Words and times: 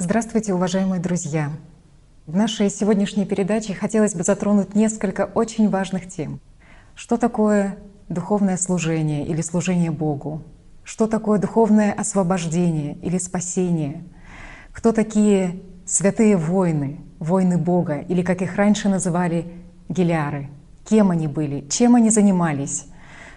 Здравствуйте, 0.00 0.54
уважаемые 0.54 1.02
друзья! 1.02 1.50
В 2.28 2.36
нашей 2.36 2.70
сегодняшней 2.70 3.26
передаче 3.26 3.74
хотелось 3.74 4.14
бы 4.14 4.22
затронуть 4.22 4.76
несколько 4.76 5.24
очень 5.24 5.68
важных 5.68 6.06
тем. 6.06 6.38
Что 6.94 7.16
такое 7.16 7.78
духовное 8.08 8.56
служение 8.58 9.26
или 9.26 9.40
служение 9.42 9.90
Богу? 9.90 10.44
Что 10.84 11.08
такое 11.08 11.40
духовное 11.40 11.92
освобождение 11.92 12.94
или 13.02 13.18
спасение? 13.18 14.04
Кто 14.70 14.92
такие 14.92 15.60
святые 15.84 16.36
воины, 16.36 17.00
воины 17.18 17.58
Бога, 17.58 17.98
или 17.98 18.22
как 18.22 18.40
их 18.40 18.54
раньше 18.54 18.88
называли, 18.88 19.52
гелиары? 19.88 20.48
Кем 20.88 21.10
они 21.10 21.26
были? 21.26 21.66
Чем 21.70 21.96
они 21.96 22.10
занимались? 22.10 22.86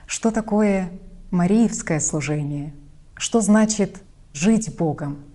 Что 0.06 0.30
такое 0.30 0.92
Мариевское 1.32 2.00
служение? 2.00 2.72
Что 3.16 3.42
значит 3.42 4.04
жить 4.32 4.78
Богом? 4.78 5.31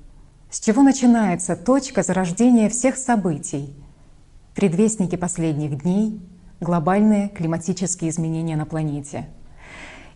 С 0.51 0.61
чего 0.61 0.83
начинается 0.83 1.57
точка 1.57 2.03
зарождения 2.03 2.69
всех 2.69 2.97
событий? 2.97 3.75
Предвестники 4.55 5.17
последних 5.17 5.83
дней— 5.83 6.21
глобальные 6.61 7.29
климатические 7.29 8.11
изменения 8.11 8.57
на 8.57 8.65
планете. 8.65 9.29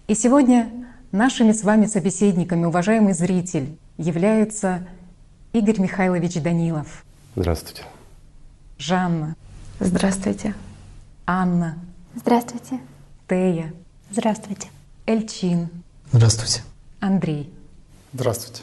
И 0.07 0.15
сегодня 0.15 0.71
нашими 1.13 1.53
с 1.53 1.63
вами 1.63 1.87
собеседниками, 1.87 2.65
уважаемый 2.65 3.13
зритель, 3.13 3.77
являются 3.99 4.87
Игорь 5.53 5.81
Михайлович 5.81 6.41
Данилов. 6.41 7.05
Здравствуйте. 7.37 7.83
Жанна. 8.79 9.37
Здравствуйте. 9.79 10.55
Анна. 11.27 11.79
Здравствуйте. 12.15 12.81
Тея. 13.29 13.73
Здравствуйте. 14.11 14.69
Эльчин. 15.07 15.69
Здравствуйте. 16.13 16.63
Андрей. 17.01 17.53
Здравствуйте. 18.13 18.63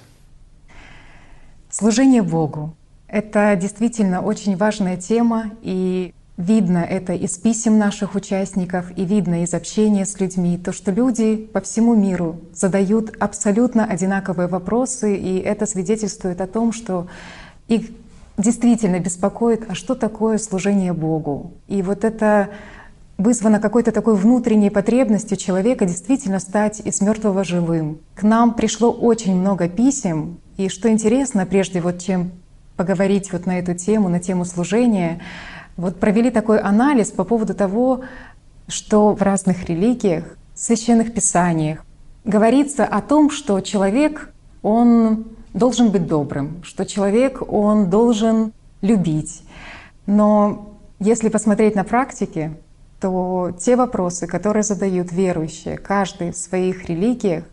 Служение 1.80 2.24
Богу— 2.24 2.74
это 3.08 3.56
действительно 3.56 4.22
очень 4.22 4.58
важная 4.58 4.98
тема, 4.98 5.52
и 5.62 6.12
Видно 6.36 6.78
это 6.78 7.14
из 7.14 7.36
писем 7.40 7.80
наших 7.80 8.14
участников 8.14 8.96
и 8.96 9.06
видно 9.06 9.42
из 9.42 9.56
общения 9.56 10.06
с 10.06 10.20
людьми, 10.20 10.60
то, 10.60 10.72
что 10.72 10.92
люди 10.92 11.36
по 11.36 11.62
всему 11.62 11.96
миру 11.96 12.40
задают 12.54 13.16
абсолютно 13.20 13.86
одинаковые 13.86 14.48
вопросы, 14.48 15.16
и 15.18 15.40
это 15.40 15.66
свидетельствует 15.66 16.40
о 16.40 16.46
том, 16.46 16.74
что 16.74 17.08
их 17.68 17.90
действительно 18.38 19.00
беспокоит, 19.00 19.66
а 19.68 19.74
что 19.74 19.96
такое 19.96 20.38
служение 20.38 20.94
Богу. 20.94 21.54
И 21.68 21.82
вот 21.82 22.04
это 22.04 22.50
вызвано 23.18 23.60
какой-то 23.60 23.92
такой 23.92 24.16
внутренней 24.16 24.70
потребностью 24.70 25.38
человека 25.38 25.86
действительно 25.86 26.40
стать 26.40 26.82
из 26.82 27.02
мертвого 27.02 27.44
живым. 27.44 27.98
К 28.14 28.22
нам 28.22 28.54
пришло 28.54 28.92
очень 28.92 29.36
много 29.36 29.68
писем, 29.68 30.38
и 30.58 30.70
что 30.70 30.90
интересно, 30.90 31.46
прежде 31.46 31.82
вот 31.82 32.00
чем 32.00 32.32
поговорить 32.76 33.32
вот 33.32 33.46
на 33.46 33.60
эту 33.60 33.74
тему, 33.76 34.10
на 34.10 34.20
тему 34.20 34.44
служения, 34.46 35.22
вот 35.76 36.00
провели 36.00 36.32
такой 36.32 36.60
анализ 36.60 37.12
по 37.12 37.24
поводу 37.24 37.54
того, 37.54 38.02
что 38.68 39.14
в 39.14 39.22
разных 39.22 39.66
религиях, 39.70 40.26
священных 40.56 41.14
писаниях 41.14 41.86
говорится 42.26 42.86
о 42.86 43.02
том, 43.02 43.30
что 43.30 43.62
человек, 43.62 44.34
он 44.62 45.28
должен 45.54 45.92
быть 45.92 46.08
добрым, 46.08 46.64
что 46.64 46.86
человек, 46.86 47.42
он 47.48 47.90
должен 47.90 48.52
любить. 48.82 49.44
Но 50.08 50.78
если 51.00 51.30
посмотреть 51.30 51.76
на 51.76 51.84
практике, 51.84 52.54
то 53.00 53.52
те 53.60 53.76
вопросы, 53.76 54.26
которые 54.26 54.64
задают 54.64 55.12
верующие, 55.12 55.78
каждый 55.78 56.32
в 56.32 56.38
своих 56.38 56.90
религиях, 56.90 57.44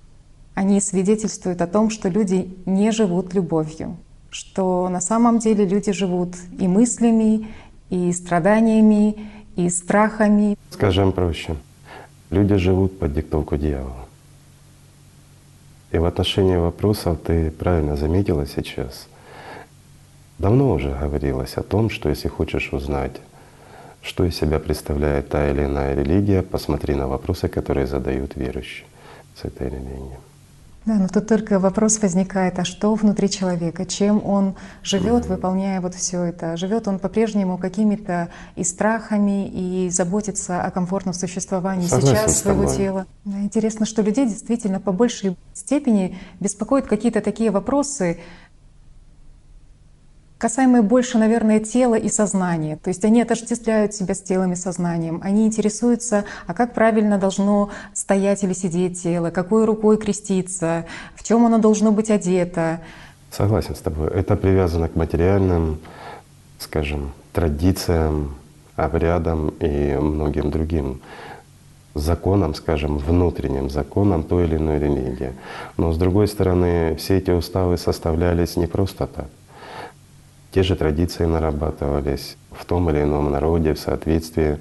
они 0.55 0.81
свидетельствуют 0.81 1.61
о 1.61 1.67
том, 1.67 1.91
что 1.91 2.09
люди 2.09 2.57
не 2.65 2.93
живут 2.93 3.35
любовью, 3.35 3.97
что 4.31 4.89
на 4.89 5.01
самом 5.01 5.39
деле 5.39 5.67
люди 5.67 5.93
живут 5.93 6.35
и 6.59 6.69
мыслями, 6.69 7.49
и 7.91 8.13
страданиями, 8.13 9.31
и 9.57 9.69
страхами. 9.69 10.57
Скажем 10.71 11.13
проще. 11.13 11.57
Люди 12.31 12.57
живут 12.57 12.99
под 12.99 13.15
диктовку 13.15 13.57
дьявола. 13.57 14.07
И 15.93 15.99
в 15.99 16.05
отношении 16.05 16.57
вопросов 16.57 17.19
ты 17.25 17.51
правильно 17.51 17.97
заметила 17.97 18.47
сейчас. 18.47 19.07
Давно 20.39 20.73
уже 20.73 20.91
говорилось 20.91 21.55
о 21.55 21.63
том, 21.63 21.91
что 21.91 22.09
если 22.09 22.29
хочешь 22.29 22.73
узнать, 22.73 23.21
что 24.03 24.25
из 24.25 24.37
себя 24.37 24.59
представляет 24.59 25.29
та 25.29 25.49
или 25.51 25.65
иная 25.65 25.95
религия, 25.95 26.43
посмотри 26.43 26.95
на 26.95 27.07
вопросы, 27.07 27.49
которые 27.49 27.87
задают 27.87 28.35
верующие 28.35 28.87
с 29.37 29.45
этой 29.45 29.69
религией. 29.69 30.19
Да, 30.87 30.95
но 30.97 31.09
тут 31.09 31.27
только 31.27 31.59
вопрос 31.59 31.99
возникает, 32.03 32.59
а 32.59 32.65
что 32.65 32.95
внутри 32.95 33.31
человека, 33.31 33.87
чем 33.87 34.25
он 34.25 34.55
живет, 34.83 35.25
выполняя 35.25 35.81
вот 35.81 35.95
все 35.95 36.25
это? 36.25 36.59
Живет 36.59 36.87
он 36.89 36.99
по-прежнему 36.99 37.57
какими-то 37.57 38.29
и 38.55 38.65
страхами, 38.65 39.49
и 39.49 39.89
заботится 39.89 40.63
о 40.63 40.71
комфортном 40.71 41.15
существовании 41.15 41.87
Согласен 41.87 42.17
сейчас 42.17 42.39
своего 42.39 42.67
тела. 42.67 43.07
Да, 43.25 43.41
интересно, 43.41 43.87
что 43.87 44.03
людей 44.03 44.27
действительно 44.27 44.79
по 44.79 44.93
большей 44.93 45.39
степени 45.55 46.19
беспокоят 46.41 46.87
какие-то 46.87 47.23
такие 47.23 47.51
вопросы, 47.51 48.19
касаемые 50.45 50.83
больше, 50.83 51.17
наверное, 51.17 51.59
тела 51.59 51.95
и 51.95 52.11
сознания. 52.11 52.77
То 52.77 52.89
есть 52.89 53.03
они 53.07 53.23
отождествляют 53.23 53.95
себя 53.95 54.15
с 54.15 54.21
телом 54.21 54.53
и 54.53 54.57
сознанием. 54.57 55.23
Они 55.25 55.47
интересуются, 55.47 56.27
а 56.47 56.53
как 56.53 56.75
правильно 56.75 57.17
должно 57.17 57.71
стоять 57.95 58.45
или 58.45 58.53
сидеть 58.53 59.03
тело, 59.03 59.31
какой 59.31 59.65
рукой 59.65 59.97
креститься, 59.97 60.85
в 61.17 61.23
чем 61.23 61.47
оно 61.47 61.57
должно 61.57 61.93
быть 61.93 62.11
одето. 62.11 62.83
Согласен 63.31 63.75
с 63.75 63.79
тобой. 63.79 64.11
Это 64.11 64.37
привязано 64.37 64.89
к 64.89 64.97
материальным, 64.97 65.79
скажем, 66.59 67.13
традициям, 67.33 68.35
обрядам 68.77 69.49
и 69.61 69.97
многим 69.97 70.51
другим 70.51 71.01
законам, 71.95 72.55
скажем, 72.55 72.99
внутренним 72.99 73.71
законам 73.71 74.23
той 74.23 74.45
или 74.45 74.57
иной 74.57 74.79
религии. 74.79 75.33
Но 75.79 75.91
с 75.91 75.97
другой 75.97 76.29
стороны, 76.29 76.97
все 76.97 77.17
эти 77.17 77.31
уставы 77.31 77.79
составлялись 77.79 78.59
не 78.59 78.67
просто 78.67 79.07
так. 79.07 79.29
Те 80.55 80.63
же 80.63 80.77
традиции 80.77 81.25
нарабатывались 81.25 82.37
в 82.53 82.65
том 82.65 82.89
или 82.89 83.03
ином 83.03 83.33
народе 83.33 83.75
в 83.75 83.79
соответствии 83.81 84.61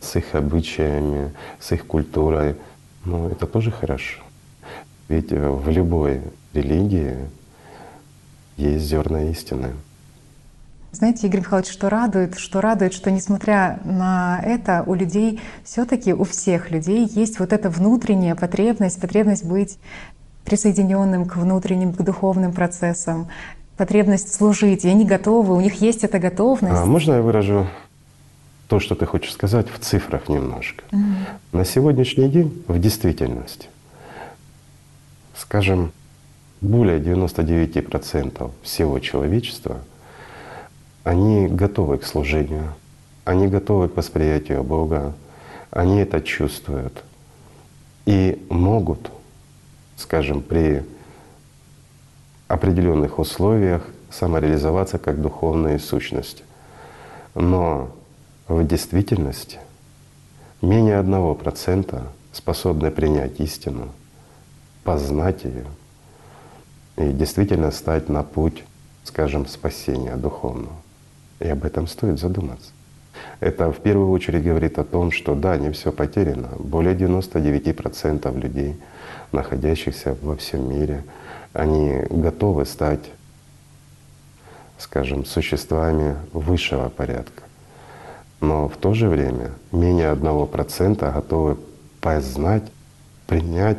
с 0.00 0.16
их 0.16 0.34
обычаями, 0.34 1.30
с 1.60 1.72
их 1.72 1.86
культурой. 1.86 2.56
Но 3.04 3.28
это 3.28 3.46
тоже 3.46 3.70
хорошо. 3.70 4.22
Ведь 5.08 5.30
в 5.32 5.68
любой 5.68 6.22
религии 6.54 7.16
есть 8.56 8.86
зерна 8.86 9.24
истины. 9.24 9.74
Знаете, 10.92 11.26
Игорь 11.26 11.40
Михайлович, 11.40 11.70
что 11.70 11.90
радует, 11.90 12.38
что 12.38 12.62
радует, 12.62 12.94
что 12.94 13.10
несмотря 13.10 13.78
на 13.84 14.40
это, 14.42 14.84
у 14.86 14.94
людей 14.94 15.38
все-таки 15.64 16.14
у 16.14 16.24
всех 16.24 16.70
людей 16.70 17.06
есть 17.06 17.40
вот 17.40 17.52
эта 17.52 17.68
внутренняя 17.68 18.36
потребность, 18.36 18.98
потребность 18.98 19.44
быть 19.44 19.78
присоединенным 20.46 21.26
к 21.26 21.36
внутренним, 21.36 21.92
к 21.92 22.00
духовным 22.00 22.54
процессам, 22.54 23.28
потребность 23.76 24.34
служить, 24.34 24.84
и 24.84 24.88
они 24.88 25.04
готовы, 25.04 25.54
у 25.54 25.60
них 25.60 25.80
есть 25.80 26.04
эта 26.04 26.18
готовность. 26.18 26.80
А 26.80 26.86
можно 26.86 27.14
я 27.14 27.22
выражу 27.22 27.66
то, 28.68 28.80
что 28.80 28.94
ты 28.94 29.06
хочешь 29.06 29.32
сказать, 29.32 29.68
в 29.70 29.78
цифрах 29.78 30.28
немножко? 30.28 30.84
На 31.52 31.64
сегодняшний 31.64 32.28
день 32.28 32.64
в 32.66 32.78
действительности, 32.78 33.68
скажем, 35.36 35.92
более 36.60 36.98
99% 36.98 38.50
всего 38.62 38.98
человечества, 38.98 39.78
они 41.04 41.46
готовы 41.46 41.98
к 41.98 42.04
служению, 42.04 42.74
они 43.24 43.46
готовы 43.46 43.88
к 43.88 43.96
восприятию 43.96 44.64
Бога, 44.64 45.14
они 45.70 45.98
это 45.98 46.20
чувствуют 46.20 47.04
и 48.06 48.42
могут, 48.48 49.10
скажем, 49.96 50.40
при 50.40 50.84
определенных 52.48 53.18
условиях 53.18 53.82
самореализоваться 54.10 54.98
как 54.98 55.20
духовные 55.20 55.78
сущности. 55.78 56.44
Но 57.34 57.90
в 58.48 58.66
действительности 58.66 59.58
менее 60.62 60.98
одного 60.98 61.34
процента 61.34 62.04
способны 62.32 62.90
принять 62.90 63.40
истину, 63.40 63.88
познать 64.84 65.44
ее 65.44 65.64
и 66.96 67.12
действительно 67.12 67.70
стать 67.70 68.08
на 68.08 68.22
путь, 68.22 68.64
скажем, 69.04 69.46
спасения 69.46 70.16
духовного. 70.16 70.76
И 71.40 71.48
об 71.48 71.64
этом 71.64 71.86
стоит 71.86 72.18
задуматься. 72.18 72.70
Это 73.40 73.70
в 73.70 73.78
первую 73.78 74.10
очередь 74.10 74.44
говорит 74.44 74.78
о 74.78 74.84
том, 74.84 75.10
что 75.10 75.34
да, 75.34 75.56
не 75.56 75.70
все 75.70 75.92
потеряно. 75.92 76.48
Более 76.58 76.94
99% 76.94 78.40
людей, 78.40 78.76
находящихся 79.32 80.16
во 80.22 80.36
всем 80.36 80.70
мире, 80.70 81.04
они 81.56 82.02
готовы 82.10 82.66
стать, 82.66 83.00
скажем, 84.78 85.24
существами 85.24 86.16
высшего 86.32 86.90
порядка. 86.90 87.42
Но 88.40 88.68
в 88.68 88.76
то 88.76 88.92
же 88.92 89.08
время 89.08 89.52
менее 89.72 90.10
одного 90.10 90.46
процента 90.46 91.10
готовы 91.10 91.56
познать, 92.00 92.64
принять 93.26 93.78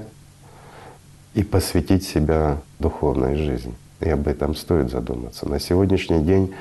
и 1.36 1.44
посвятить 1.44 2.04
себя 2.04 2.58
духовной 2.80 3.36
жизни. 3.36 3.76
И 4.00 4.10
об 4.10 4.28
этом 4.28 4.56
стоит 4.56 4.90
задуматься. 4.90 5.48
На 5.48 5.60
сегодняшний 5.60 6.22
день 6.22 6.54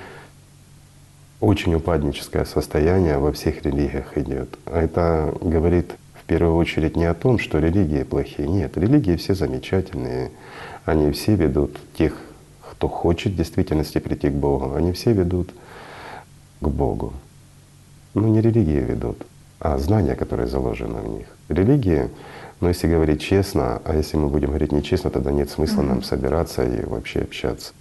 очень 1.40 1.74
упадническое 1.74 2.44
состояние 2.44 3.18
во 3.18 3.32
всех 3.32 3.62
религиях 3.62 4.18
идет. 4.18 4.58
Это 4.66 5.34
говорит 5.40 5.92
в 6.14 6.24
первую 6.24 6.56
очередь 6.56 6.96
не 6.96 7.06
о 7.06 7.14
том, 7.14 7.38
что 7.38 7.58
религии 7.58 8.02
плохие. 8.02 8.48
Нет, 8.48 8.76
религии 8.76 9.16
все 9.16 9.34
замечательные. 9.34 10.30
Они 10.86 11.10
все 11.10 11.34
ведут 11.34 11.78
тех, 11.98 12.14
кто 12.70 12.88
хочет 12.88 13.32
в 13.32 13.36
действительности 13.36 13.98
прийти 13.98 14.30
к 14.30 14.34
Богу, 14.34 14.74
они 14.74 14.92
все 14.92 15.12
ведут 15.12 15.50
к 16.60 16.68
Богу. 16.68 17.12
Ну 18.14 18.28
не 18.28 18.40
религии 18.40 18.80
ведут, 18.80 19.26
а 19.60 19.76
знания, 19.78 20.14
которые 20.14 20.46
заложены 20.46 21.00
в 21.00 21.08
них. 21.08 21.26
Религии 21.48 22.08
но 22.60 22.68
если 22.68 22.88
говорить 22.88 23.20
честно, 23.20 23.82
а 23.84 23.94
если 23.94 24.16
мы 24.16 24.28
будем 24.28 24.48
говорить 24.48 24.72
нечестно, 24.72 25.10
тогда 25.10 25.30
нет 25.30 25.50
смысла 25.50 25.82
mm-hmm. 25.82 25.88
нам 25.88 26.02
собираться 26.02 26.64
и 26.64 26.86
вообще 26.86 27.20
общаться. 27.20 27.74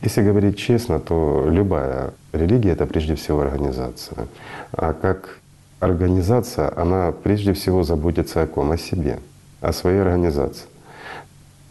Если 0.00 0.22
говорить 0.22 0.56
честно, 0.56 1.00
то 1.00 1.46
любая 1.50 2.14
религия— 2.32 2.70
это 2.72 2.86
прежде 2.86 3.14
всего 3.14 3.42
организация. 3.42 4.26
А 4.72 4.94
как 4.94 5.38
организация, 5.80 6.72
она 6.74 7.12
прежде 7.12 7.52
всего 7.52 7.82
заботится 7.82 8.42
о 8.42 8.46
ком? 8.46 8.70
О 8.70 8.78
себе, 8.78 9.18
о 9.60 9.72
своей 9.72 10.00
организации 10.00 10.71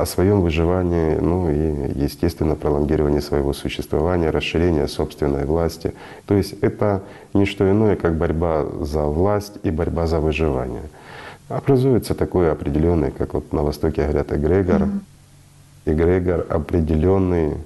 о 0.01 0.06
своем 0.06 0.42
выживании, 0.42 1.15
ну 1.15 1.50
и, 1.50 2.00
естественно, 2.03 2.56
пролонгировании 2.56 3.19
своего 3.19 3.53
существования, 3.53 4.30
расширение 4.30 4.88
собственной 4.88 5.45
власти. 5.45 5.94
То 6.25 6.36
есть 6.36 6.53
это 6.62 7.03
не 7.33 7.45
что 7.45 7.69
иное, 7.69 7.95
как 7.95 8.15
борьба 8.15 8.65
за 8.81 9.03
власть 9.03 9.53
и 9.63 9.71
борьба 9.71 10.07
за 10.07 10.19
выживание— 10.19 10.83
образуется 11.56 12.13
такой 12.13 12.51
определенный, 12.51 13.12
как 13.12 13.33
вот 13.33 13.53
на 13.53 13.63
Востоке 13.63 14.03
говорят, 14.03 14.31
эгрегор, 14.31 14.83
mm-hmm. 14.83 15.00
эгрегор 15.86 16.45
определенной 16.50 17.57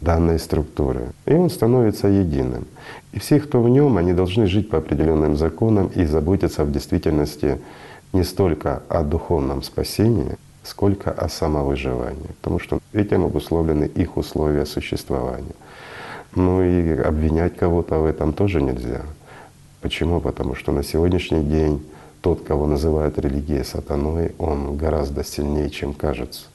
данной 0.00 0.38
структуры. 0.38 1.12
И 1.26 1.34
он 1.34 1.50
становится 1.50 2.08
единым. 2.08 2.66
И 3.12 3.18
все, 3.18 3.40
кто 3.40 3.62
в 3.62 3.68
нем, 3.68 3.98
они 3.98 4.12
должны 4.12 4.46
жить 4.46 4.70
по 4.70 4.78
определенным 4.78 5.36
законам 5.36 5.90
и 5.94 6.04
заботиться 6.04 6.64
в 6.64 6.72
действительности 6.72 7.60
не 8.12 8.24
столько 8.24 8.82
о 8.88 9.02
духовном 9.02 9.62
спасении, 9.62 10.36
сколько 10.70 11.10
о 11.10 11.28
самовыживании, 11.28 12.30
потому 12.40 12.60
что 12.60 12.78
этим 12.92 13.24
обусловлены 13.24 13.84
их 13.84 14.16
условия 14.16 14.64
существования. 14.64 15.56
Ну 16.34 16.62
и 16.62 16.92
обвинять 16.92 17.56
кого-то 17.56 17.98
в 17.98 18.06
этом 18.06 18.32
тоже 18.32 18.62
нельзя. 18.62 19.02
Почему? 19.80 20.20
Потому 20.20 20.54
что 20.54 20.72
на 20.72 20.84
сегодняшний 20.84 21.42
день 21.42 21.82
тот, 22.22 22.44
кого 22.44 22.66
называют 22.66 23.18
религией 23.18 23.64
сатаной, 23.64 24.32
он 24.38 24.76
гораздо 24.76 25.24
сильнее, 25.24 25.70
чем 25.70 25.92
кажется. 25.92 26.46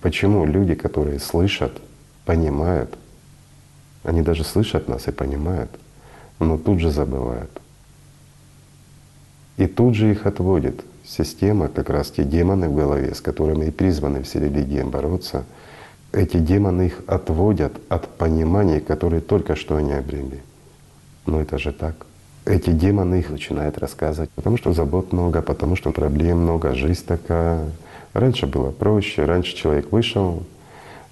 Почему 0.00 0.44
люди, 0.44 0.74
которые 0.74 1.20
слышат, 1.20 1.80
понимают, 2.24 2.98
они 4.02 4.22
даже 4.22 4.42
слышат 4.42 4.88
нас 4.88 5.06
и 5.06 5.12
понимают, 5.12 5.70
но 6.40 6.58
тут 6.58 6.80
же 6.80 6.90
забывают. 6.90 7.50
И 9.58 9.66
тут 9.68 9.94
же 9.94 10.10
их 10.10 10.26
отводит 10.26 10.84
система, 11.12 11.68
как 11.68 11.90
раз 11.90 12.10
те 12.10 12.24
демоны 12.24 12.68
в 12.68 12.74
голове, 12.74 13.14
с 13.14 13.20
которыми 13.20 13.66
и 13.66 13.70
призваны 13.70 14.22
все 14.22 14.40
религии 14.40 14.82
бороться, 14.82 15.44
эти 16.12 16.38
демоны 16.38 16.86
их 16.86 17.02
отводят 17.06 17.72
от 17.88 18.08
понимания, 18.08 18.80
которые 18.80 19.20
только 19.20 19.56
что 19.56 19.76
они 19.76 19.92
обрели. 19.92 20.40
Но 21.26 21.40
это 21.40 21.58
же 21.58 21.72
так 21.72 22.06
эти 22.44 22.70
демоны 22.70 23.16
их 23.20 23.30
начинают 23.30 23.78
рассказывать, 23.78 24.30
потому 24.30 24.56
что 24.56 24.72
забот 24.72 25.12
много, 25.12 25.42
потому 25.42 25.76
что 25.76 25.92
проблем 25.92 26.38
много, 26.38 26.74
жизнь 26.74 27.04
такая. 27.06 27.70
Раньше 28.12 28.46
было 28.46 28.70
проще, 28.70 29.24
раньше 29.24 29.54
человек 29.54 29.92
вышел, 29.92 30.42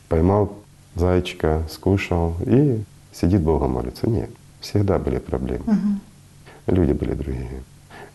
поймал 0.09 0.53
зайчика, 0.97 1.63
скушал 1.71 2.35
и 2.45 2.83
сидит 3.13 3.43
Бога 3.43 3.69
молится. 3.69 4.09
Нет, 4.09 4.31
всегда 4.61 4.99
были 4.99 5.19
проблемы. 5.19 5.65
Угу. 5.67 6.75
Люди 6.75 6.93
были 6.93 7.15
другие. 7.15 7.63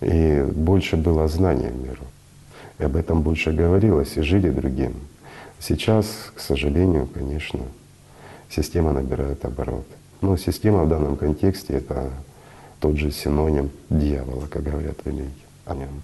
И 0.06 0.46
больше 0.56 0.98
было 0.98 1.28
знаний 1.28 1.69
в 1.69 1.84
миру. 1.84 2.04
И 2.78 2.84
об 2.84 2.96
этом 2.96 3.24
больше 3.24 3.52
говорилось, 3.52 4.18
и 4.18 4.22
жили 4.22 4.52
другим. 4.52 4.94
Сейчас, 5.60 6.06
к 6.36 6.40
сожалению, 6.40 7.07
конечно, 7.07 7.62
система 8.48 8.94
набирает 8.94 9.44
обороты. 9.44 9.96
Но 10.22 10.38
система 10.38 10.84
в 10.84 10.90
данном 10.90 11.16
контексте— 11.16 11.74
это 11.78 12.12
тот 12.80 12.98
же 12.98 13.10
синоним 13.10 13.72
дьявола, 13.90 14.46
как 14.46 14.62
говорят 14.62 14.96
религии 15.06 15.31
о 15.66 15.74
нем. 15.74 16.04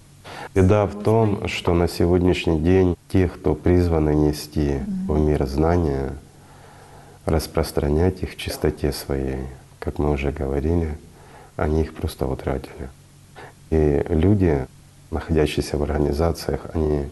Беда 0.52 0.86
в 0.86 1.00
том, 1.04 1.46
что 1.46 1.72
на 1.72 1.86
сегодняшний 1.86 2.58
день 2.58 2.96
те, 3.12 3.28
кто 3.28 3.54
призваны 3.54 4.16
нести 4.16 4.80
в 5.06 5.16
мир 5.16 5.46
знания, 5.46 6.14
распространять 7.24 8.24
их 8.24 8.32
в 8.32 8.36
чистоте 8.36 8.90
своей, 8.90 9.46
как 9.78 10.00
мы 10.00 10.10
уже 10.10 10.32
говорили, 10.32 10.98
они 11.54 11.82
их 11.82 11.94
просто 11.94 12.26
утратили. 12.26 12.88
И 13.72 14.04
люди, 14.08 14.66
находящиеся 15.10 15.78
в 15.78 15.82
организациях, 15.82 16.60
они 16.74 17.06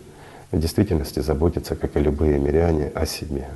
в 0.53 0.59
действительности 0.59 1.21
заботятся, 1.21 1.75
как 1.75 1.97
и 1.97 2.01
любые 2.01 2.39
миряне, 2.39 2.93
о 2.95 3.07
себе. 3.07 3.49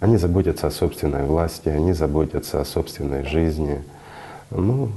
Они 0.00 0.16
заботятся 0.16 0.66
о 0.66 0.70
собственной 0.70 1.24
власти, 1.24 1.68
они 1.68 1.92
заботятся 1.92 2.60
о 2.60 2.64
собственной 2.64 3.24
жизни. 3.24 3.82
Ну, 4.50 4.90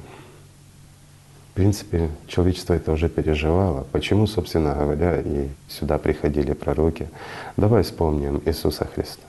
принципе, 1.59 2.07
человечество 2.25 2.73
это 2.73 2.93
уже 2.93 3.09
переживало. 3.09 3.85
Почему, 3.91 4.27
собственно 4.27 4.73
говоря, 4.73 5.19
и 5.19 5.49
сюда 5.67 5.97
приходили 5.97 6.53
пророки? 6.53 7.09
Давай 7.57 7.83
вспомним 7.83 8.41
Иисуса 8.45 8.85
Христа. 8.85 9.23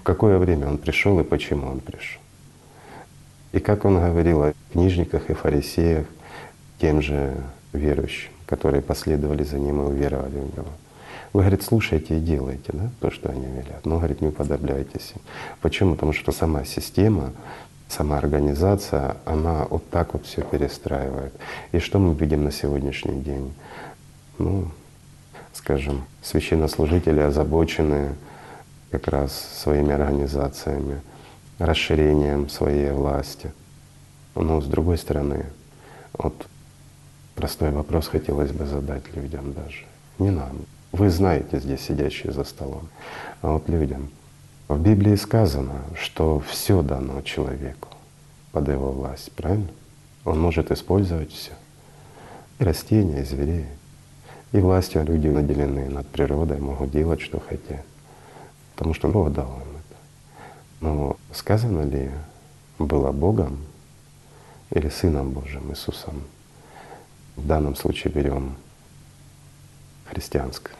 В 0.00 0.02
какое 0.02 0.36
время 0.36 0.68
Он 0.68 0.76
пришел 0.76 1.18
и 1.20 1.24
почему 1.24 1.68
Он 1.68 1.80
пришел? 1.80 2.20
И 3.52 3.60
как 3.60 3.86
Он 3.86 3.94
говорил 3.94 4.42
о 4.42 4.52
книжниках 4.72 5.30
и 5.30 5.32
фарисеях, 5.32 6.04
тем 6.78 7.02
же 7.02 7.34
верующим, 7.72 8.30
которые 8.46 8.82
последовали 8.82 9.42
за 9.42 9.58
Ним 9.58 9.82
и 9.82 9.84
уверовали 9.84 10.38
в 10.38 10.56
Него. 10.56 10.68
Вы, 11.32 11.40
говорит, 11.40 11.62
слушайте 11.62 12.16
и 12.16 12.20
делайте 12.20 12.70
да, 12.72 12.90
то, 13.00 13.10
что 13.10 13.28
они 13.28 13.46
велят. 13.46 13.84
Но, 13.84 13.98
говорит, 13.98 14.20
не 14.20 14.28
уподобляйтесь 14.28 15.12
им. 15.16 15.22
Почему? 15.60 15.94
Потому 15.94 16.12
что 16.12 16.30
сама 16.30 16.64
система 16.64 17.32
сама 17.88 18.18
организация, 18.18 19.16
она 19.24 19.66
вот 19.70 19.88
так 19.90 20.14
вот 20.14 20.26
все 20.26 20.42
перестраивает. 20.42 21.32
И 21.72 21.78
что 21.78 21.98
мы 21.98 22.14
видим 22.14 22.44
на 22.44 22.50
сегодняшний 22.50 23.20
день? 23.20 23.54
Ну, 24.38 24.68
скажем, 25.52 26.04
священнослужители 26.22 27.20
озабочены 27.20 28.14
как 28.90 29.08
раз 29.08 29.32
своими 29.32 29.92
организациями, 29.92 31.00
расширением 31.58 32.48
своей 32.48 32.90
власти. 32.90 33.52
Но 34.34 34.60
с 34.60 34.66
другой 34.66 34.98
стороны, 34.98 35.46
вот 36.14 36.46
простой 37.34 37.70
вопрос 37.70 38.08
хотелось 38.08 38.52
бы 38.52 38.66
задать 38.66 39.14
людям 39.14 39.52
даже. 39.52 39.84
Не 40.18 40.30
нам. 40.30 40.56
Вы 40.92 41.10
знаете 41.10 41.58
здесь 41.58 41.80
сидящие 41.80 42.32
за 42.32 42.44
столом. 42.44 42.88
А 43.42 43.52
вот 43.52 43.68
людям— 43.68 44.10
в 44.66 44.80
Библии 44.80 45.14
сказано, 45.16 45.82
что 45.94 46.40
все 46.40 46.80
дано 46.80 47.20
человеку 47.20 47.90
под 48.50 48.68
его 48.68 48.92
власть, 48.92 49.30
правильно? 49.32 49.68
Он 50.24 50.40
может 50.40 50.70
использовать 50.70 51.32
все. 51.32 51.52
И 52.58 52.64
растения, 52.64 53.20
и 53.20 53.24
зверей. 53.24 53.66
И 54.52 54.58
властью 54.58 55.04
люди 55.04 55.28
наделены 55.28 55.90
над 55.90 56.06
природой, 56.06 56.60
могут 56.60 56.92
делать, 56.92 57.20
что 57.20 57.40
хотят. 57.40 57.84
Потому 58.74 58.94
что 58.94 59.08
Бог 59.08 59.34
дал 59.34 59.48
им 59.48 59.76
это. 59.76 59.98
Но 60.80 61.16
сказано 61.34 61.82
ли 61.82 62.10
было 62.78 63.12
Богом 63.12 63.58
или 64.70 64.88
Сыном 64.88 65.32
Божьим, 65.32 65.70
Иисусом? 65.72 66.22
В 67.36 67.46
данном 67.46 67.76
случае 67.76 68.12
берем 68.12 68.56
христианскую 70.06 70.74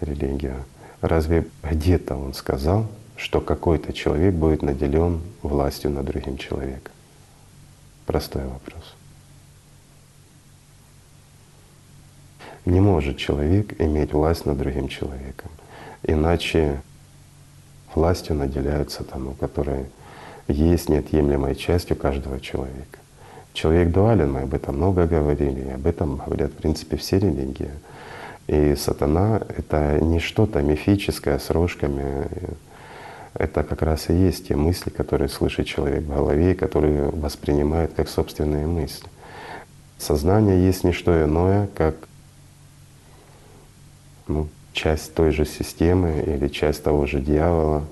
религию. 0.00 0.64
Разве 1.00 1.46
где-то 1.62 2.16
он 2.16 2.34
сказал, 2.34 2.86
что 3.16 3.40
какой-то 3.40 3.92
человек 3.92 4.34
будет 4.34 4.62
наделен 4.62 5.20
властью 5.42 5.90
над 5.90 6.06
другим 6.06 6.38
человеком? 6.38 6.92
Простой 8.06 8.44
вопрос. 8.44 8.94
Не 12.64 12.80
может 12.80 13.18
человек 13.18 13.78
иметь 13.80 14.12
власть 14.12 14.46
над 14.46 14.56
другим 14.56 14.88
человеком, 14.88 15.50
иначе 16.02 16.80
властью 17.94 18.36
наделяются 18.36 19.04
тому, 19.04 19.34
который 19.34 19.86
есть 20.48 20.88
неотъемлемой 20.88 21.54
частью 21.54 21.96
каждого 21.96 22.40
человека. 22.40 22.98
Человек 23.54 23.92
дуален, 23.92 24.32
мы 24.32 24.40
об 24.40 24.52
этом 24.52 24.76
много 24.76 25.06
говорили, 25.06 25.70
об 25.70 25.86
этом 25.86 26.16
говорят 26.16 26.50
в 26.50 26.56
принципе 26.56 26.96
все 26.96 27.20
религии. 27.20 27.70
И 28.48 28.74
сатана— 28.74 29.40
это 29.56 30.00
не 30.00 30.18
что-то 30.18 30.60
мифическое 30.60 31.38
с 31.38 31.50
рожками. 31.50 32.26
Это 33.32 33.62
как 33.62 33.82
раз 33.82 34.10
и 34.10 34.12
есть 34.12 34.48
те 34.48 34.56
мысли, 34.56 34.90
которые 34.90 35.28
слышит 35.28 35.66
человек 35.66 36.02
в 36.02 36.08
голове, 36.08 36.56
которые 36.56 37.10
воспринимает 37.10 37.94
как 37.94 38.08
собственные 38.08 38.66
мысли. 38.66 39.08
Сознание 39.98 40.66
есть 40.66 40.82
не 40.82 40.90
что 40.90 41.24
иное, 41.24 41.68
как 41.76 41.94
ну, 44.26 44.48
часть 44.72 45.14
той 45.14 45.30
же 45.30 45.44
системы 45.44 46.24
или 46.26 46.48
часть 46.48 46.82
того 46.82 47.06
же 47.06 47.20
дьявола. 47.20 47.84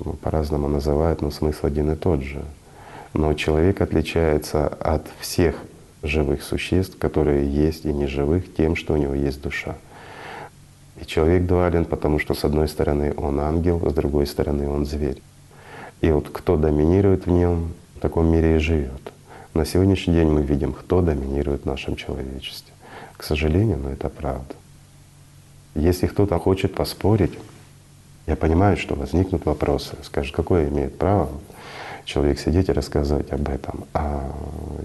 Ну, 0.00 0.14
по-разному 0.14 0.66
называют, 0.66 1.22
но 1.22 1.30
смысл 1.30 1.66
один 1.66 1.92
и 1.92 1.94
тот 1.94 2.22
же. 2.22 2.42
Но 3.14 3.34
человек 3.34 3.80
отличается 3.80 4.68
от 4.68 5.06
всех 5.20 5.56
живых 6.02 6.42
существ, 6.42 6.98
которые 6.98 7.48
есть 7.48 7.84
и 7.84 7.92
неживых, 7.92 8.54
тем, 8.54 8.76
что 8.76 8.94
у 8.94 8.96
него 8.96 9.14
есть 9.14 9.42
душа. 9.42 9.76
И 11.00 11.06
человек 11.06 11.46
дуален, 11.46 11.84
потому 11.84 12.18
что 12.18 12.34
с 12.34 12.44
одной 12.44 12.68
стороны 12.68 13.14
он 13.16 13.40
ангел, 13.40 13.88
с 13.88 13.94
другой 13.94 14.26
стороны 14.26 14.68
он 14.68 14.84
зверь. 14.84 15.22
И 16.00 16.10
вот 16.10 16.28
кто 16.30 16.56
доминирует 16.56 17.26
в 17.26 17.30
нем, 17.30 17.72
в 17.96 18.00
таком 18.00 18.30
мире 18.30 18.56
и 18.56 18.58
живет. 18.58 19.12
На 19.54 19.64
сегодняшний 19.64 20.14
день 20.14 20.28
мы 20.28 20.42
видим, 20.42 20.72
кто 20.72 21.02
доминирует 21.02 21.62
в 21.62 21.66
нашем 21.66 21.96
человечестве. 21.96 22.72
К 23.16 23.24
сожалению, 23.24 23.78
но 23.78 23.90
это 23.90 24.08
правда. 24.08 24.54
Если 25.74 26.06
кто-то 26.06 26.38
хочет 26.38 26.74
поспорить, 26.74 27.36
я 28.26 28.36
понимаю, 28.36 28.76
что 28.76 28.94
возникнут 28.94 29.46
вопросы. 29.46 29.96
Скажет, 30.02 30.34
какое 30.34 30.68
имеет 30.68 30.98
право 30.98 31.30
человек 32.08 32.40
сидеть 32.40 32.70
и 32.70 32.72
рассказывать 32.72 33.30
об 33.32 33.48
этом. 33.48 33.84
А 33.92 34.32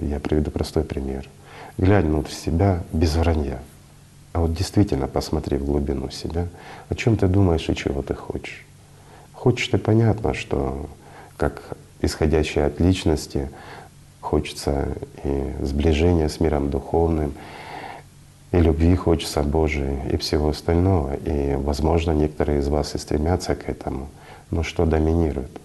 я 0.02 0.20
приведу 0.20 0.52
простой 0.52 0.84
пример. 0.84 1.28
Глянь 1.78 2.06
внутрь 2.06 2.32
себя 2.32 2.84
без 2.92 3.16
вранья. 3.16 3.60
А 4.34 4.42
вот 4.42 4.54
действительно 4.54 5.08
посмотри 5.08 5.58
в 5.58 5.66
глубину 5.66 6.10
себя, 6.10 6.48
о 6.90 6.96
чем 6.96 7.16
ты 7.16 7.28
думаешь 7.28 7.70
и 7.70 7.76
чего 7.76 8.02
ты 8.02 8.14
хочешь. 8.14 8.66
Хочешь 9.32 9.70
ты 9.70 9.78
понятно, 9.78 10.34
что 10.34 10.90
как 11.38 11.78
исходящее 12.02 12.66
от 12.66 12.80
личности 12.80 13.50
хочется 14.20 14.90
и 15.24 15.54
сближения 15.62 16.28
с 16.28 16.40
миром 16.40 16.70
духовным, 16.70 17.34
и 18.52 18.58
любви 18.58 18.96
хочется 18.96 19.44
Божией, 19.44 19.98
и 20.12 20.18
всего 20.18 20.50
остального. 20.50 21.16
И, 21.16 21.56
возможно, 21.56 22.12
некоторые 22.12 22.60
из 22.60 22.68
вас 22.68 22.96
и 22.96 22.98
стремятся 22.98 23.56
к 23.56 23.70
этому. 23.70 24.10
Но 24.52 24.64
что 24.64 24.86
доминирует? 24.86 25.63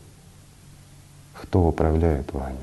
Кто 1.42 1.66
управляет 1.66 2.32
вами? 2.32 2.58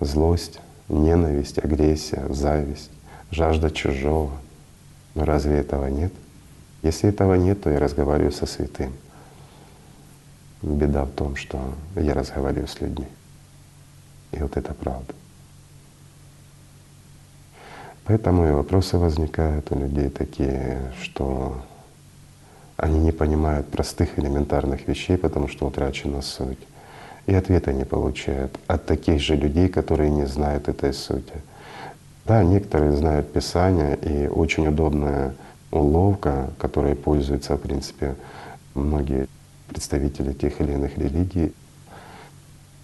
Злость, 0.00 0.60
ненависть, 0.88 1.58
агрессия, 1.58 2.26
зависть, 2.30 2.90
жажда 3.30 3.70
чужого. 3.70 4.32
Но 5.14 5.24
разве 5.24 5.58
этого 5.58 5.86
нет? 5.86 6.12
Если 6.82 7.10
этого 7.10 7.34
нет, 7.34 7.62
то 7.62 7.70
я 7.70 7.78
разговариваю 7.78 8.32
со 8.32 8.46
святым. 8.46 8.92
Беда 10.62 11.04
в 11.04 11.10
том, 11.10 11.36
что 11.36 11.74
я 11.94 12.14
разговариваю 12.14 12.68
с 12.68 12.80
людьми. 12.80 13.06
И 14.32 14.38
вот 14.38 14.56
это 14.56 14.72
правда. 14.72 15.14
Поэтому 18.04 18.48
и 18.48 18.50
вопросы 18.50 18.96
возникают 18.96 19.70
у 19.70 19.78
людей 19.78 20.08
такие, 20.08 20.92
что 21.02 21.62
они 22.76 22.98
не 22.98 23.12
понимают 23.12 23.68
простых 23.68 24.18
элементарных 24.18 24.88
вещей, 24.88 25.18
потому 25.18 25.48
что 25.48 25.66
утрачена 25.66 26.22
суть. 26.22 26.58
И 27.30 27.34
ответа 27.34 27.72
не 27.72 27.84
получают 27.84 28.58
от 28.66 28.86
таких 28.86 29.20
же 29.20 29.36
людей, 29.36 29.68
которые 29.68 30.10
не 30.10 30.26
знают 30.26 30.68
этой 30.68 30.92
сути. 30.92 31.34
Да, 32.26 32.42
некоторые 32.42 32.90
знают 32.96 33.32
Писание, 33.32 33.96
и 33.96 34.26
очень 34.26 34.66
удобная 34.66 35.36
уловка, 35.70 36.50
которой 36.58 36.96
пользуются, 36.96 37.56
в 37.56 37.60
принципе, 37.60 38.16
многие 38.74 39.28
представители 39.68 40.32
тех 40.32 40.60
или 40.60 40.72
иных 40.72 40.98
религий, 40.98 41.52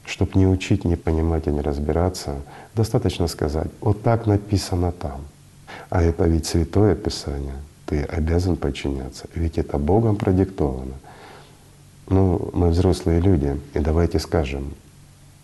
чтобы 0.04 0.38
не 0.38 0.46
учить, 0.46 0.84
не 0.84 0.94
понимать 0.94 1.48
и 1.48 1.50
не 1.50 1.60
разбираться, 1.60 2.36
достаточно 2.76 3.26
сказать, 3.26 3.72
вот 3.80 4.02
так 4.02 4.26
написано 4.26 4.92
там. 4.92 5.22
А 5.90 6.04
это 6.04 6.22
ведь 6.24 6.46
Святое 6.46 6.94
Писание, 6.94 7.56
ты 7.84 8.04
обязан 8.04 8.54
подчиняться, 8.54 9.26
ведь 9.34 9.58
это 9.58 9.76
Богом 9.76 10.14
продиктовано. 10.14 10.94
Ну, 12.08 12.50
мы 12.52 12.70
взрослые 12.70 13.20
люди, 13.20 13.60
и 13.74 13.80
давайте 13.80 14.20
скажем, 14.20 14.74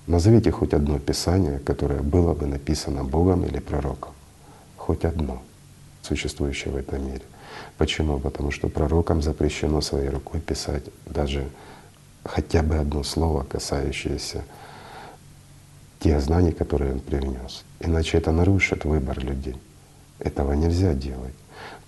назовите 0.06 0.52
хоть 0.52 0.74
одно 0.74 1.00
Писание, 1.00 1.58
которое 1.58 2.02
было 2.02 2.34
бы 2.34 2.46
написано 2.46 3.02
Богом 3.02 3.44
или 3.44 3.58
пророком. 3.58 4.12
Хоть 4.76 5.04
одно, 5.04 5.42
существующее 6.02 6.72
в 6.72 6.76
этом 6.76 7.04
мире. 7.04 7.22
Почему? 7.78 8.20
Потому 8.20 8.52
что 8.52 8.68
пророкам 8.68 9.22
запрещено 9.22 9.80
своей 9.80 10.08
рукой 10.08 10.40
писать 10.40 10.84
даже 11.06 11.48
хотя 12.24 12.62
бы 12.62 12.76
одно 12.76 13.02
слово, 13.02 13.42
касающееся 13.42 14.44
тех 15.98 16.20
знаний, 16.20 16.52
которые 16.52 16.92
он 16.92 17.00
привнес. 17.00 17.64
Иначе 17.80 18.18
это 18.18 18.30
нарушит 18.30 18.84
выбор 18.84 19.18
людей. 19.18 19.56
Этого 20.20 20.52
нельзя 20.52 20.94
делать. 20.94 21.34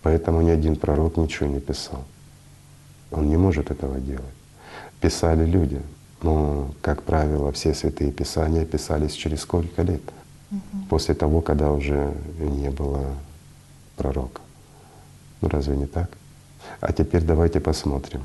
Поэтому 0.03 0.43
ни 0.43 0.51
один 0.51 0.75
пророк 0.75 1.17
ничего 1.17 1.49
не 1.49 1.61
писал. 1.61 2.05
Он 3.13 3.29
не 3.29 3.37
может 3.37 3.71
этого 3.71 4.01
делать. 4.01 4.25
Писали 5.05 5.45
люди, 5.45 5.83
но, 6.23 6.71
как 6.81 7.03
правило, 7.03 7.53
все 7.53 7.75
святые 7.75 8.11
писания 8.11 8.65
писались 8.65 9.13
через 9.13 9.43
сколько 9.43 9.83
лет? 9.83 10.01
Угу. 10.51 10.61
После 10.89 11.15
того, 11.15 11.43
когда 11.43 11.71
уже 11.73 12.15
не 12.39 12.71
было 12.71 13.05
пророка. 13.97 14.41
Ну 15.43 15.51
разве 15.51 15.77
не 15.77 15.85
так? 15.85 16.09
А 16.81 16.91
теперь 16.95 17.21
давайте 17.21 17.61
посмотрим. 17.61 18.23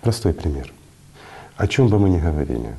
Простой 0.00 0.34
пример. 0.34 0.72
О 1.56 1.68
чем 1.68 1.86
бы 1.86 2.00
мы 2.00 2.10
ни 2.10 2.18
говорили, 2.18 2.74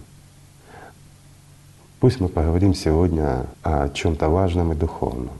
пусть 2.01 2.19
мы 2.19 2.27
поговорим 2.27 2.73
сегодня 2.73 3.45
о 3.63 3.87
чем-то 3.87 4.27
важном 4.27 4.73
и 4.73 4.75
духовном, 4.75 5.37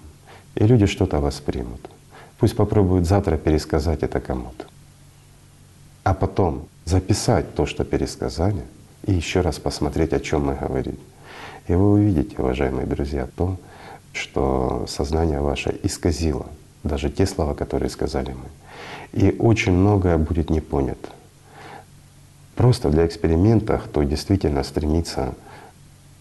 и 0.55 0.63
люди 0.65 0.85
что-то 0.85 1.19
воспримут. 1.19 1.89
Пусть 2.37 2.55
попробуют 2.55 3.05
завтра 3.05 3.35
пересказать 3.35 4.03
это 4.03 4.21
кому-то, 4.21 4.67
а 6.09 6.13
потом 6.13 6.67
записать 6.85 7.53
то, 7.53 7.65
что 7.65 7.83
пересказали, 7.83 8.63
и 9.05 9.13
еще 9.13 9.41
раз 9.41 9.59
посмотреть, 9.59 10.13
о 10.13 10.19
чем 10.19 10.45
мы 10.45 10.55
говорили. 10.55 10.97
И 11.67 11.73
вы 11.73 11.91
увидите, 11.93 12.35
уважаемые 12.39 12.87
друзья, 12.87 13.27
то, 13.35 13.57
что 14.11 14.85
сознание 14.87 15.39
ваше 15.39 15.79
исказило 15.83 16.47
даже 16.83 17.11
те 17.11 17.27
слова, 17.27 17.53
которые 17.53 17.89
сказали 17.89 18.31
мы. 18.31 19.21
И 19.21 19.35
очень 19.37 19.73
многое 19.73 20.17
будет 20.17 20.49
не 20.49 20.61
понято 20.61 21.09
просто 22.55 22.89
для 22.89 23.05
эксперимента, 23.05 23.77
кто 23.77 24.03
действительно 24.03 24.63
стремится 24.63 25.35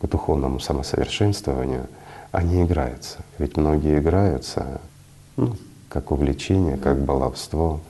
к 0.02 0.06
духовному 0.06 0.60
самосовершенствованию, 0.60 1.86
они 2.30 2.62
играются. 2.62 3.18
Ведь 3.38 3.56
многие 3.56 3.98
играются 3.98 4.80
ну, 5.36 5.56
как 5.88 6.12
увлечение, 6.12 6.76
как 6.76 7.00
баловство, 7.00 7.80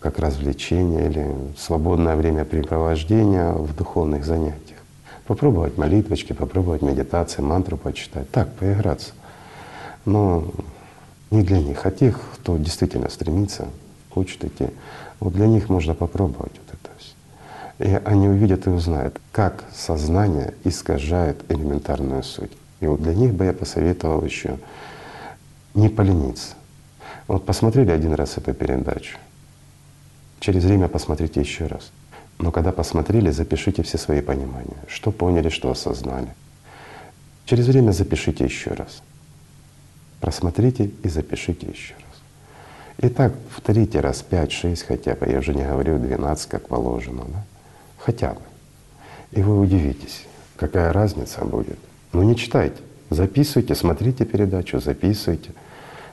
как 0.00 0.18
развлечение 0.18 1.06
или 1.08 1.36
свободное 1.58 2.16
времяпрепровождение 2.16 3.52
в 3.52 3.76
духовных 3.76 4.24
занятиях. 4.24 4.78
Попробовать 5.26 5.78
молитвочки, 5.78 6.32
попробовать 6.32 6.82
медитации, 6.82 7.42
мантру 7.42 7.76
почитать, 7.76 8.28
так, 8.30 8.52
поиграться. 8.54 9.12
Но 10.06 10.44
не 11.30 11.42
для 11.42 11.60
них, 11.60 11.84
а 11.84 11.90
тех, 11.90 12.18
кто 12.34 12.56
действительно 12.56 13.08
стремится, 13.10 13.68
хочет 14.08 14.44
идти, 14.44 14.68
вот 15.20 15.34
для 15.34 15.46
них 15.46 15.68
можно 15.68 15.94
попробовать 15.94 16.52
вот 16.52 16.74
это 16.74 16.90
все. 16.98 17.14
И 17.78 18.00
они 18.04 18.28
увидят 18.28 18.66
и 18.66 18.70
узнают, 18.70 19.20
как 19.30 19.64
сознание 19.72 20.54
искажает 20.64 21.44
элементарную 21.50 22.22
суть. 22.22 22.52
И 22.80 22.86
вот 22.86 23.02
для 23.02 23.14
них 23.14 23.34
бы 23.34 23.44
я 23.44 23.52
посоветовал 23.52 24.24
еще 24.24 24.58
не 25.74 25.88
полениться. 25.88 26.54
Вот 27.28 27.44
посмотрели 27.44 27.90
один 27.90 28.14
раз 28.14 28.38
эту 28.38 28.54
передачу, 28.54 29.18
через 30.40 30.64
время 30.64 30.88
посмотрите 30.88 31.40
еще 31.40 31.66
раз. 31.66 31.92
Но 32.38 32.50
когда 32.50 32.72
посмотрели, 32.72 33.30
запишите 33.30 33.82
все 33.82 33.98
свои 33.98 34.22
понимания, 34.22 34.76
что 34.88 35.12
поняли, 35.12 35.50
что 35.50 35.70
осознали. 35.70 36.34
Через 37.44 37.66
время 37.66 37.92
запишите 37.92 38.44
еще 38.44 38.70
раз. 38.70 39.02
Просмотрите 40.20 40.90
и 41.02 41.08
запишите 41.08 41.66
еще 41.66 41.94
раз. 41.94 42.22
И 42.98 43.08
так 43.08 43.34
повторите 43.54 44.00
раз 44.00 44.22
пять, 44.22 44.52
шесть 44.52 44.84
хотя 44.84 45.14
бы, 45.14 45.26
я 45.26 45.38
уже 45.38 45.54
не 45.54 45.64
говорю 45.64 45.98
12, 45.98 46.48
как 46.48 46.68
положено. 46.68 47.24
Да? 47.28 47.44
Хотя 47.98 48.34
бы. 48.34 48.40
И 49.32 49.42
вы 49.42 49.60
удивитесь, 49.60 50.24
какая 50.56 50.92
разница 50.92 51.44
будет. 51.44 51.78
Ну 52.12 52.22
не 52.22 52.36
читайте, 52.36 52.80
записывайте, 53.10 53.74
смотрите 53.74 54.24
передачу, 54.24 54.80
записывайте. 54.80 55.52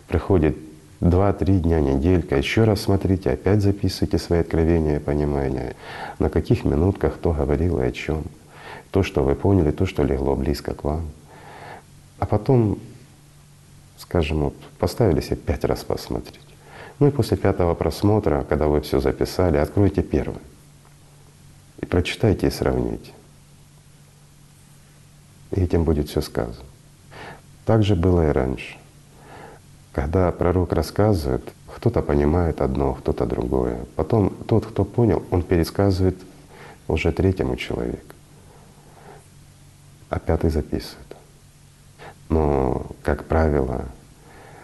Приходит 0.07 0.57
два-три 0.99 1.59
дня, 1.59 1.79
неделька, 1.79 2.37
еще 2.37 2.63
раз 2.63 2.81
смотрите, 2.81 3.31
опять 3.31 3.61
записывайте 3.61 4.17
свои 4.17 4.39
откровения 4.39 4.97
и 4.97 5.03
понимания, 5.03 5.75
на 6.19 6.29
каких 6.29 6.65
минутках 6.65 7.15
кто 7.15 7.33
говорил 7.33 7.79
и 7.79 7.85
о 7.85 7.91
чем, 7.91 8.23
то, 8.91 9.03
что 9.03 9.23
вы 9.23 9.35
поняли, 9.35 9.71
то, 9.71 9.85
что 9.85 10.03
легло 10.03 10.35
близко 10.35 10.73
к 10.73 10.83
вам. 10.83 11.09
А 12.19 12.25
потом, 12.25 12.79
скажем, 13.97 14.45
вот, 14.45 14.55
поставили 14.79 15.21
себе 15.21 15.35
пять 15.35 15.63
раз 15.65 15.83
посмотреть. 15.83 16.39
Ну 16.99 17.07
и 17.07 17.11
после 17.11 17.37
пятого 17.37 17.75
просмотра, 17.75 18.43
когда 18.49 18.67
вы 18.67 18.81
все 18.81 18.99
записали, 18.99 19.57
откройте 19.57 20.01
первый. 20.01 20.41
И 21.79 21.85
прочитайте 21.85 22.47
и 22.47 22.51
сравните. 22.51 23.11
И 25.51 25.61
этим 25.61 25.83
будет 25.83 26.09
все 26.09 26.21
сказано. 26.21 26.65
Так 27.65 27.83
же 27.83 27.95
было 27.95 28.29
и 28.29 28.31
раньше. 28.31 28.77
Когда 29.97 30.31
пророк 30.31 30.73
рассказывает, 30.73 31.41
Кто-то 31.75 32.03
понимает 32.03 32.61
одно, 32.61 32.93
кто-то 32.93 33.25
другое. 33.25 33.79
Потом 33.95 34.29
тот, 34.47 34.67
кто 34.67 34.85
понял, 34.85 35.23
он 35.31 35.41
пересказывает 35.41 36.15
уже 36.87 37.11
третьему 37.11 37.55
человеку, 37.55 38.13
а 40.09 40.19
пятый 40.19 40.51
записывает. 40.51 41.15
Но, 42.29 42.85
как 43.01 43.25
правило, 43.25 43.85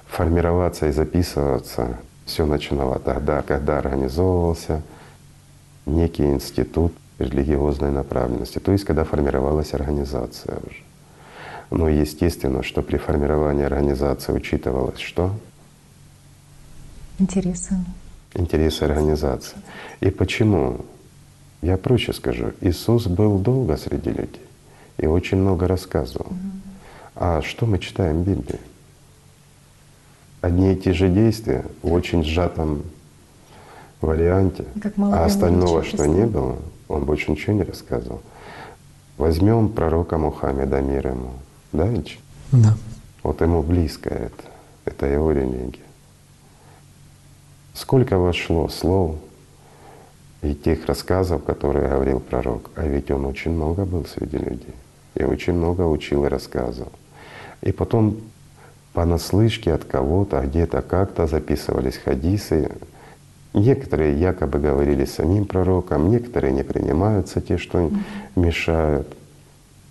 формироваться 0.06 0.88
и 0.88 0.92
записываться 0.92 1.98
все 2.26 2.46
начинало 2.46 3.00
тогда, 3.00 3.42
когда 3.42 3.80
организовывался 3.80 4.84
некий 5.88 6.26
институт 6.26 6.94
религиозной 7.18 7.92
направленности, 7.92 8.60
то 8.60 8.72
есть 8.72 8.86
когда 8.86 9.04
формировалась 9.04 9.74
организация 9.74 10.58
уже. 10.58 10.83
Но 11.70 11.90
естественно, 11.90 12.64
что 12.64 12.82
при 12.82 12.98
формировании 12.98 13.64
организации 13.64 14.32
учитывалось 14.32 15.00
что? 15.00 15.32
Интересы. 17.20 17.76
Интересы 18.34 18.84
организации. 18.84 19.58
И 20.00 20.10
почему? 20.10 20.86
Я 21.62 21.78
проще 21.78 22.14
скажу. 22.14 22.52
Иисус 22.62 23.08
был 23.08 23.38
долго 23.38 23.78
среди 23.78 24.10
людей 24.10 24.42
и 24.98 25.08
очень 25.08 25.38
много 25.38 25.68
рассказывал. 25.68 26.28
А 27.16 27.42
что 27.42 27.66
мы 27.66 27.80
читаем 27.80 28.24
в 28.24 28.28
Библии? 28.28 28.60
Одни 30.42 30.74
и 30.74 30.76
те 30.76 30.94
же 30.94 31.08
действия 31.08 31.66
в 31.82 31.94
очень 31.94 32.24
сжатом 32.24 32.84
варианте, 34.02 34.66
а 34.98 35.26
остального, 35.26 35.84
что 35.84 36.06
не 36.06 36.26
было, 36.26 36.58
он 36.90 37.06
больше 37.06 37.32
ничего 37.32 37.54
не 37.54 37.64
рассказывал. 37.64 38.22
Возьмем 39.18 39.70
пророка 39.70 40.18
Мухаммеда, 40.18 40.82
мир 40.82 41.08
ему, 41.08 41.32
да, 41.74 41.88
Ильич? 41.92 42.20
Да. 42.52 42.76
Вот 43.24 43.42
ему 43.42 43.62
близко 43.62 44.10
это, 44.10 44.44
это 44.86 45.06
его 45.06 45.32
религия. 45.32 45.80
Сколько 47.74 48.18
вошло 48.18 48.70
слов 48.70 49.16
и 50.42 50.54
тех 50.54 50.86
рассказов, 50.86 51.44
которые 51.44 51.90
говорил 51.90 52.20
пророк, 52.20 52.70
а 52.76 52.86
ведь 52.86 53.10
он 53.12 53.26
очень 53.26 53.52
много 53.52 53.86
был 53.86 54.06
среди 54.06 54.38
людей 54.38 54.76
и 55.16 55.24
очень 55.24 55.54
много 55.54 55.82
учил 55.82 56.26
и 56.26 56.30
рассказывал. 56.30 56.92
И 57.62 57.72
потом 57.72 58.18
понаслышке 58.94 59.74
от 59.74 59.84
кого-то, 59.86 60.42
где-то 60.42 60.82
как-то 60.82 61.28
записывались 61.28 61.98
хадисы. 61.98 62.72
Некоторые 63.54 64.20
якобы 64.20 64.60
говорили 64.60 65.06
самим 65.06 65.46
пророком, 65.46 66.10
некоторые 66.10 66.54
не 66.54 66.64
принимаются 66.64 67.40
те, 67.42 67.58
что 67.58 67.92
мешают 68.36 69.08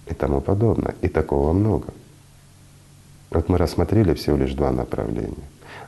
и 0.06 0.14
тому 0.14 0.40
подобное. 0.40 0.94
И 1.00 1.08
такого 1.08 1.52
много. 1.52 1.88
Вот 3.30 3.48
мы 3.48 3.58
рассмотрели 3.58 4.14
всего 4.14 4.36
лишь 4.36 4.54
два 4.54 4.70
направления. 4.70 5.34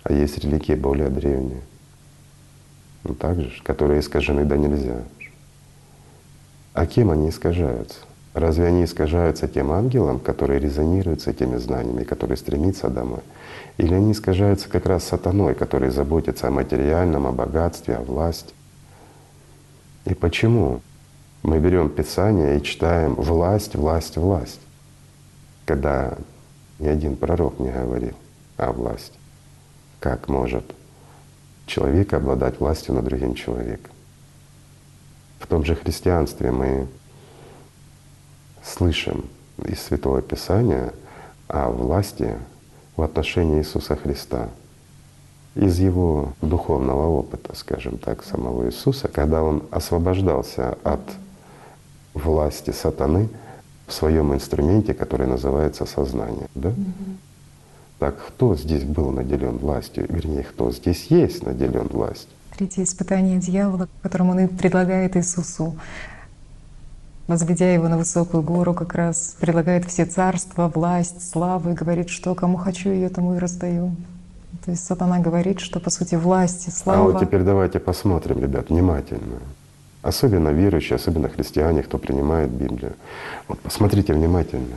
А 0.02 0.12
есть 0.12 0.38
религии 0.38 0.75
более 0.75 1.09
древние. 1.09 1.61
Ну, 3.04 3.14
так 3.14 3.40
же, 3.40 3.52
которые 3.62 4.00
искажены 4.00 4.44
да 4.44 4.56
нельзя. 4.56 5.02
А 6.73 6.87
кем 6.87 7.11
они 7.11 7.28
искажаются? 7.28 7.99
Разве 8.33 8.66
они 8.66 8.85
искажаются 8.85 9.47
тем 9.47 9.71
ангелом, 9.71 10.18
который 10.18 10.59
резонирует 10.59 11.23
с 11.23 11.28
этими 11.28 11.56
знаниями, 11.56 12.02
который 12.02 12.37
стремится 12.37 12.88
домой? 12.88 13.21
Или 13.76 13.94
они 13.94 14.12
искажаются 14.12 14.68
как 14.68 14.87
раз 14.87 15.04
сатаной, 15.04 15.54
который 15.54 15.90
заботится 15.90 16.49
о 16.49 16.50
материальном, 16.50 17.26
о 17.26 17.33
богатстве, 17.33 17.97
о 17.97 18.00
власти? 18.00 18.52
И 20.04 20.14
почему 20.14 20.80
мы 21.44 21.58
берем 21.58 21.90
Писание 21.90 22.56
и 22.56 22.62
читаем 22.62 23.14
«власть, 23.14 23.76
власть, 23.76 24.16
власть», 24.16 24.60
когда 25.66 26.16
ни 26.78 26.88
один 26.88 27.16
пророк 27.16 27.60
не 27.60 27.70
говорил 27.70 28.14
о 28.56 28.72
власти? 28.72 29.12
Как 30.00 30.28
может 30.28 30.64
человек 31.66 32.14
обладать 32.14 32.60
властью 32.60 32.94
над 32.94 33.04
другим 33.04 33.34
человеком? 33.34 33.92
В 35.38 35.46
том 35.46 35.66
же 35.66 35.74
христианстве 35.74 36.50
мы 36.50 36.88
слышим 38.62 39.26
из 39.62 39.82
Святого 39.82 40.22
Писания 40.22 40.94
о 41.48 41.68
власти 41.68 42.38
в 42.96 43.02
отношении 43.02 43.59
Иисуса 43.59 43.96
Христа. 43.96 44.48
Из 45.54 45.78
его 45.78 46.33
духовного 46.40 47.07
опыта, 47.07 47.54
скажем 47.54 47.98
так, 47.98 48.24
самого 48.24 48.66
Иисуса, 48.66 49.09
когда 49.09 49.42
он 49.42 49.62
освобождался 49.70 50.78
от 50.83 51.02
власти 52.14 52.70
сатаны 52.70 53.29
в 53.87 53.92
своем 53.92 54.33
инструменте, 54.33 54.94
который 54.94 55.27
называется 55.27 55.85
сознание. 55.85 56.48
Да? 56.55 56.72
Так 57.98 58.16
кто 58.29 58.57
здесь 58.57 58.85
был 58.85 59.11
наделен 59.11 59.59
властью? 59.59 60.07
Вернее, 60.09 60.42
кто 60.42 60.70
здесь 60.72 61.07
есть 61.11 61.44
наделен 61.44 61.88
властью? 61.88 62.31
Третье 62.57 62.85
испытание 62.85 63.38
дьявола, 63.38 63.88
которым 64.03 64.31
он 64.31 64.40
и 64.40 64.46
предлагает 64.46 65.16
Иисусу 65.16 65.74
возведя 67.27 67.72
его 67.72 67.88
на 67.88 67.96
высокую 67.96 68.42
гору, 68.42 68.74
как 68.74 68.94
раз 68.94 69.37
предлагает 69.40 69.85
все 69.87 70.05
царства, 70.05 70.70
власть, 70.74 71.29
славу 71.31 71.70
и 71.70 71.74
говорит, 71.74 72.09
что 72.09 72.35
кому 72.35 72.57
хочу 72.57 72.90
ее, 72.90 73.09
тому 73.09 73.35
и 73.35 73.38
раздаю. 73.38 73.94
То 74.64 74.70
есть 74.70 74.87
сатана 74.87 75.18
говорит, 75.18 75.61
что 75.61 75.81
по 75.81 75.90
сути 75.90 76.14
власть 76.14 76.68
и 76.68 76.70
слава. 76.70 77.00
А 77.00 77.03
вот 77.05 77.20
теперь 77.20 77.42
давайте 77.42 77.81
посмотрим, 77.81 78.40
ребят, 78.40 78.70
внимательно. 78.70 79.40
Особенно 80.04 80.50
верующие, 80.50 80.96
особенно 80.96 81.30
христиане, 81.30 81.82
кто 81.82 81.96
принимает 81.96 82.50
Библию. 82.50 82.92
Вот 83.48 83.58
посмотрите 83.60 84.12
внимательно. 84.12 84.76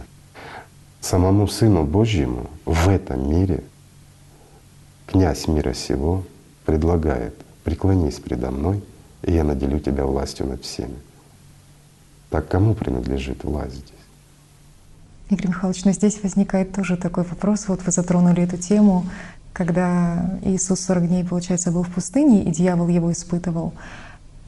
Самому 1.01 1.49
Сыну 1.49 1.83
Божьему 1.83 2.49
в 2.63 2.87
этом 2.87 3.29
мире 3.29 3.61
князь 5.05 5.49
мира 5.49 5.73
сего 5.73 6.23
предлагает 6.65 7.35
«преклонись 7.65 8.15
предо 8.19 8.51
мной, 8.51 8.81
и 9.21 9.33
я 9.33 9.43
наделю 9.43 9.81
тебя 9.81 10.05
властью 10.05 10.47
над 10.47 10.63
всеми». 10.63 10.95
Так 12.29 12.47
кому 12.47 12.73
принадлежит 12.73 13.43
власть 13.43 13.73
здесь? 13.75 13.91
Игорь 15.29 15.49
Михайлович, 15.49 15.83
но 15.83 15.91
здесь 15.91 16.23
возникает 16.23 16.71
тоже 16.71 16.95
такой 16.95 17.25
вопрос. 17.25 17.67
Вот 17.67 17.85
вы 17.85 17.91
затронули 17.91 18.43
эту 18.43 18.55
тему, 18.55 19.05
когда 19.51 20.39
Иисус 20.43 20.79
40 20.79 21.07
дней, 21.09 21.25
получается, 21.25 21.71
был 21.73 21.83
в 21.83 21.89
пустыне, 21.89 22.45
и 22.45 22.51
дьявол 22.51 22.87
его 22.87 23.11
испытывал. 23.11 23.73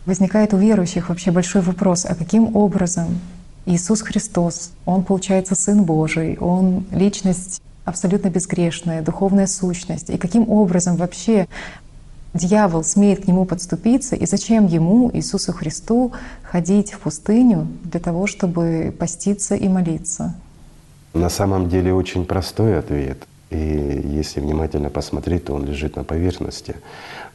Возникает 0.06 0.54
у 0.54 0.58
верующих 0.58 1.10
вообще 1.10 1.32
большой 1.32 1.62
вопрос, 1.62 2.06
а 2.06 2.16
каким 2.16 2.56
образом 2.56 3.20
Иисус 3.66 4.02
Христос, 4.02 4.72
Он, 4.86 5.04
получается, 5.04 5.56
Сын 5.56 5.84
Божий, 5.84 6.38
Он— 6.40 6.86
личность 6.92 7.62
абсолютно 7.86 8.30
безгрешная, 8.30 9.02
духовная 9.02 9.48
сущность. 9.48 10.10
И 10.10 10.18
каким 10.18 10.50
образом 10.50 10.96
вообще 10.96 11.48
дьявол 12.34 12.84
смеет 12.84 13.26
к 13.26 13.28
нему 13.28 13.46
подступиться, 13.46 14.16
и 14.16 14.26
зачем 14.26 14.68
ему, 14.68 15.10
Иисусу 15.14 15.52
Христу, 15.54 16.14
ходить 16.44 16.94
в 16.94 17.00
пустыню 17.00 17.68
для 17.84 18.00
того, 18.00 18.28
чтобы 18.28 18.96
поститься 18.98 19.56
и 19.56 19.68
молиться? 19.68 20.36
На 21.14 21.30
самом 21.30 21.70
деле 21.70 21.94
очень 21.94 22.26
простой 22.26 22.78
ответ. 22.78 23.29
И 23.50 24.02
если 24.06 24.40
внимательно 24.42 24.90
посмотреть, 24.90 25.46
то 25.46 25.54
он 25.54 25.66
лежит 25.66 25.96
на 25.96 26.04
поверхности. 26.04 26.76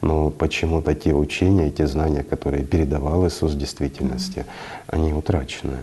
Но 0.01 0.29
почему-то 0.29 0.95
те 0.95 1.13
учения, 1.13 1.69
те 1.69 1.87
знания, 1.87 2.23
которые 2.23 2.63
передавал 2.63 3.27
Иисус 3.27 3.53
в 3.53 3.57
действительности, 3.57 4.45
они 4.87 5.13
утрачены. 5.13 5.77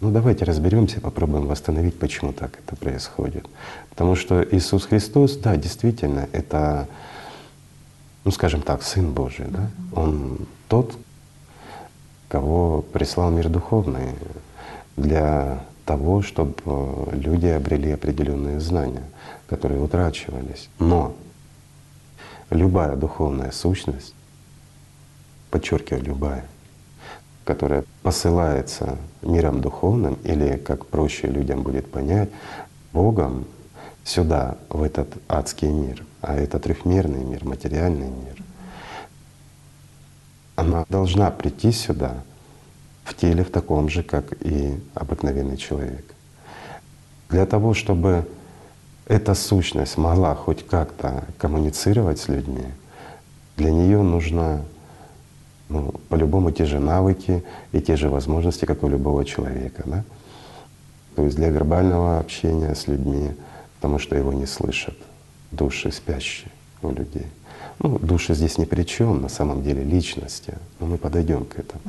Ну 0.00 0.10
давайте 0.10 0.44
разберемся, 0.44 1.00
попробуем 1.00 1.46
восстановить, 1.46 1.98
почему 1.98 2.32
так 2.32 2.58
это 2.58 2.76
происходит. 2.76 3.46
Потому 3.90 4.16
что 4.16 4.42
Иисус 4.50 4.84
Христос, 4.86 5.36
да, 5.36 5.56
действительно, 5.56 6.28
это 6.32 6.88
ну 8.24 8.30
скажем 8.30 8.62
так, 8.62 8.82
Сын 8.82 9.12
Божий, 9.12 9.46
да? 9.48 9.70
Он 9.94 10.46
тот, 10.68 10.96
кого 12.28 12.82
прислал 12.82 13.30
мир 13.30 13.48
духовный 13.48 14.14
для 14.96 15.64
того, 15.84 16.22
чтобы 16.22 16.54
люди 17.12 17.46
обрели 17.46 17.92
определенные 17.92 18.60
знания, 18.60 19.04
которые 19.48 19.80
утрачивались. 19.80 20.68
Но 20.78 21.14
любая 22.50 22.96
духовная 22.96 23.50
сущность, 23.50 24.14
подчеркиваю, 25.50 26.04
любая, 26.04 26.44
которая 27.44 27.84
посылается 28.02 28.98
миром 29.22 29.60
духовным, 29.60 30.14
или, 30.24 30.56
как 30.56 30.86
проще 30.86 31.26
людям 31.26 31.62
будет 31.62 31.90
понять, 31.90 32.30
Богом 32.92 33.46
сюда, 34.04 34.56
в 34.68 34.82
этот 34.82 35.08
адский 35.28 35.68
мир, 35.68 36.04
а 36.20 36.34
это 36.34 36.58
трехмерный 36.58 37.24
мир, 37.24 37.44
материальный 37.44 38.08
мир, 38.08 38.42
она 40.56 40.84
должна 40.88 41.30
прийти 41.30 41.72
сюда 41.72 42.22
в 43.04 43.14
теле 43.14 43.44
в 43.44 43.50
таком 43.50 43.88
же, 43.88 44.02
как 44.02 44.32
и 44.40 44.78
обыкновенный 44.94 45.56
человек. 45.56 46.04
Для 47.28 47.46
того, 47.46 47.74
чтобы 47.74 48.26
эта 49.06 49.34
сущность 49.34 49.96
могла 49.96 50.34
хоть 50.34 50.66
как-то 50.66 51.24
коммуницировать 51.38 52.18
с 52.18 52.28
людьми, 52.28 52.66
для 53.56 53.70
нее 53.70 54.02
нужно 54.02 54.64
ну, 55.68 55.92
по-любому 56.08 56.50
те 56.50 56.66
же 56.66 56.78
навыки 56.78 57.42
и 57.72 57.80
те 57.80 57.96
же 57.96 58.08
возможности, 58.08 58.64
как 58.64 58.82
у 58.82 58.88
любого 58.88 59.24
человека. 59.24 59.82
Да? 59.86 60.04
То 61.16 61.24
есть 61.24 61.36
для 61.36 61.48
вербального 61.48 62.18
общения 62.18 62.74
с 62.74 62.86
людьми, 62.86 63.30
потому 63.76 63.98
что 63.98 64.16
его 64.16 64.32
не 64.32 64.46
слышат 64.46 64.96
души 65.50 65.90
спящие 65.90 66.50
у 66.82 66.90
людей. 66.90 67.26
Ну, 67.78 67.98
души 67.98 68.34
здесь 68.34 68.58
ни 68.58 68.64
при 68.64 68.84
чем, 68.84 69.22
на 69.22 69.28
самом 69.28 69.62
деле 69.62 69.82
личности, 69.82 70.54
но 70.78 70.86
мы 70.86 70.98
подойдем 70.98 71.44
к 71.44 71.58
этому. 71.58 71.82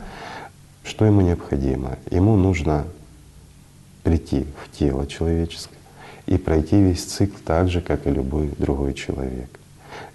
Что 0.84 1.06
ему 1.06 1.22
необходимо? 1.22 1.98
Ему 2.12 2.36
нужно 2.36 2.86
прийти 4.04 4.46
в 4.63 4.78
тело 4.78 5.08
человеческое 5.08 5.78
и 6.26 6.38
пройти 6.38 6.82
весь 6.82 7.04
цикл 7.04 7.38
так 7.46 7.69
же, 7.69 7.82
как 7.82 8.06
и 8.08 8.12
любой 8.12 8.52
другой 8.58 8.93
человек. 8.93 9.50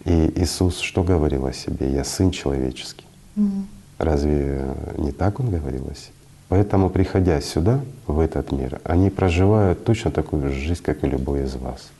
И 0.04 0.33
Иисус 0.37 0.78
что 0.78 1.02
говорил 1.02 1.46
о 1.46 1.52
себе? 1.52 1.92
«Я 1.92 2.04
Сын 2.04 2.31
человеческий». 2.31 3.04
Mm. 3.37 3.64
Разве 3.98 4.64
не 4.96 5.12
так 5.12 5.40
Он 5.40 5.50
говорил 5.50 5.85
о 5.90 5.94
себе? 5.94 6.12
Поэтому, 6.48 6.88
приходя 6.88 7.40
сюда, 7.40 7.81
в 8.07 8.20
этот 8.20 8.52
мир, 8.52 8.81
они 8.85 9.11
проживают 9.11 9.85
точно 9.85 10.11
такую 10.11 10.48
же 10.48 10.54
жизнь, 10.54 10.83
как 10.83 11.04
и 11.04 11.07
любой 11.07 11.44
из 11.44 11.57
вас. 11.57 11.90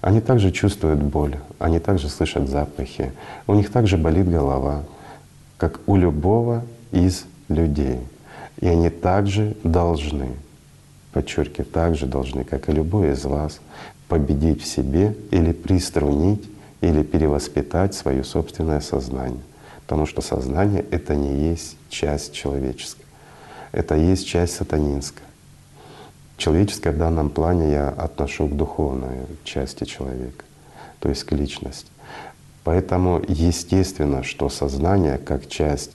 Они 0.00 0.20
также 0.20 0.52
чувствуют 0.52 1.02
боль, 1.02 1.36
они 1.58 1.78
также 1.78 2.08
слышат 2.08 2.48
запахи, 2.48 3.12
у 3.46 3.54
них 3.54 3.72
также 3.72 3.96
болит 3.96 4.30
голова, 4.30 4.84
как 5.56 5.80
у 5.86 5.96
любого 5.96 6.64
из 6.92 7.24
людей. 7.48 7.98
И 8.60 8.66
они 8.66 8.90
также 8.90 9.56
должны, 9.62 10.30
подчеркиваю, 11.12 11.66
также 11.66 12.06
должны, 12.06 12.44
как 12.44 12.68
и 12.68 12.72
любой 12.72 13.12
из 13.12 13.24
вас, 13.24 13.60
победить 14.08 14.62
в 14.62 14.66
себе 14.66 15.16
или 15.30 15.52
приструнить, 15.52 16.48
или 16.80 17.02
перевоспитать 17.02 17.94
свое 17.94 18.24
собственное 18.24 18.80
сознание. 18.80 19.42
Потому 19.86 20.06
что 20.06 20.20
сознание— 20.20 20.84
это 20.90 21.14
не 21.14 21.50
есть 21.50 21.76
часть 21.88 22.32
человеческая, 22.32 23.06
это 23.72 23.96
есть 23.96 24.26
часть 24.26 24.54
сатанинская. 24.54 25.26
Человеческое 26.36 26.92
в 26.92 26.98
данном 26.98 27.30
плане 27.30 27.72
я 27.72 27.88
отношу 27.88 28.46
к 28.46 28.56
духовной 28.56 29.26
части 29.44 29.84
человека, 29.84 30.44
то 31.00 31.08
есть 31.08 31.24
к 31.24 31.32
личности. 31.32 31.90
Поэтому 32.62 33.20
естественно, 33.26 34.22
что 34.22 34.48
сознание 34.48 35.18
как 35.18 35.48
часть 35.48 35.92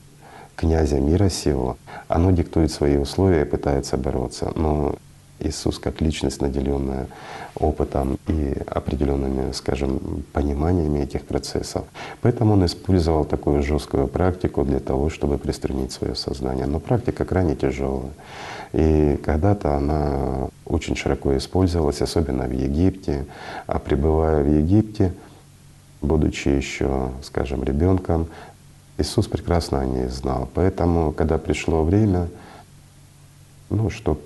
князя 0.55 0.99
мира 0.99 1.29
сего, 1.29 1.77
оно 2.07 2.31
диктует 2.31 2.71
свои 2.71 2.97
условия 2.97 3.41
и 3.41 3.45
пытается 3.45 3.97
бороться. 3.97 4.51
Но 4.55 4.95
Иисус 5.39 5.79
как 5.79 6.01
личность, 6.01 6.41
наделенная 6.41 7.07
опытом 7.55 8.17
и 8.27 8.55
определенными, 8.67 9.51
скажем, 9.51 10.23
пониманиями 10.31 10.99
этих 10.99 11.23
процессов. 11.23 11.83
Поэтому 12.21 12.53
он 12.53 12.65
использовал 12.65 13.25
такую 13.25 13.61
жесткую 13.61 14.07
практику 14.07 14.63
для 14.63 14.79
того, 14.79 15.09
чтобы 15.09 15.37
приструнить 15.37 15.91
свое 15.91 16.15
сознание. 16.15 16.65
Но 16.65 16.79
практика 16.79 17.25
крайне 17.25 17.55
тяжелая. 17.55 18.11
И 18.71 19.19
когда-то 19.23 19.75
она 19.75 20.49
очень 20.65 20.95
широко 20.95 21.35
использовалась, 21.37 22.01
особенно 22.01 22.45
в 22.45 22.51
Египте. 22.51 23.25
А 23.67 23.79
пребывая 23.79 24.43
в 24.43 24.47
Египте, 24.47 25.13
будучи 26.01 26.49
еще, 26.49 27.11
скажем, 27.21 27.63
ребенком, 27.63 28.27
Иисус 28.97 29.27
прекрасно 29.27 29.79
о 29.79 29.85
ней 29.85 30.07
знал. 30.07 30.47
Поэтому, 30.53 31.11
когда 31.11 31.37
пришло 31.37 31.83
время, 31.83 32.29
ну, 33.69 33.89
чтобы 33.89 34.21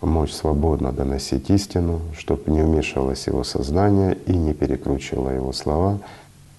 мочь 0.00 0.32
свободно 0.32 0.92
доносить 0.92 1.50
истину, 1.50 2.00
чтобы 2.16 2.50
не 2.50 2.62
вмешивалось 2.62 3.26
его 3.26 3.44
сознание 3.44 4.16
и 4.26 4.32
не 4.32 4.54
перекручивало 4.54 5.30
его 5.30 5.52
слова, 5.52 5.98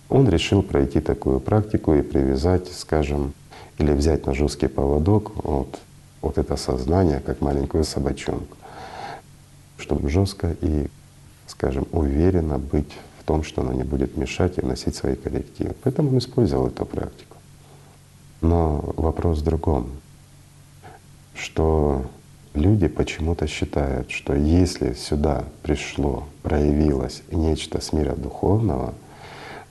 он 0.10 0.28
решил 0.30 0.62
пройти 0.62 1.00
такую 1.00 1.40
практику 1.40 1.94
и 1.94 2.02
привязать, 2.02 2.68
скажем, 2.72 3.34
или 3.78 3.92
взять 3.92 4.26
на 4.26 4.34
жесткий 4.34 4.68
поводок 4.68 5.32
вот, 5.44 5.80
вот 6.22 6.38
это 6.38 6.56
сознание, 6.58 7.20
как 7.20 7.42
маленькую 7.42 7.84
собачонку, 7.84 8.58
чтобы 9.78 10.10
жестко 10.10 10.56
и, 10.62 10.88
скажем, 11.48 11.88
уверенно 11.92 12.60
быть 12.60 12.92
том, 13.30 13.44
что 13.44 13.62
оно 13.62 13.74
не 13.74 13.84
будет 13.84 14.18
мешать 14.18 14.58
и 14.58 14.62
вносить 14.62 14.96
свои 14.96 15.14
коррективы. 15.14 15.76
Поэтому 15.84 16.10
он 16.10 16.18
использовал 16.18 16.66
эту 16.66 16.84
практику. 16.84 17.38
Но 18.42 18.92
вопрос 18.98 19.38
в 19.38 19.44
другом, 19.44 19.92
что 21.36 22.08
люди 22.56 22.88
почему-то 22.88 23.46
считают, 23.46 24.10
что 24.10 24.34
если 24.34 24.94
сюда 24.94 25.44
пришло, 25.62 26.24
проявилось 26.42 27.22
нечто 27.32 27.80
с 27.80 27.94
мира 27.94 28.16
духовного, 28.16 28.96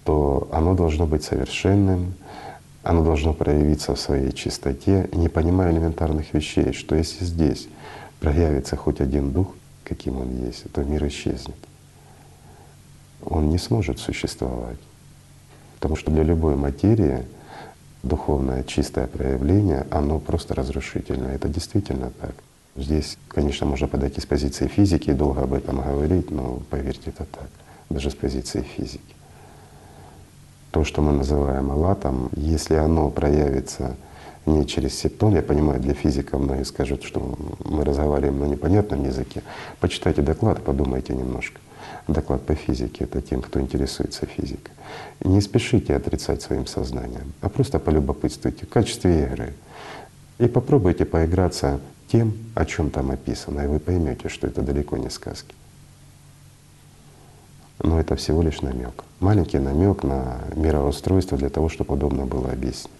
то 0.04 0.46
оно 0.52 0.76
должно 0.76 1.06
быть 1.08 1.24
совершенным, 1.24 2.14
оно 2.84 3.02
должно 3.02 3.34
проявиться 3.34 3.92
в 3.92 3.98
своей 3.98 4.30
чистоте, 4.30 5.08
не 5.12 5.28
понимая 5.28 5.72
элементарных 5.72 6.32
вещей, 6.32 6.72
что 6.72 6.94
если 6.94 7.24
здесь 7.24 7.66
проявится 8.20 8.76
хоть 8.76 9.00
один 9.00 9.32
дух, 9.32 9.48
каким 9.82 10.20
он 10.20 10.46
есть, 10.46 10.70
то 10.72 10.84
мир 10.84 11.04
исчезнет. 11.08 11.56
Он 13.28 13.50
не 13.50 13.58
сможет 13.58 13.98
существовать. 13.98 14.78
Потому 15.74 15.96
что 15.96 16.10
для 16.10 16.22
любой 16.22 16.56
материи 16.56 17.24
духовное 18.02 18.62
чистое 18.64 19.06
проявление, 19.06 19.86
оно 19.90 20.18
просто 20.18 20.54
разрушительное. 20.54 21.34
Это 21.34 21.48
действительно 21.48 22.10
так. 22.20 22.34
Здесь, 22.76 23.18
конечно, 23.28 23.66
можно 23.66 23.88
подойти 23.88 24.20
с 24.20 24.26
позиции 24.26 24.68
физики 24.68 25.10
и 25.10 25.14
долго 25.14 25.42
об 25.42 25.52
этом 25.52 25.80
говорить, 25.80 26.30
но 26.30 26.62
поверьте, 26.70 27.10
это 27.10 27.24
так, 27.24 27.48
даже 27.90 28.10
с 28.10 28.14
позиции 28.14 28.62
физики. 28.62 29.14
То, 30.70 30.84
что 30.84 31.02
мы 31.02 31.12
называем 31.12 31.70
алатом, 31.72 32.30
если 32.36 32.74
оно 32.74 33.10
проявится 33.10 33.96
не 34.46 34.64
через 34.64 34.94
септон, 34.94 35.34
я 35.34 35.42
понимаю, 35.42 35.80
для 35.80 35.94
физиков 35.94 36.40
многие 36.40 36.64
скажут, 36.64 37.02
что 37.02 37.36
мы 37.64 37.84
разговариваем 37.84 38.38
на 38.38 38.44
непонятном 38.44 39.04
языке. 39.04 39.42
Почитайте 39.80 40.22
доклад, 40.22 40.62
подумайте 40.62 41.14
немножко. 41.14 41.60
Доклад 42.08 42.46
по 42.46 42.54
физике— 42.54 43.04
это 43.04 43.20
тем, 43.20 43.42
кто 43.42 43.60
интересуется 43.60 44.24
физикой. 44.24 44.72
не 45.22 45.42
спешите 45.42 45.94
отрицать 45.94 46.40
своим 46.40 46.66
сознанием, 46.66 47.34
а 47.42 47.50
просто 47.50 47.78
полюбопытствуйте 47.78 48.64
в 48.64 48.70
качестве 48.70 49.24
игры. 49.24 49.52
И 50.38 50.46
попробуйте 50.46 51.04
поиграться 51.04 51.80
тем, 52.10 52.32
о 52.54 52.64
чем 52.64 52.90
там 52.90 53.10
описано, 53.10 53.60
и 53.60 53.66
вы 53.66 53.78
поймете, 53.78 54.30
что 54.30 54.46
это 54.46 54.62
далеко 54.62 54.96
не 54.96 55.10
сказки. 55.10 55.54
Но 57.82 58.00
это 58.00 58.16
всего 58.16 58.40
лишь 58.42 58.62
намек. 58.62 59.04
Маленький 59.20 59.58
намек 59.58 60.02
на 60.02 60.38
мироустройство 60.56 61.36
для 61.36 61.50
того, 61.50 61.68
чтобы 61.68 61.94
удобно 61.94 62.24
было 62.24 62.50
объяснить. 62.50 62.90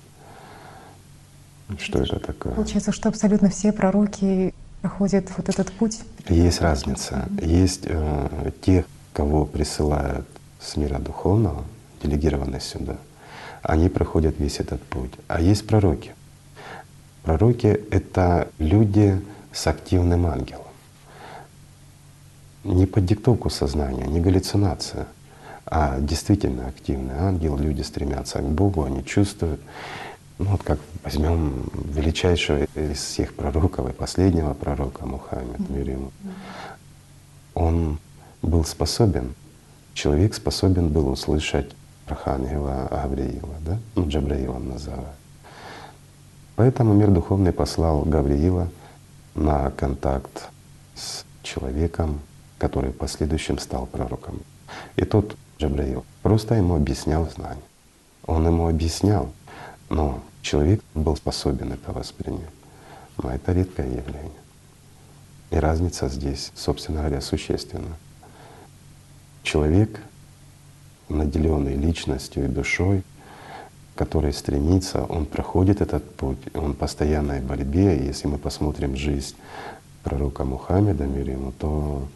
Что 1.78 2.00
это 2.00 2.18
такое? 2.18 2.52
Получается, 2.52 2.92
что 2.92 3.08
абсолютно 3.08 3.48
все 3.48 3.72
пророки 3.72 4.54
проходят 4.82 5.26
вот 5.36 5.48
этот 5.48 5.72
путь? 5.72 6.00
Есть 6.28 6.60
разница. 6.60 7.26
Есть 7.40 7.82
э, 7.84 8.50
те, 8.60 8.84
кого 9.18 9.44
присылают 9.44 10.24
с 10.61 10.76
мира 10.76 11.00
духовного, 11.00 11.64
делегированные 12.00 12.61
сюда, 12.61 12.98
они 13.62 13.88
проходят 13.88 14.38
весь 14.38 14.61
этот 14.61 14.81
путь. 14.85 15.11
А 15.26 15.40
есть 15.40 15.66
пророки. 15.66 16.14
Пророки— 17.24 17.66
это 17.90 18.48
люди 18.59 19.20
с 19.52 19.66
активным 19.66 20.24
ангелом. 20.26 20.70
Не 22.62 22.87
под 22.87 23.07
диктовку 23.07 23.50
сознания, 23.50 24.07
не 24.07 24.20
галлюцинация, 24.20 25.09
а 25.66 25.98
действительно 25.98 26.68
активный 26.68 27.16
ангел. 27.16 27.57
Люди 27.57 27.83
стремятся 27.83 28.38
к 28.38 28.48
Богу, 28.48 28.85
они 28.85 29.04
чувствуют. 29.04 29.61
Ну 30.38 30.44
вот 30.44 30.62
как 30.62 30.78
возьмем 31.02 31.64
величайшего 31.74 32.66
из 32.76 32.98
всех 32.98 33.35
пророков 33.35 33.90
и 33.90 33.92
последнего 33.92 34.54
пророка 34.54 35.07
Мухаммед, 35.07 35.68
мир 35.70 35.90
ему. 35.90 36.12
Он 37.54 37.98
был 38.42 38.64
способен, 38.64 39.35
человек 39.94 40.35
способен 40.35 40.88
был 40.88 41.09
услышать 41.09 41.70
Архангела 42.07 42.88
Гавриила, 42.90 43.55
да? 43.61 43.79
ну 43.94 44.09
Джабраилом 44.09 44.68
называют. 44.68 45.16
Поэтому 46.57 46.94
мир 46.94 47.11
духовный 47.11 47.53
послал 47.53 48.03
Гавриила 48.03 48.68
на 49.35 49.70
контакт 49.70 50.48
с 50.94 51.24
человеком, 51.42 52.20
который 52.59 52.90
в 52.90 52.96
последующем 52.96 53.59
стал 53.59 53.87
пророком. 53.87 54.40
И 54.96 55.05
тот 55.05 55.37
Джабраил 55.59 56.05
просто 56.22 56.55
ему 56.55 56.74
объяснял 56.74 57.29
знания. 57.31 57.62
Он 58.27 58.46
ему 58.46 58.68
объяснял, 58.68 59.31
но 59.88 60.22
человек 60.42 60.83
был 60.94 61.16
способен 61.16 61.72
это 61.72 61.92
воспринять. 61.92 62.51
Но 63.22 63.31
это 63.31 63.53
редкое 63.53 63.87
явление. 63.87 64.33
И 65.51 65.57
разница 65.57 66.09
здесь, 66.09 66.53
собственно 66.55 67.01
говоря, 67.01 67.20
существенна. 67.20 67.96
Человек, 69.48 69.98
наделенный 71.08 71.74
личностью 71.74 72.44
и 72.44 72.48
душой, 72.48 73.02
который 73.94 74.34
стремится, 74.34 75.04
он 75.04 75.24
проходит 75.24 75.80
этот 75.80 76.04
путь, 76.16 76.37
он 76.52 76.72
в 76.72 76.76
постоянной 76.76 77.40
борьбе. 77.40 77.96
Если 77.96 78.28
мы 78.28 78.37
посмотрим 78.37 78.94
жизнь 78.94 79.37
пророка 80.02 80.44
Мухаммеда, 80.44 81.06
мир 81.06 81.30
ему, 81.30 81.52
то 81.52 82.06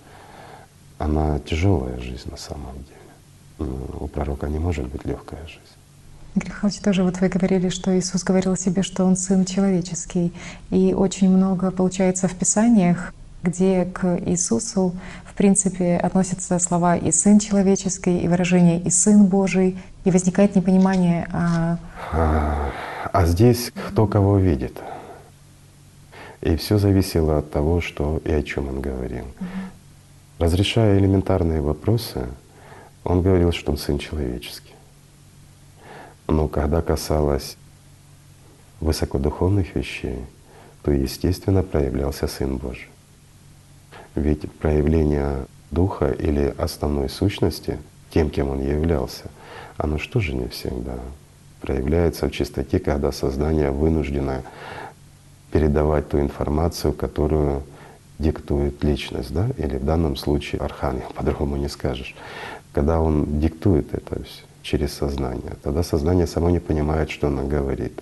она 0.99 1.39
тяжелая 1.39 1.99
жизнь 2.01 2.31
на 2.31 2.37
самом 2.37 2.75
деле. 2.89 3.71
У 3.99 4.09
пророка 4.09 4.49
не 4.49 4.59
может 4.59 4.89
быть 4.89 5.07
легкая 5.07 5.47
жизнь. 5.47 5.77
Михайлович, 6.35 6.81
тоже 6.81 7.03
вот 7.03 7.19
вы 7.23 7.29
говорили, 7.31 7.71
что 7.71 7.99
Иисус 7.99 8.25
говорил 8.25 8.57
себе, 8.57 8.83
что 8.83 9.07
Он 9.07 9.17
Сын 9.17 9.47
человеческий. 9.47 10.35
И 10.69 10.93
очень 10.93 11.31
много, 11.31 11.71
получается, 11.71 12.29
в 12.29 12.35
Писаниях 12.35 13.15
где 13.43 13.85
к 13.85 14.21
Иисусу, 14.27 14.95
в 15.33 15.35
принципе, 15.35 15.97
относятся 15.97 16.59
слова 16.59 16.97
«и 16.97 17.11
Сын 17.11 17.39
человеческий», 17.39 18.19
и 18.19 18.29
выражение 18.29 18.79
«и 18.79 18.91
Сын 18.91 19.25
Божий», 19.25 19.79
и 20.05 20.11
возникает 20.11 20.55
непонимание, 20.57 21.27
а 21.33 21.79
А, 22.13 22.71
а 23.13 23.27
здесь 23.27 23.73
кто 23.89 24.07
кого 24.07 24.37
видит. 24.37 24.79
И 26.43 26.57
все 26.57 26.77
зависело 26.77 27.39
от 27.39 27.51
того, 27.51 27.81
что 27.81 28.21
и 28.25 28.33
о 28.33 28.43
чем 28.43 28.69
он 28.69 28.81
говорил. 28.83 29.25
Разрешая 30.39 30.99
элементарные 30.99 31.63
вопросы, 31.63 32.27
он 33.05 33.23
говорил, 33.23 33.53
что 33.53 33.73
он 33.73 33.79
сын 33.79 33.99
человеческий. 33.99 34.75
Но 36.29 36.47
когда 36.49 36.83
касалось 36.83 37.57
высокодуховных 38.81 39.75
вещей, 39.77 40.19
то, 40.83 40.91
естественно, 40.91 41.63
проявлялся 41.63 42.27
Сын 42.27 42.57
Божий. 42.57 42.92
Ведь 44.15 44.51
проявление 44.53 45.47
Духа 45.71 46.11
или 46.11 46.55
основной 46.59 47.09
сущности, 47.09 47.79
тем, 48.11 48.29
кем 48.29 48.51
Он 48.51 48.61
являлся, 48.61 49.25
оно 49.79 49.99
что 49.99 50.21
же 50.21 50.35
не 50.35 50.49
всегда 50.49 50.99
проявляется 51.63 52.27
в 52.27 52.33
чистоте, 52.33 52.79
когда 52.79 53.13
сознание 53.13 53.71
вынуждено 53.71 54.43
передавать 55.51 56.09
ту 56.09 56.21
информацию, 56.21 56.93
которую 56.93 57.63
диктует 58.19 58.83
личность, 58.85 59.33
да, 59.33 59.49
или 59.57 59.79
в 59.79 59.85
данном 59.85 60.17
случае 60.17 60.61
архангел, 60.61 61.09
по-другому 61.15 61.57
не 61.57 61.69
скажешь. 61.69 62.15
Когда 62.73 63.01
он 63.01 63.41
диктует 63.41 63.95
это 63.95 64.23
все 64.25 64.43
через 64.63 64.93
сознание, 64.93 65.55
тогда 65.63 65.83
сознание 65.83 66.27
само 66.27 66.51
не 66.51 66.61
понимает, 66.61 67.11
что 67.11 67.29
оно 67.29 67.47
говорит. 67.47 68.01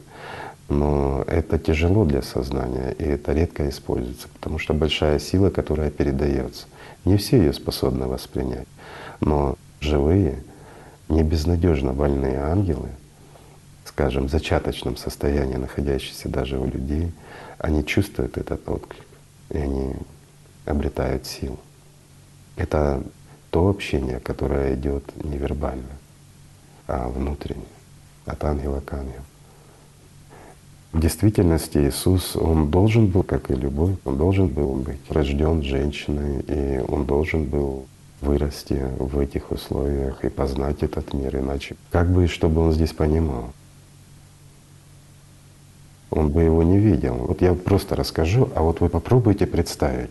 Но 0.70 1.24
это 1.26 1.58
тяжело 1.58 2.04
для 2.04 2.22
сознания, 2.22 2.94
и 2.96 3.02
это 3.02 3.32
редко 3.32 3.68
используется, 3.68 4.28
потому 4.28 4.60
что 4.60 4.72
большая 4.72 5.18
сила, 5.18 5.50
которая 5.50 5.90
передается, 5.90 6.66
не 7.04 7.16
все 7.16 7.38
ее 7.38 7.52
способны 7.52 8.06
воспринять. 8.06 8.68
Но 9.20 9.56
живые, 9.80 10.44
не 11.08 11.24
безнадежно 11.24 11.92
больные 11.92 12.38
ангелы, 12.38 12.88
скажем, 13.84 14.28
в 14.28 14.30
зачаточном 14.30 14.96
состоянии, 14.96 15.56
находящиеся 15.56 16.28
даже 16.28 16.56
у 16.56 16.66
людей, 16.66 17.12
они 17.58 17.84
чувствуют 17.84 18.38
этот 18.38 18.68
отклик, 18.68 19.04
и 19.48 19.58
они 19.58 19.94
обретают 20.66 21.26
силу. 21.26 21.58
Это 22.54 23.02
то 23.50 23.68
общение, 23.68 24.20
которое 24.20 24.76
идет 24.76 25.02
невербально, 25.24 25.98
а 26.86 27.08
внутренне, 27.08 27.66
от 28.24 28.44
ангела 28.44 28.78
к 28.78 28.92
ангелу. 28.92 29.24
В 30.92 30.98
действительности 30.98 31.78
Иисус, 31.78 32.34
Он 32.34 32.68
должен 32.68 33.06
был, 33.06 33.22
как 33.22 33.50
и 33.50 33.54
любой, 33.54 33.96
Он 34.04 34.16
должен 34.16 34.48
был 34.48 34.74
быть 34.74 34.98
рожден 35.08 35.62
женщиной, 35.62 36.44
и 36.48 36.80
Он 36.88 37.04
должен 37.04 37.44
был 37.44 37.86
вырасти 38.20 38.84
в 38.98 39.18
этих 39.18 39.52
условиях 39.52 40.24
и 40.24 40.28
познать 40.28 40.82
этот 40.82 41.14
мир, 41.14 41.36
иначе 41.36 41.76
как 41.90 42.10
бы 42.10 42.24
и 42.24 42.28
что 42.28 42.48
бы 42.48 42.60
Он 42.60 42.72
здесь 42.72 42.92
понимал? 42.92 43.52
Он 46.10 46.28
бы 46.28 46.42
его 46.42 46.64
не 46.64 46.78
видел. 46.78 47.14
Вот 47.14 47.40
я 47.40 47.54
просто 47.54 47.94
расскажу, 47.94 48.48
а 48.56 48.62
вот 48.62 48.80
вы 48.80 48.88
попробуйте 48.88 49.46
представить. 49.46 50.10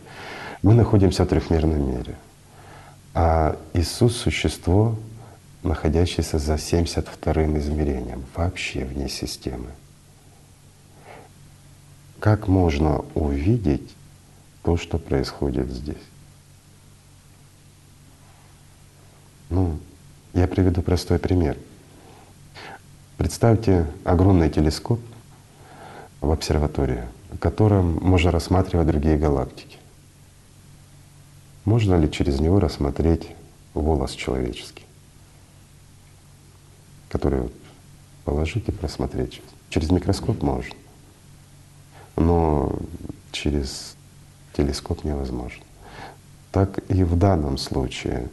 Мы 0.61 0.73
находимся 0.73 1.25
в 1.25 1.27
трехмерном 1.27 1.91
мире, 1.91 2.15
а 3.13 3.57
Иисус— 3.73 4.15
существо, 4.17 4.95
находящееся 5.61 6.37
за 6.37 6.53
72-м 6.53 7.57
измерением, 7.57 8.23
вообще 8.33 8.85
вне 8.85 9.09
системы. 9.09 9.67
Как 12.19 12.49
можно 12.49 13.05
увидеть 13.15 13.95
то, 14.63 14.75
что 14.75 14.97
происходит 14.97 15.69
здесь? 15.69 15.95
Ну, 19.49 19.79
я 20.33 20.47
приведу 20.47 20.81
простой 20.81 21.17
пример. 21.17 21.57
Представьте 23.17 23.89
огромный 24.03 24.49
телескоп 24.49 24.99
в 26.19 26.29
обсерватории, 26.31 27.05
в 27.31 27.37
котором 27.37 27.99
можно 28.01 28.31
рассматривать 28.31 28.87
другие 28.87 29.17
галактики. 29.17 29.77
Можно 31.63 31.95
ли 31.95 32.11
через 32.11 32.39
него 32.39 32.59
рассмотреть 32.59 33.29
волос 33.73 34.11
человеческий, 34.11 34.83
который 37.07 37.49
положить 38.25 38.67
и 38.67 38.71
просмотреть? 38.71 39.41
Через 39.69 39.89
микроскоп 39.89 40.41
можно, 40.41 40.73
но 42.19 42.75
через 43.31 43.95
телескоп 44.53 45.03
невозможно. 45.03 45.63
Так 46.51 46.79
и 46.89 47.03
в 47.03 47.17
данном 47.17 47.57
случае. 47.57 48.29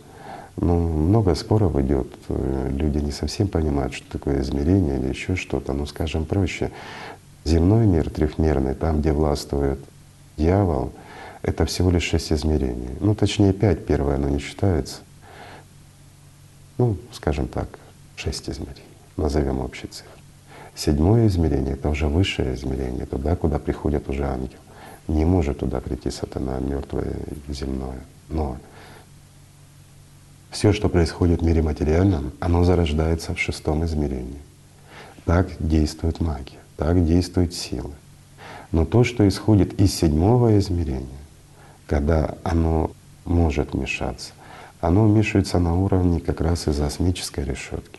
Ну, 0.59 0.89
много 0.89 1.35
споров 1.35 1.77
идет, 1.77 2.09
люди 2.29 2.99
не 2.99 3.13
совсем 3.13 3.47
понимают, 3.47 3.93
что 3.93 4.11
такое 4.11 4.41
измерение 4.41 4.99
или 4.99 5.09
еще 5.09 5.37
что-то. 5.37 5.75
Ну, 5.75 5.85
скажем 5.85 6.25
проще, 6.25 6.73
земной 7.45 7.87
мир 7.87 8.09
трехмерный, 8.09 8.75
там, 8.75 9.01
где 9.01 9.13
властвует 9.13 9.79
дьявол, 10.39 10.93
это 11.43 11.67
всего 11.67 11.91
лишь 11.91 12.05
шесть 12.05 12.33
измерений. 12.33 12.89
Ну, 13.01 13.15
точнее, 13.15 13.53
пять, 13.53 13.85
первое 13.85 14.17
оно 14.17 14.31
не 14.31 14.39
считается. 14.39 15.01
Ну, 16.79 16.97
скажем 17.13 17.49
так, 17.49 17.69
шесть 18.17 18.49
измерений, 18.49 18.83
назовем 19.19 19.61
общий 19.61 19.89
цифр. 19.89 20.16
Седьмое 20.77 21.27
измерение— 21.29 21.73
это 21.75 21.89
уже 21.89 22.07
высшее 22.07 22.55
измерение, 22.55 23.07
туда, 23.07 23.35
куда 23.35 23.59
приходит 23.59 24.11
уже 24.11 24.25
ангел. 24.25 24.59
Не 25.09 25.25
может 25.25 25.61
туда 25.61 25.81
прийти 25.81 26.11
сатана, 26.11 26.59
мертвое 26.59 27.17
земное. 27.49 28.01
Но 28.29 28.59
все, 30.51 30.75
что 30.75 30.91
происходит 30.91 31.41
в 31.41 31.45
мире 31.45 31.63
материальном, 31.63 32.33
оно 32.41 32.63
зарождается 32.65 33.35
в 33.35 33.39
шестом 33.39 33.87
измерении. 33.87 34.39
Так 35.25 35.49
действует 35.59 36.21
магия, 36.21 36.59
так 36.77 37.05
действуют 37.07 37.55
силы. 37.55 37.93
Но 38.71 38.85
то, 38.85 39.03
что 39.03 39.27
исходит 39.27 39.81
из 39.81 39.95
седьмого 39.95 40.59
измерения, 40.59 41.07
когда 41.87 42.35
оно 42.45 42.91
может 43.25 43.73
вмешаться, 43.73 44.33
оно 44.83 45.07
вмешивается 45.07 45.59
на 45.59 45.75
уровне 45.75 46.21
как 46.21 46.43
раз 46.43 46.69
из 46.69 46.79
осмической 46.81 47.45
решетки, 47.45 47.99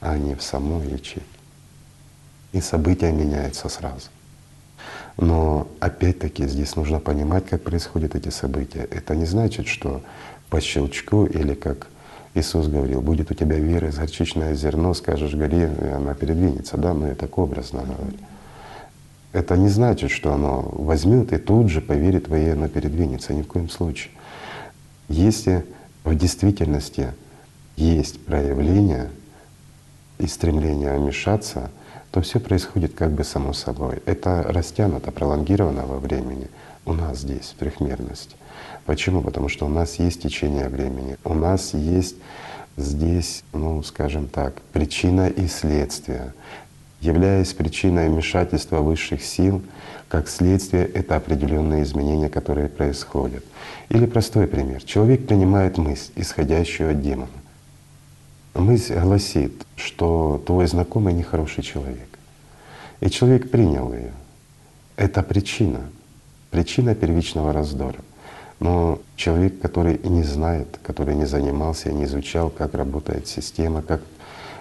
а 0.00 0.16
не 0.16 0.34
в 0.34 0.42
самой 0.42 0.88
ячейке. 0.88 1.33
И 2.54 2.60
события 2.60 3.10
меняются 3.10 3.68
сразу. 3.68 4.10
Но 5.16 5.66
опять-таки 5.80 6.46
здесь 6.46 6.76
нужно 6.76 7.00
понимать, 7.00 7.46
как 7.46 7.62
происходят 7.62 8.14
эти 8.14 8.28
события. 8.28 8.86
Это 8.92 9.16
не 9.16 9.26
значит, 9.26 9.66
что 9.66 10.02
по 10.50 10.60
щелчку 10.60 11.26
или 11.26 11.54
как 11.54 11.88
Иисус 12.34 12.68
говорил, 12.68 13.00
будет 13.00 13.32
у 13.32 13.34
тебя 13.34 13.56
вера 13.56 13.88
из 13.88 13.98
горчичное 13.98 14.54
зерно, 14.54 14.94
скажешь 14.94 15.34
горе, 15.34 15.68
и 15.82 15.86
она 15.88 16.14
передвинется, 16.14 16.76
да, 16.76 16.94
но 16.94 17.08
я 17.08 17.16
так 17.16 17.36
образно 17.38 17.80
говорю. 17.80 18.18
Это 19.32 19.56
не 19.56 19.68
значит, 19.68 20.12
что 20.12 20.32
оно 20.32 20.62
возьмет 20.62 21.32
и 21.32 21.38
тут 21.38 21.70
же 21.70 21.80
по 21.80 21.92
вере 21.92 22.20
твоей 22.20 22.52
оно 22.52 22.68
передвинется, 22.68 23.34
ни 23.34 23.42
в 23.42 23.48
коем 23.48 23.68
случае. 23.68 24.12
Если 25.08 25.66
в 26.04 26.14
действительности 26.14 27.08
есть 27.76 28.24
проявление 28.24 29.10
и 30.18 30.28
стремление 30.28 30.96
вмешаться, 30.96 31.72
то 32.14 32.20
все 32.20 32.38
происходит 32.38 32.94
как 32.94 33.10
бы 33.10 33.24
само 33.24 33.52
собой. 33.52 34.00
Это 34.06 34.44
растянуто, 34.44 35.10
пролонгировано 35.10 35.84
во 35.84 35.98
времени 35.98 36.46
у 36.86 36.92
нас 36.92 37.18
здесь, 37.18 37.52
в 37.52 37.58
трехмерности. 37.58 38.36
Почему? 38.86 39.20
Потому 39.20 39.48
что 39.48 39.66
у 39.66 39.68
нас 39.68 39.96
есть 39.96 40.22
течение 40.22 40.68
времени, 40.68 41.16
у 41.24 41.34
нас 41.34 41.74
есть 41.74 42.14
здесь, 42.76 43.42
ну, 43.52 43.82
скажем 43.82 44.28
так, 44.28 44.62
причина 44.72 45.26
и 45.26 45.48
следствие. 45.48 46.34
Являясь 47.00 47.52
причиной 47.52 48.08
вмешательства 48.08 48.78
высших 48.78 49.20
сил, 49.20 49.60
как 50.06 50.28
следствие— 50.28 50.86
это 50.94 51.16
определенные 51.16 51.82
изменения, 51.82 52.28
которые 52.28 52.68
происходят. 52.68 53.42
Или 53.88 54.06
простой 54.06 54.46
пример. 54.46 54.84
Человек 54.84 55.26
принимает 55.26 55.78
мысль, 55.78 56.12
исходящую 56.14 56.92
от 56.92 57.02
демона. 57.02 57.43
Мысль 58.54 58.98
гласит, 59.00 59.66
что 59.74 60.40
твой 60.46 60.68
знакомый 60.68 61.12
нехороший 61.12 61.64
человек. 61.64 62.08
И 63.00 63.10
человек 63.10 63.50
принял 63.50 63.92
ее. 63.92 64.12
Это 64.96 65.24
причина, 65.24 65.80
причина 66.50 66.94
первичного 66.94 67.52
раздора. 67.52 67.98
Но 68.60 69.00
человек, 69.16 69.60
который 69.60 69.98
не 70.04 70.22
знает, 70.22 70.78
который 70.84 71.16
не 71.16 71.26
занимался, 71.26 71.92
не 71.92 72.04
изучал, 72.04 72.48
как 72.48 72.74
работает 72.74 73.26
система, 73.26 73.82
как 73.82 74.00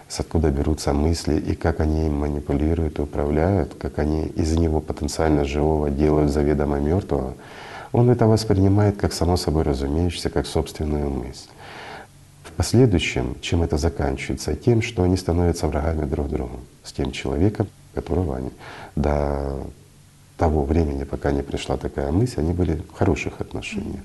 с 0.08 0.20
откуда 0.20 0.50
берутся 0.50 0.92
мысли 0.92 1.40
и 1.40 1.56
как 1.56 1.80
они 1.80 2.08
им 2.08 2.16
манипулируют, 2.16 3.00
управляют, 3.00 3.76
как 3.76 4.00
они 4.00 4.26
из 4.26 4.58
него 4.58 4.80
потенциально 4.80 5.46
живого 5.46 5.92
делают 5.92 6.32
заведомо 6.32 6.80
мертвого, 6.80 7.36
он 7.92 8.10
это 8.10 8.26
воспринимает 8.26 8.98
как 8.98 9.14
само 9.14 9.38
собой 9.38 9.62
разумеющееся, 9.64 10.32
как 10.32 10.48
собственную 10.48 11.12
мысль. 11.12 11.50
В 12.54 12.56
последующем, 12.56 13.36
чем 13.42 13.64
это 13.64 13.78
заканчивается? 13.78 14.56
Тем, 14.56 14.84
что 14.84 15.02
они 15.02 15.18
становятся 15.18 15.68
врагами 15.68 16.06
друг 16.06 16.30
другу 16.30 16.60
с 16.84 16.94
тем 16.94 17.12
человеком, 17.12 17.68
которого 17.96 18.38
они 18.38 18.52
до 18.96 19.66
того 20.38 20.64
времени, 20.64 21.04
пока 21.04 21.32
не 21.32 21.42
пришла 21.42 21.78
такая 21.78 22.12
мысль, 22.12 22.42
они 22.42 22.54
были 22.54 22.76
в 22.76 22.94
хороших 22.94 23.42
отношениях. 23.42 24.04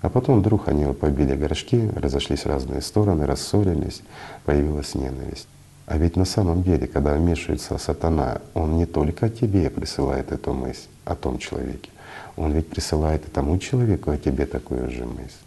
А 0.00 0.08
потом 0.08 0.40
вдруг 0.40 0.68
они 0.68 0.90
побили 0.94 1.36
горшки, 1.36 1.90
разошлись 1.94 2.44
в 2.44 2.46
разные 2.46 2.80
стороны, 2.80 3.26
рассорились, 3.26 4.00
появилась 4.46 4.94
ненависть. 4.94 5.48
А 5.84 5.98
ведь 5.98 6.16
на 6.16 6.24
самом 6.24 6.62
деле, 6.62 6.86
когда 6.86 7.12
вмешивается 7.12 7.76
сатана, 7.76 8.40
он 8.54 8.78
не 8.78 8.86
только 8.86 9.28
тебе 9.28 9.68
присылает 9.68 10.32
эту 10.32 10.54
мысль 10.54 10.88
о 11.04 11.14
том 11.14 11.36
человеке, 11.36 11.90
он 12.36 12.52
ведь 12.52 12.70
присылает 12.70 13.28
и 13.28 13.30
тому 13.30 13.58
человеку 13.58 14.12
о 14.12 14.16
тебе 14.16 14.46
такую 14.46 14.90
же 14.90 15.04
мысль. 15.04 15.45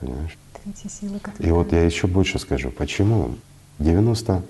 Понимаешь? 0.00 0.36
Третья 0.62 0.88
сила, 0.88 1.16
И 1.16 1.18
которая... 1.18 1.52
вот 1.52 1.72
я 1.72 1.84
еще 1.84 2.06
больше 2.06 2.38
скажу, 2.38 2.70
почему 2.70 3.36
90 3.78 4.42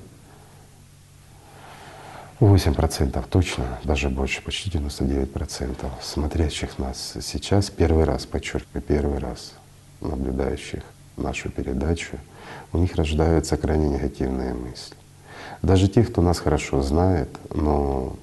8% 2.41 3.23
точно, 3.29 3.79
даже 3.85 4.09
больше, 4.09 4.43
почти 4.43 4.71
99% 4.71 5.91
смотрящих 6.01 6.79
нас 6.79 7.15
сейчас 7.21 7.69
первый 7.69 8.05
раз, 8.05 8.25
подчеркиваю, 8.25 8.81
первый 8.81 9.19
раз 9.19 9.53
наблюдающих 10.01 10.83
нашу 11.19 11.51
передачу, 11.51 12.17
у 12.73 12.79
них 12.79 12.95
рождаются 12.97 13.59
крайне 13.59 13.91
негативные 13.91 14.55
мысли. 14.55 14.97
Даже 15.61 15.89
те, 15.89 16.03
кто 16.03 16.23
нас 16.23 16.39
хорошо 16.39 16.83
знает, 16.83 17.29
но 17.55 18.17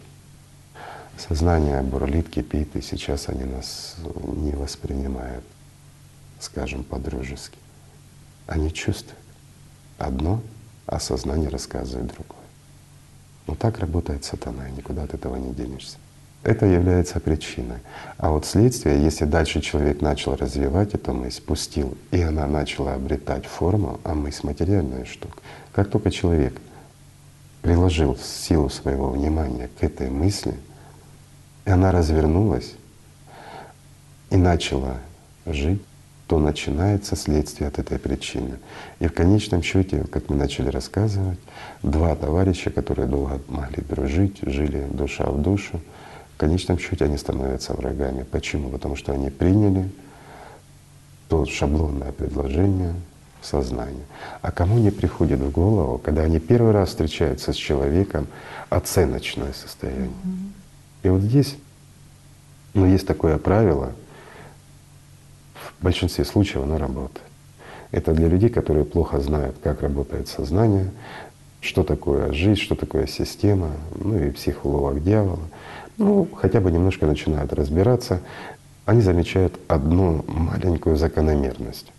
сознание 1.18 1.84
бурлит, 1.84 2.28
кипит, 2.30 2.76
и 2.76 2.82
сейчас 2.82 3.30
они 3.30 3.44
нас 3.44 3.98
не 4.36 4.54
воспринимают, 4.54 5.44
скажем, 6.40 6.84
по-дружески. 6.84 7.58
Они 8.46 8.72
чувствуют 8.72 9.18
одно, 9.98 10.42
а 10.86 11.00
сознание 11.00 11.50
рассказывает 11.50 12.08
другое. 12.08 12.38
Но 13.48 13.56
так 13.56 13.80
работает 13.80 14.26
сатана, 14.26 14.68
и 14.68 14.72
никуда 14.72 15.04
от 15.04 15.14
этого 15.14 15.36
не 15.38 15.54
денешься. 15.54 15.98
Это 16.44 16.66
является 16.66 17.20
причиной. 17.20 17.80
А 18.18 18.30
вот 18.30 18.46
следствие, 18.46 19.04
если 19.04 19.26
дальше 19.26 19.60
человек 19.60 20.02
начал 20.02 20.36
развивать 20.36 20.94
эту 20.94 21.14
мысль, 21.14 21.42
пустил, 21.42 21.98
и 22.12 22.22
она 22.22 22.48
начала 22.48 22.94
обретать 22.94 23.46
форму, 23.46 24.00
а 24.04 24.14
мысль— 24.14 24.42
материальная 24.44 25.06
штука. 25.06 25.42
Как 25.74 25.90
только 25.90 26.12
человек 26.12 26.60
приложил 27.62 28.18
силу 28.18 28.70
своего 28.70 29.10
внимания 29.10 29.70
к 29.80 29.84
этой 29.84 30.10
мысли, 30.10 30.54
и 31.66 31.70
она 31.70 31.92
развернулась 31.92 32.74
и 34.30 34.38
начала 34.38 34.98
жить, 35.46 35.82
то 36.28 36.40
начинается 36.40 37.16
следствие 37.16 37.70
от 37.70 37.80
этой 37.80 37.98
причины. 37.98 38.60
И 39.00 39.08
в 39.08 39.14
конечном 39.14 39.64
счете, 39.64 40.04
как 40.12 40.30
мы 40.30 40.36
начали 40.36 40.70
рассказывать, 40.70 41.40
два 41.84 42.16
товарища, 42.16 42.70
которые 42.70 43.08
долго 43.08 43.40
могли 43.48 43.82
дружить, 43.82 44.40
жили 44.42 44.86
душа 44.92 45.26
в 45.26 45.42
душу, 45.42 45.80
в 46.36 46.38
конечном 46.38 46.78
счете 46.80 47.06
они 47.06 47.18
становятся 47.18 47.74
врагами. 47.74 48.24
Почему? 48.30 48.70
Потому 48.70 48.98
что 48.98 49.14
они 49.14 49.30
приняли 49.30 49.90
то 51.30 51.46
шаблонное 51.46 52.12
предложение 52.12 52.94
в 53.42 53.46
сознании. 53.46 54.06
А 54.42 54.52
кому 54.52 54.78
не 54.80 54.92
приходит 54.92 55.40
в 55.40 55.50
голову, 55.50 55.98
когда 55.98 56.24
они 56.24 56.40
первый 56.40 56.74
раз 56.74 56.90
встречаются 56.90 57.54
с 57.54 57.56
человеком, 57.56 58.28
оценочное 58.70 59.54
состояние. 59.54 60.12
И 61.04 61.10
вот 61.10 61.22
здесь, 61.22 61.56
ну, 62.74 62.86
есть 62.86 63.08
такое 63.08 63.38
правило— 63.38 63.94
в 65.80 65.84
большинстве 65.84 66.26
случаев 66.26 66.64
оно 66.64 66.78
работает. 66.78 67.26
Это 67.92 68.14
для 68.14 68.28
людей, 68.28 68.50
которые 68.50 68.86
плохо 68.86 69.20
знают, 69.20 69.56
как 69.64 69.82
работает 69.82 70.28
сознание, 70.28 70.92
что 71.62 71.84
такое 71.84 72.34
жизнь, 72.34 72.60
что 72.60 72.76
такое 72.76 73.08
система, 73.08 73.72
ну 73.96 74.18
и 74.18 74.32
психолог 74.32 75.04
дьявола. 75.04 75.48
Ну, 75.98 76.28
хотя 76.36 76.60
бы 76.60 76.72
немножко 76.72 77.06
начинают 77.06 77.54
разбираться, 77.54 78.22
они 78.86 79.02
замечают 79.02 79.60
одну 79.68 80.24
маленькую 80.28 80.96
закономерность, 80.98 81.92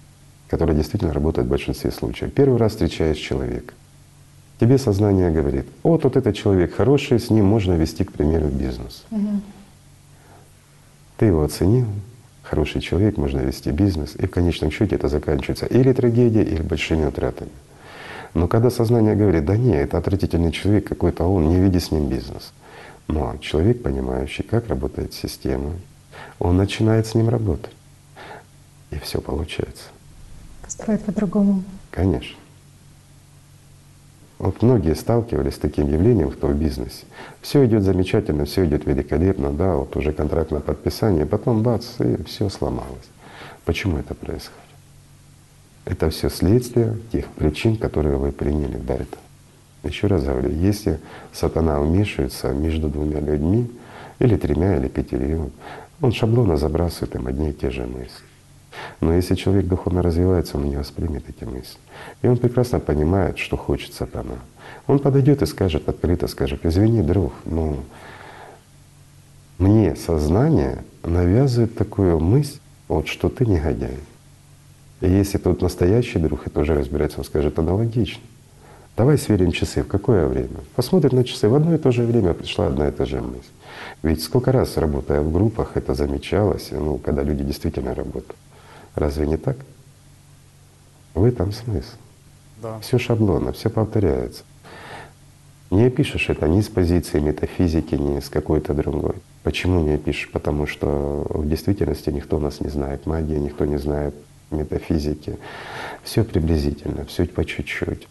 которая 0.48 0.76
действительно 0.76 1.12
работает 1.12 1.46
в 1.46 1.50
большинстве 1.50 1.90
случаев. 1.90 2.32
Первый 2.32 2.58
раз 2.58 2.72
встречаешь 2.72 3.18
человека, 3.18 3.74
тебе 4.60 4.78
сознание 4.78 5.30
говорит, 5.30 5.66
вот 5.82 6.04
вот 6.04 6.16
этот 6.16 6.36
человек 6.36 6.74
хороший, 6.74 7.18
с 7.18 7.30
ним 7.30 7.46
можно 7.46 7.72
вести, 7.72 8.04
к 8.04 8.12
примеру, 8.12 8.48
бизнес. 8.48 9.04
Мгм. 9.10 9.42
Ты 11.16 11.26
его 11.26 11.42
оценил, 11.42 11.86
хороший 12.48 12.80
человек, 12.80 13.16
можно 13.16 13.40
вести 13.40 13.70
бизнес, 13.70 14.14
и 14.16 14.26
в 14.26 14.30
конечном 14.30 14.70
счете 14.70 14.96
это 14.96 15.08
заканчивается 15.08 15.66
или 15.66 15.92
трагедией, 15.92 16.44
или 16.44 16.62
большими 16.62 17.04
утратами. 17.06 17.50
Но 18.34 18.48
когда 18.48 18.70
сознание 18.70 19.14
говорит, 19.14 19.44
да 19.44 19.56
нет, 19.56 19.88
это 19.88 19.98
отвратительный 19.98 20.52
человек 20.52 20.88
какой-то, 20.88 21.24
он, 21.24 21.48
не 21.48 21.60
веди 21.60 21.78
с 21.78 21.90
ним 21.90 22.08
бизнес. 22.08 22.52
Но 23.06 23.36
человек, 23.40 23.82
понимающий, 23.82 24.44
как 24.44 24.68
работает 24.68 25.14
система, 25.14 25.72
он 26.38 26.56
начинает 26.56 27.06
с 27.06 27.14
ним 27.14 27.28
работать. 27.28 27.72
И 28.90 28.98
все 28.98 29.20
получается. 29.20 29.84
Построить 30.62 31.02
по-другому. 31.02 31.62
Конечно. 31.90 32.36
Вот 34.38 34.62
многие 34.62 34.94
сталкивались 34.94 35.54
с 35.54 35.58
таким 35.58 35.90
явлением, 35.90 36.30
кто 36.30 36.46
в 36.46 36.54
бизнесе. 36.54 37.04
Все 37.40 37.66
идет 37.66 37.82
замечательно, 37.82 38.44
все 38.44 38.64
идет 38.64 38.86
великолепно, 38.86 39.50
да, 39.52 39.74
вот 39.74 39.96
уже 39.96 40.12
контракт 40.12 40.52
на 40.52 40.60
подписание, 40.60 41.26
потом 41.26 41.62
бац, 41.62 42.00
и 42.00 42.22
все 42.22 42.48
сломалось. 42.48 43.08
Почему 43.64 43.98
это 43.98 44.14
происходит? 44.14 44.52
Это 45.84 46.10
все 46.10 46.30
следствие 46.30 46.96
тех 47.10 47.26
причин, 47.26 47.76
которые 47.76 48.16
вы 48.16 48.30
приняли 48.30 48.76
до 48.76 48.94
этого. 48.94 49.22
Еще 49.82 50.06
раз 50.06 50.22
говорю, 50.22 50.50
если 50.50 51.00
сатана 51.32 51.80
вмешивается 51.80 52.52
между 52.52 52.88
двумя 52.88 53.20
людьми, 53.20 53.68
или 54.18 54.36
тремя, 54.36 54.76
или 54.76 54.88
пятерью, 54.88 55.50
он 56.00 56.12
шаблонно 56.12 56.56
забрасывает 56.56 57.14
им 57.16 57.26
одни 57.26 57.50
и 57.50 57.52
те 57.52 57.70
же 57.70 57.86
мысли. 57.86 58.27
Но 59.00 59.14
если 59.14 59.34
человек 59.34 59.66
духовно 59.66 60.02
развивается, 60.02 60.56
он 60.56 60.64
не 60.64 60.76
воспримет 60.76 61.24
эти 61.28 61.44
мысли. 61.44 61.78
И 62.22 62.28
он 62.28 62.36
прекрасно 62.36 62.80
понимает, 62.80 63.38
что 63.38 63.56
хочет 63.56 63.94
сатана. 63.94 64.38
Он 64.86 64.98
подойдет 64.98 65.42
и 65.42 65.46
скажет 65.46 65.88
открыто, 65.88 66.26
скажет, 66.28 66.64
извини, 66.64 67.02
друг, 67.02 67.32
ну 67.44 67.78
мне 69.58 69.96
сознание 69.96 70.84
навязывает 71.02 71.74
такую 71.74 72.20
мысль, 72.20 72.58
вот 72.86 73.08
что 73.08 73.28
ты 73.28 73.44
негодяй. 73.44 73.98
И 75.00 75.08
если 75.08 75.38
тут 75.38 75.62
настоящий 75.62 76.18
друг 76.18 76.46
и 76.46 76.50
тоже 76.50 76.74
разбирается, 76.74 77.18
он 77.18 77.24
скажет 77.24 77.58
аналогично. 77.58 78.22
Давай 78.96 79.16
сверим 79.16 79.52
часы, 79.52 79.82
в 79.82 79.86
какое 79.86 80.26
время. 80.26 80.60
Посмотрим 80.74 81.16
на 81.16 81.24
часы, 81.24 81.48
в 81.48 81.54
одно 81.54 81.74
и 81.74 81.78
то 81.78 81.92
же 81.92 82.02
время 82.02 82.34
пришла 82.34 82.66
одна 82.66 82.88
и 82.88 82.90
та 82.90 83.04
же 83.04 83.20
мысль. 83.20 83.46
Ведь 84.02 84.22
сколько 84.22 84.50
раз, 84.50 84.76
работая 84.76 85.20
в 85.20 85.32
группах, 85.32 85.72
это 85.76 85.94
замечалось, 85.94 86.70
ну, 86.72 86.98
когда 86.98 87.22
люди 87.22 87.44
действительно 87.44 87.94
работают. 87.94 88.36
Разве 88.98 89.26
не 89.28 89.36
так? 89.36 89.56
В 91.14 91.24
этом 91.24 91.52
смысл. 91.52 91.96
Да. 92.60 92.80
Все 92.80 92.98
шаблонно, 92.98 93.52
все 93.52 93.70
повторяется. 93.70 94.42
Не 95.70 95.84
опишешь 95.84 96.28
это 96.28 96.48
ни 96.48 96.60
с 96.60 96.68
позиции 96.68 97.20
метафизики, 97.20 97.94
ни 97.94 98.18
с 98.18 98.28
какой-то 98.28 98.74
другой. 98.74 99.14
Почему 99.44 99.80
не 99.80 99.94
опишешь? 99.94 100.30
Потому 100.32 100.66
что 100.66 101.26
в 101.28 101.48
действительности 101.48 102.10
никто 102.10 102.40
нас 102.40 102.60
не 102.60 102.70
знает 102.70 103.06
магии, 103.06 103.36
никто 103.36 103.66
не 103.66 103.78
знает 103.78 104.14
метафизики. 104.50 105.38
Все 106.02 106.24
приблизительно, 106.24 107.04
все 107.04 107.26
по 107.26 107.44
чуть-чуть. 107.44 108.08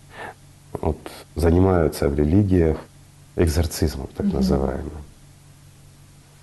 Вот 0.72 0.98
занимаются 1.36 2.08
в 2.08 2.16
религиях 2.16 2.78
экзорцизмом, 3.36 4.08
так 4.16 4.28
называемым. 4.28 5.04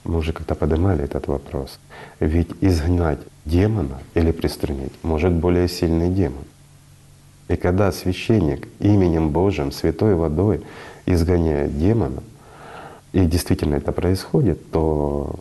Мы 0.04 0.18
уже 0.18 0.34
как-то 0.34 0.54
поднимали 0.54 1.04
этот 1.04 1.28
вопрос. 1.28 1.78
Ведь 2.20 2.50
изгнать 2.60 3.20
демона 3.44 4.00
или 4.14 4.30
приструнить 4.32 4.92
может 5.02 5.32
более 5.32 5.68
сильный 5.68 6.08
демон. 6.08 6.44
И 7.48 7.56
когда 7.56 7.92
священник 7.92 8.68
именем 8.80 9.30
Божьим, 9.30 9.70
святой 9.70 10.14
водой 10.14 10.62
изгоняет 11.06 11.78
демона, 11.78 12.22
и 13.12 13.26
действительно 13.26 13.76
это 13.76 13.92
происходит, 13.92 14.70
то 14.70 15.36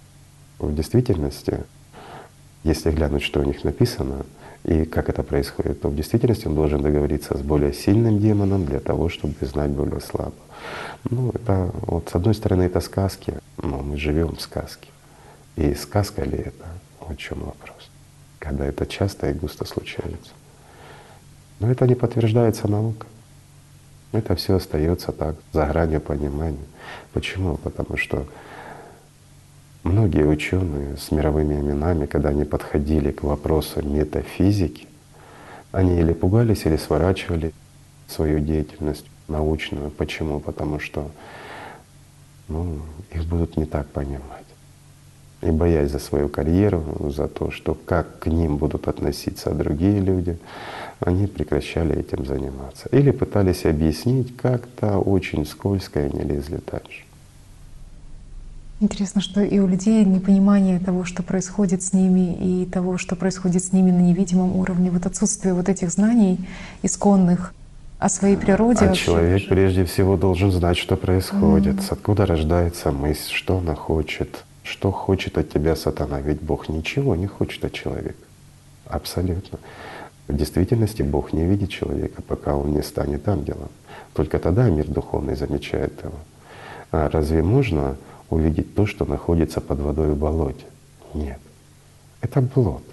в 0.59 0.75
действительности, 0.75 1.59
если 2.63 2.91
глянуть, 2.91 3.23
что 3.23 3.39
у 3.39 3.43
них 3.43 3.63
написано 3.63 4.25
и 4.63 4.85
как 4.85 5.09
это 5.09 5.23
происходит, 5.23 5.81
то 5.81 5.89
в 5.89 5.95
действительности 5.95 6.47
он 6.47 6.55
должен 6.55 6.81
договориться 6.81 7.37
с 7.37 7.41
более 7.41 7.73
сильным 7.73 8.19
демоном 8.19 8.65
для 8.65 8.79
того, 8.79 9.09
чтобы 9.09 9.33
знать 9.41 9.71
более 9.71 10.01
слабо. 10.01 10.35
Ну, 11.10 11.31
это 11.33 11.71
вот 11.81 12.10
с 12.10 12.15
одной 12.15 12.33
стороны 12.33 12.63
это 12.63 12.79
сказки, 12.79 13.33
но 13.62 13.79
мы 13.79 13.97
живем 13.97 14.35
в 14.35 14.41
сказке. 14.41 14.87
И 15.56 15.73
сказка 15.73 16.23
ли 16.23 16.37
это? 16.37 16.65
В 16.99 17.15
чем 17.17 17.39
вопрос. 17.39 17.73
Когда 18.44 18.65
это 18.65 18.85
часто 18.85 19.29
и 19.29 19.33
густо 19.33 19.63
случается. 19.63 20.31
Но 21.62 21.71
это 21.71 21.87
не 21.87 21.96
подтверждается 21.96 22.67
наукой. 22.67 23.08
Это 24.12 24.35
все 24.35 24.58
остается 24.58 25.13
так, 25.13 25.35
за 25.54 25.65
гранью 25.65 26.02
понимания. 26.02 26.65
Почему? 27.13 27.56
Потому 27.56 27.96
что 27.96 28.27
многие 29.83 30.25
ученые 30.25 30.98
с 30.98 31.10
мировыми 31.10 31.54
именами, 31.54 32.06
когда 32.06 32.29
они 32.29 32.44
подходили 32.44 33.12
к 33.12 33.23
вопросу 33.23 33.81
метафизики, 33.81 34.87
они 35.71 35.98
или 35.98 36.12
пугались, 36.12 36.65
или 36.65 36.75
сворачивали 36.75 37.54
свою 38.10 38.39
деятельность 38.39 39.06
научную. 39.29 39.89
Почему? 39.89 40.41
Потому 40.41 40.81
что 40.81 41.10
ну, 42.50 42.81
их 43.10 43.23
будут 43.25 43.56
не 43.56 43.65
так 43.65 43.87
понимать. 43.87 44.44
И 45.46 45.52
боясь 45.52 45.91
за 45.91 46.00
свою 46.00 46.29
карьеру, 46.29 47.12
за 47.15 47.27
то, 47.27 47.52
что 47.52 47.75
как 47.85 48.19
к 48.19 48.27
ним 48.27 48.58
будут 48.58 48.87
относиться 48.87 49.52
другие 49.52 50.00
люди, 50.00 50.37
они 51.00 51.27
прекращали 51.27 52.00
этим 52.00 52.25
заниматься. 52.25 52.87
Или 52.91 53.12
пытались 53.12 53.65
объяснить 53.65 54.35
как-то 54.37 55.00
очень 55.00 55.46
скользко 55.46 56.06
и 56.06 56.15
не 56.15 56.23
лезли 56.23 56.60
дальше. 56.71 57.04
Интересно, 58.79 59.21
что 59.21 59.41
и 59.41 59.60
у 59.60 59.67
людей 59.67 60.04
непонимание 60.06 60.79
того, 60.79 61.04
что 61.04 61.23
происходит 61.23 61.83
с 61.83 61.94
ними, 61.94 62.35
и 62.35 62.65
того, 62.65 62.98
что 62.98 63.15
происходит 63.15 63.63
с 63.63 63.71
ними 63.71 63.91
на 63.91 64.02
невидимом 64.02 64.56
уровне, 64.56 64.91
вот 64.91 65.06
отсутствие 65.06 65.54
вот 65.54 65.69
этих 65.69 65.89
знаний 65.89 66.39
исконных 66.83 67.54
о 68.00 68.10
своей 68.10 68.35
природе. 68.35 68.85
А 68.85 68.94
человек 68.94 69.48
прежде 69.48 69.85
всего 69.85 70.17
должен 70.17 70.52
знать, 70.52 70.77
что 70.77 70.98
происходит, 70.98 71.75
mm. 71.75 71.87
откуда 71.91 72.25
рождается 72.25 72.91
мысль, 72.91 73.31
что 73.31 73.58
она 73.60 73.75
хочет, 73.75 74.44
что 74.63 74.91
хочет 74.91 75.37
от 75.37 75.51
тебя 75.51 75.75
сатана. 75.75 76.21
Ведь 76.21 76.41
Бог 76.41 76.69
ничего 76.69 77.15
не 77.15 77.27
хочет 77.27 77.63
от 77.65 77.73
человека. 77.73 78.17
Абсолютно. 78.85 79.59
В 80.27 80.35
действительности 80.35 81.01
Бог 81.01 81.33
не 81.33 81.45
видит 81.45 81.69
человека, 81.69 82.21
пока 82.21 82.55
он 82.55 82.71
не 82.71 82.81
станет 82.81 83.27
ангелом. 83.27 83.69
Только 84.13 84.39
тогда 84.39 84.69
мир 84.69 84.87
духовный 84.87 85.35
замечает 85.35 86.01
его. 86.03 86.15
А 86.91 87.09
разве 87.09 87.43
можно 87.43 87.97
увидеть 88.29 88.73
то, 88.75 88.85
что 88.85 89.05
находится 89.05 89.59
под 89.59 89.79
водой 89.79 90.11
в 90.11 90.17
болоте? 90.17 90.65
Нет. 91.13 91.39
Это 92.21 92.41
блод. 92.41 92.83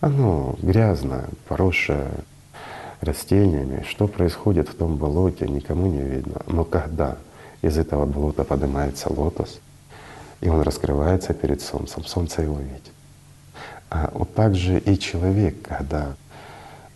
Оно 0.00 0.56
грязное, 0.62 1.26
поросшее 1.46 2.10
растениями. 3.00 3.84
Что 3.88 4.08
происходит 4.08 4.68
в 4.68 4.74
том 4.74 4.96
болоте, 4.96 5.46
никому 5.46 5.86
не 5.88 6.02
видно. 6.02 6.42
Но 6.46 6.64
когда 6.64 7.18
из 7.60 7.76
этого 7.76 8.06
болота 8.06 8.44
поднимается 8.44 9.12
лотос, 9.12 9.60
и 10.42 10.48
он 10.48 10.60
раскрывается 10.62 11.32
перед 11.34 11.62
солнцем, 11.62 12.04
солнце 12.04 12.42
его 12.42 12.58
видит. 12.58 12.90
А 13.90 14.10
вот 14.12 14.34
так 14.34 14.56
же 14.56 14.78
и 14.80 14.98
человек, 14.98 15.62
когда 15.62 16.16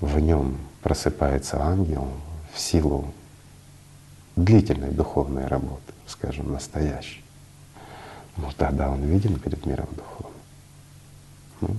в 0.01 0.19
нем 0.19 0.59
просыпается 0.83 1.63
ангел 1.63 2.09
в 2.53 2.59
силу 2.59 3.13
длительной 4.35 4.91
духовной 4.91 5.47
работы, 5.47 5.93
скажем, 6.09 6.53
настоящей, 6.53 7.23
ну 8.37 8.51
тогда 8.57 8.91
он 8.91 9.03
виден 9.05 9.39
перед 9.39 9.65
миром 9.65 9.89
духовным. 9.97 10.41
Ну, 11.61 11.77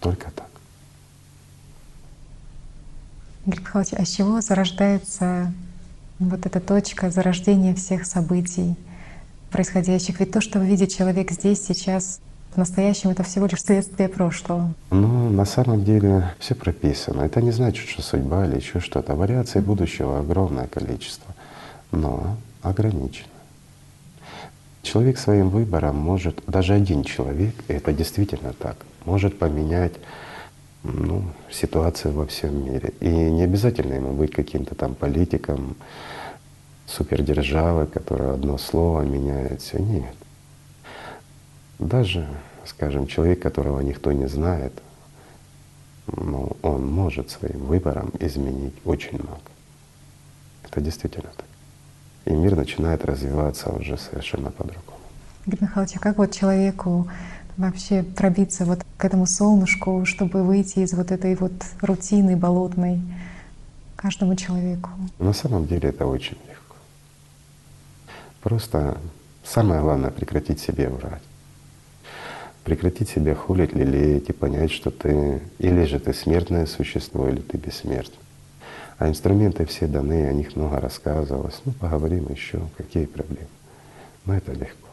только 0.00 0.30
так. 0.30 0.50
Игорь 3.46 3.60
Михайлович, 3.60 3.94
а 3.94 4.04
с 4.04 4.10
чего 4.10 4.42
зарождается 4.42 5.54
вот 6.18 6.44
эта 6.44 6.60
точка 6.60 7.10
зарождения 7.10 7.74
всех 7.74 8.04
событий 8.04 8.76
происходящих? 9.50 10.20
Ведь 10.20 10.32
то, 10.32 10.40
что 10.40 10.58
видит 10.58 10.92
человек 10.92 11.30
здесь, 11.30 11.64
сейчас, 11.64 12.20
в 12.52 12.56
настоящем, 12.56 13.10
это 13.10 13.22
всего 13.22 13.46
лишь 13.46 13.62
следствие 13.62 14.08
прошлого. 14.08 14.72
Ну, 14.90 15.30
на 15.30 15.44
самом 15.44 15.84
деле 15.84 16.34
все 16.38 16.54
прописано. 16.54 17.22
Это 17.22 17.42
не 17.42 17.50
значит, 17.50 17.88
что 17.88 18.02
судьба 18.02 18.46
или 18.46 18.56
еще 18.56 18.80
что-то. 18.80 19.14
Вариаций 19.14 19.60
будущего 19.60 20.20
огромное 20.20 20.66
количество, 20.66 21.34
но 21.92 22.36
ограничено. 22.62 23.28
Человек 24.82 25.18
своим 25.18 25.50
выбором 25.50 25.96
может, 25.96 26.42
даже 26.46 26.72
один 26.72 27.04
человек, 27.04 27.54
и 27.68 27.74
это 27.74 27.92
действительно 27.92 28.52
так, 28.52 28.76
может 29.04 29.38
поменять 29.38 29.92
ну, 30.82 31.24
ситуацию 31.50 32.14
во 32.14 32.26
всем 32.26 32.64
мире. 32.64 32.92
И 33.00 33.08
не 33.08 33.42
обязательно 33.42 33.94
ему 33.94 34.12
быть 34.12 34.32
каким-то 34.32 34.74
там 34.74 34.94
политиком, 34.94 35.76
супердержавы, 36.88 37.86
которая 37.86 38.34
одно 38.34 38.58
слово 38.58 39.02
меняет 39.02 39.60
все. 39.60 39.78
Нет. 39.78 40.14
Даже, 41.78 42.26
скажем, 42.64 43.06
человек, 43.06 43.40
которого 43.40 43.80
никто 43.80 44.10
не 44.12 44.26
знает, 44.26 44.72
ну, 46.06 46.56
он 46.62 46.86
может 46.86 47.30
своим 47.30 47.58
выбором 47.66 48.10
изменить 48.18 48.74
очень 48.84 49.18
много. 49.18 49.40
Это 50.64 50.80
действительно 50.80 51.30
так. 51.36 51.44
И 52.24 52.32
мир 52.32 52.56
начинает 52.56 53.04
развиваться 53.04 53.70
уже 53.70 53.96
совершенно 53.98 54.50
по-другому. 54.50 54.98
Игорь 55.46 55.62
Михайлович, 55.62 55.96
а 55.96 55.98
как 55.98 56.18
вот 56.18 56.32
человеку 56.32 57.08
вообще 57.56 58.02
пробиться 58.02 58.64
вот 58.64 58.84
к 58.96 59.04
этому 59.04 59.26
солнышку, 59.26 60.04
чтобы 60.04 60.42
выйти 60.42 60.80
из 60.80 60.92
вот 60.94 61.10
этой 61.10 61.34
вот 61.36 61.52
рутины 61.80 62.36
болотной 62.36 63.00
каждому 63.96 64.36
человеку? 64.36 64.90
На 65.18 65.32
самом 65.32 65.66
деле 65.66 65.90
это 65.90 66.06
очень. 66.06 66.36
Просто 68.42 68.98
самое 69.44 69.80
главное— 69.80 70.10
прекратить 70.12 70.60
себе 70.60 70.88
врать. 70.88 71.22
Прекратить 72.64 73.08
себя 73.08 73.34
хулить, 73.34 73.72
лелеять 73.72 74.28
и 74.28 74.32
понять, 74.32 74.70
что 74.70 74.90
ты 74.90 75.40
или 75.58 75.84
же 75.84 75.98
ты 75.98 76.12
смертное 76.12 76.66
существо, 76.66 77.28
или 77.28 77.40
ты 77.40 77.56
бессмертный. 77.56 78.18
А 78.98 79.08
инструменты 79.08 79.64
все 79.64 79.86
даны, 79.86 80.26
о 80.26 80.32
них 80.32 80.56
много 80.56 80.80
рассказывалось. 80.80 81.60
Ну, 81.64 81.72
поговорим 81.72 82.26
еще, 82.30 82.60
какие 82.76 83.06
проблемы. 83.06 83.48
Но 84.24 84.36
это 84.36 84.52
легко. 84.52 84.88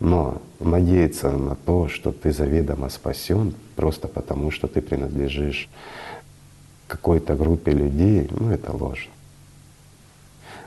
Но 0.00 0.40
надеяться 0.60 1.30
на 1.30 1.54
то, 1.54 1.88
что 1.88 2.12
ты 2.12 2.32
заведомо 2.32 2.88
спасен, 2.88 3.54
просто 3.76 4.08
потому 4.08 4.50
что 4.50 4.68
ты 4.68 4.80
принадлежишь 4.80 5.68
какой-то 6.86 7.34
группе 7.34 7.72
людей, 7.72 8.28
ну 8.30 8.50
это 8.50 8.72
ложь. 8.72 9.08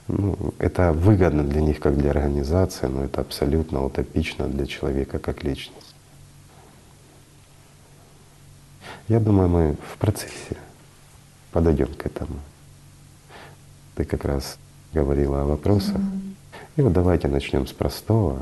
Ну, 0.07 0.53
это 0.57 0.93
выгодно 0.93 1.43
для 1.43 1.61
них 1.61 1.79
как 1.79 1.97
для 1.97 2.11
организации, 2.11 2.87
но 2.87 3.03
это 3.03 3.21
абсолютно 3.21 3.83
утопично 3.83 4.47
для 4.47 4.65
человека 4.65 5.19
как 5.19 5.43
личности. 5.43 5.93
Я 9.09 9.19
думаю, 9.19 9.49
мы 9.49 9.77
в 9.93 9.97
процессе 9.97 10.57
подойдем 11.51 11.93
к 11.93 12.05
этому. 12.05 12.39
Ты 13.95 14.05
как 14.05 14.25
раз 14.25 14.57
говорила 14.93 15.41
о 15.41 15.45
вопросах. 15.45 15.97
Mm-hmm. 15.97 16.33
И 16.77 16.81
вот 16.81 16.93
давайте 16.93 17.27
начнем 17.27 17.67
с 17.67 17.73
простого 17.73 18.39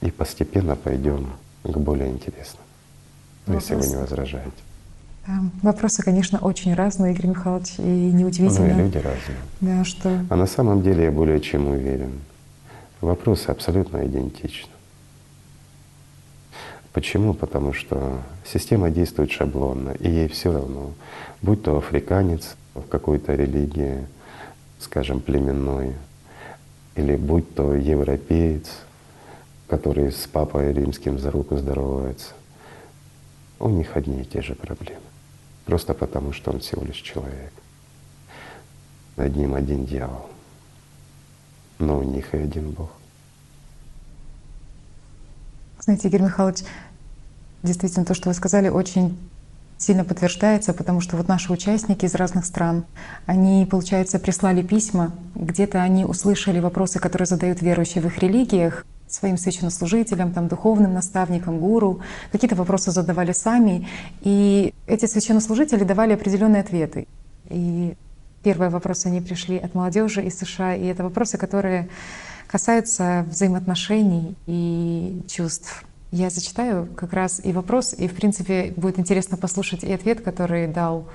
и 0.00 0.10
постепенно 0.10 0.76
пойдем 0.76 1.32
к 1.62 1.76
более 1.76 2.08
интересным, 2.08 2.62
ну, 3.46 3.54
если 3.54 3.74
вы 3.74 3.86
не 3.86 3.96
возражаете. 3.96 4.50
Да. 5.26 5.42
Вопросы, 5.62 6.02
конечно, 6.02 6.38
очень 6.38 6.74
разные, 6.74 7.12
Игорь 7.14 7.28
Михайлович, 7.28 7.74
и 7.78 7.82
неудивительно. 7.82 8.74
Ну 8.74 8.80
и 8.80 8.82
люди 8.84 8.98
разные. 8.98 9.36
Да, 9.60 9.84
что... 9.84 10.24
А 10.28 10.36
на 10.36 10.46
самом 10.46 10.82
деле 10.82 11.04
я 11.04 11.10
более 11.10 11.40
чем 11.40 11.68
уверен, 11.68 12.20
вопросы 13.00 13.48
абсолютно 13.48 14.04
идентичны. 14.06 14.72
Почему? 16.92 17.34
Потому 17.34 17.72
что 17.72 18.18
система 18.44 18.90
действует 18.90 19.30
шаблонно, 19.30 19.90
и 19.90 20.10
ей 20.10 20.28
все 20.28 20.52
равно, 20.52 20.92
будь 21.42 21.62
то 21.62 21.76
африканец 21.76 22.56
в 22.74 22.82
какой-то 22.88 23.34
религии, 23.34 24.06
скажем, 24.80 25.20
племенной, 25.20 25.94
или 26.96 27.14
будь 27.14 27.54
то 27.54 27.74
европеец 27.74 28.66
который 29.70 30.10
с 30.10 30.26
папой 30.26 30.72
римским 30.72 31.18
за 31.18 31.30
руку 31.30 31.56
здоровается, 31.56 32.32
у 33.60 33.68
них 33.68 33.96
одни 33.96 34.22
и 34.22 34.24
те 34.24 34.42
же 34.42 34.56
проблемы. 34.56 35.00
Просто 35.70 35.94
потому, 35.94 36.32
что 36.32 36.50
он 36.50 36.58
всего 36.58 36.84
лишь 36.84 36.96
человек. 36.96 37.52
Над 39.16 39.36
ним 39.36 39.54
один 39.54 39.86
дьявол, 39.86 40.28
но 41.78 42.00
у 42.00 42.02
них 42.02 42.34
и 42.34 42.38
один 42.38 42.72
Бог. 42.72 42.90
Знаете, 45.78 46.08
Игорь 46.08 46.22
Михайлович, 46.22 46.64
действительно 47.62 48.04
то, 48.04 48.14
что 48.14 48.30
вы 48.30 48.34
сказали, 48.34 48.68
очень 48.68 49.16
сильно 49.78 50.02
подтверждается, 50.02 50.74
потому 50.74 51.00
что 51.00 51.16
вот 51.16 51.28
наши 51.28 51.52
участники 51.52 52.04
из 52.04 52.16
разных 52.16 52.46
стран, 52.46 52.84
они, 53.26 53.64
получается, 53.64 54.18
прислали 54.18 54.62
письма, 54.62 55.12
где-то 55.36 55.80
они 55.80 56.04
услышали 56.04 56.58
вопросы, 56.58 56.98
которые 56.98 57.26
задают 57.26 57.62
верующие 57.62 58.02
в 58.02 58.08
их 58.08 58.18
религиях, 58.18 58.84
своим 59.12 59.36
священнослужителям, 59.36 60.32
там, 60.32 60.48
духовным 60.48 60.92
наставникам, 60.92 61.58
гуру. 61.58 62.00
Какие-то 62.32 62.56
вопросы 62.56 62.90
задавали 62.90 63.32
сами. 63.32 63.88
И 64.20 64.72
эти 64.86 65.06
священнослужители 65.06 65.84
давали 65.84 66.14
определенные 66.14 66.62
ответы. 66.62 67.06
И 67.48 67.94
первые 68.42 68.70
вопросы 68.70 69.06
они 69.06 69.20
пришли 69.20 69.58
от 69.58 69.74
молодежи 69.74 70.22
из 70.22 70.38
США. 70.38 70.74
И 70.74 70.86
это 70.86 71.02
вопросы, 71.02 71.38
которые 71.38 71.88
касаются 72.46 73.24
взаимоотношений 73.28 74.34
и 74.46 75.22
чувств. 75.28 75.84
Я 76.12 76.30
зачитаю 76.30 76.86
как 76.96 77.12
раз 77.12 77.40
и 77.44 77.52
вопрос, 77.52 77.94
и 77.96 78.08
в 78.08 78.14
принципе 78.14 78.72
будет 78.76 78.98
интересно 78.98 79.36
послушать 79.36 79.84
и 79.84 79.92
ответ, 79.92 80.22
который 80.22 80.66
дал 80.66 81.06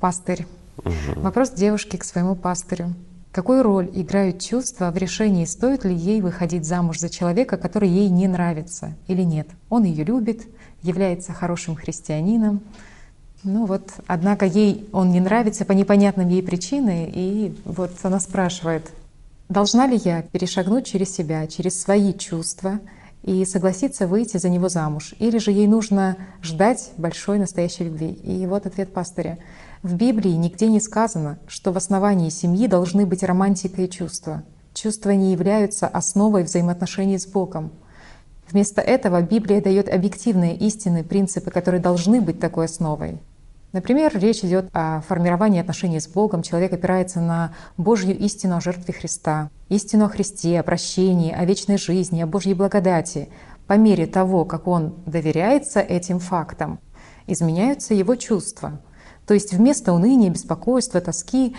пастырь. 0.00 0.46
Угу. 0.78 1.20
Вопрос 1.20 1.50
девушки 1.50 1.96
к 1.96 2.04
своему 2.04 2.34
пастырю. 2.34 2.94
Какую 3.36 3.62
роль 3.62 3.90
играют 3.92 4.40
чувства 4.40 4.90
в 4.90 4.96
решении, 4.96 5.44
стоит 5.44 5.84
ли 5.84 5.94
ей 5.94 6.22
выходить 6.22 6.64
замуж 6.64 7.00
за 7.00 7.10
человека, 7.10 7.58
который 7.58 7.86
ей 7.86 8.08
не 8.08 8.28
нравится 8.28 8.94
или 9.08 9.20
нет? 9.20 9.46
Он 9.68 9.84
ее 9.84 10.04
любит, 10.04 10.46
является 10.80 11.34
хорошим 11.34 11.76
христианином. 11.76 12.62
Ну 13.44 13.66
вот, 13.66 13.90
однако 14.06 14.46
ей 14.46 14.88
он 14.90 15.10
не 15.10 15.20
нравится 15.20 15.66
по 15.66 15.72
непонятным 15.72 16.30
ей 16.30 16.42
причинам, 16.42 17.10
и 17.12 17.54
вот 17.66 17.90
она 18.04 18.20
спрашивает, 18.20 18.90
должна 19.50 19.86
ли 19.86 20.00
я 20.02 20.22
перешагнуть 20.22 20.86
через 20.86 21.14
себя, 21.14 21.46
через 21.46 21.78
свои 21.78 22.14
чувства 22.14 22.80
и 23.22 23.44
согласится 23.44 24.06
выйти 24.06 24.38
за 24.38 24.48
него 24.48 24.70
замуж? 24.70 25.14
Или 25.18 25.36
же 25.36 25.50
ей 25.50 25.66
нужно 25.66 26.16
ждать 26.42 26.90
большой 26.96 27.38
настоящей 27.38 27.84
любви? 27.84 28.12
И 28.12 28.46
вот 28.46 28.64
ответ 28.64 28.94
пастыря. 28.94 29.36
В 29.86 29.94
Библии 29.94 30.32
нигде 30.32 30.66
не 30.66 30.80
сказано, 30.80 31.38
что 31.46 31.70
в 31.70 31.76
основании 31.76 32.28
семьи 32.28 32.66
должны 32.66 33.06
быть 33.06 33.22
романтика 33.22 33.82
и 33.82 33.88
чувства. 33.88 34.42
Чувства 34.74 35.10
не 35.10 35.30
являются 35.30 35.86
основой 35.86 36.42
взаимоотношений 36.42 37.20
с 37.20 37.26
Богом. 37.28 37.70
Вместо 38.50 38.80
этого 38.80 39.22
Библия 39.22 39.62
дает 39.62 39.88
объективные 39.88 40.56
истины, 40.56 41.04
принципы, 41.04 41.52
которые 41.52 41.80
должны 41.80 42.20
быть 42.20 42.40
такой 42.40 42.64
основой. 42.64 43.20
Например, 43.70 44.10
речь 44.12 44.42
идет 44.42 44.68
о 44.72 45.02
формировании 45.02 45.60
отношений 45.60 46.00
с 46.00 46.08
Богом. 46.08 46.42
Человек 46.42 46.72
опирается 46.72 47.20
на 47.20 47.54
Божью 47.76 48.18
истину 48.18 48.56
о 48.56 48.60
жертве 48.60 48.92
Христа, 48.92 49.50
истину 49.68 50.06
о 50.06 50.08
Христе, 50.08 50.58
о 50.58 50.64
прощении, 50.64 51.30
о 51.30 51.44
вечной 51.44 51.78
жизни, 51.78 52.22
о 52.22 52.26
Божьей 52.26 52.54
благодати. 52.54 53.28
По 53.68 53.74
мере 53.74 54.08
того, 54.08 54.44
как 54.46 54.66
он 54.66 54.96
доверяется 55.06 55.78
этим 55.78 56.18
фактам, 56.18 56.80
изменяются 57.28 57.94
его 57.94 58.16
чувства. 58.16 58.80
То 59.26 59.34
есть 59.34 59.52
вместо 59.52 59.92
уныния, 59.92 60.30
беспокойства, 60.30 61.00
тоски 61.00 61.56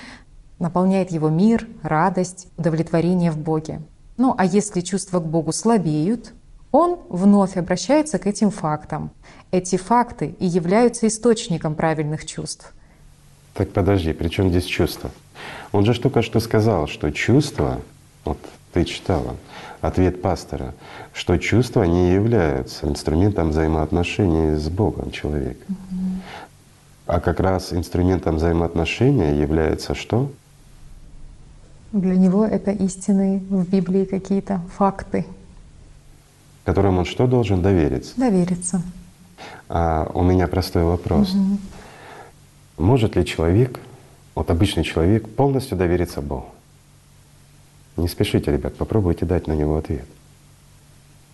наполняет 0.59 1.11
его 1.11 1.29
мир, 1.29 1.67
радость, 1.83 2.47
удовлетворение 2.57 3.31
в 3.31 3.37
Боге. 3.37 3.81
Ну 4.17 4.33
а 4.37 4.45
если 4.45 4.81
чувства 4.81 5.19
к 5.19 5.25
Богу 5.27 5.51
слабеют, 5.51 6.33
он 6.71 6.99
вновь 7.09 7.57
обращается 7.57 8.19
к 8.19 8.27
этим 8.27 8.51
фактам. 8.51 9.11
Эти 9.51 9.75
факты 9.77 10.35
и 10.39 10.45
являются 10.45 11.07
источником 11.07 11.75
правильных 11.75 12.25
чувств. 12.25 12.73
Так 13.53 13.71
подожди, 13.71 14.13
при 14.13 14.29
чем 14.29 14.49
здесь 14.49 14.65
чувство? 14.65 15.11
Он 15.71 15.85
же 15.85 15.99
только 15.99 16.21
что 16.21 16.39
сказал, 16.39 16.87
что 16.87 17.11
чувства, 17.11 17.81
вот 18.25 18.37
ты 18.73 18.85
читала, 18.85 19.35
ответ 19.81 20.21
пастора, 20.21 20.73
что 21.13 21.37
чувства 21.37 21.83
не 21.83 22.11
являются 22.11 22.87
инструментом 22.87 23.49
взаимоотношений 23.49 24.55
с 24.55 24.69
Богом 24.69 25.11
человека. 25.11 25.63
Угу. 25.69 25.96
А 27.07 27.21
как 27.21 27.39
раз 27.39 27.71
инструментом 27.71 28.35
взаимоотношения 28.35 29.39
является 29.39 29.95
что? 29.95 30.29
Для 31.93 32.15
него 32.17 32.45
это 32.45 32.71
истины 32.71 33.41
в 33.49 33.67
Библии 33.69 34.03
какие-то 34.03 34.61
факты. 34.75 35.25
Которым 36.65 36.97
он 36.97 37.05
что 37.05 37.25
должен 37.25 37.61
довериться? 37.61 38.13
Довериться. 38.17 38.81
А 39.69 40.11
у 40.13 40.21
меня 40.21 40.47
простой 40.49 40.83
вопрос. 40.83 41.33
Угу. 41.33 41.57
Может 42.83 43.15
ли 43.15 43.25
человек, 43.25 43.79
вот 44.35 44.51
обычный 44.51 44.83
человек, 44.83 45.29
полностью 45.29 45.77
довериться 45.77 46.21
Богу? 46.21 46.47
Не 47.95 48.09
спешите, 48.09 48.51
ребят, 48.51 48.75
попробуйте 48.75 49.25
дать 49.25 49.47
на 49.47 49.53
него 49.53 49.77
ответ. 49.77 50.05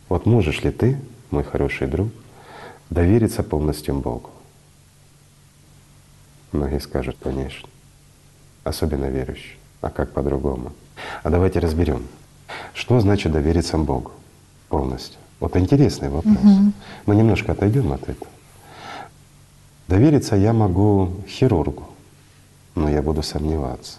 Вот 0.07 0.28
можешь 0.28 0.61
ли 0.63 0.69
ты, 0.69 0.99
мой 1.32 1.43
хороший 1.43 1.88
друг, 1.88 2.09
довериться 2.91 3.41
полностью 3.41 3.95
Богу? 3.95 4.30
Многие 6.54 6.80
скажут, 6.80 7.18
конечно. 7.22 7.68
Особенно 8.64 9.06
верующие. 9.06 9.58
А 9.82 9.89
как 9.89 10.14
по-другому? 10.14 10.72
А 11.24 11.30
давайте 11.30 11.60
разберем, 11.60 12.08
что 12.74 12.99
значит 12.99 13.32
довериться 13.32 13.78
Богу 13.78 14.12
полностью. 14.70 15.20
Вот 15.39 15.58
интересный 15.58 16.10
вопрос. 16.10 16.38
Угу. 16.38 16.72
Мы 17.08 17.16
немножко 17.16 17.51
отойдем 17.51 17.91
от 17.91 18.04
этого. 18.04 18.32
Довериться 19.88 20.36
я 20.36 20.54
могу 20.54 21.12
хирургу, 21.28 21.84
но 22.76 22.89
я 22.89 23.01
буду 23.01 23.24
сомневаться. 23.24 23.97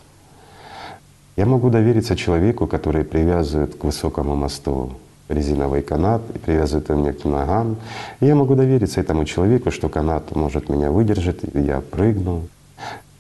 Я 1.37 1.47
могу 1.47 1.69
довериться 1.69 2.17
человеку, 2.17 2.67
который 2.67 3.05
привязывает 3.05 3.75
к 3.75 3.85
высокому 3.85 4.37
мосту 4.37 4.97
резиновый 5.29 5.83
канат 5.83 6.23
и 6.35 6.39
привязывает 6.39 6.89
его 6.89 7.01
мне 7.01 7.13
к 7.13 7.25
ногам. 7.25 7.77
И 8.21 8.27
я 8.27 8.35
могу 8.35 8.55
довериться 8.55 9.01
этому 9.01 9.25
человеку, 9.25 9.71
что 9.71 9.89
канат 9.89 10.35
может 10.37 10.69
меня 10.69 10.91
выдержать, 10.91 11.41
я 11.55 11.81
прыгну, 11.81 12.49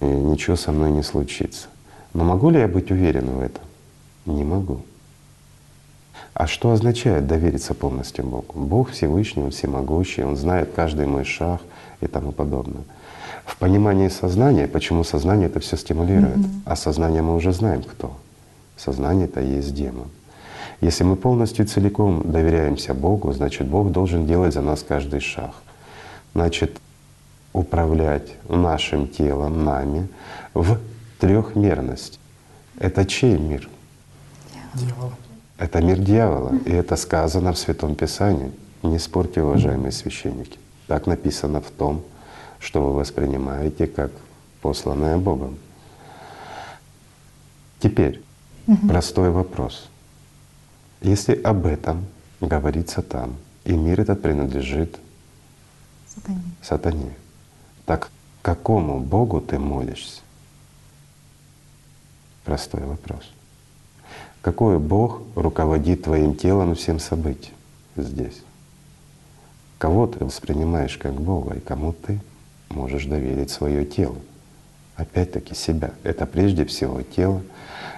и 0.00 0.04
ничего 0.04 0.56
со 0.56 0.72
мной 0.72 0.90
не 0.90 1.02
случится. 1.02 1.68
Но 2.12 2.24
могу 2.24 2.50
ли 2.50 2.60
я 2.60 2.68
быть 2.68 2.90
уверен 2.90 3.30
в 3.30 3.40
этом? 3.40 3.64
Не 4.26 4.44
могу. 4.44 4.80
А 6.34 6.46
что 6.46 6.72
означает 6.72 7.26
довериться 7.26 7.74
полностью 7.74 8.24
Богу? 8.24 8.58
Бог 8.58 8.90
Всевышний, 8.90 9.42
Он 9.42 9.50
всемогущий, 9.50 10.24
Он 10.24 10.36
знает 10.36 10.72
каждый 10.74 11.06
мой 11.06 11.24
шаг 11.24 11.60
и 12.00 12.06
тому 12.06 12.32
подобное. 12.32 12.82
В 13.46 13.56
понимании 13.56 14.08
сознания, 14.08 14.66
почему 14.66 15.04
сознание 15.04 15.46
это 15.46 15.60
все 15.60 15.76
стимулирует, 15.76 16.36
mm-hmm. 16.36 16.62
а 16.64 16.76
сознание 16.76 17.22
мы 17.22 17.36
уже 17.36 17.52
знаем 17.52 17.82
кто. 17.82 18.16
Сознание 18.76 19.26
это 19.26 19.40
и 19.40 19.56
есть 19.56 19.74
демон. 19.74 20.08
Если 20.80 21.04
мы 21.04 21.16
полностью 21.16 21.66
целиком 21.66 22.22
доверяемся 22.24 22.94
Богу, 22.94 23.32
значит 23.32 23.68
Бог 23.68 23.90
должен 23.90 24.26
делать 24.26 24.54
за 24.54 24.60
нас 24.60 24.82
каждый 24.82 25.20
шаг. 25.20 25.52
Значит, 26.34 26.80
управлять 27.52 28.34
нашим 28.48 29.08
телом, 29.08 29.64
нами 29.64 30.08
в 30.52 30.78
трехмерность. 31.18 32.18
Это 32.78 33.06
чей 33.06 33.38
мир? 33.38 33.68
Дьявола. 34.74 35.12
Это 35.58 35.80
мир 35.80 35.98
дьявола. 35.98 36.56
И 36.66 36.72
это 36.72 36.96
сказано 36.96 37.52
в 37.52 37.58
Святом 37.58 37.94
Писании. 37.94 38.52
Не 38.82 38.98
спорьте, 38.98 39.42
уважаемые 39.42 39.92
священники. 39.92 40.58
Так 40.88 41.06
написано 41.06 41.60
в 41.60 41.70
том, 41.70 42.02
что 42.58 42.82
вы 42.82 42.92
воспринимаете 42.94 43.86
как 43.86 44.10
посланное 44.60 45.16
Богом. 45.16 45.56
Теперь 47.78 48.22
угу. 48.66 48.88
простой 48.88 49.30
вопрос. 49.30 49.88
Если 51.04 51.34
об 51.34 51.66
этом 51.66 52.06
говорится 52.40 53.02
там, 53.02 53.36
и 53.64 53.74
мир 53.74 54.00
этот 54.00 54.22
принадлежит 54.22 54.98
сатане, 56.08 56.42
сатане 56.62 57.14
так 57.84 58.10
какому 58.40 59.00
Богу 59.00 59.42
ты 59.42 59.58
молишься? 59.58 60.22
Простой 62.46 62.84
вопрос. 62.84 63.30
Какой 64.40 64.78
Бог 64.78 65.20
руководит 65.34 66.04
твоим 66.04 66.34
телом 66.34 66.72
и 66.72 66.74
всем 66.74 66.98
событиям 66.98 67.54
здесь? 67.96 68.42
Кого 69.76 70.06
ты 70.06 70.24
воспринимаешь 70.24 70.96
как 70.96 71.12
Бога 71.20 71.56
и 71.56 71.60
кому 71.60 71.92
ты 71.92 72.18
можешь 72.70 73.04
доверить 73.04 73.50
свое 73.50 73.84
тело? 73.84 74.16
Опять-таки 74.96 75.54
себя. 75.54 75.92
Это 76.02 76.24
прежде 76.24 76.64
всего 76.64 77.02
тело, 77.02 77.42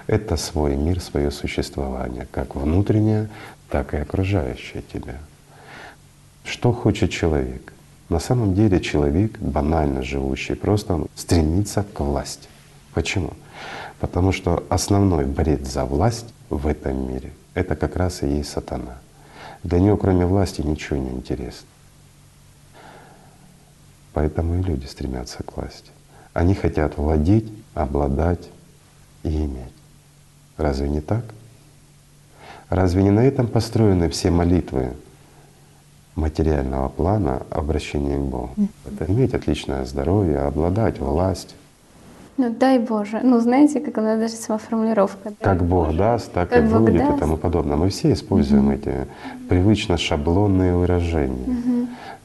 это 0.07 0.37
свой 0.37 0.75
мир, 0.75 1.01
свое 1.01 1.31
существование, 1.31 2.27
как 2.31 2.55
внутреннее, 2.55 3.29
так 3.69 3.93
и 3.93 3.97
окружающее 3.97 4.81
тебя. 4.81 5.17
Что 6.45 6.71
хочет 6.71 7.11
человек? 7.11 7.73
На 8.09 8.19
самом 8.19 8.55
деле 8.55 8.79
человек, 8.79 9.37
банально 9.39 10.01
живущий, 10.01 10.55
просто 10.55 11.05
стремится 11.13 11.83
к 11.83 11.99
власти. 11.99 12.47
Почему? 12.93 13.33
Потому 13.99 14.31
что 14.31 14.65
основной 14.69 15.25
бред 15.25 15.67
за 15.67 15.83
власть 15.83 16.33
в 16.49 16.67
этом 16.67 17.11
мире— 17.11 17.33
это 17.53 17.75
как 17.75 17.97
раз 17.97 18.23
и 18.23 18.27
есть 18.27 18.49
сатана. 18.49 18.97
Для 19.63 19.79
него 19.79 19.97
кроме 19.97 20.25
власти 20.25 20.61
ничего 20.61 20.97
не 20.97 21.09
интересно. 21.09 21.67
Поэтому 24.13 24.57
и 24.57 24.63
люди 24.63 24.85
стремятся 24.85 25.43
к 25.43 25.57
власти. 25.57 25.91
Они 26.33 26.55
хотят 26.55 26.97
владеть, 26.97 27.51
обладать 27.73 28.47
и 29.23 29.29
иметь. 29.29 29.76
Разве 30.57 30.89
не 30.89 31.01
так? 31.01 31.23
Разве 32.69 33.03
не 33.03 33.11
на 33.11 33.25
этом 33.25 33.47
построены 33.47 34.09
все 34.09 34.31
молитвы 34.31 34.93
материального 36.15 36.89
плана 36.89 37.43
обращения 37.49 38.17
к 38.17 38.21
Богу. 38.21 38.49
Это 38.85 39.09
иметь 39.11 39.33
отличное 39.33 39.85
здоровье, 39.85 40.39
обладать 40.39 40.99
властью. 40.99 41.55
Ну 42.37 42.51
дай 42.51 42.77
Боже. 42.77 43.19
Ну 43.23 43.39
знаете, 43.39 43.79
как 43.79 43.97
она 43.97 44.15
даже 44.15 44.33
сама 44.33 44.59
формулировка. 44.59 45.33
Как 45.41 45.63
Бог 45.63 45.87
Боже. 45.87 45.97
даст, 45.97 46.31
так 46.33 46.49
как 46.49 46.63
и 46.63 46.67
Бог 46.67 46.81
будет 46.81 46.97
даст. 46.97 47.17
и 47.17 47.19
тому 47.19 47.37
подобное. 47.37 47.77
Мы 47.77 47.89
все 47.89 48.13
используем 48.13 48.69
mm-hmm. 48.69 48.75
эти 48.75 49.07
привычно 49.49 49.97
шаблонные 49.97 50.75
выражения. 50.75 51.45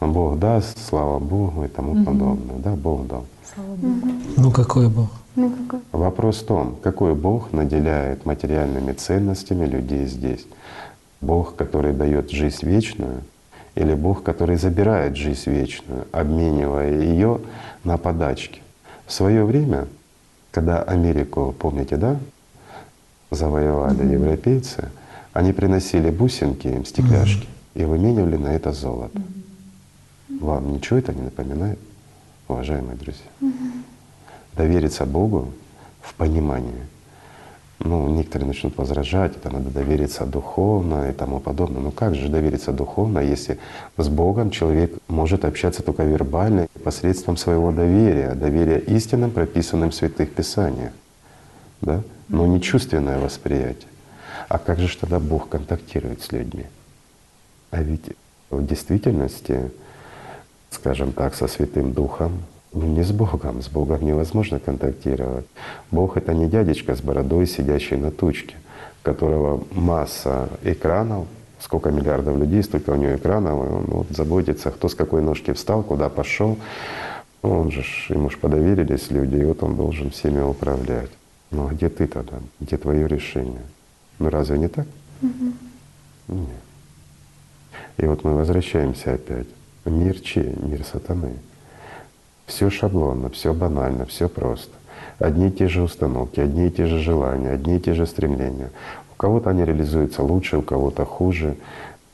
Mm-hmm. 0.01 0.13
Бог 0.13 0.39
даст, 0.39 0.79
слава 0.87 1.19
Богу 1.19 1.65
и 1.65 1.69
тому 1.69 1.95
mm-hmm. 1.95 2.05
подобное. 2.05 2.57
Да, 2.59 2.73
Бог 2.73 3.07
дал. 3.07 3.25
Mm-hmm. 3.57 4.35
Ну 4.37 4.51
какой 4.51 4.89
Бог? 4.89 5.11
Ну, 5.35 5.51
какой? 5.51 5.81
Вопрос 5.93 6.41
в 6.41 6.47
том, 6.47 6.77
какой 6.83 7.15
Бог 7.15 7.53
наделяет 7.53 8.27
материальными 8.27 8.93
ценностями 8.93 9.67
людей 9.67 10.07
здесь. 10.07 10.47
Бог, 11.21 11.57
который 11.57 11.93
дает 11.93 12.31
жизнь 12.31 12.67
вечную, 12.67 13.23
или 13.75 13.95
Бог, 13.95 14.23
который 14.23 14.57
забирает 14.57 15.17
жизнь 15.17 15.51
вечную, 15.51 16.07
обменивая 16.13 17.01
ее 17.01 17.41
на 17.85 17.97
подачки. 17.97 18.61
В 19.07 19.13
свое 19.13 19.45
время, 19.45 19.87
когда 20.51 20.83
Америку, 20.83 21.55
помните, 21.59 21.97
да, 21.97 22.19
завоевали 23.31 24.01
mm-hmm. 24.01 24.13
европейцы, 24.13 24.91
они 25.33 25.53
приносили 25.53 26.11
бусинки 26.11 26.69
им, 26.69 26.85
стекляшки, 26.85 27.47
mm-hmm. 27.47 27.83
и 27.83 27.85
выменивали 27.85 28.37
на 28.37 28.49
это 28.49 28.73
золото. 28.73 29.19
Mm-hmm. 29.19 30.45
Вам 30.45 30.73
ничего 30.75 30.99
это 30.99 31.15
не 31.15 31.23
напоминает, 31.23 31.79
уважаемые 32.53 32.97
друзья? 32.97 33.27
Mm-hmm. 33.41 33.83
Довериться 34.57 35.07
Богу 35.07 35.53
в 36.01 36.15
понимании, 36.15 36.87
Ну, 37.85 38.09
некоторые 38.09 38.47
начнут 38.47 38.77
возражать, 38.79 39.37
это 39.37 39.51
надо 39.51 39.71
довериться 39.71 40.25
духовно 40.25 41.11
и 41.11 41.13
тому 41.13 41.41
подобное. 41.41 41.83
Ну 41.83 41.91
как 41.91 42.15
же 42.15 42.29
довериться 42.29 42.73
духовно, 42.73 43.19
если 43.19 43.59
с 43.97 44.09
Богом 44.09 44.51
человек 44.51 44.93
может 45.09 45.45
общаться 45.45 45.83
только 45.83 46.05
вербально 46.05 46.69
посредством 46.85 47.37
своего 47.37 47.73
доверия, 47.73 48.35
доверия 48.35 48.79
истинным, 48.79 49.31
прописанным 49.31 49.91
в 49.91 49.95
святых 49.95 50.33
писаниях, 50.33 50.93
да? 51.81 52.03
но 52.29 52.47
не 52.47 52.61
чувственное 52.61 53.19
восприятие. 53.19 53.89
А 54.49 54.59
как 54.59 54.79
же 54.79 54.97
тогда 54.97 55.19
Бог 55.19 55.49
контактирует 55.49 56.23
с 56.23 56.33
людьми? 56.33 56.67
А 57.71 57.83
ведь 57.83 58.17
в 58.51 58.65
действительности, 58.65 59.71
скажем 60.73 61.13
так, 61.13 61.35
со 61.35 61.47
Святым 61.47 61.93
Духом 61.93 62.33
ну, 62.73 62.87
не 62.87 63.03
с 63.03 63.13
Богом, 63.13 63.63
с 63.63 63.69
Богом 63.69 64.03
невозможно 64.03 64.59
контактировать. 64.59 65.47
Бог— 65.91 66.17
это 66.17 66.33
не 66.33 66.47
дядечка 66.47 66.95
с 66.95 67.03
бородой, 67.03 67.47
сидящий 67.47 67.97
на 67.97 68.11
тучке, 68.11 68.57
у 69.03 69.05
которого 69.05 69.63
масса 69.73 70.49
экранов, 70.63 71.27
сколько 71.61 71.91
миллиардов 71.91 72.39
людей, 72.39 72.63
столько 72.63 72.91
у 72.91 72.97
него 72.97 73.17
экранов, 73.17 73.53
и 73.53 73.73
он 73.73 73.85
вот 73.85 74.07
заботится, 74.11 74.71
кто 74.71 74.89
с 74.89 74.95
какой 74.95 75.21
ножки 75.21 75.53
встал, 75.53 75.83
куда 75.83 76.09
пошел. 76.09 76.57
Он 77.43 77.71
же, 77.71 77.85
ему 78.09 78.31
же 78.31 78.39
подоверились 78.39 79.11
люди, 79.11 79.37
и 79.37 79.45
вот 79.45 79.63
он 79.63 79.77
должен 79.77 80.11
всеми 80.11 80.41
управлять. 80.41 81.11
Ну 81.51 81.69
а 81.69 81.73
где 81.73 81.91
ты 81.91 82.07
тогда? 82.07 82.39
Где 82.61 82.79
твое 82.79 83.07
решение? 83.07 83.63
Ну 84.19 84.31
разве 84.31 84.59
не 84.59 84.69
так? 84.69 84.87
Мгм. 85.21 85.55
Нет. 86.29 86.49
И 87.99 88.07
вот 88.07 88.25
мы 88.25 88.35
возвращаемся 88.35 89.15
опять. 89.15 89.49
Мир 89.85 90.21
чей? 90.21 90.55
Мир 90.61 90.85
сатаны. 90.85 91.35
Все 92.47 92.71
шаблонно, 92.71 93.29
все 93.31 93.53
банально, 93.53 94.07
все 94.07 94.29
просто. 94.29 94.73
Одни 95.19 95.49
и 95.49 95.51
те 95.51 95.69
же 95.69 95.83
установки, 95.83 96.41
одни 96.41 96.67
и 96.67 96.71
те 96.71 96.87
же 96.87 96.99
желания, 96.99 97.51
одни 97.51 97.77
и 97.77 97.81
те 97.81 97.95
же 97.95 98.07
стремления. 98.07 98.71
У 99.13 99.15
кого-то 99.17 99.51
они 99.51 99.65
реализуются 99.65 100.23
лучше, 100.23 100.59
у 100.59 100.63
кого-то 100.63 101.05
хуже. 101.05 101.57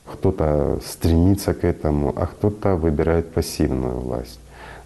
Кто-то 0.07 0.81
стремится 0.85 1.55
к 1.55 1.65
этому, 1.65 2.13
а 2.17 2.27
кто-то 2.27 2.77
выбирает 2.77 3.33
пассивную 3.33 3.99
власть. 3.99 4.41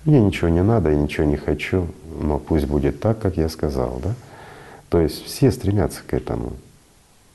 Мне 0.05 0.20
ничего 0.20 0.49
не 0.49 0.62
надо, 0.62 0.91
я 0.91 0.97
ничего 0.97 1.26
не 1.26 1.37
хочу, 1.37 1.87
но 2.20 2.39
пусть 2.39 2.66
будет 2.66 3.01
так, 3.01 3.20
как 3.20 3.37
я 3.37 3.49
сказал, 3.49 4.01
да? 4.03 4.14
То 4.89 5.01
есть 5.01 5.24
все 5.24 5.53
стремятся 5.53 6.03
к 6.05 6.12
этому, 6.12 6.53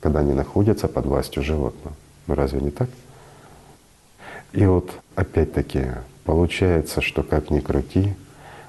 когда 0.00 0.20
они 0.20 0.34
находятся 0.34 0.86
под 0.86 1.06
властью 1.06 1.42
животного. 1.42 1.96
Разве 2.26 2.60
не 2.60 2.70
так? 2.70 2.90
И 4.52 4.64
вот 4.66 4.90
опять-таки 5.18 5.86
получается, 6.24 7.00
что 7.00 7.24
как 7.24 7.50
ни 7.50 7.58
крути, 7.58 8.14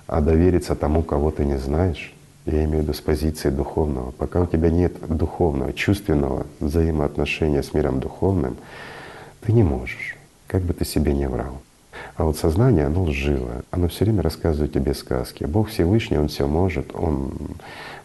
а 0.07 0.19
довериться 0.19 0.75
тому, 0.75 1.03
кого 1.03 1.29
ты 1.29 1.45
не 1.45 1.57
знаешь, 1.57 2.11
я 2.45 2.63
имею 2.63 2.79
в 2.79 2.81
виду 2.83 2.93
с 2.93 3.01
позиции 3.01 3.51
духовного, 3.51 4.09
пока 4.11 4.41
у 4.41 4.47
тебя 4.47 4.71
нет 4.71 4.93
духовного, 5.07 5.73
чувственного 5.73 6.47
взаимоотношения 6.59 7.61
с 7.61 7.73
миром 7.75 7.99
духовным, 7.99 8.57
ты 9.41 9.51
не 9.51 9.61
можешь, 9.61 10.17
как 10.47 10.63
бы 10.63 10.73
ты 10.73 10.85
себе 10.85 11.13
не 11.13 11.27
врал. 11.27 11.61
А 12.15 12.23
вот 12.23 12.37
сознание, 12.37 12.85
оно 12.85 13.03
лживое, 13.03 13.61
оно 13.69 13.87
все 13.87 14.05
время 14.05 14.23
рассказывает 14.23 14.73
тебе 14.73 14.95
сказки. 14.95 15.43
Бог 15.43 15.69
Всевышний, 15.69 16.17
Он 16.17 16.29
все 16.29 16.47
может, 16.47 16.95
Он 16.95 17.31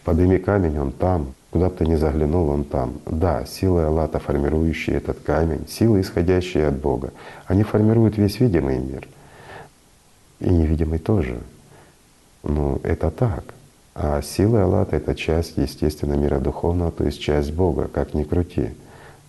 подыми 0.04 0.36
камень, 0.36 0.78
Он 0.78 0.92
там, 0.92 1.32
куда 1.54 1.68
бы 1.68 1.76
ты 1.76 1.86
ни 1.86 1.94
заглянул, 1.94 2.48
Он 2.48 2.64
там. 2.64 2.94
Да, 3.06 3.46
силы 3.46 3.84
Аллата, 3.84 4.18
формирующие 4.18 4.96
этот 4.96 5.20
камень, 5.20 5.68
силы, 5.68 6.00
исходящие 6.00 6.66
от 6.66 6.74
Бога, 6.74 7.12
они 7.46 7.62
формируют 7.62 8.18
весь 8.18 8.40
видимый 8.40 8.78
мир. 8.78 9.06
И 10.40 10.48
невидимый 10.48 10.98
тоже. 10.98 11.38
Ну, 12.42 12.80
это 12.82 13.12
так. 13.12 13.44
А 13.94 14.20
силы 14.20 14.62
Аллата— 14.62 14.96
это 14.98 15.14
часть, 15.14 15.56
естественно, 15.56 16.14
мира 16.14 16.40
духовного, 16.40 16.90
то 16.90 17.04
есть 17.04 17.20
часть 17.20 17.52
Бога, 17.52 17.86
как 17.86 18.14
ни 18.14 18.24
крути. 18.24 18.70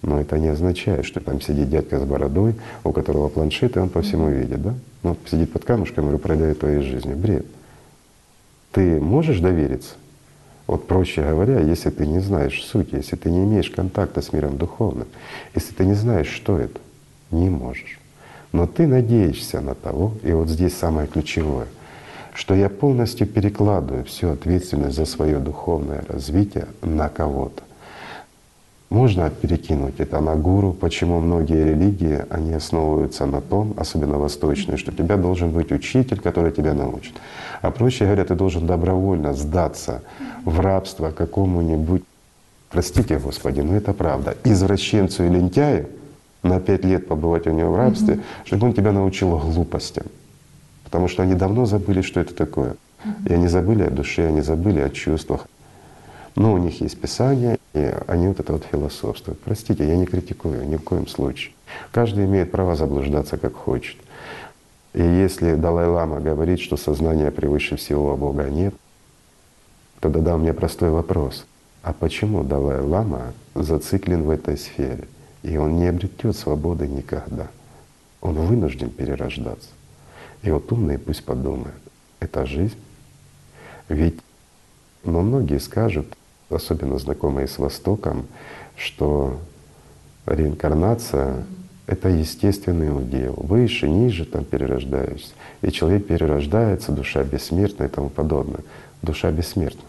Но 0.02 0.20
это 0.20 0.40
не 0.40 0.48
означает, 0.48 1.06
что 1.06 1.20
там 1.20 1.42
сидит 1.42 1.70
дядька 1.70 2.00
с 2.00 2.06
бородой, 2.06 2.56
у 2.84 2.92
которого 2.92 3.30
планшет, 3.30 3.78
и 3.78 3.80
он 3.80 3.90
по 3.90 4.02
всему 4.02 4.30
видит, 4.30 4.64
да? 4.64 4.74
Ну, 5.04 5.16
сидит 5.28 5.54
под 5.54 5.64
камушком 5.64 6.10
и 6.10 6.16
управляет 6.16 6.62
твоей 6.62 6.82
жизнью. 6.82 7.18
Бред. 7.18 7.46
Ты 8.72 9.00
можешь 9.00 9.40
довериться? 9.40 9.94
Вот 10.68 10.88
проще 10.88 11.22
говоря, 11.22 11.60
если 11.60 11.92
ты 11.92 12.08
не 12.08 12.20
знаешь 12.20 12.64
суть, 12.64 12.92
если 12.92 13.16
ты 13.16 13.30
не 13.30 13.44
имеешь 13.44 13.70
контакта 13.70 14.22
с 14.22 14.34
миром 14.34 14.58
духовным, 14.58 15.08
если 15.54 15.74
ты 15.74 15.86
не 15.86 15.94
знаешь, 15.94 16.28
что 16.28 16.58
это, 16.58 16.80
не 17.30 17.50
можешь. 17.50 18.00
Но 18.52 18.66
ты 18.66 18.88
надеешься 18.88 19.62
на 19.62 19.76
того, 19.76 20.14
и 20.24 20.32
вот 20.32 20.50
здесь 20.50 20.76
самое 20.76 21.08
ключевое, 21.08 21.68
что 22.34 22.56
я 22.56 22.70
полностью 22.70 23.28
перекладываю 23.28 24.06
всю 24.06 24.30
ответственность 24.30 24.96
за 24.96 25.06
свое 25.06 25.40
духовное 25.40 26.04
развитие 26.08 26.68
на 26.82 27.10
кого-то. 27.10 27.64
Можно 28.90 29.30
перекинуть 29.30 30.00
это 30.00 30.22
на 30.22 30.36
гуру, 30.36 30.72
почему 30.72 31.20
многие 31.20 31.64
религии, 31.72 32.24
они 32.30 32.54
основываются 32.54 33.26
на 33.26 33.42
том, 33.42 33.74
особенно 33.78 34.20
восточные, 34.20 34.78
что 34.78 34.92
у 34.92 34.94
тебя 34.94 35.18
должен 35.18 35.50
быть 35.52 35.72
учитель, 35.72 36.20
который 36.20 36.52
тебя 36.52 36.74
научит. 36.74 37.16
А 37.62 37.72
проще 37.72 38.06
говоря, 38.06 38.26
ты 38.26 38.36
должен 38.36 38.68
добровольно 38.68 39.34
сдаться 39.34 40.04
в 40.46 40.60
рабство 40.60 41.10
какому-нибудь, 41.10 42.04
простите 42.70 43.18
Господи, 43.18 43.62
но 43.62 43.76
это 43.76 43.94
правда, 43.94 44.38
извращенцу 44.44 45.24
и 45.26 45.30
лентяю 45.30 45.88
на 46.44 46.60
пять 46.60 46.86
лет 46.86 47.08
побывать 47.08 47.48
у 47.48 47.52
него 47.52 47.72
в 47.72 47.78
рабстве, 47.78 48.20
чтобы 48.46 48.68
он 48.68 48.74
тебя 48.74 48.92
научил 48.92 49.36
глупостям. 49.40 50.06
Потому 50.84 51.08
что 51.08 51.24
они 51.24 51.34
давно 51.34 51.66
забыли, 51.66 52.02
что 52.02 52.20
это 52.20 52.36
такое. 52.36 52.76
И 53.28 53.34
они 53.34 53.48
забыли 53.48 53.84
о 53.84 53.90
душе, 53.90 54.28
они 54.28 54.42
забыли 54.42 54.80
о 54.80 54.90
чувствах. 54.90 55.48
Но 56.36 56.54
у 56.54 56.58
них 56.58 56.82
есть 56.82 57.00
Писание, 57.00 57.58
и 57.74 57.94
они 58.08 58.28
вот 58.28 58.40
это 58.40 58.54
вот 58.54 58.66
философствуют. 58.66 59.40
Простите, 59.42 59.88
я 59.88 59.96
не 59.96 60.06
критикую 60.06 60.68
ни 60.68 60.76
в 60.76 60.84
коем 60.84 61.08
случае. 61.08 61.54
Каждый 61.92 62.26
имеет 62.26 62.52
право 62.52 62.76
заблуждаться 62.76 63.38
как 63.38 63.54
хочет. 63.56 63.98
И 64.94 65.02
если 65.02 65.56
Далай-Лама 65.56 66.20
говорит, 66.20 66.60
что 66.60 66.78
сознание 66.78 67.32
превыше 67.32 67.78
всего, 67.78 68.12
а 68.12 68.18
Бога 68.18 68.50
нет, 68.50 68.74
то 70.02 70.10
у 70.10 70.38
меня 70.38 70.54
простой 70.54 70.90
вопрос. 70.90 71.46
А 71.84 71.94
почему 71.94 72.44
Далай-Лама 72.44 73.34
зациклен 73.56 74.24
в 74.24 74.30
этой 74.30 74.58
сфере? 74.58 75.08
И 75.44 75.58
он 75.58 75.78
не 75.78 75.88
обретет 75.88 76.36
свободы 76.36 76.88
никогда. 76.88 77.48
Он 78.22 78.36
вынужден 78.36 78.90
перерождаться. 78.90 79.70
И 80.42 80.52
вот 80.52 80.72
умные 80.72 80.98
пусть 80.98 81.24
подумают, 81.24 81.76
это 82.20 82.46
жизнь. 82.46 82.78
Ведь 83.88 84.20
но 85.06 85.22
многие 85.22 85.60
скажут, 85.60 86.08
особенно 86.50 86.98
знакомые 87.00 87.48
с 87.48 87.58
Востоком, 87.58 88.28
что 88.76 89.40
реинкарнация— 90.26 91.46
это 91.88 92.10
естественный 92.10 92.96
удел. 92.96 93.34
Выше, 93.38 93.88
ниже 93.88 94.26
там 94.26 94.44
перерождаешься. 94.44 95.34
И 95.62 95.72
человек 95.72 96.08
перерождается, 96.08 96.92
душа 96.92 97.24
бессмертна 97.24 97.86
и 97.86 97.88
тому 97.88 98.10
подобное. 98.10 98.62
Душа 99.02 99.32
бессмертна. 99.32 99.84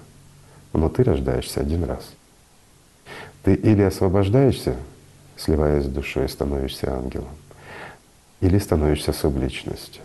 Но 0.73 0.89
ты 0.89 1.05
рождаешься 1.05 1.61
один 1.61 1.85
раз. 1.85 2.11
Ты 3.43 3.55
или 3.55 3.83
освобождаешься, 3.83 4.77
сливаясь 5.37 5.85
с 5.85 5.89
душой, 5.89 6.29
становишься 6.29 6.93
ангелом, 6.93 7.29
или 8.41 8.59
становишься 8.59 9.13
субличностью. 9.13 10.03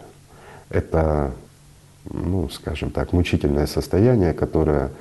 Это, 0.69 1.33
ну, 2.05 2.47
скажем 2.49 2.91
так, 2.91 3.11
мучительное 3.11 3.67
состояние, 3.67 4.33
которое 4.33 4.91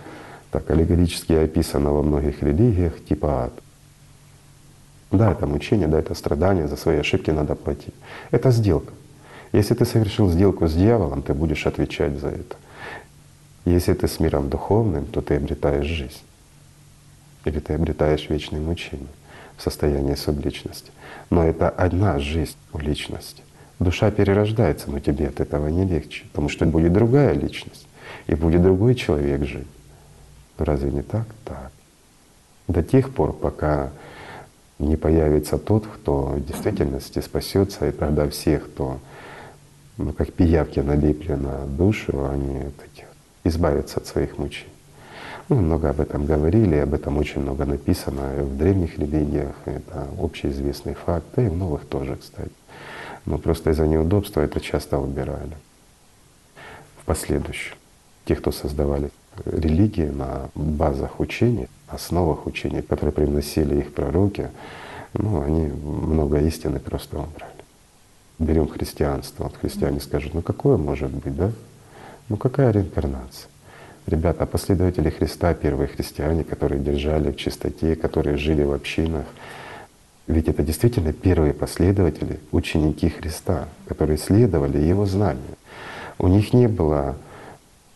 так 0.50 0.70
аллегорически 0.70 1.32
описано 1.32 1.92
во 1.92 2.02
многих 2.02 2.42
религиях, 2.42 3.04
типа 3.04 3.44
ад. 3.44 3.52
Да, 5.10 5.32
это 5.32 5.46
мучение, 5.46 5.88
да, 5.88 5.98
это 5.98 6.14
страдание, 6.14 6.68
за 6.68 6.76
свои 6.76 6.98
ошибки 6.98 7.30
надо 7.30 7.54
платить. 7.54 7.94
Это 8.30 8.50
сделка. 8.50 8.92
Если 9.52 9.74
ты 9.74 9.84
совершил 9.84 10.30
сделку 10.30 10.68
с 10.68 10.74
дьяволом, 10.74 11.22
ты 11.22 11.34
будешь 11.34 11.66
отвечать 11.66 12.18
за 12.18 12.28
это. 12.28 12.56
Если 13.64 13.94
ты 13.94 14.06
с 14.06 14.20
миром 14.20 14.48
духовным, 14.48 15.06
то 15.06 15.20
ты 15.20 15.36
обретаешь 15.36 15.86
жизнь. 15.86 16.22
Или 17.44 17.58
ты 17.58 17.74
обретаешь 17.74 18.28
вечное 18.30 18.60
мучение 18.60 19.08
в 19.56 19.62
состоянии 19.62 20.14
субличности. 20.14 20.92
Но 21.30 21.44
это 21.44 21.68
одна 21.68 22.18
жизнь 22.18 22.56
у 22.72 22.78
личности. 22.78 23.42
Душа 23.78 24.10
перерождается, 24.10 24.90
но 24.90 25.00
тебе 25.00 25.28
от 25.28 25.40
этого 25.40 25.68
не 25.68 25.84
легче, 25.84 26.24
потому 26.32 26.48
что 26.48 26.66
будет 26.66 26.92
другая 26.92 27.32
личность, 27.32 27.86
и 28.26 28.34
будет 28.34 28.62
другой 28.62 28.94
человек 28.94 29.44
жить. 29.44 29.66
Ну 30.60 30.66
разве 30.66 30.90
не 30.90 31.00
так? 31.00 31.24
Так. 31.46 31.72
До 32.68 32.82
тех 32.82 33.14
пор, 33.14 33.32
пока 33.32 33.88
не 34.78 34.96
появится 34.96 35.56
тот, 35.56 35.86
кто 35.86 36.34
в 36.36 36.44
действительности 36.44 37.20
спасется, 37.20 37.88
и 37.88 37.92
тогда 37.92 38.28
все, 38.28 38.58
кто, 38.58 38.98
ну, 39.96 40.12
как 40.12 40.34
пиявки 40.34 40.80
налипли 40.80 41.32
на 41.32 41.64
душу, 41.64 42.28
они 42.28 42.64
такие, 42.78 43.08
избавятся 43.42 44.00
от 44.00 44.06
своих 44.06 44.36
мучений. 44.36 44.70
Мы 45.48 45.56
много 45.62 45.88
об 45.88 46.00
этом 46.00 46.26
говорили, 46.26 46.76
об 46.76 46.92
этом 46.92 47.16
очень 47.16 47.40
много 47.40 47.64
написано 47.64 48.44
в 48.44 48.58
древних 48.58 48.98
религиях, 48.98 49.56
это 49.64 50.08
общеизвестный 50.20 50.92
факт, 50.92 51.24
да 51.36 51.42
и 51.42 51.48
в 51.48 51.56
новых 51.56 51.86
тоже, 51.86 52.16
кстати. 52.16 52.52
Но 53.24 53.38
просто 53.38 53.70
из-за 53.70 53.86
неудобства 53.86 54.42
это 54.42 54.60
часто 54.60 54.98
убирали 54.98 55.56
в 57.00 57.06
последующем. 57.06 57.76
Те, 58.26 58.36
кто 58.36 58.52
создавали 58.52 59.10
религии 59.44 60.08
на 60.08 60.50
базах 60.54 61.20
учений, 61.20 61.68
основах 61.88 62.46
учений, 62.46 62.82
которые 62.82 63.12
привносили 63.12 63.78
их 63.80 63.92
пророки, 63.92 64.50
ну, 65.14 65.42
они 65.42 65.66
много 65.66 66.38
истины 66.40 66.78
просто 66.78 67.18
убрали. 67.18 67.50
Берем 68.38 68.68
христианство. 68.68 69.44
Вот 69.44 69.56
христиане 69.56 70.00
скажут, 70.00 70.34
ну 70.34 70.42
какое 70.42 70.76
может 70.76 71.10
быть, 71.10 71.36
да? 71.36 71.52
Ну 72.28 72.36
какая 72.36 72.70
реинкарнация? 72.70 73.48
Ребята, 74.06 74.46
последователи 74.46 75.10
Христа, 75.10 75.52
первые 75.52 75.88
христиане, 75.88 76.42
которые 76.42 76.80
держали 76.80 77.30
в 77.32 77.36
чистоте, 77.36 77.96
которые 77.96 78.36
жили 78.36 78.62
в 78.62 78.72
общинах, 78.72 79.26
ведь 80.26 80.48
это 80.48 80.62
действительно 80.62 81.12
первые 81.12 81.52
последователи, 81.52 82.40
ученики 82.52 83.08
Христа, 83.08 83.68
которые 83.86 84.16
следовали 84.16 84.78
Его 84.78 85.04
знанию. 85.04 85.56
У 86.18 86.28
них 86.28 86.52
не 86.52 86.68
было 86.68 87.16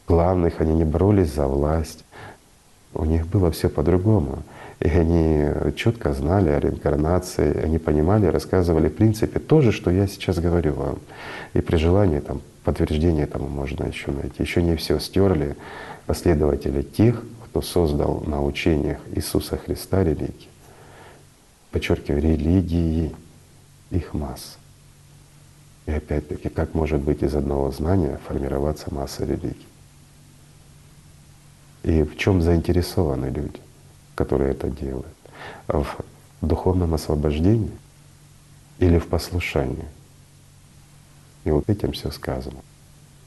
главных, 0.07 0.61
они 0.61 0.75
не 0.75 0.85
боролись 0.85 1.33
за 1.33 1.47
власть. 1.47 2.05
У 2.93 3.05
них 3.05 3.27
было 3.27 3.51
все 3.51 3.69
по-другому. 3.69 4.43
И 4.81 4.89
они 4.89 5.73
четко 5.77 6.13
знали 6.13 6.51
о 6.51 6.61
реинкарнации, 6.61 7.63
они 7.63 7.79
понимали, 7.79 8.27
рассказывали 8.27 8.89
в 8.89 8.97
принципе 8.97 9.39
то 9.39 9.61
же, 9.61 9.73
что 9.73 9.91
я 9.91 10.07
сейчас 10.07 10.39
говорю 10.39 10.75
вам. 10.75 10.99
И 11.55 11.61
при 11.61 11.77
желании 11.77 12.21
там 12.21 12.43
подтверждение 12.65 13.25
этому 13.25 13.49
можно 13.49 13.85
еще 13.85 14.11
найти. 14.11 14.43
Еще 14.43 14.63
не 14.63 14.77
все 14.77 14.99
стерли 14.99 15.57
последователи 16.07 16.83
тех, 16.83 17.23
кто 17.45 17.63
создал 17.63 18.23
на 18.27 18.43
учениях 18.43 18.99
Иисуса 19.15 19.57
Христа 19.57 20.03
религии. 20.03 20.49
Подчеркиваю, 21.71 22.21
религии 22.21 23.15
их 23.91 24.13
масс. 24.13 24.59
И 25.87 25.93
опять-таки, 25.93 26.49
как 26.49 26.75
может 26.75 27.01
быть 27.01 27.23
из 27.23 27.35
одного 27.35 27.71
знания 27.71 28.19
формироваться 28.27 28.93
масса 28.93 29.25
религий? 29.25 29.67
И 31.85 32.03
в 32.03 32.17
чем 32.17 32.41
заинтересованы 32.41 33.27
люди, 33.27 33.61
которые 34.15 34.53
это 34.53 34.71
делают? 34.71 35.07
В 35.69 35.87
духовном 36.41 36.95
освобождении 36.95 37.71
или 38.79 38.99
в 38.99 39.07
послушании? 39.07 39.85
И 41.45 41.51
вот 41.51 41.69
этим 41.69 41.93
все 41.93 42.11
сказано. 42.11 42.57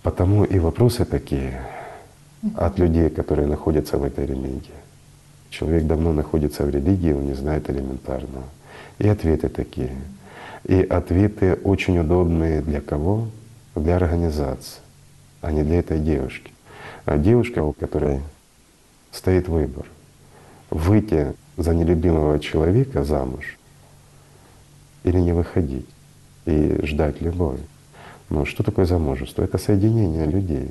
Потому 0.01 0.43
и 0.43 0.57
вопросы 0.57 1.05
такие 1.05 1.61
от 2.55 2.79
людей, 2.79 3.09
которые 3.09 3.47
находятся 3.47 3.97
в 3.97 4.03
этой 4.03 4.25
религии. 4.25 4.73
Человек 5.51 5.85
давно 5.85 6.11
находится 6.11 6.63
в 6.63 6.69
религии, 6.69 7.13
он 7.13 7.27
не 7.27 7.33
знает 7.33 7.69
элементарного. 7.69 8.45
И 8.97 9.07
ответы 9.07 9.49
такие. 9.49 9.95
И 10.63 10.81
ответы 10.81 11.53
очень 11.63 11.99
удобные 11.99 12.61
для 12.61 12.81
кого? 12.81 13.27
Для 13.75 13.97
организации, 13.97 14.81
а 15.41 15.51
не 15.51 15.63
для 15.63 15.79
этой 15.79 15.99
девушки. 15.99 16.51
А 17.05 17.17
девушка, 17.17 17.61
у 17.61 17.73
которой 17.73 18.21
стоит 19.17 19.47
выбор— 19.47 19.85
выйти 20.69 21.33
за 21.57 21.73
нелюбимого 21.73 22.39
человека 22.39 23.03
замуж 23.03 23.57
или 25.03 25.19
не 25.19 25.33
выходить 25.33 25.87
и 26.45 26.79
ждать 26.83 27.21
любовь. 27.21 27.59
Но 28.29 28.45
что 28.45 28.63
такое 28.63 28.85
замужество? 28.85 29.43
Это 29.43 29.57
соединение 29.57 30.25
людей. 30.25 30.69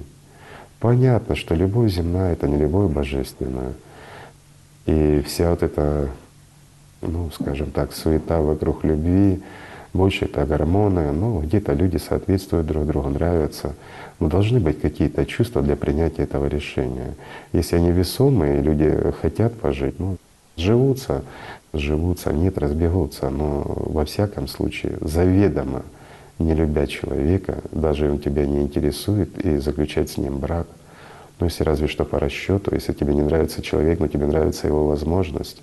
Понятно, 0.78 1.34
что 1.34 1.54
любовь 1.54 1.92
земная— 1.92 2.32
это 2.34 2.48
не 2.48 2.56
любовь 2.56 2.92
божественная. 2.92 3.72
И 4.84 5.22
вся 5.26 5.50
вот 5.50 5.62
эта, 5.62 6.10
ну, 7.00 7.30
скажем 7.32 7.70
так, 7.70 7.92
суета 7.92 8.40
вокруг 8.40 8.84
любви, 8.84 9.42
больше 9.92 10.26
это 10.26 10.44
гормоны, 10.44 11.10
ну, 11.12 11.40
где-то 11.40 11.72
люди 11.72 11.96
соответствуют 11.96 12.66
друг 12.66 12.86
другу, 12.86 13.08
нравятся. 13.08 13.74
Но 14.18 14.28
должны 14.28 14.60
быть 14.60 14.80
какие-то 14.80 15.26
чувства 15.26 15.62
для 15.62 15.76
принятия 15.76 16.22
этого 16.22 16.46
решения. 16.46 17.14
Если 17.52 17.76
они 17.76 17.90
весомые, 17.90 18.62
люди 18.62 19.12
хотят 19.20 19.54
пожить, 19.54 19.98
ну, 19.98 20.16
живутся, 20.56 21.22
живутся, 21.72 22.32
нет, 22.32 22.56
разбегутся. 22.56 23.28
Но 23.28 23.62
во 23.66 24.04
всяком 24.04 24.48
случае, 24.48 24.96
заведомо 25.02 25.82
не 26.38 26.54
любя 26.54 26.86
человека, 26.86 27.58
даже 27.72 28.10
он 28.10 28.18
тебя 28.18 28.46
не 28.46 28.62
интересует, 28.62 29.38
и 29.44 29.58
заключать 29.58 30.10
с 30.10 30.16
ним 30.18 30.38
брак. 30.38 30.66
Ну, 31.38 31.46
если 31.46 31.64
разве 31.64 31.86
что 31.86 32.04
по 32.04 32.18
расчету, 32.18 32.74
если 32.74 32.92
тебе 32.92 33.14
не 33.14 33.22
нравится 33.22 33.62
человек, 33.62 34.00
но 34.00 34.08
тебе 34.08 34.26
нравится 34.26 34.66
его 34.66 34.86
возможность, 34.86 35.62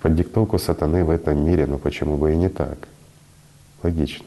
под 0.00 0.14
диктовку 0.14 0.58
сатаны 0.58 1.04
в 1.04 1.10
этом 1.10 1.44
мире, 1.44 1.66
ну 1.66 1.78
почему 1.78 2.16
бы 2.16 2.32
и 2.32 2.36
не 2.36 2.48
так? 2.48 2.78
Логично. 3.82 4.24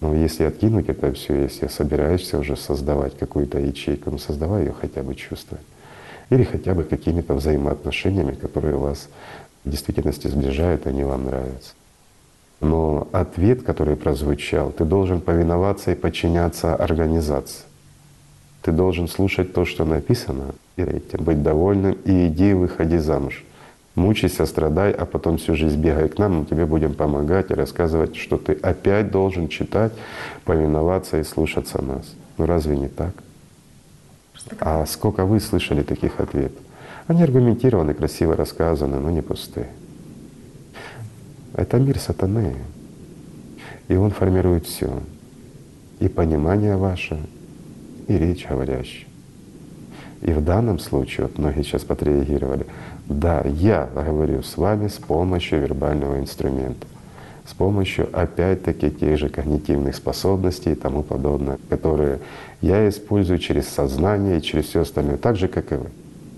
Но 0.00 0.14
если 0.14 0.44
откинуть 0.44 0.88
это 0.88 1.12
все, 1.12 1.42
если 1.42 1.66
собираешься 1.66 2.38
уже 2.38 2.56
создавать 2.56 3.18
какую-то 3.18 3.58
ячейку, 3.58 4.10
ну 4.10 4.18
создавай 4.18 4.66
ее 4.66 4.72
хотя 4.72 5.02
бы 5.02 5.14
чувствовать. 5.14 5.64
Или 6.30 6.44
хотя 6.44 6.74
бы 6.74 6.84
какими-то 6.84 7.34
взаимоотношениями, 7.34 8.32
которые 8.32 8.76
вас 8.76 9.08
в 9.64 9.70
действительности 9.70 10.28
сближают, 10.28 10.86
они 10.86 11.02
вам 11.02 11.24
нравятся. 11.24 11.72
Но 12.60 13.08
ответ, 13.12 13.62
который 13.62 13.96
прозвучал, 13.96 14.70
ты 14.72 14.84
должен 14.84 15.20
повиноваться 15.20 15.92
и 15.92 15.94
подчиняться 15.94 16.74
организации. 16.74 17.64
Ты 18.62 18.72
должен 18.72 19.08
слушать 19.08 19.52
то, 19.52 19.64
что 19.64 19.84
написано, 19.84 20.54
и 20.76 20.82
быть 21.18 21.42
довольным, 21.42 21.96
и 22.04 22.26
иди 22.26 22.52
выходи 22.52 22.98
замуж. 22.98 23.44
Мучайся, 23.98 24.46
страдай, 24.46 24.92
а 24.92 25.06
потом 25.06 25.38
всю 25.38 25.56
жизнь 25.56 25.80
бегай 25.80 26.08
к 26.08 26.18
нам, 26.18 26.38
мы 26.38 26.44
тебе 26.44 26.66
будем 26.66 26.94
помогать 26.94 27.50
и 27.50 27.54
рассказывать, 27.54 28.14
что 28.14 28.36
ты 28.36 28.52
опять 28.52 29.10
должен 29.10 29.48
читать, 29.48 29.92
повиноваться 30.44 31.18
и 31.18 31.24
слушаться 31.24 31.82
нас. 31.82 32.14
Ну 32.36 32.46
разве 32.46 32.76
не 32.76 32.86
так? 32.86 33.12
А 34.60 34.86
сколько 34.86 35.24
вы 35.24 35.40
слышали 35.40 35.82
таких 35.82 36.20
ответов? 36.20 36.62
Они 37.08 37.24
аргументированы, 37.24 37.92
красиво 37.92 38.36
рассказаны, 38.36 39.00
но 39.00 39.10
не 39.10 39.20
пустые. 39.20 39.68
Это 41.54 41.78
мир 41.78 41.98
сатаны. 41.98 42.54
И 43.88 43.96
он 43.96 44.12
формирует 44.12 44.66
все. 44.66 45.02
И 45.98 46.06
понимание 46.06 46.76
ваше, 46.76 47.18
и 48.06 48.16
речь 48.16 48.46
говорящая. 48.48 49.08
И 50.22 50.30
в 50.32 50.44
данном 50.44 50.78
случае, 50.78 51.26
вот 51.26 51.38
многие 51.38 51.62
сейчас 51.62 51.82
подреагировали, 51.82 52.66
да, 53.08 53.40
я 53.40 53.86
говорю 53.86 54.42
с 54.42 54.58
вами 54.58 54.88
с 54.88 54.98
помощью 54.98 55.62
вербального 55.62 56.18
инструмента, 56.18 56.86
с 57.46 57.54
помощью 57.54 58.06
опять-таки 58.12 58.90
тех 58.90 59.18
же 59.18 59.30
когнитивных 59.30 59.96
способностей 59.96 60.72
и 60.72 60.74
тому 60.74 61.02
подобное, 61.02 61.58
которые 61.70 62.20
я 62.60 62.86
использую 62.86 63.38
через 63.38 63.66
сознание 63.66 64.38
и 64.38 64.42
через 64.42 64.66
все 64.66 64.82
остальное, 64.82 65.16
так 65.16 65.36
же, 65.36 65.48
как 65.48 65.72
и 65.72 65.76
вы. 65.76 65.90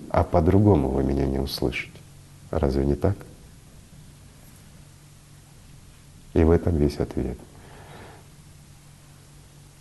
А 0.09 0.23
по-другому 0.23 0.87
вы 0.87 1.03
меня 1.03 1.25
не 1.25 1.39
услышите. 1.39 1.91
Разве 2.51 2.85
не 2.85 2.95
так? 2.95 3.17
И 6.33 6.41
в 6.41 6.51
этом 6.51 6.77
весь 6.77 6.99
ответ. 6.99 7.37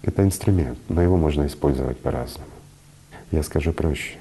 Это 0.03 0.25
инструмент, 0.25 0.79
но 0.89 1.03
его 1.03 1.17
можно 1.17 1.47
использовать 1.47 2.01
по-разному. 2.01 2.51
Я 3.31 3.45
скажу 3.45 3.73
проще. 3.73 4.17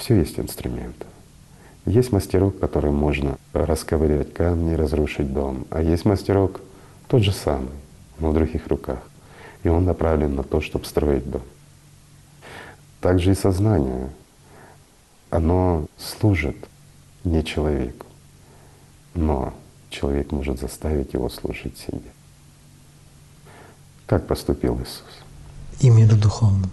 Все 0.00 0.16
есть 0.16 0.40
инструмент. 0.40 0.96
Есть 1.84 2.10
мастерок, 2.10 2.58
которым 2.58 2.94
можно 2.94 3.36
расковырять 3.52 4.32
камни, 4.32 4.72
разрушить 4.72 5.30
дом, 5.30 5.66
а 5.68 5.82
есть 5.82 6.06
мастерок 6.06 6.62
тот 7.06 7.22
же 7.22 7.32
самый, 7.32 7.68
но 8.18 8.30
в 8.30 8.34
других 8.34 8.66
руках. 8.68 9.00
И 9.62 9.68
он 9.68 9.84
направлен 9.84 10.34
на 10.34 10.42
то, 10.42 10.62
чтобы 10.62 10.86
строить 10.86 11.30
дом. 11.30 11.42
Также 13.02 13.32
и 13.32 13.34
сознание, 13.34 14.08
оно 15.28 15.84
служит 15.98 16.56
не 17.22 17.44
человеку, 17.44 18.06
но 19.14 19.52
человек 19.90 20.32
может 20.32 20.60
заставить 20.60 21.12
его 21.12 21.28
служить 21.28 21.76
себе. 21.76 22.10
Как 24.06 24.26
поступил 24.26 24.80
Иисус? 24.80 25.24
И 25.80 25.90
миру 25.90 26.16
духовному. 26.16 26.70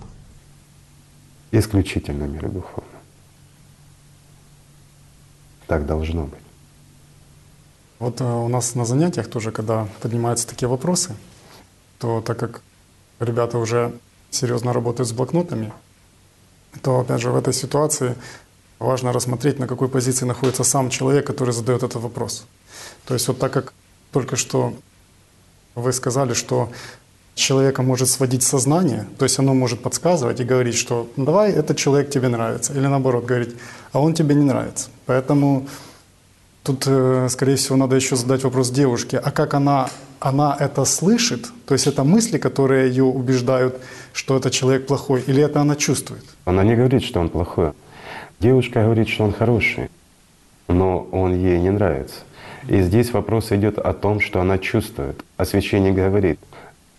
Исключительно 1.52 2.24
миру 2.24 2.50
духовному. 2.50 2.97
Так 5.68 5.86
должно 5.86 6.26
быть. 6.26 6.40
Вот 8.00 8.22
э, 8.22 8.24
у 8.24 8.48
нас 8.48 8.76
на 8.76 8.86
занятиях 8.86 9.28
тоже, 9.28 9.52
когда 9.52 9.88
поднимаются 10.02 10.48
такие 10.48 10.70
вопросы, 10.70 11.16
то 12.00 12.22
так 12.22 12.38
как 12.38 12.62
ребята 13.20 13.58
уже 13.58 13.98
серьезно 14.30 14.74
работают 14.74 15.10
с 15.10 15.14
блокнотами, 15.14 15.74
то 16.82 17.00
опять 17.00 17.22
же 17.22 17.32
в 17.32 17.36
этой 17.36 17.54
ситуации 17.54 18.16
важно 18.80 19.12
рассмотреть, 19.12 19.60
на 19.60 19.68
какой 19.68 19.90
позиции 19.90 20.26
находится 20.26 20.64
сам 20.64 20.90
человек, 20.90 21.26
который 21.26 21.54
задает 21.54 21.84
этот 21.84 22.02
вопрос. 22.02 22.46
То 23.06 23.14
есть 23.14 23.28
вот 23.28 23.40
так 23.40 23.52
как 23.52 23.74
только 24.12 24.36
что 24.36 24.74
вы 25.76 25.92
сказали, 25.92 26.34
что 26.34 26.70
человека 27.38 27.82
может 27.82 28.10
сводить 28.10 28.44
сознание, 28.44 29.06
то 29.18 29.26
есть 29.26 29.40
оно 29.40 29.54
может 29.54 29.82
подсказывать 29.82 30.40
и 30.40 30.44
говорить, 30.44 30.76
что 30.76 31.08
«Ну, 31.16 31.26
давай 31.26 31.52
этот 31.52 31.78
человек 31.78 32.10
тебе 32.10 32.28
нравится, 32.28 32.74
или 32.74 32.88
наоборот 32.88 33.26
говорить, 33.26 33.56
а 33.92 34.00
он 34.00 34.14
тебе 34.14 34.36
не 34.36 34.44
нравится. 34.44 34.90
Поэтому 35.06 35.68
Тут, 36.68 36.84
э, 36.86 37.30
скорее 37.30 37.56
всего, 37.56 37.78
надо 37.78 37.96
еще 37.96 38.18
задать 38.18 38.44
вопрос 38.44 38.72
девушке, 38.72 39.18
а 39.20 39.32
как 39.32 39.54
она, 39.54 39.88
она 40.20 40.54
это 40.60 40.84
слышит? 40.84 41.48
То 41.66 41.74
есть 41.74 41.88
это 41.88 42.04
мысли, 42.04 42.38
которые 42.38 42.90
ее 42.90 43.06
убеждают, 43.06 43.80
что 44.12 44.36
это 44.36 44.52
человек 44.52 44.86
плохой, 44.86 45.24
или 45.28 45.42
это 45.42 45.62
она 45.62 45.78
чувствует? 45.78 46.26
Она 46.44 46.66
не 46.66 46.76
говорит, 46.76 47.04
что 47.04 47.22
он 47.22 47.30
плохой. 47.30 47.72
Девушка 48.42 48.84
говорит, 48.84 49.08
что 49.08 49.24
он 49.24 49.32
хороший, 49.32 49.90
но 50.68 51.08
он 51.14 51.36
ей 51.36 51.58
не 51.58 51.70
нравится. 51.70 52.16
И 52.68 52.82
здесь 52.82 53.14
вопрос 53.14 53.54
идет 53.54 53.78
о 53.78 53.94
том, 53.94 54.20
что 54.20 54.42
она 54.42 54.58
чувствует. 54.58 55.24
Освящение 55.38 55.94
говорит, 55.94 56.38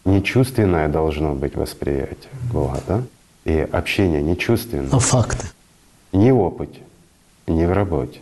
нечувственное 0.09 0.89
должно 0.89 1.35
быть 1.35 1.55
восприятие 1.57 2.31
Бога, 2.53 2.81
да? 2.87 3.03
И 3.45 3.67
общение 3.73 4.23
нечувственное. 4.23 4.89
Но 4.91 4.99
факты. 4.99 5.47
Не 6.13 6.33
в 6.33 6.41
опыте, 6.41 6.81
не 7.47 7.67
в 7.67 7.73
работе, 7.73 8.21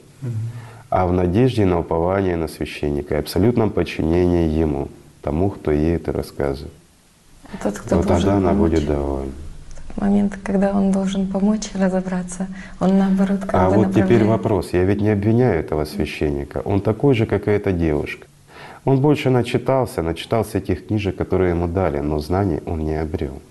а 0.91 1.07
в 1.07 1.13
надежде 1.13 1.65
на 1.65 1.81
упование 1.81 2.37
на 2.37 2.49
священника 2.49 3.15
и 3.15 3.19
абсолютном 3.19 3.71
подчинении 3.71 4.49
Ему, 4.49 4.89
тому, 5.23 5.51
кто 5.51 5.71
ей 5.71 5.97
это 5.97 6.13
рассказывает. 6.13 6.73
Тот, 7.63 7.79
кто 7.79 7.97
Вот 7.97 8.09
тогда 8.09 8.37
она 8.37 8.51
помочь. 8.51 8.71
будет 8.73 8.87
довольна. 8.89 9.33
Момент, 9.97 10.37
когда 10.45 10.73
он 10.73 10.93
должен 10.93 11.27
помочь 11.27 11.71
разобраться, 11.75 12.49
он 12.81 12.99
наоборот 12.99 13.41
как 13.41 13.55
А 13.55 13.71
бы 13.71 13.77
вот 13.77 13.89
теперь 13.91 14.03
направляет. 14.03 14.27
вопрос. 14.27 14.69
Я 14.73 14.85
ведь 14.85 15.01
не 15.01 15.09
обвиняю 15.11 15.59
этого 15.61 15.85
священника. 15.87 16.61
Он 16.65 16.81
такой 16.81 17.15
же, 17.15 17.25
как 17.25 17.49
и 17.49 17.51
эта 17.53 17.73
девушка. 17.73 18.27
Он 18.87 19.01
больше 19.01 19.31
начитался, 19.31 20.01
начитался 20.01 20.59
этих 20.59 20.87
книжек, 20.87 21.17
которые 21.17 21.51
ему 21.51 21.67
дали, 21.67 21.99
но 21.99 22.21
знаний 22.21 22.61
он 22.67 22.85
не 22.85 22.95
обрел. 22.95 23.43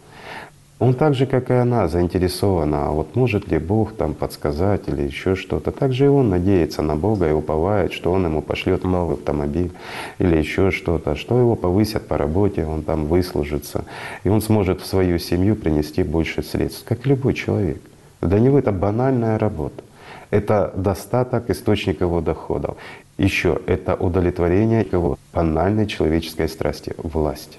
Он 0.79 0.93
так 0.93 1.13
же, 1.13 1.25
как 1.25 1.51
и 1.51 1.53
она, 1.53 1.89
заинтересована, 1.89 2.87
а 2.87 2.91
вот 2.91 3.15
может 3.15 3.49
ли 3.49 3.59
Бог 3.59 3.93
там 3.93 4.13
подсказать 4.13 4.87
или 4.87 5.01
еще 5.01 5.35
что-то. 5.35 5.71
Так 5.71 5.91
же 5.91 6.05
и 6.05 6.07
он 6.07 6.29
надеется 6.29 6.81
на 6.81 6.95
Бога 6.95 7.29
и 7.29 7.33
уповает, 7.33 7.91
что 7.91 8.13
он 8.13 8.25
ему 8.25 8.41
пошлет 8.41 8.85
новый 8.85 9.15
автомобиль 9.15 9.71
или 10.19 10.37
еще 10.37 10.71
что-то, 10.71 11.15
что 11.15 11.37
его 11.37 11.55
повысят 11.55 12.07
по 12.07 12.17
работе, 12.17 12.65
он 12.65 12.83
там 12.83 13.05
выслужится, 13.05 13.83
и 14.23 14.29
он 14.29 14.41
сможет 14.41 14.79
в 14.79 14.85
свою 14.85 15.19
семью 15.19 15.57
принести 15.57 16.03
больше 16.03 16.43
средств, 16.43 16.85
как 16.87 17.05
любой 17.05 17.33
человек. 17.33 17.81
Для 18.21 18.39
него 18.39 18.57
это 18.57 18.71
банальная 18.71 19.37
работа. 19.37 19.83
Это 20.29 20.73
достаток, 20.75 21.49
источник 21.49 22.01
его 22.01 22.19
доходов. 22.19 22.75
Еще 23.17 23.61
это 23.65 23.95
удовлетворение 23.95 24.85
его 24.91 25.17
банальной 25.33 25.87
человеческой 25.87 26.49
страсти— 26.49 26.93
власти. 26.97 27.57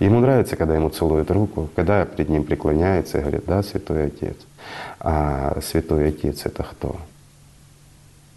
Ему 0.00 0.20
нравится, 0.20 0.56
когда 0.56 0.74
ему 0.74 0.90
целуют 0.90 1.30
руку, 1.30 1.70
когда 1.74 2.04
перед 2.04 2.28
ним 2.28 2.44
преклоняется 2.44 3.18
и 3.18 3.20
говорит, 3.20 3.44
да, 3.46 3.62
святой 3.62 4.06
отец. 4.06 4.36
А 5.00 5.58
святой 5.62 6.08
отец 6.08 6.44
это 6.44 6.62
кто? 6.62 6.96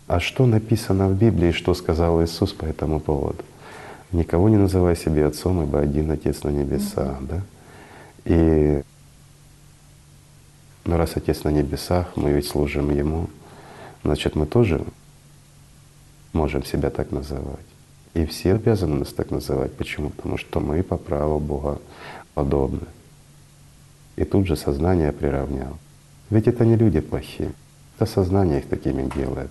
А 0.08 0.20
что 0.20 0.46
написано 0.46 1.08
в 1.08 1.18
Библии, 1.18 1.52
что 1.52 1.74
сказал 1.74 2.24
Иисус 2.24 2.54
по 2.54 2.66
этому 2.66 3.00
поводу? 3.00 3.44
Никого 4.12 4.50
не 4.50 4.58
называй 4.58 4.96
себе 4.96 5.26
отцом, 5.26 5.64
ибо 5.64 5.80
один 5.80 6.12
Отец 6.12 6.44
на 6.44 6.50
небесах, 6.50 7.18
да? 7.22 7.42
И 8.24 8.82
ну, 10.86 10.98
раз 10.98 11.14
Отец 11.16 11.44
на 11.44 11.50
небесах, 11.50 12.16
мы 12.16 12.32
ведь 12.32 12.48
служим 12.48 12.92
Ему, 12.92 13.28
значит, 14.04 14.36
мы 14.36 14.46
тоже 14.46 14.86
можем 16.36 16.64
себя 16.64 16.90
так 16.90 17.12
называть. 17.12 17.66
И 18.14 18.26
все 18.26 18.54
обязаны 18.54 19.00
нас 19.00 19.14
так 19.14 19.32
называть. 19.32 19.74
Почему? 19.74 20.10
Потому 20.10 20.38
что 20.38 20.60
мы 20.60 20.84
по 20.84 20.98
праву 20.98 21.40
Бога 21.40 21.80
подобны. 22.34 22.88
И 24.16 24.24
тут 24.24 24.46
же 24.46 24.56
сознание 24.56 25.12
приравнял. 25.12 25.78
Ведь 26.30 26.48
это 26.48 26.66
не 26.66 26.76
люди 26.76 27.00
плохие. 27.00 27.52
Это 27.96 28.06
сознание 28.06 28.60
их 28.60 28.68
такими 28.68 29.10
делает. 29.16 29.50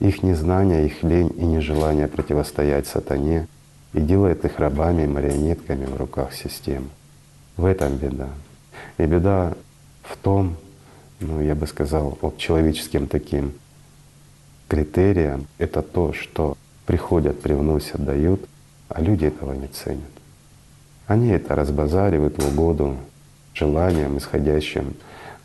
Их 0.00 0.22
незнание, 0.22 0.86
их 0.86 1.02
лень 1.02 1.32
и 1.36 1.44
нежелание 1.44 2.08
противостоять 2.08 2.86
сатане 2.86 3.48
и 3.92 4.00
делает 4.00 4.44
их 4.44 4.58
рабами 4.58 5.02
и 5.02 5.06
марионетками 5.06 5.86
в 5.86 5.96
руках 5.96 6.34
системы. 6.34 6.88
В 7.56 7.64
этом 7.64 7.96
беда. 7.96 8.28
И 8.98 9.06
беда 9.06 9.54
в 10.02 10.16
том, 10.16 10.56
ну 11.20 11.40
я 11.40 11.54
бы 11.54 11.66
сказал, 11.66 12.18
вот 12.20 12.38
человеческим 12.38 13.06
таким 13.06 13.52
критерием, 14.68 15.46
это 15.58 15.82
то, 15.82 16.12
что 16.12 16.56
приходят, 16.86 17.40
привносят, 17.40 18.04
дают, 18.04 18.40
а 18.88 19.00
люди 19.00 19.26
этого 19.26 19.52
не 19.52 19.68
ценят. 19.68 20.02
Они 21.06 21.28
это 21.28 21.54
разбазаривают 21.54 22.42
в 22.42 22.48
угоду 22.48 22.96
желаниям, 23.54 24.18
исходящим 24.18 24.94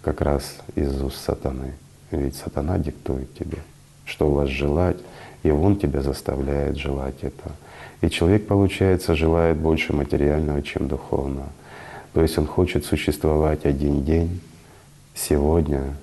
как 0.02 0.22
раз 0.22 0.58
из 0.76 1.02
уст 1.02 1.24
сатаны. 1.24 1.74
Ведь 2.12 2.36
сатана 2.36 2.78
диктует 2.78 3.34
тебе, 3.36 3.60
что 4.06 4.30
у 4.30 4.34
вас 4.34 4.50
желать, 4.50 4.98
и 5.44 5.52
он 5.52 5.78
тебя 5.78 6.02
заставляет 6.02 6.78
желать 6.78 7.16
это. 7.22 7.52
И 8.02 8.10
человек, 8.10 8.48
получается, 8.48 9.16
желает 9.16 9.58
больше 9.58 9.94
материального, 9.94 10.62
чем 10.62 10.88
духовного. 10.88 11.50
То 12.14 12.22
есть 12.22 12.38
он 12.38 12.48
хочет 12.48 12.86
существовать 12.86 13.66
один 13.66 14.04
день, 14.04 14.42
сегодня, 15.14 15.96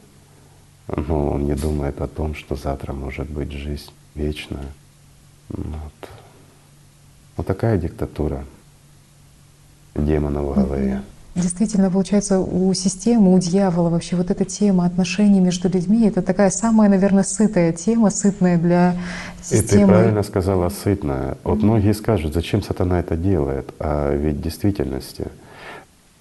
но 0.88 1.30
он 1.30 1.44
не 1.44 1.54
думает 1.54 2.00
о 2.00 2.06
том, 2.06 2.34
что 2.34 2.56
завтра 2.56 2.92
может 2.92 3.28
быть 3.28 3.52
жизнь 3.52 3.90
вечная. 4.14 4.66
Вот. 5.48 5.92
вот 7.36 7.46
такая 7.46 7.78
диктатура 7.78 8.44
демона 9.94 10.42
в 10.42 10.54
голове. 10.54 11.02
Действительно, 11.34 11.90
получается, 11.90 12.40
у 12.40 12.72
системы, 12.72 13.34
у 13.34 13.38
дьявола 13.38 13.90
вообще 13.90 14.16
вот 14.16 14.30
эта 14.30 14.46
тема 14.46 14.86
отношений 14.86 15.38
между 15.38 15.68
людьми— 15.68 16.06
это 16.08 16.22
такая 16.22 16.48
самая, 16.48 16.88
наверное, 16.88 17.24
сытая 17.24 17.72
тема, 17.72 18.08
сытная 18.08 18.56
для 18.56 18.94
И 18.94 19.50
ты 19.50 19.58
системы. 19.58 19.88
правильно 19.88 20.22
сказала, 20.22 20.70
сытная. 20.70 21.36
Вот 21.44 21.62
многие 21.62 21.92
скажут, 21.92 22.32
зачем 22.32 22.62
сатана 22.62 23.00
это 23.00 23.16
делает? 23.16 23.70
А 23.78 24.14
ведь 24.16 24.36
в 24.36 24.40
действительности, 24.40 25.26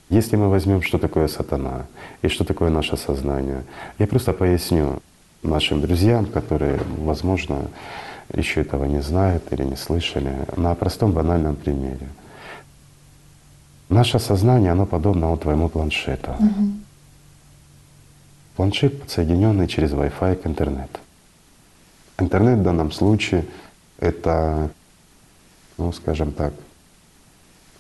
если 0.10 0.36
мы 0.36 0.50
возьмем, 0.50 0.82
что 0.82 0.98
такое 0.98 1.28
сатана 1.28 1.86
и 2.22 2.28
что 2.28 2.44
такое 2.44 2.70
наше 2.70 2.98
сознание, 2.98 3.64
я 3.98 4.08
просто 4.08 4.34
поясню 4.34 5.02
нашим 5.42 5.82
друзьям, 5.82 6.26
которые, 6.26 6.80
возможно, 6.98 7.68
еще 8.34 8.62
этого 8.62 8.86
не 8.86 9.02
знают 9.02 9.44
или 9.52 9.64
не 9.64 9.76
слышали, 9.76 10.46
на 10.56 10.74
простом 10.76 11.12
банальном 11.12 11.56
примере. 11.56 12.08
Наше 13.90 14.20
сознание, 14.20 14.72
оно 14.72 14.86
подобно 14.86 15.30
вот 15.30 15.42
твоему 15.42 15.70
планшету. 15.70 16.36
Планшет, 18.56 19.02
подсоединенный 19.02 19.68
через 19.68 19.92
Wi-Fi 19.92 20.36
к 20.36 20.48
интернету. 20.48 21.00
Интернет 22.18 22.60
в 22.60 22.64
данном 22.64 22.92
случае— 22.92 23.46
это, 24.00 24.70
ну, 25.78 25.92
скажем 25.92 26.32
так, 26.32 26.54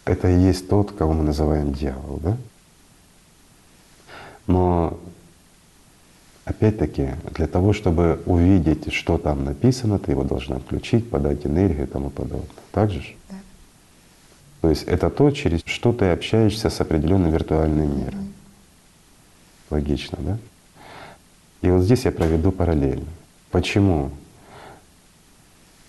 это 0.06 0.30
и 0.30 0.39
есть 0.39 0.70
тот, 0.70 0.91
кого 0.91 1.14
мы 1.14 1.24
называем 1.24 1.74
дьявол, 1.74 2.20
да? 2.24 2.38
Но 4.47 4.99
опять-таки, 6.45 7.16
для 7.32 7.47
того, 7.47 7.74
чтобы 7.74 8.22
увидеть, 8.28 8.93
что 8.93 9.18
там 9.18 9.43
написано, 9.43 9.97
ты 9.97 10.12
его 10.12 10.24
должна 10.24 10.60
включить, 10.60 11.10
подать 11.10 11.45
энергию 11.45 11.88
и 11.88 11.89
тому 11.89 12.12
подобное. 12.12 12.47
Так 12.72 12.91
же? 12.91 13.01
Да. 13.30 13.36
То 14.62 14.70
есть 14.70 14.84
это 14.84 15.10
то, 15.10 15.32
через 15.32 15.62
что 15.66 15.91
ты 15.91 16.06
общаешься 16.12 16.70
с 16.70 16.80
определенным 16.80 17.32
виртуальным 17.32 17.99
миром. 17.99 18.34
Логично, 19.72 20.20
да? 20.22 20.38
И 21.64 21.72
вот 21.72 21.82
здесь 21.82 22.06
я 22.06 22.12
проведу 22.12 22.51
параллель. 22.51 23.03
Почему 23.49 24.12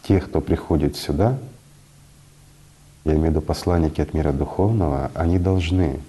те, 0.02 0.20
кто 0.20 0.40
приходит 0.40 0.96
сюда, 0.96 1.38
я 3.06 3.12
имею 3.12 3.28
в 3.28 3.30
виду 3.30 3.40
посланники 3.40 4.00
от 4.00 4.14
мира 4.14 4.32
духовного, 4.32 5.10
они 5.14 5.38
должны 5.38 6.00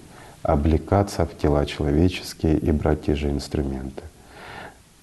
облекаться 0.42 1.24
в 1.26 1.38
тела 1.38 1.64
человеческие 1.64 2.58
и 2.58 2.72
брать 2.72 3.04
те 3.04 3.14
же 3.14 3.30
инструменты. 3.30 4.02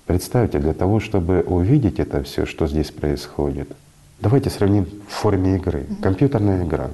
Представьте, 0.06 0.60
для 0.60 0.74
того, 0.74 1.00
чтобы 1.00 1.42
увидеть 1.42 2.00
это 2.00 2.22
все, 2.24 2.46
что 2.46 2.68
здесь 2.68 2.92
происходит, 2.92 3.72
давайте 4.20 4.50
сравним 4.50 4.88
в 5.08 5.14
форме 5.14 5.56
игры. 5.56 5.86
Компьютерная 6.02 6.66
игра. 6.66 6.90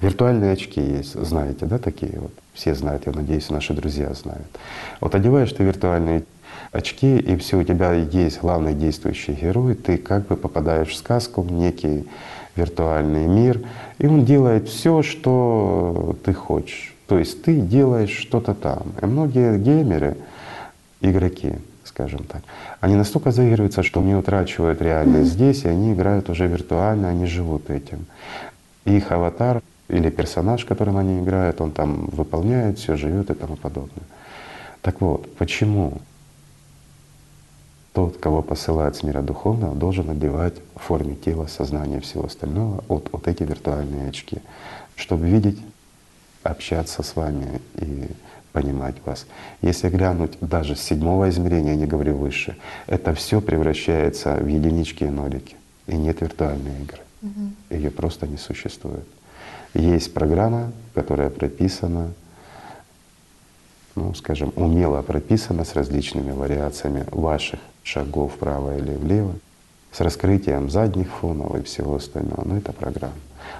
Виртуальные 0.00 0.52
очки 0.52 0.80
есть, 0.80 1.14
знаете, 1.14 1.64
да, 1.66 1.78
такие 1.78 2.18
вот? 2.18 2.32
Все 2.52 2.74
знают, 2.74 3.06
я 3.06 3.12
надеюсь, 3.12 3.48
наши 3.48 3.72
друзья 3.72 4.12
знают. 4.12 4.48
Вот 5.00 5.14
одеваешь 5.14 5.52
ты 5.52 5.62
виртуальные 5.62 6.24
очки, 6.72 7.16
и 7.16 7.36
все, 7.36 7.58
у 7.58 7.64
тебя 7.64 7.92
есть 7.92 8.40
главный 8.40 8.74
действующий 8.74 9.34
герой, 9.34 9.76
ты 9.76 9.98
как 9.98 10.26
бы 10.26 10.36
попадаешь 10.36 10.88
в 10.88 10.96
сказку, 10.96 11.42
в 11.42 11.52
некий 11.52 12.08
виртуальный 12.56 13.26
мир, 13.26 13.60
и 13.98 14.06
он 14.06 14.24
делает 14.24 14.68
все, 14.68 15.02
что 15.02 16.16
ты 16.24 16.32
хочешь. 16.32 16.94
То 17.06 17.18
есть 17.18 17.42
ты 17.42 17.60
делаешь 17.60 18.10
что-то 18.10 18.54
там. 18.54 18.82
И 19.00 19.06
многие 19.06 19.58
геймеры, 19.58 20.16
игроки, 21.00 21.54
скажем 21.84 22.24
так, 22.24 22.42
они 22.80 22.96
настолько 22.96 23.30
заигрываются, 23.30 23.82
что 23.82 24.00
не 24.00 24.14
утрачивают 24.14 24.80
реальность 24.80 25.32
здесь, 25.32 25.64
и 25.64 25.68
они 25.68 25.92
играют 25.92 26.30
уже 26.30 26.46
виртуально, 26.46 27.08
они 27.08 27.26
живут 27.26 27.70
этим. 27.70 28.06
Их 28.84 29.12
аватар 29.12 29.62
или 29.88 30.10
персонаж, 30.10 30.64
которым 30.64 30.96
они 30.96 31.20
играют, 31.20 31.60
он 31.60 31.70
там 31.70 32.06
выполняет, 32.06 32.78
все 32.78 32.96
живет 32.96 33.30
и 33.30 33.34
тому 33.34 33.56
подобное. 33.56 34.06
Так 34.80 35.00
вот, 35.00 35.36
почему 35.36 36.00
тот, 37.92 38.16
кого 38.16 38.42
посылают 38.42 38.96
с 38.96 39.02
мира 39.02 39.20
духовного, 39.22 39.74
должен 39.74 40.08
одевать 40.10 40.54
в 40.74 40.80
форме 40.80 41.14
тела, 41.14 41.46
сознания 41.46 41.98
и 41.98 42.00
всего 42.00 42.24
остального 42.24 42.82
вот, 42.88 43.08
вот 43.12 43.28
эти 43.28 43.42
виртуальные 43.42 44.08
очки, 44.08 44.38
чтобы 44.96 45.26
видеть, 45.26 45.58
общаться 46.42 47.02
с 47.02 47.14
вами 47.14 47.60
и 47.76 48.08
понимать 48.52 48.96
вас. 49.04 49.26
Если 49.60 49.88
глянуть 49.88 50.36
даже 50.40 50.74
с 50.74 50.80
седьмого 50.80 51.28
измерения, 51.30 51.72
я 51.72 51.76
не 51.76 51.86
говорю 51.86 52.16
выше, 52.16 52.56
это 52.86 53.14
все 53.14 53.40
превращается 53.40 54.34
в 54.36 54.46
единички 54.46 55.04
и 55.04 55.08
нолики. 55.08 55.56
И 55.86 55.96
нет 55.96 56.20
виртуальной 56.20 56.82
игры. 56.82 57.00
Угу. 57.22 57.76
Ее 57.76 57.90
просто 57.90 58.26
не 58.26 58.36
существует. 58.36 59.06
Есть 59.74 60.12
программа, 60.12 60.72
которая 60.94 61.30
прописана, 61.30 62.12
ну, 63.94 64.14
скажем, 64.14 64.52
умело 64.56 65.00
прописана 65.02 65.64
с 65.64 65.74
различными 65.74 66.32
вариациями 66.32 67.06
ваших 67.10 67.60
шагов 67.82 68.34
вправо 68.34 68.76
или 68.76 68.94
влево, 68.94 69.34
с 69.90 70.00
раскрытием 70.00 70.70
задних 70.70 71.08
фонов 71.08 71.54
и 71.56 71.62
всего 71.62 71.96
остального. 71.96 72.44
Но 72.44 72.56
это 72.56 72.72
программа. 72.72 73.14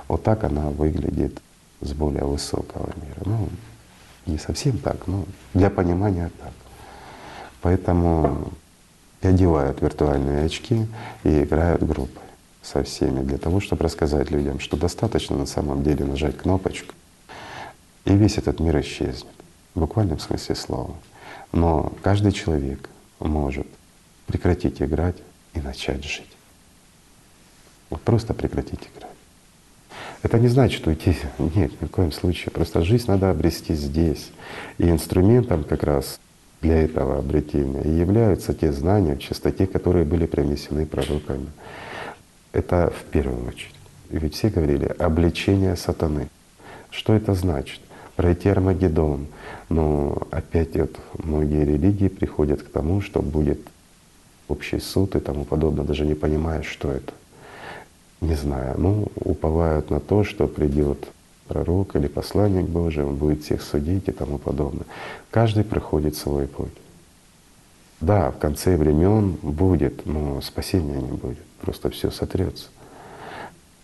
Вот 0.09 0.23
так 0.23 0.45
она 0.45 0.71
выглядит 0.71 1.41
с 1.81 1.93
более 1.93 2.25
высокого 2.25 2.91
мира. 2.97 3.23
Ну, 3.25 3.49
не 4.27 4.39
совсем 4.39 4.79
так, 4.79 5.07
но 5.07 5.25
для 5.53 5.69
понимания 5.69 6.31
так. 6.41 6.53
Поэтому 7.61 8.53
и 9.21 9.27
одевают 9.27 9.81
виртуальные 9.81 10.45
очки 10.45 10.87
и 11.25 11.43
играют 11.43 11.83
группы 11.83 12.21
со 12.61 12.83
всеми 12.83 13.23
для 13.23 13.39
того, 13.39 13.61
чтобы 13.61 13.85
рассказать 13.85 14.31
людям, 14.31 14.61
что 14.61 14.77
достаточно 14.77 15.37
на 15.37 15.47
самом 15.47 15.83
деле 15.83 16.05
нажать 16.05 16.37
кнопочку, 16.37 16.95
и 18.05 18.15
весь 18.15 18.39
этот 18.39 18.61
мир 18.61 18.81
исчезнет, 18.81 19.33
в 19.75 19.81
буквальном 19.81 20.19
смысле 20.19 20.55
слова. 20.55 20.95
Но 21.53 21.93
каждый 22.03 22.33
человек 22.33 22.89
может 23.21 23.67
прекратить 24.27 24.81
играть 24.81 25.17
и 25.55 25.61
начать 25.61 26.05
жить. 26.05 26.31
Вот 27.91 28.01
просто 28.03 28.35
прекратить 28.35 28.81
играть. 28.95 29.13
Это 30.23 30.39
не 30.39 30.49
значит 30.49 30.87
уйти, 30.87 31.17
нет, 31.39 31.81
ни 31.81 31.87
в 31.87 31.91
коем 31.91 32.13
случае. 32.13 32.53
Просто 32.53 32.83
жизнь 32.83 33.07
надо 33.09 33.31
обрести 33.31 33.75
здесь. 33.75 34.31
И 34.79 34.89
инструментом 34.89 35.65
как 35.65 35.83
раз 35.83 36.19
для 36.61 36.81
этого 36.81 37.19
обретения 37.19 37.83
и 37.83 37.91
являются 37.91 38.55
те 38.55 38.73
знания 38.73 39.17
в 39.17 39.19
чистоте, 39.19 39.67
которые 39.67 40.05
были 40.05 40.27
принесены 40.27 40.87
пророками. 40.87 41.49
Это 42.53 42.93
в 42.97 43.05
первую 43.11 43.49
очередь. 43.49 43.75
И 44.11 44.19
ведь 44.19 44.35
все 44.35 44.49
говорили 44.49 44.87
обличение 44.99 45.77
сатаны. 45.77 46.29
Что 46.91 47.15
это 47.15 47.35
значит? 47.35 47.81
Пройти 48.15 48.49
Армагеддон. 48.49 49.27
Но 49.69 50.23
опять 50.31 50.77
вот 50.77 50.97
многие 51.25 51.65
религии 51.65 52.09
приходят 52.09 52.63
к 52.63 52.69
тому, 52.69 53.01
что 53.01 53.23
будет 53.23 53.61
общий 54.53 54.79
суд 54.79 55.17
и 55.17 55.21
тому 55.21 55.45
подобное, 55.45 55.85
даже 55.85 56.07
не 56.07 56.15
понимая, 56.15 56.63
что 56.63 56.91
это 56.93 57.13
не 58.23 58.37
знаю, 58.37 58.77
ну, 58.79 59.09
уповают 59.17 59.91
на 59.91 59.99
то, 59.99 60.23
что 60.23 60.47
придет 60.47 61.09
пророк 61.49 61.97
или 61.97 62.07
посланник 62.07 62.67
Божий, 62.67 63.05
он 63.05 63.17
будет 63.17 63.43
всех 63.43 63.63
судить 63.63 64.09
и 64.09 64.13
тому 64.13 64.39
подобное. 64.39 64.87
Каждый 65.31 65.65
проходит 65.65 66.17
свой 66.17 66.47
путь. 66.47 66.73
Да, 68.01 68.31
в 68.31 68.39
конце 68.39 68.77
времен 68.77 69.37
будет, 69.43 70.07
но 70.07 70.41
спасения 70.41 71.01
не 71.01 71.13
будет. 71.13 71.45
Просто 71.61 71.91
все 71.91 72.11
сотрется. 72.11 72.69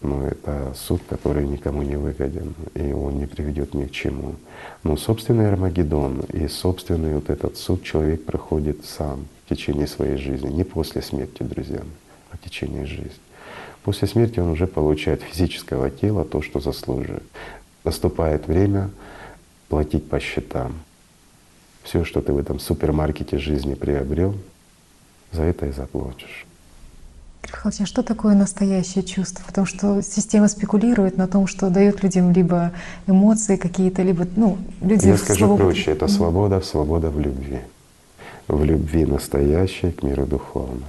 Но 0.01 0.25
это 0.27 0.75
суд, 0.77 1.03
который 1.09 1.47
никому 1.47 1.83
не 1.83 1.97
выгоден, 1.97 2.55
и 2.75 2.93
он 2.93 3.19
не 3.19 3.27
приведет 3.27 3.75
ни 3.75 3.85
к 3.85 3.91
чему. 3.91 4.37
Но 4.85 4.97
собственный 4.97 5.49
Армагеддон 5.49 6.21
и 6.33 6.47
собственный 6.47 7.15
вот 7.15 7.31
этот 7.31 7.57
суд 7.57 7.83
человек 7.83 8.25
проходит 8.25 8.85
сам 8.85 9.27
в 9.45 9.49
течение 9.49 9.89
своей 9.89 10.17
жизни, 10.17 10.51
не 10.51 10.63
после 10.63 11.03
смерти, 11.03 11.43
друзья, 11.43 11.83
а 12.31 12.37
в 12.37 12.41
течение 12.41 12.87
жизни. 12.87 13.11
После 13.83 14.07
смерти 14.07 14.39
он 14.39 14.51
уже 14.51 14.67
получает 14.67 15.23
физического 15.23 15.91
тела 15.91 16.25
то, 16.25 16.43
что 16.43 16.61
заслуживает. 16.61 17.25
Наступает 17.85 18.47
время 18.47 18.91
платить 19.69 20.09
по 20.09 20.21
счетам. 20.21 20.75
Все, 21.83 22.05
что 22.05 22.21
ты 22.21 22.33
в 22.33 22.39
этом 22.39 22.61
супермаркете 22.61 23.39
жизни 23.39 23.75
приобрел, 23.75 24.35
за 25.33 25.43
это 25.43 25.67
и 25.67 25.73
заплатишь. 25.73 26.48
Михаил 27.43 27.73
а 27.81 27.87
что 27.87 28.03
такое 28.03 28.35
настоящее 28.35 29.05
чувство? 29.05 29.43
Потому 29.47 29.67
что 29.67 30.03
система 30.03 30.49
спекулирует 30.49 31.17
на 31.17 31.27
том, 31.27 31.47
что 31.47 31.71
дает 31.71 32.03
людям 32.03 32.33
либо 32.33 32.73
эмоции 33.07 33.57
какие-то, 33.57 34.03
либо 34.03 34.27
ну, 34.37 34.59
люди 34.81 35.07
Я 35.07 35.17
скажу 35.17 35.47
свободу... 35.47 35.65
проще, 35.65 35.93
это 35.93 36.09
свобода, 36.09 36.61
свобода 36.61 37.11
в 37.11 37.21
любви. 37.21 37.61
В 38.49 38.65
любви 38.65 39.05
настоящей 39.07 39.93
к 39.93 40.03
миру 40.03 40.27
духовному. 40.27 40.83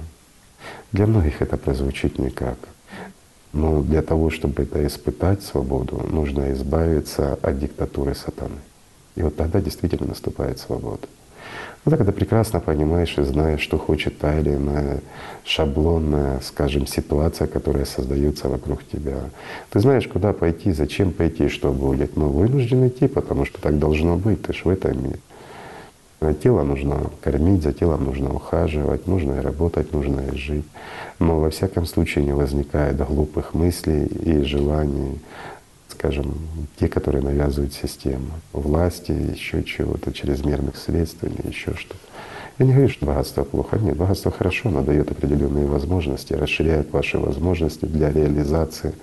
Для 0.92 1.06
многих 1.06 1.40
это 1.42 1.56
прозвучит 1.56 2.18
никак. 2.18 2.58
Но 3.52 3.82
для 3.82 4.02
того, 4.02 4.30
чтобы 4.30 4.62
это 4.62 4.86
испытать 4.86 5.42
свободу, 5.42 6.06
нужно 6.10 6.52
избавиться 6.52 7.38
от 7.42 7.58
диктатуры 7.58 8.14
сатаны. 8.14 8.60
И 9.16 9.22
вот 9.22 9.36
тогда 9.36 9.60
действительно 9.60 10.08
наступает 10.08 10.58
свобода. 10.58 11.06
Ну, 11.86 11.90
тогда 11.90 12.12
прекрасно 12.12 12.60
понимаешь 12.60 13.16
и 13.16 13.22
знаешь, 13.22 13.60
что 13.60 13.78
хочет 13.78 14.18
та 14.18 14.38
или 14.38 14.54
иная 14.54 15.00
шаблонная, 15.44 16.40
скажем, 16.40 16.86
ситуация, 16.86 17.46
которая 17.46 17.86
создается 17.86 18.48
вокруг 18.48 18.84
тебя. 18.84 19.30
Ты 19.70 19.80
знаешь, 19.80 20.06
куда 20.06 20.34
пойти, 20.34 20.72
зачем 20.72 21.10
пойти, 21.10 21.48
что 21.48 21.72
будет. 21.72 22.16
Но 22.16 22.28
вынужден 22.28 22.86
идти, 22.86 23.08
потому 23.08 23.46
что 23.46 23.62
так 23.62 23.78
должно 23.78 24.16
быть, 24.16 24.42
ты 24.42 24.52
ж 24.52 24.64
в 24.64 24.68
этом 24.68 25.02
мире. 25.02 25.18
Тело 26.42 26.64
нужно 26.64 27.10
кормить, 27.22 27.62
за 27.62 27.72
телом 27.72 28.04
нужно 28.04 28.34
ухаживать, 28.34 29.06
нужно 29.06 29.36
и 29.36 29.40
работать, 29.40 29.94
нужно 29.94 30.20
и 30.20 30.36
жить. 30.36 30.66
Но 31.18 31.40
во 31.40 31.48
всяком 31.48 31.86
случае 31.86 32.26
не 32.26 32.34
возникает 32.34 32.98
глупых 32.98 33.54
мыслей 33.54 34.04
и 34.04 34.42
желаний, 34.42 35.18
скажем, 36.00 36.34
те, 36.78 36.88
которые 36.88 37.22
навязывают 37.22 37.74
система, 37.74 38.40
власти, 38.54 39.12
еще 39.12 39.62
чего-то, 39.62 40.12
чрезмерных 40.12 40.76
средств 40.76 41.22
или 41.22 41.46
еще 41.46 41.74
что-то. 41.74 42.00
Я 42.58 42.64
не 42.64 42.72
говорю, 42.72 42.88
что 42.88 43.04
богатство 43.04 43.44
плохо. 43.44 43.78
Нет, 43.78 43.96
богатство 43.96 44.30
хорошо, 44.30 44.70
оно 44.70 44.82
дает 44.82 45.10
определенные 45.10 45.66
возможности, 45.66 46.32
расширяет 46.32 46.90
ваши 46.90 47.18
возможности 47.18 47.84
для 47.84 48.10
реализации. 48.10 48.94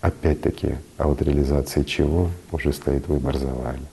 Опять-таки, 0.00 0.74
а 0.96 1.06
вот 1.06 1.22
реализации 1.22 1.84
чего 1.84 2.30
уже 2.50 2.72
стоит 2.72 3.06
выбор 3.06 3.38
за 3.38 3.48
вами 3.48 3.86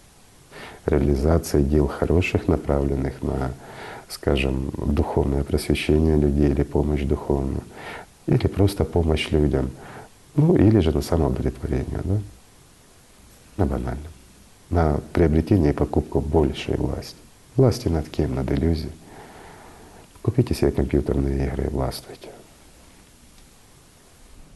реализации 0.86 1.64
дел 1.64 1.88
хороших, 1.88 2.48
направленных 2.48 3.22
на, 3.22 3.54
скажем, 4.08 4.72
духовное 4.78 5.44
просвещение 5.44 6.16
людей 6.16 6.50
или 6.50 6.64
помощь 6.64 7.02
духовную, 7.02 7.64
или 8.28 8.48
просто 8.48 8.86
помощь 8.86 9.30
людям, 9.32 9.72
ну 10.36 10.56
или 10.56 10.80
же 10.80 10.92
на 10.92 11.02
самоудовлетворение, 11.02 12.02
да? 12.04 12.20
на 13.58 13.66
банальном, 13.66 14.12
на 14.70 15.00
приобретение 15.14 15.72
и 15.72 15.76
покупку 15.76 16.20
большей 16.20 16.76
власти. 16.76 17.16
Власти 17.56 17.88
над 17.88 18.10
кем? 18.10 18.36
Над 18.36 18.52
иллюзией. 18.52 18.92
Купите 20.22 20.54
себе 20.54 20.72
компьютерные 20.72 21.48
игры 21.48 21.66
и 21.66 21.70
властвуйте. 21.70 22.30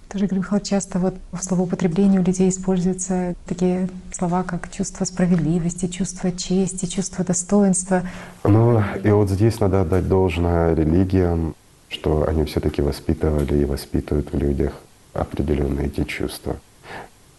Тоже, 0.10 0.26
Игорь 0.26 0.40
Михайлович, 0.40 0.68
часто 0.68 0.98
вот 0.98 1.14
в 1.32 1.44
словоупотреблении 1.44 2.18
у 2.18 2.24
людей 2.24 2.50
используются 2.50 3.36
такие 3.46 3.88
слова, 4.12 4.42
как 4.42 4.72
чувство 4.72 5.06
справедливости, 5.06 5.86
чувство 5.86 6.32
чести, 6.32 6.88
чувство 6.88 7.24
достоинства. 7.24 8.02
Ну 8.44 8.82
и 9.04 9.12
вот 9.12 9.30
здесь 9.30 9.60
надо 9.60 9.82
отдать 9.82 10.08
должное 10.08 10.74
религиям, 10.74 11.54
что 11.90 12.28
они 12.28 12.46
все 12.46 12.60
таки 12.60 12.82
воспитывали 12.82 13.60
и 13.62 13.66
воспитывают 13.66 14.34
в 14.34 14.38
людях 14.38 14.74
определенные 15.14 15.88
эти 15.88 16.04
чувства. 16.04 16.60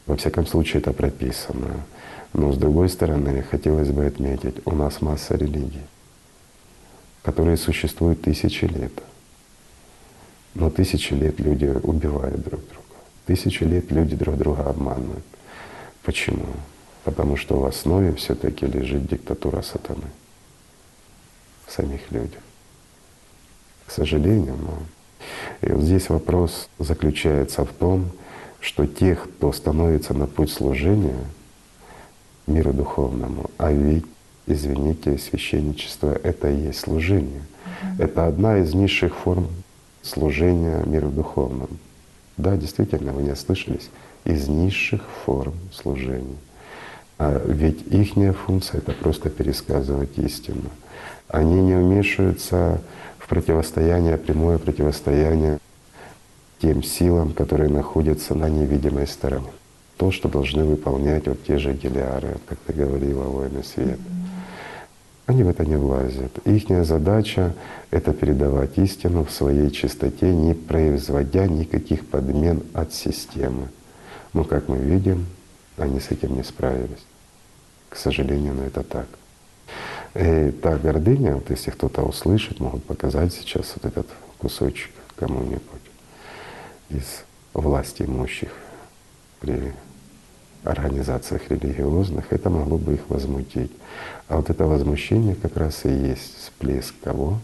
Во 0.06 0.16
всяком 0.16 0.46
случае, 0.46 0.80
это 0.80 0.92
прописано. 0.92 1.84
Но 2.32 2.52
с 2.52 2.56
другой 2.56 2.88
стороны, 2.88 3.42
хотелось 3.42 3.90
бы 3.90 4.06
отметить, 4.06 4.56
у 4.64 4.72
нас 4.72 5.00
масса 5.00 5.36
религий, 5.36 5.82
которые 7.22 7.56
существуют 7.56 8.22
тысячи 8.22 8.64
лет— 8.64 8.92
но 10.54 10.70
тысячи 10.70 11.12
лет 11.14 11.38
люди 11.38 11.66
убивают 11.66 12.42
друг 12.42 12.60
друга. 12.60 12.84
Тысячи 13.26 13.62
лет 13.62 13.90
люди 13.92 14.16
друг 14.16 14.36
друга 14.36 14.68
обманывают. 14.68 15.24
Почему? 16.02 16.46
Потому 17.04 17.36
что 17.36 17.58
в 17.58 17.64
основе 17.64 18.14
все-таки 18.14 18.66
лежит 18.66 19.06
диктатура 19.06 19.62
сатаны 19.62 20.10
в 21.66 21.72
самих 21.72 22.10
людях. 22.10 22.42
К 23.86 23.92
сожалению, 23.92 24.56
но 24.56 24.78
и 25.62 25.72
вот 25.72 25.82
здесь 25.82 26.08
вопрос 26.08 26.68
заключается 26.78 27.64
в 27.64 27.72
том, 27.72 28.10
что 28.60 28.86
тех, 28.86 29.24
кто 29.24 29.52
становится 29.52 30.14
на 30.14 30.26
путь 30.26 30.52
служения 30.52 31.18
миру 32.46 32.72
духовному, 32.72 33.50
а 33.58 33.72
ведь, 33.72 34.04
извините, 34.46 35.18
священничество— 35.18 36.12
это 36.22 36.50
и 36.50 36.66
есть 36.66 36.80
служение. 36.80 37.42
Mm-hmm. 37.42 38.04
Это 38.04 38.26
одна 38.26 38.58
из 38.58 38.74
низших 38.74 39.14
форм 39.14 39.48
служения 40.02 40.82
миру 40.84 41.10
духовному. 41.10 41.68
Да, 42.36 42.56
действительно, 42.56 43.12
вы 43.12 43.22
не 43.22 43.32
ослышались, 43.32 43.90
из 44.24 44.48
низших 44.48 45.02
форм 45.24 45.54
служения. 45.72 46.36
А 47.18 47.38
ведь 47.46 47.86
их 47.88 48.36
функция— 48.36 48.78
это 48.80 48.92
просто 48.92 49.28
пересказывать 49.28 50.16
истину. 50.18 50.70
Они 51.28 51.60
не 51.60 51.74
вмешиваются 51.74 52.80
в 53.09 53.09
противостояние, 53.30 54.18
прямое 54.18 54.58
противостояние 54.58 55.60
тем 56.58 56.82
силам, 56.82 57.32
которые 57.32 57.70
находятся 57.70 58.34
на 58.34 58.48
невидимой 58.48 59.06
стороне. 59.06 59.52
То, 59.96 60.10
что 60.10 60.28
должны 60.28 60.64
выполнять 60.64 61.28
вот 61.28 61.44
те 61.44 61.56
же 61.56 61.72
гелиары, 61.72 62.38
как 62.48 62.58
ты 62.66 62.72
говорила, 62.72 63.22
воины 63.22 63.62
света. 63.62 64.00
Они 65.26 65.44
в 65.44 65.48
это 65.48 65.64
не 65.64 65.76
влазят. 65.76 66.38
Их 66.44 66.84
задача— 66.84 67.54
это 67.92 68.12
передавать 68.12 68.76
истину 68.78 69.24
в 69.24 69.30
своей 69.30 69.70
чистоте, 69.70 70.34
не 70.34 70.54
производя 70.54 71.46
никаких 71.46 72.08
подмен 72.08 72.64
от 72.74 72.92
системы. 72.92 73.68
Но, 74.32 74.42
как 74.42 74.66
мы 74.66 74.78
видим, 74.78 75.26
они 75.76 76.00
с 76.00 76.10
этим 76.10 76.34
не 76.34 76.42
справились. 76.42 77.06
К 77.90 77.96
сожалению, 77.96 78.54
но 78.54 78.64
это 78.64 78.82
так. 78.82 79.06
И 80.14 80.50
та 80.62 80.76
гордыня, 80.76 81.34
вот 81.34 81.50
если 81.50 81.70
кто-то 81.70 82.02
услышит, 82.02 82.58
могут 82.58 82.84
показать 82.84 83.32
сейчас 83.32 83.74
вот 83.76 83.84
этот 83.84 84.06
кусочек 84.38 84.90
кому-нибудь 85.16 85.60
из 86.88 87.04
власти 87.54 88.02
имущих 88.02 88.50
при 89.40 89.72
организациях 90.64 91.42
религиозных, 91.48 92.26
это 92.30 92.50
могло 92.50 92.76
бы 92.76 92.94
их 92.94 93.08
возмутить. 93.08 93.70
А 94.28 94.36
вот 94.36 94.50
это 94.50 94.66
возмущение 94.66 95.34
как 95.34 95.56
раз 95.56 95.84
и 95.84 95.88
есть 95.88 96.36
всплеск 96.38 96.94
кого? 97.02 97.38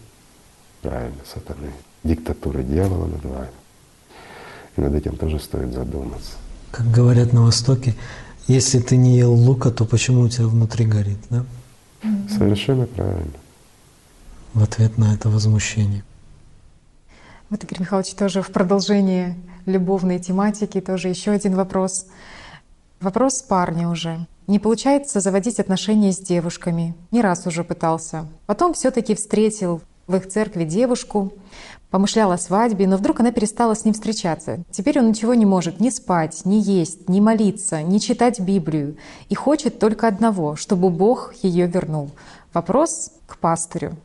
Правильно, 0.81 1.17
сатаны. 1.25 1.71
Диктатура 2.03 2.61
дьявола 2.61 3.07
над 3.07 3.25
вами. 3.25 3.49
И 4.75 4.81
над 4.81 4.93
этим 4.93 5.17
тоже 5.17 5.39
стоит 5.39 5.73
задуматься. 5.73 6.33
Как 6.71 6.91
говорят 6.91 7.33
на 7.33 7.43
Востоке, 7.43 7.95
если 8.47 8.79
ты 8.79 8.97
не 8.97 9.17
ел 9.17 9.33
лука, 9.33 9.71
то 9.71 9.85
почему 9.85 10.21
у 10.21 10.29
тебя 10.29 10.47
внутри 10.47 10.85
горит, 10.85 11.17
да? 11.29 11.45
Совершенно 12.29 12.85
правильно. 12.85 13.33
В 14.53 14.63
ответ 14.63 14.97
на 14.97 15.13
это 15.13 15.29
возмущение. 15.29 16.03
Вот, 17.49 17.63
Игорь 17.63 17.81
Михайлович, 17.81 18.13
тоже 18.13 18.41
в 18.41 18.51
продолжении 18.51 19.35
любовной 19.65 20.19
тематики 20.19 20.81
тоже 20.81 21.09
еще 21.09 21.31
один 21.31 21.55
вопрос. 21.55 22.07
Вопрос 22.99 23.41
парня 23.41 23.89
уже. 23.89 24.25
Не 24.47 24.59
получается 24.59 25.19
заводить 25.19 25.59
отношения 25.59 26.11
с 26.11 26.19
девушками. 26.19 26.95
Не 27.11 27.21
раз 27.21 27.45
уже 27.45 27.63
пытался. 27.63 28.27
Потом 28.45 28.73
все 28.73 28.91
таки 28.91 29.13
встретил 29.13 29.81
в 30.07 30.15
их 30.15 30.27
церкви 30.27 30.63
девушку, 30.63 31.33
помышлял 31.89 32.31
о 32.31 32.37
свадьбе, 32.37 32.87
но 32.87 32.97
вдруг 32.97 33.19
она 33.19 33.31
перестала 33.31 33.73
с 33.73 33.85
ним 33.85 33.93
встречаться. 33.93 34.59
Теперь 34.71 34.99
он 34.99 35.09
ничего 35.09 35.33
не 35.33 35.45
может 35.45 35.79
ни 35.79 35.89
спать, 35.89 36.41
ни 36.45 36.55
есть, 36.55 37.07
ни 37.09 37.19
молиться, 37.19 37.81
ни 37.81 37.97
читать 37.99 38.39
Библию. 38.39 38.97
И 39.29 39.35
хочет 39.35 39.79
только 39.79 40.07
одного, 40.07 40.55
чтобы 40.55 40.89
Бог 40.89 41.33
ее 41.41 41.67
вернул. 41.67 42.11
Вопрос 42.53 43.11
к 43.25 43.37
пастырю. 43.37 43.95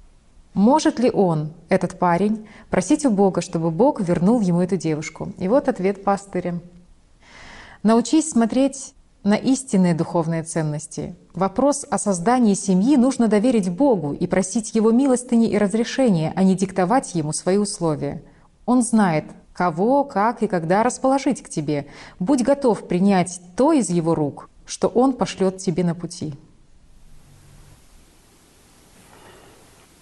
Может 0.55 0.99
ли 0.99 1.11
он, 1.11 1.53
этот 1.71 1.99
парень, 1.99 2.47
просить 2.69 3.07
у 3.07 3.11
Бога, 3.11 3.41
чтобы 3.41 3.71
Бог 3.71 4.01
вернул 4.01 4.41
ему 4.41 4.61
эту 4.61 4.77
девушку? 4.77 5.33
И 5.39 5.49
вот 5.49 5.69
ответ 5.69 6.05
пастыря. 6.05 6.61
Научись 7.83 8.31
смотреть 8.31 8.93
на 9.25 9.35
истинные 9.35 9.95
духовные 9.95 10.43
ценности. 10.43 11.15
Вопрос 11.35 11.87
о 11.89 11.99
создании 11.99 12.55
семьи 12.55 12.97
нужно 12.97 13.29
доверить 13.29 13.71
Богу 13.71 14.13
и 14.13 14.27
просить 14.27 14.75
Его 14.75 14.91
милостыни 14.91 15.49
и 15.49 15.59
разрешения, 15.59 16.33
а 16.35 16.43
не 16.43 16.55
диктовать 16.55 17.15
Ему 17.15 17.33
свои 17.33 17.57
условия. 17.57 18.23
Он 18.67 18.83
знает, 18.83 19.25
кого, 19.53 20.05
как 20.05 20.43
и 20.43 20.49
когда 20.49 20.83
расположить 20.83 21.43
к 21.43 21.49
тебе. 21.49 21.87
Будь 22.19 22.43
готов 22.43 22.89
принять 22.89 23.41
то 23.57 23.73
из 23.73 23.91
Его 23.91 24.15
рук, 24.15 24.49
что 24.67 24.89
Он 24.89 25.13
пошлет 25.13 25.59
тебе 25.59 25.85
на 25.85 25.95
пути. 25.95 26.35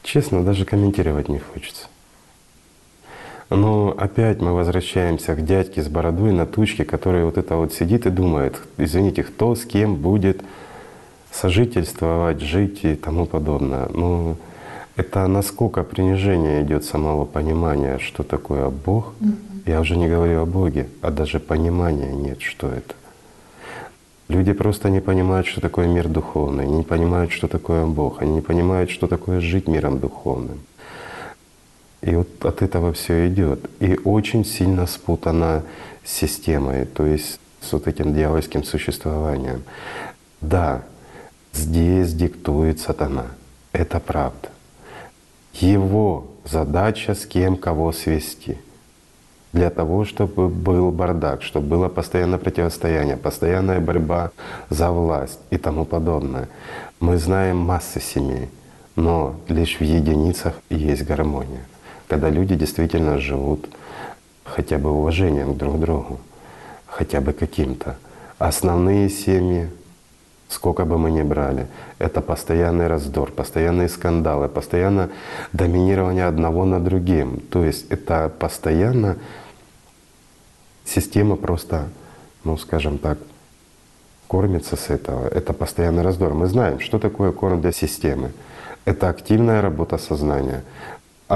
Честно, 0.03 0.43
даже 0.43 0.65
комментировать 0.65 1.29
не 1.29 1.39
хочется. 1.39 1.87
Но 3.51 3.93
опять 3.99 4.41
мы 4.41 4.53
возвращаемся 4.53 5.35
к 5.35 5.45
дядьке 5.45 5.83
с 5.83 5.89
бородой 5.89 6.33
на 6.33 6.47
тучке, 6.47 6.85
который 6.85 7.25
вот 7.25 7.37
это 7.37 7.57
вот 7.57 7.73
сидит 7.73 8.07
и 8.07 8.11
думает, 8.11 8.57
извините, 8.79 9.25
кто 9.25 9.57
с 9.57 9.65
кем 9.65 9.97
будет 9.97 10.43
сожительствовать, 11.33 12.41
жить 12.41 12.85
и 12.85 12.95
тому 12.95 13.27
подобное. 13.27 13.89
Ну, 13.93 14.37
это 14.95 15.27
насколько 15.27 15.83
принижение 15.83 16.63
идет 16.63 16.85
самого 16.85 17.25
понимания, 17.25 17.99
что 17.99 18.23
такое 18.23 18.69
Бог. 18.71 19.15
Mm-hmm. 19.21 19.63
Я 19.67 19.81
уже 19.81 19.97
не 19.97 20.09
говорю 20.09 20.43
о 20.43 20.47
Боге, 20.47 20.89
а 21.03 21.11
даже 21.11 21.41
понимания 21.41 22.13
нет, 22.13 22.41
что 22.41 22.69
это. 22.69 22.95
Люди 24.29 24.53
просто 24.53 24.91
не 24.91 25.01
понимают, 25.01 25.49
что 25.49 25.61
такое 25.61 25.89
мир 25.89 26.07
духовный, 26.07 26.67
не 26.67 26.85
понимают, 26.85 27.33
что 27.33 27.49
такое 27.49 27.85
Бог, 27.85 28.23
они 28.23 28.35
не 28.35 28.41
понимают, 28.41 28.91
что 28.91 29.09
такое 29.09 29.41
жить 29.41 29.67
миром 29.67 29.99
духовным. 29.99 30.61
И 32.03 32.15
вот 32.15 32.45
от 32.45 32.63
этого 32.63 32.93
все 32.93 33.29
идет. 33.29 33.71
И 33.81 33.99
очень 34.05 34.45
сильно 34.45 34.87
спутана 34.87 35.63
с 36.05 36.13
системой, 36.13 36.87
то 36.87 37.05
есть 37.05 37.39
с 37.61 37.73
вот 37.73 37.87
этим 37.87 38.15
дьявольским 38.15 38.65
существованием. 38.65 39.63
Да, 40.41 40.83
здесь 41.53 42.15
диктует 42.15 42.81
сатана. 42.81 43.27
Это 43.73 44.01
правда. 44.01 44.49
Его 45.53 46.27
задача 46.45 47.15
с 47.15 47.27
кем 47.27 47.57
кого 47.57 47.93
свести. 47.93 48.57
Для 49.53 49.69
того, 49.69 50.05
чтобы 50.05 50.49
был 50.49 50.93
бардак, 50.93 51.43
чтобы 51.43 51.67
было 51.67 51.89
постоянное 51.89 52.39
противостояние, 52.39 53.17
постоянная 53.17 53.81
борьба 53.81 54.31
за 54.71 54.91
власть 54.91 55.41
и 55.51 55.59
тому 55.59 55.85
подобное. 55.85 56.49
Мы 57.01 57.19
знаем 57.19 57.57
массы 57.59 58.01
семей, 58.01 58.49
но 58.95 59.35
лишь 59.49 59.81
в 59.81 59.83
единицах 59.83 60.55
есть 60.71 61.03
гармония 61.03 61.65
когда 62.11 62.29
люди 62.29 62.57
действительно 62.57 63.19
живут 63.19 63.69
хотя 64.45 64.79
бы 64.79 64.91
уважением 64.91 65.57
друг 65.57 65.77
к 65.77 65.79
другу, 65.79 66.19
хотя 66.87 67.21
бы 67.21 67.33
каким-то. 67.33 67.97
Основные 68.39 69.09
семьи, 69.09 69.71
сколько 70.49 70.85
бы 70.85 70.99
мы 70.99 71.13
ни 71.13 71.23
брали, 71.23 71.69
это 72.01 72.21
постоянный 72.21 72.89
раздор, 72.89 73.31
постоянные 73.31 73.89
скандалы, 73.89 74.49
постоянно 74.49 75.11
доминирование 75.53 76.27
одного 76.27 76.65
над 76.65 76.83
другим. 76.83 77.39
То 77.49 77.63
есть 77.63 77.87
это 77.91 78.29
постоянно 78.29 79.17
система 80.85 81.37
просто, 81.37 81.91
ну 82.43 82.57
скажем 82.57 82.99
так, 82.99 83.19
кормится 84.27 84.75
с 84.75 84.91
этого. 84.91 85.29
Это 85.29 85.53
постоянный 85.53 86.03
раздор. 86.03 86.35
Мы 86.35 86.47
знаем, 86.49 86.81
что 86.81 86.99
такое 86.99 87.31
корм 87.31 87.61
для 87.61 87.71
системы. 87.71 88.33
Это 88.85 89.09
активная 89.11 89.63
работа 89.63 89.97
сознания 89.99 90.65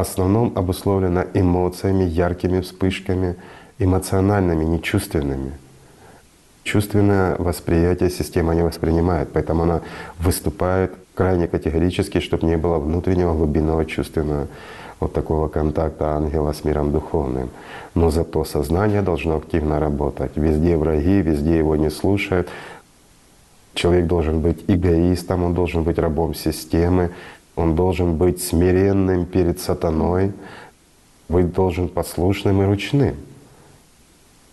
основном 0.00 0.52
обусловлена 0.56 1.26
эмоциями, 1.34 2.04
яркими 2.04 2.60
вспышками, 2.60 3.36
эмоциональными, 3.78 4.64
не 4.64 4.82
чувственными. 4.82 5.52
Чувственное 6.64 7.36
восприятие 7.36 8.10
система 8.10 8.54
не 8.54 8.62
воспринимает, 8.62 9.28
поэтому 9.32 9.62
она 9.62 9.82
выступает 10.18 10.92
крайне 11.14 11.46
категорически, 11.46 12.20
чтобы 12.20 12.46
не 12.46 12.56
было 12.56 12.78
внутреннего 12.78 13.34
глубинного 13.34 13.84
чувственного 13.84 14.48
вот 14.98 15.12
такого 15.12 15.48
контакта 15.48 16.16
ангела 16.16 16.52
с 16.52 16.64
миром 16.64 16.90
духовным. 16.90 17.50
Но 17.94 18.10
зато 18.10 18.44
сознание 18.44 19.02
должно 19.02 19.36
активно 19.36 19.78
работать. 19.78 20.32
Везде 20.36 20.76
враги, 20.76 21.20
везде 21.20 21.58
его 21.58 21.76
не 21.76 21.90
слушают. 21.90 22.48
Человек 23.74 24.06
должен 24.06 24.40
быть 24.40 24.64
эгоистом, 24.68 25.44
он 25.44 25.54
должен 25.54 25.82
быть 25.82 25.98
рабом 25.98 26.34
системы, 26.34 27.10
он 27.56 27.74
должен 27.76 28.16
быть 28.16 28.42
смиренным 28.42 29.26
перед 29.26 29.60
сатаной, 29.60 30.32
быть 31.28 31.52
должен 31.52 31.88
послушным 31.88 32.62
и 32.62 32.64
ручным. 32.66 33.16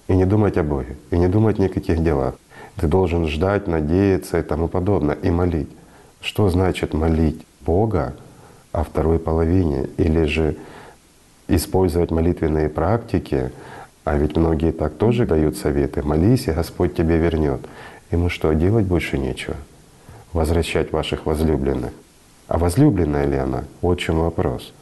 И 0.08 0.16
не 0.16 0.26
думать 0.26 0.58
о 0.58 0.64
Боге, 0.64 0.98
и 1.10 1.18
не 1.18 1.28
думать 1.28 1.60
о 1.60 1.64
никаких 1.64 2.04
делах. 2.04 2.36
Ты 2.76 2.88
должен 2.88 3.28
ждать, 3.28 3.68
надеяться 3.68 4.40
и 4.40 4.44
тому 4.44 4.68
подобное, 4.68 5.16
и 5.16 5.30
молить. 5.30 5.70
Что 6.22 6.50
значит 6.50 6.94
молить 6.94 7.46
Бога 7.62 8.16
о 8.72 8.84
второй 8.84 9.20
половине? 9.20 9.88
Или 9.98 10.26
же 10.26 10.58
использовать 11.48 12.12
молитвенные 12.12 12.70
практики, 12.70 13.52
а 14.04 14.18
ведь 14.18 14.36
многие 14.36 14.72
так 14.72 14.94
тоже 14.96 15.26
дают 15.26 15.58
советы. 15.58 16.02
Молись, 16.02 16.48
и 16.48 16.52
Господь 16.52 16.96
тебе 16.96 17.18
вернет. 17.18 17.62
Ему 18.12 18.30
что, 18.30 18.52
делать 18.54 18.86
больше 18.86 19.18
нечего? 19.18 19.56
Возвращать 20.34 20.92
ваших 20.92 21.26
возлюбленных. 21.26 21.92
А 22.52 22.58
возлюбленная 22.58 23.28
ли 23.28 23.38
она? 23.38 23.64
Вот 23.82 23.98
в 23.98 24.02
чем 24.02 24.20
вопрос. 24.20 24.74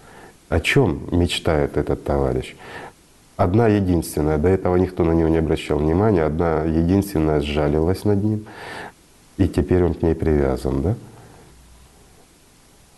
О 0.49 0.59
чем 0.59 1.01
мечтает 1.11 1.77
этот 1.77 2.03
товарищ? 2.03 2.55
Одна 3.37 3.67
единственная, 3.67 4.39
до 4.39 4.47
этого 4.47 4.75
никто 4.75 5.03
на 5.03 5.11
него 5.11 5.29
не 5.29 5.37
обращал 5.37 5.77
внимания, 5.77 6.23
одна 6.23 6.63
единственная 6.63 7.41
сжалилась 7.41 8.05
над 8.05 8.23
ним, 8.23 8.47
и 9.37 9.47
теперь 9.47 9.83
он 9.83 9.93
к 9.93 10.01
ней 10.01 10.15
привязан, 10.15 10.81
да? 10.81 10.95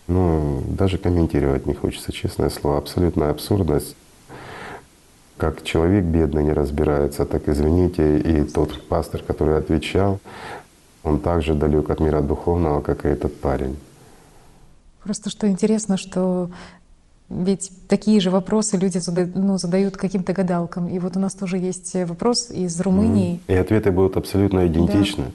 Ну, 0.07 0.63
даже 0.69 0.97
комментировать 0.97 1.65
не 1.65 1.73
хочется, 1.73 2.13
честное 2.13 2.49
слово. 2.49 2.77
Абсолютная 2.77 3.31
абсурдность. 3.31 3.97
Как 5.35 5.63
человек 5.63 6.05
бедный 6.05 6.43
не 6.43 6.53
разбирается, 6.53 7.25
так 7.25 7.49
извините, 7.49 8.19
и 8.19 8.43
тот 8.45 8.87
пастор, 8.87 9.21
который 9.21 9.57
отвечал, 9.57 10.21
он 11.03 11.19
также 11.19 11.55
далек 11.55 11.89
от 11.89 11.99
мира 11.99 12.21
духовного, 12.21 12.79
как 12.79 13.05
и 13.05 13.09
этот 13.09 13.37
парень. 13.41 13.75
Просто 15.03 15.29
что 15.29 15.47
интересно, 15.47 15.97
что 15.97 16.49
Ведь 17.31 17.71
такие 17.87 18.19
же 18.19 18.29
вопросы 18.29 18.77
люди 18.77 18.97
задают, 18.97 19.35
ну, 19.35 19.57
задают 19.57 19.95
каким-то 19.95 20.33
гадалкам. 20.33 20.89
И 20.89 20.99
вот 20.99 21.15
у 21.15 21.19
нас 21.19 21.33
тоже 21.33 21.57
есть 21.57 21.95
вопрос 22.05 22.51
из 22.51 22.79
Румынии. 22.81 23.39
И 23.47 23.53
ответы 23.53 23.91
будут 23.91 24.17
абсолютно 24.17 24.67
идентичны. 24.67 25.31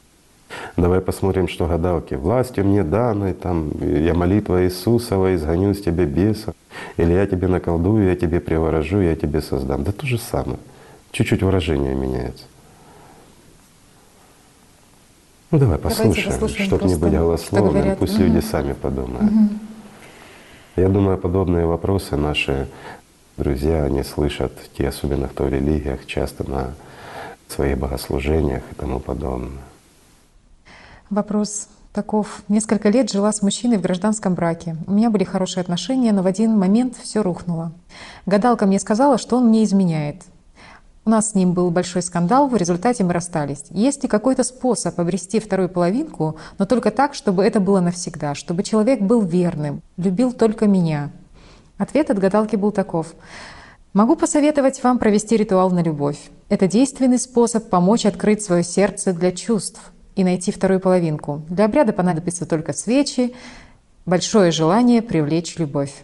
Давай 0.77 1.01
посмотрим, 1.01 1.49
что 1.49 1.67
гадалки. 1.67 2.15
Властью 2.15 2.67
мне 2.67 2.85
данной, 2.85 3.33
там, 3.33 3.71
я 3.81 4.13
молитва 4.13 4.65
Иисусова, 4.65 5.35
изгоню 5.35 5.73
с 5.73 5.81
тебя 5.81 6.05
беса. 6.05 6.53
Или 6.99 7.15
я 7.15 7.27
тебе 7.27 7.49
наколдую, 7.49 8.05
я 8.05 8.15
тебе 8.15 8.41
приворожу, 8.41 9.01
я 9.01 9.17
тебе 9.17 9.41
создам. 9.41 9.83
Да 9.83 9.93
то 9.93 10.07
же 10.07 10.19
самое. 10.19 10.59
Чуть-чуть 11.13 11.43
выражение 11.43 11.95
меняется. 11.95 12.45
Ну 15.57 15.61
давай 15.61 15.79
послушаем, 15.79 16.33
чтобы 16.67 16.85
не 16.85 16.97
быть 16.97 17.09
что 17.09 17.19
голословным, 17.19 17.73
говорят. 17.73 17.99
пусть 17.99 18.19
Мгм. 18.19 18.27
люди 18.27 18.45
сами 18.45 18.75
подумают. 18.75 19.33
Я 20.77 20.91
думаю, 20.91 21.17
подобные 21.17 21.65
вопросы 21.65 22.15
наши 22.19 22.69
друзья, 23.39 23.85
они 23.85 24.03
слышат, 24.03 24.53
те, 24.77 24.89
особенно 24.89 25.29
кто 25.29 25.45
в 25.45 25.49
религиях, 25.49 26.05
часто 26.05 26.47
на 26.47 26.75
своих 27.49 27.79
богослужениях 27.79 28.65
и 28.71 28.75
тому 28.75 29.01
подобное. 29.01 29.63
Вопрос 31.09 31.69
таков. 31.95 32.43
Несколько 32.49 32.91
лет 32.91 33.11
жила 33.11 33.33
с 33.33 33.41
мужчиной 33.41 33.79
в 33.79 33.81
гражданском 33.81 34.35
браке. 34.35 34.77
У 34.87 34.93
меня 34.93 35.09
были 35.09 35.25
хорошие 35.25 35.63
отношения, 35.63 36.13
но 36.13 36.21
в 36.21 36.27
один 36.27 36.51
момент 36.59 36.99
все 37.03 37.23
рухнуло. 37.23 37.73
Гадалка 38.27 38.67
мне 38.67 38.79
сказала, 38.79 39.17
что 39.17 39.39
он 39.39 39.47
мне 39.49 39.65
изменяет. 39.65 40.17
У 41.07 41.11
нас 41.11 41.31
с 41.31 41.35
ним 41.37 41.53
был 41.53 41.71
большой 41.71 42.03
скандал, 42.03 42.49
в 42.49 42.57
результате 42.57 43.05
мы 43.05 43.13
расстались. 43.13 43.63
Есть 43.71 44.03
ли 44.03 44.09
какой-то 44.09 44.43
способ 44.43 44.99
обрести 44.99 45.39
вторую 45.39 45.69
половинку, 45.69 46.37
но 46.59 46.67
только 46.67 46.91
так, 46.91 47.15
чтобы 47.15 47.45
это 47.45 47.61
было 47.61 47.79
навсегда, 47.79 48.35
чтобы 48.35 48.65
человек 48.65 49.01
был 49.01 49.21
верным, 49.21 49.83
любил 49.97 50.33
только 50.33 50.67
меня? 50.67 51.13
Ответ 51.79 52.11
от 52.11 52.19
гадалки 52.19 52.57
был 52.57 52.73
таков. 52.73 53.15
Могу 53.93 54.17
посоветовать 54.17 54.83
вам 54.83 54.99
провести 54.99 55.37
ритуал 55.37 55.71
на 55.71 55.81
любовь. 55.81 56.19
Это 56.49 56.67
действенный 56.67 57.21
способ 57.21 57.71
помочь 57.71 58.05
открыть 58.05 58.43
свое 58.43 58.65
сердце 58.65 59.13
для 59.13 59.31
чувств 59.31 59.93
и 60.17 60.25
найти 60.25 60.51
вторую 60.51 60.81
половинку. 60.81 61.43
Для 61.49 61.67
обряда 61.67 61.93
понадобятся 61.93 62.47
только 62.47 62.73
свечи, 62.73 63.33
большое 64.07 64.51
желание 64.51 65.03
привлечь 65.03 65.57
любовь. 65.57 65.95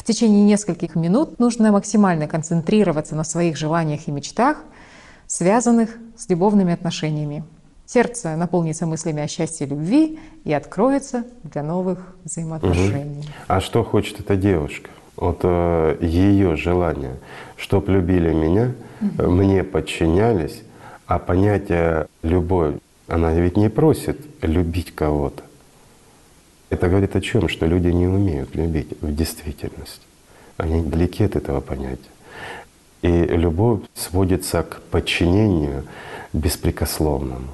В 0.00 0.02
течение 0.02 0.42
нескольких 0.42 0.94
минут 0.94 1.38
нужно 1.38 1.72
максимально 1.72 2.26
концентрироваться 2.26 3.14
на 3.14 3.22
своих 3.22 3.58
желаниях 3.58 4.08
и 4.08 4.10
мечтах, 4.10 4.56
связанных 5.26 5.90
с 6.16 6.26
любовными 6.30 6.72
отношениями. 6.72 7.44
Сердце 7.84 8.34
наполнится 8.34 8.86
мыслями 8.86 9.22
о 9.22 9.28
счастье 9.28 9.66
и 9.66 9.70
любви 9.70 10.18
и 10.44 10.54
откроется 10.54 11.24
для 11.42 11.62
новых 11.62 12.16
взаимоотношений. 12.24 13.28
А 13.46 13.60
что 13.60 13.84
хочет 13.84 14.20
эта 14.20 14.36
девушка? 14.36 14.88
Вот 15.16 15.44
ее 15.44 16.56
желание, 16.56 17.16
чтоб 17.58 17.86
любили 17.86 18.32
меня, 18.32 18.72
э, 19.02 19.26
мне 19.26 19.62
подчинялись, 19.64 20.62
а 21.06 21.18
понятие 21.18 22.06
любовь, 22.22 22.76
она 23.06 23.34
ведь 23.34 23.58
не 23.58 23.68
просит 23.68 24.18
любить 24.40 24.94
кого-то. 24.94 25.42
Это 26.70 26.88
говорит 26.88 27.14
о 27.16 27.20
чем? 27.20 27.48
Что 27.48 27.66
люди 27.66 27.88
не 27.88 28.06
умеют 28.06 28.54
любить 28.54 28.96
в 29.00 29.14
действительности. 29.14 30.06
Они 30.56 30.82
далеки 30.82 31.24
от 31.24 31.36
этого 31.36 31.60
понятия. 31.60 31.98
И 33.02 33.08
любовь 33.08 33.80
сводится 33.94 34.62
к 34.62 34.80
подчинению 34.90 35.84
беспрекословному. 36.32 37.48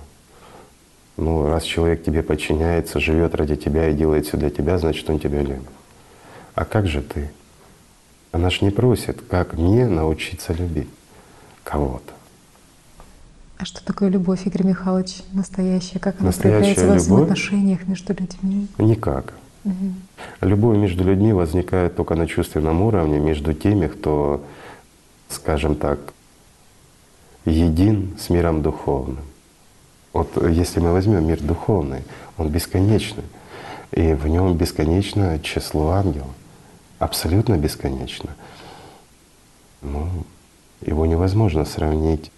Ну, 1.16 1.46
раз 1.46 1.62
человек 1.62 2.04
тебе 2.04 2.22
подчиняется, 2.22 3.00
живет 3.00 3.34
ради 3.34 3.56
тебя 3.56 3.88
и 3.88 3.94
делает 3.94 4.26
все 4.26 4.36
для 4.36 4.50
тебя, 4.50 4.76
значит, 4.78 5.08
он 5.08 5.18
тебя 5.18 5.40
любит. 5.40 5.62
А 6.54 6.66
как 6.66 6.86
же 6.86 7.00
ты? 7.00 7.30
Она 8.32 8.50
ж 8.50 8.60
не 8.60 8.70
просит, 8.70 9.22
как 9.22 9.54
мне 9.54 9.86
научиться 9.86 10.52
любить 10.52 10.90
кого-то. 11.64 12.12
А 13.58 13.64
что 13.64 13.82
такое 13.84 14.10
любовь, 14.10 14.46
Игорь 14.46 14.66
Михайлович, 14.66 15.22
настоящая? 15.32 15.98
Как 15.98 16.16
она 16.20 16.26
Настоящая 16.26 16.74
проявляется 16.74 16.84
любовь? 16.84 17.00
взаимоотношениях 17.02 17.86
между 17.86 18.12
людьми? 18.12 18.66
Никак. 18.78 19.34
Любовь 20.40 20.76
между 20.76 21.04
людьми 21.04 21.32
возникает 21.32 21.96
только 21.96 22.14
на 22.14 22.26
чувственном 22.26 22.82
уровне 22.82 23.18
между 23.18 23.54
теми, 23.54 23.88
кто, 23.88 24.44
скажем 25.28 25.74
так, 25.74 25.98
един 27.44 28.16
с 28.18 28.30
миром 28.30 28.62
духовным. 28.62 29.24
Вот 30.12 30.30
если 30.48 30.80
мы 30.80 30.92
возьмем 30.92 31.26
мир 31.26 31.42
духовный, 31.42 32.04
он 32.36 32.48
бесконечный, 32.48 33.24
и 33.92 34.12
в 34.12 34.28
нем 34.28 34.56
бесконечное 34.56 35.38
число 35.40 35.90
ангелов, 35.90 36.30
абсолютно 36.98 37.56
бесконечно. 37.56 38.30
Ну, 39.82 40.08
его 40.80 41.06
невозможно 41.06 41.64
сравнить, 41.64 42.30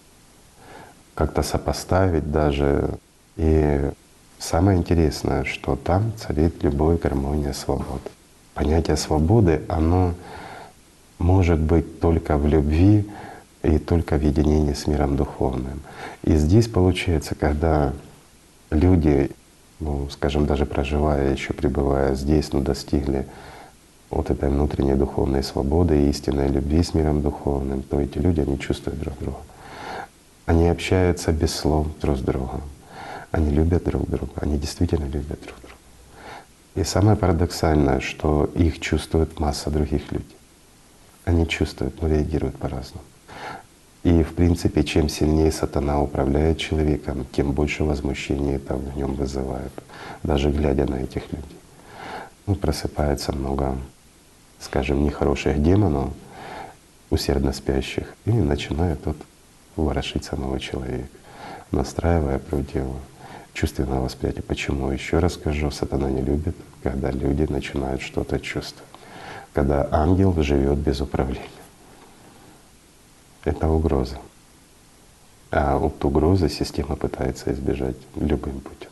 как-то 1.18 1.42
сопоставить 1.42 2.30
даже. 2.30 2.90
И 3.36 3.90
самое 4.38 4.78
интересное, 4.78 5.42
что 5.42 5.74
там 5.74 6.12
царит 6.16 6.62
любовь, 6.62 7.00
гармония, 7.00 7.52
свобода. 7.52 8.08
Понятие 8.54 8.96
свободы, 8.96 9.62
оно 9.68 10.14
может 11.18 11.58
быть 11.58 11.98
только 11.98 12.36
в 12.36 12.46
любви 12.46 13.04
и 13.64 13.78
только 13.78 14.16
в 14.16 14.22
единении 14.22 14.74
с 14.74 14.86
миром 14.86 15.16
духовным. 15.16 15.80
И 16.22 16.36
здесь 16.36 16.68
получается, 16.68 17.34
когда 17.34 17.92
люди, 18.70 19.32
ну, 19.80 20.08
скажем, 20.10 20.46
даже 20.46 20.66
проживая, 20.66 21.32
еще 21.32 21.52
пребывая 21.52 22.14
здесь, 22.14 22.52
но 22.52 22.60
достигли 22.60 23.26
вот 24.08 24.30
этой 24.30 24.50
внутренней 24.50 24.94
духовной 24.94 25.42
свободы 25.42 26.00
и 26.00 26.10
истинной 26.10 26.46
любви 26.46 26.80
с 26.80 26.94
миром 26.94 27.22
духовным, 27.22 27.82
то 27.82 28.00
эти 28.00 28.18
люди, 28.18 28.40
они 28.40 28.56
чувствуют 28.56 29.00
друг 29.00 29.18
друга. 29.18 29.38
Они 30.48 30.66
общаются 30.66 31.30
без 31.30 31.54
слов 31.54 31.88
друг 32.00 32.16
с 32.16 32.20
другом. 32.22 32.62
Они 33.32 33.50
любят 33.50 33.84
друг 33.84 34.08
друга, 34.08 34.32
они 34.36 34.56
действительно 34.56 35.04
любят 35.04 35.38
друг 35.42 35.58
друга. 35.60 35.76
И 36.74 36.84
самое 36.84 37.18
парадоксальное, 37.18 38.00
что 38.00 38.50
их 38.54 38.80
чувствует 38.80 39.38
масса 39.38 39.68
других 39.68 40.10
людей. 40.10 40.38
Они 41.26 41.46
чувствуют, 41.46 42.00
но 42.00 42.08
реагируют 42.08 42.56
по-разному. 42.56 43.04
И 44.04 44.22
в 44.22 44.32
принципе, 44.32 44.84
чем 44.84 45.10
сильнее 45.10 45.52
сатана 45.52 46.00
управляет 46.00 46.56
человеком, 46.56 47.26
тем 47.30 47.52
больше 47.52 47.84
возмущения 47.84 48.56
это 48.56 48.74
в 48.74 48.96
нем 48.96 49.16
вызывает, 49.16 49.72
даже 50.22 50.50
глядя 50.50 50.86
на 50.86 50.94
этих 50.94 51.30
людей. 51.30 51.58
Ну, 52.46 52.54
просыпается 52.54 53.34
много, 53.34 53.76
скажем, 54.60 55.04
нехороших 55.04 55.62
демонов, 55.62 56.08
усердно 57.10 57.52
спящих, 57.52 58.14
и 58.24 58.30
начинает 58.30 59.04
вот 59.04 59.18
ворошить 59.84 60.24
самого 60.24 60.58
человека, 60.60 61.08
настраивая 61.70 62.38
против 62.38 62.76
его 62.76 62.96
чувственного 63.52 64.04
восприятия. 64.04 64.42
Почему? 64.42 64.90
Еще 64.90 65.18
раз 65.18 65.34
скажу, 65.34 65.70
сатана 65.70 66.08
не 66.10 66.22
любит, 66.22 66.56
когда 66.82 67.10
люди 67.10 67.50
начинают 67.50 68.02
что-то 68.02 68.38
чувствовать, 68.38 68.88
когда 69.52 69.88
ангел 69.90 70.40
живет 70.42 70.78
без 70.78 71.00
управления. 71.00 71.48
Это 73.44 73.68
угроза. 73.68 74.18
А 75.50 75.76
от 75.78 76.04
угрозы 76.04 76.48
система 76.48 76.96
пытается 76.96 77.52
избежать 77.52 77.96
любым 78.16 78.60
путем. 78.60 78.90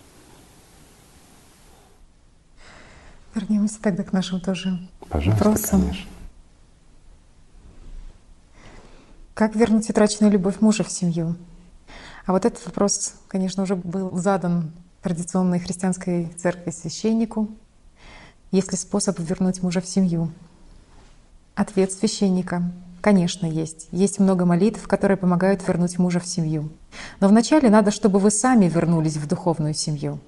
Вернемся 3.35 3.81
тогда 3.83 4.03
к 4.03 4.13
нашим 4.15 4.41
тоже 4.41 4.79
Пожалуйста, 5.11 5.45
вопросам. 5.45 5.83
конечно. 5.83 6.11
Как 9.37 9.55
вернуть 9.55 9.91
утраченную 9.91 10.33
любовь 10.33 10.63
мужа 10.63 10.83
в 10.83 10.91
семью? 10.91 11.37
А 12.25 12.33
вот 12.33 12.47
этот 12.47 12.65
вопрос, 12.65 13.13
конечно, 13.29 13.65
уже 13.65 13.77
был 13.77 14.17
задан 14.17 14.73
традиционной 15.03 15.59
христианской 15.59 16.33
церкви 16.39 16.71
священнику. 16.71 17.51
Есть 18.51 18.73
ли 18.73 18.79
способ 18.79 19.19
вернуть 19.19 19.63
мужа 19.63 19.83
в 19.83 19.87
семью? 19.87 20.33
Ответ 21.55 21.93
священника. 21.93 22.63
Конечно, 23.03 23.45
есть. 23.45 23.89
Есть 23.93 24.21
много 24.21 24.47
молитв, 24.47 24.89
которые 24.89 25.19
помогают 25.19 25.69
вернуть 25.69 25.99
мужа 25.99 26.19
в 26.19 26.27
семью. 26.27 26.71
Но 27.21 27.29
вначале 27.29 27.69
надо, 27.69 27.91
чтобы 27.91 28.19
вы 28.21 28.31
сами 28.31 28.71
вернулись 28.71 29.19
в 29.19 29.29
духовную 29.29 29.75
семью. 29.75 30.19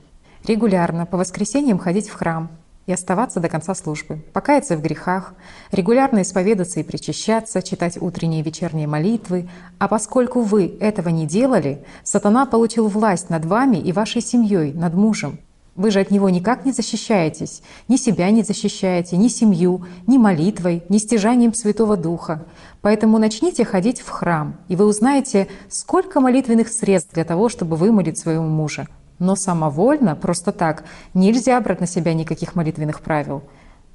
Регулярно 0.45 1.07
по 1.07 1.17
воскресеньям 1.17 1.79
ходить 1.79 2.11
в 2.11 2.13
храм 2.13 2.51
и 2.89 2.93
оставаться 2.93 3.39
до 3.39 3.51
конца 3.51 3.75
службы, 3.75 4.17
покаяться 4.33 4.75
в 4.75 4.83
грехах, 4.83 5.35
регулярно 5.73 6.23
исповедаться 6.23 6.81
и 6.81 6.83
причащаться, 6.83 7.61
читать 7.61 8.01
утренние 8.01 8.41
и 8.41 8.43
вечерние 8.43 8.87
молитвы. 8.87 9.47
А 9.79 9.89
поскольку 9.89 10.41
вы 10.41 10.75
этого 10.81 11.11
не 11.11 11.27
делали, 11.27 11.85
сатана 12.03 12.47
получил 12.47 12.89
власть 12.89 13.29
над 13.29 13.45
вами 13.45 13.77
и 13.77 13.93
вашей 13.93 14.23
семьей, 14.23 14.73
над 14.73 14.95
мужем. 14.95 15.39
Вы 15.77 15.91
же 15.91 16.01
от 16.01 16.11
него 16.11 16.31
никак 16.31 16.65
не 16.65 16.73
защищаетесь, 16.73 17.63
ни 17.89 17.97
себя 17.97 18.31
не 18.31 18.43
защищаете, 18.43 19.19
ни 19.19 19.29
семью, 19.29 19.85
ни 20.07 20.17
молитвой, 20.17 20.83
ни 20.89 20.97
стяжанием 20.97 21.53
Святого 21.53 21.99
Духа. 21.99 22.47
Поэтому 22.81 23.19
начните 23.19 23.67
ходить 23.67 24.01
в 24.01 24.09
храм, 24.09 24.57
и 24.69 24.77
вы 24.77 24.87
узнаете, 24.87 25.47
сколько 25.69 26.21
молитвенных 26.21 26.69
средств 26.69 27.13
для 27.13 27.25
того, 27.25 27.51
чтобы 27.51 27.77
вымолить 27.77 28.19
своего 28.19 28.45
мужа. 28.45 28.89
Но 29.19 29.35
самовольно, 29.35 30.15
просто 30.15 30.53
так, 30.53 30.85
нельзя 31.15 31.61
брать 31.61 31.81
на 31.81 31.87
себя 31.87 32.15
никаких 32.15 32.55
молитвенных 32.55 33.01
правил. 33.01 33.43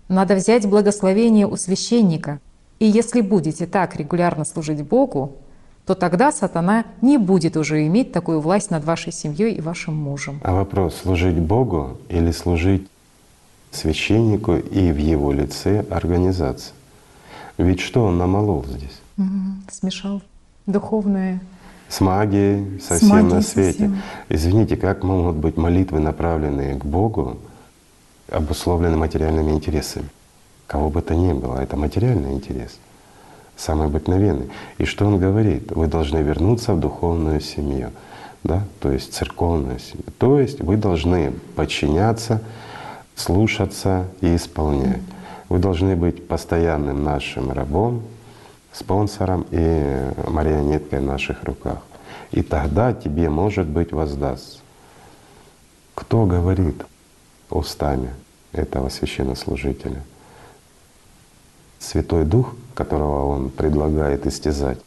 Надо 0.10 0.36
взять 0.36 0.68
благословение 0.68 1.48
у 1.48 1.56
священника. 1.56 2.40
И 2.80 2.86
если 2.86 3.22
будете 3.22 3.66
так 3.66 3.96
регулярно 3.96 4.44
служить 4.44 4.82
Богу, 4.84 5.38
то 5.86 5.96
тогда 5.96 6.32
сатана 6.32 6.86
не 7.02 7.18
будет 7.18 7.58
уже 7.58 7.86
иметь 7.88 8.12
такую 8.12 8.40
власть 8.40 8.72
над 8.72 8.84
вашей 8.84 9.12
семьей 9.12 9.54
и 9.56 9.62
вашим 9.62 9.96
мужем. 9.96 10.40
А 10.44 10.54
вопрос, 10.54 10.96
служить 10.96 11.40
Богу 11.40 11.98
или 12.10 12.32
служить 12.32 12.88
священнику 13.72 14.56
и 14.56 14.92
в 14.92 14.98
его 14.98 15.32
лице 15.32 15.86
организации? 15.90 16.74
Ведь 17.58 17.80
что 17.80 18.06
он 18.06 18.18
намолол 18.18 18.66
здесь? 18.66 19.00
Мгм. 19.18 19.64
Смешал 19.72 20.22
духовное 20.66 21.42
С 21.94 22.02
магией 22.02 22.80
С 22.80 22.88
совсем 22.88 23.10
магией 23.10 23.34
на 23.36 23.42
свете. 23.44 23.72
совсем. 23.72 24.02
Извините, 24.28 24.78
как 24.78 25.04
могут 25.04 25.36
быть 25.36 25.58
молитвы, 25.58 26.00
направленные 26.00 26.74
к 26.74 26.84
Богу, 26.84 27.38
обусловлены 28.32 28.98
материальными 28.98 29.52
интересами? 29.52 30.08
Кого 30.66 30.90
бы 30.90 31.04
то 31.04 31.14
ни 31.14 31.34
было, 31.34 31.60
это 31.60 31.78
материальный 31.78 32.34
интерес, 32.34 32.80
самый 33.56 33.90
обыкновенный. 33.90 34.50
И 34.80 34.86
что 34.86 35.06
он 35.06 35.20
говорит? 35.20 35.72
Вы 35.72 35.86
должны 35.86 36.18
вернуться 36.18 36.74
в 36.74 36.80
духовную 36.80 37.40
семью, 37.42 37.92
да? 38.44 38.64
то 38.80 38.92
есть 38.92 39.14
церковную 39.14 39.78
семью. 39.78 40.06
То 40.18 40.40
есть 40.40 40.62
вы 40.62 40.78
должны 40.78 41.32
подчиняться, 41.56 42.42
слушаться 43.16 44.08
и 44.20 44.36
исполнять. 44.36 45.02
Вы 45.48 45.60
должны 45.60 45.96
быть 45.96 46.28
постоянным 46.28 47.04
нашим 47.04 47.52
рабом, 47.52 48.02
спонсором 48.74 49.46
и 49.52 50.12
марионеткой 50.28 51.00
в 51.00 51.04
наших 51.04 51.44
руках. 51.44 51.80
И 52.32 52.42
тогда 52.42 52.94
тебе, 52.94 53.30
может 53.30 53.68
быть, 53.68 53.94
воздаст. 53.94 54.62
Кто 55.96 56.26
говорит 56.26 56.84
устами 57.50 58.10
этого 58.52 58.90
священнослужителя? 58.90 60.04
Святой 61.80 62.26
Дух, 62.26 62.56
которого 62.74 63.28
он 63.28 63.50
предлагает 63.52 64.26
истязать 64.26 64.80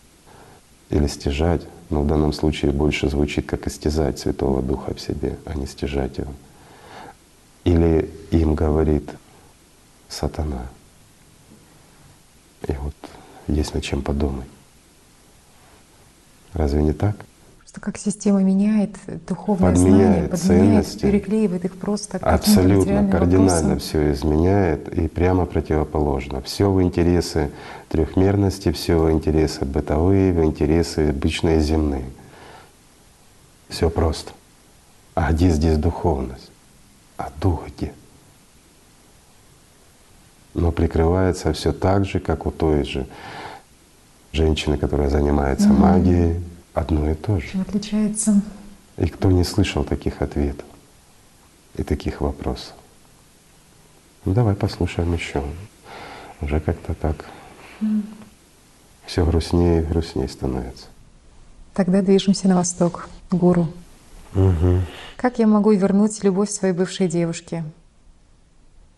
или 0.91 1.07
стяжать, 1.07 1.63
но 1.91 2.03
в 2.03 2.07
данном 2.07 2.33
случае 2.33 2.73
больше 2.73 3.09
звучит 3.09 3.47
как 3.47 3.67
истязать 3.69 4.19
Святого 4.19 4.63
Духа 4.63 4.95
в 4.95 5.01
себе, 5.01 5.39
а 5.45 5.55
не 5.55 5.67
стяжать 5.67 6.19
его. 6.19 6.33
Или 7.65 8.11
им 8.31 8.55
говорит 8.55 9.09
сатана. 10.09 10.67
И 12.67 12.73
вот 12.73 12.95
есть 13.48 13.74
над 13.74 13.82
чем 13.82 14.02
подумать. 14.02 14.47
Разве 16.52 16.82
не 16.82 16.93
так? 16.93 17.16
Просто 17.59 17.81
как 17.81 17.98
система 17.98 18.43
меняет 18.43 18.97
духовное 19.28 19.73
Подменяет 19.73 20.01
знание, 20.01 20.28
подменяет, 20.28 20.86
ценности. 20.86 21.02
переклеивает 21.02 21.64
их 21.66 21.77
просто 21.77 22.18
Абсолютно, 22.18 23.09
кардинально 23.10 23.74
вопросам. 23.74 23.78
все 23.78 24.12
изменяет 24.12 24.89
и 24.89 25.09
прямо 25.09 25.44
противоположно. 25.44 26.40
Все 26.43 26.70
в 26.70 26.82
интересы 26.82 27.51
трехмерности, 27.90 28.73
все 28.73 28.98
в 28.98 29.10
интересы 29.10 29.64
бытовые, 29.64 30.32
в 30.32 30.43
интересы 30.44 31.10
обычные 31.10 31.60
земные. 31.60 32.06
Все 33.68 33.90
просто. 33.90 34.32
А 35.14 35.32
где 35.32 35.51
здесь 35.51 35.77
духовность? 35.77 36.51
А 37.16 37.31
дух 37.40 37.66
где? 37.68 37.93
Но 40.57 40.73
прикрывается 40.73 41.53
все 41.53 41.70
так 41.74 42.07
же, 42.07 42.19
как 42.19 42.47
у 42.47 42.51
той 42.51 42.83
же 42.83 43.07
женщины, 44.33 44.78
которая 44.78 45.11
занимается 45.11 45.69
Мгм. 45.69 45.81
магией, 45.83 46.41
одно 46.73 47.11
и 47.11 47.15
то 47.15 47.39
же. 47.39 47.49
Чем 47.53 47.61
отличается? 47.61 48.41
И 48.97 49.07
кто 49.07 49.31
не 49.31 49.45
слышал 49.45 49.85
таких 49.85 50.23
ответов 50.23 50.65
и 51.74 51.83
таких 51.83 52.23
вопросов? 52.23 52.73
Ну, 54.24 54.33
давай 54.33 54.55
послушаем 54.55 55.12
еще. 55.12 55.43
Уже 56.41 56.59
как-то 56.61 56.95
так 56.95 57.27
все 59.05 59.27
грустнее 59.27 59.83
и 59.83 59.85
грустнее 59.85 60.28
становится. 60.28 60.87
Тогда 61.74 62.01
движемся 62.01 62.49
на 62.49 62.57
восток, 62.57 63.11
гуру. 63.31 63.69
Мгм. 64.33 64.87
Как 65.19 65.39
я 65.39 65.47
могу 65.47 65.70
вернуть 65.73 66.24
любовь 66.24 66.49
своей 66.51 66.73
бывшей 66.73 67.09
девушке? 67.09 67.62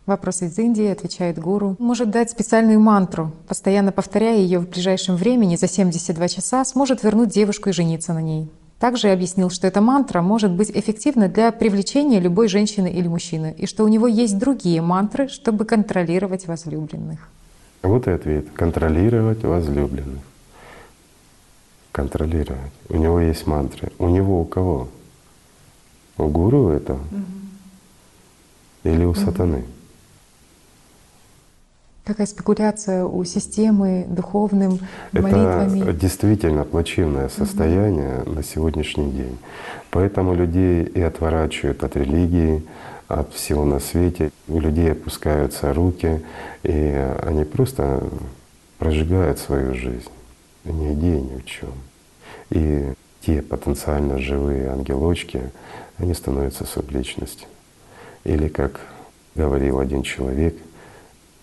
Вопрос 0.08 0.40
из 0.40 0.58
Индии, 0.58 0.86
отвечает 0.86 1.38
гуру. 1.38 1.76
Может 1.78 2.10
дать 2.10 2.30
специальную 2.30 2.80
мантру, 2.80 3.30
постоянно 3.46 3.92
повторяя 3.92 4.38
ее 4.38 4.58
в 4.58 4.66
ближайшем 4.66 5.16
времени 5.16 5.56
за 5.56 5.68
72 5.68 6.28
часа, 6.28 6.64
сможет 6.64 7.02
вернуть 7.02 7.28
девушку 7.28 7.68
и 7.68 7.72
жениться 7.72 8.14
на 8.14 8.22
ней. 8.22 8.48
Также 8.78 9.10
объяснил, 9.10 9.50
что 9.50 9.66
эта 9.66 9.82
мантра 9.82 10.22
может 10.22 10.50
быть 10.50 10.70
эффективна 10.70 11.28
для 11.28 11.52
привлечения 11.52 12.20
любой 12.20 12.48
женщины 12.48 12.90
или 12.90 13.06
мужчины, 13.06 13.54
и 13.58 13.66
что 13.66 13.84
у 13.84 13.88
него 13.88 14.06
есть 14.06 14.38
другие 14.38 14.80
мантры, 14.80 15.28
чтобы 15.28 15.66
контролировать 15.66 16.46
возлюбленных. 16.46 17.28
Вот 17.82 18.06
и 18.06 18.10
ответ. 18.10 18.46
Контролировать 18.54 19.42
возлюбленных. 19.42 20.22
Контролировать. 21.92 22.72
У 22.88 22.96
него 22.96 23.20
есть 23.20 23.46
мантры. 23.46 23.92
У 23.98 24.08
него 24.08 24.40
у 24.40 24.46
кого? 24.46 24.88
У 26.16 26.28
гуру 26.28 26.70
этого? 26.70 27.00
Или 28.84 29.04
у 29.04 29.12
сатаны? 29.14 29.64
Какая 32.08 32.26
спекуляция 32.26 33.04
у 33.04 33.22
системы 33.24 34.06
духовным 34.08 34.78
молитвами. 35.12 35.82
Это 35.82 35.92
действительно 35.92 36.64
плачевное 36.64 37.28
состояние 37.28 38.22
на 38.24 38.42
сегодняшний 38.42 39.10
день. 39.10 39.36
Поэтому 39.90 40.34
людей 40.34 40.84
и 40.84 41.02
отворачивают 41.02 41.84
от 41.84 41.96
религии, 41.96 42.62
от 43.08 43.34
всего 43.34 43.66
на 43.66 43.78
свете. 43.78 44.30
У 44.48 44.58
людей 44.58 44.92
опускаются 44.92 45.74
руки, 45.74 46.22
и 46.62 47.14
они 47.24 47.44
просто 47.44 48.02
прожигают 48.78 49.38
свою 49.38 49.74
жизнь. 49.74 50.08
Ни 50.64 50.94
идеи 50.94 51.20
ни 51.20 51.38
в 51.40 51.44
чем. 51.44 51.72
И 52.48 52.94
те 53.20 53.42
потенциально 53.42 54.16
живые 54.16 54.70
ангелочки, 54.70 55.42
они 55.98 56.14
становятся 56.14 56.64
субличностью. 56.64 57.46
Или, 58.24 58.48
как 58.48 58.80
говорил 59.34 59.78
один 59.78 60.02
человек, 60.02 60.56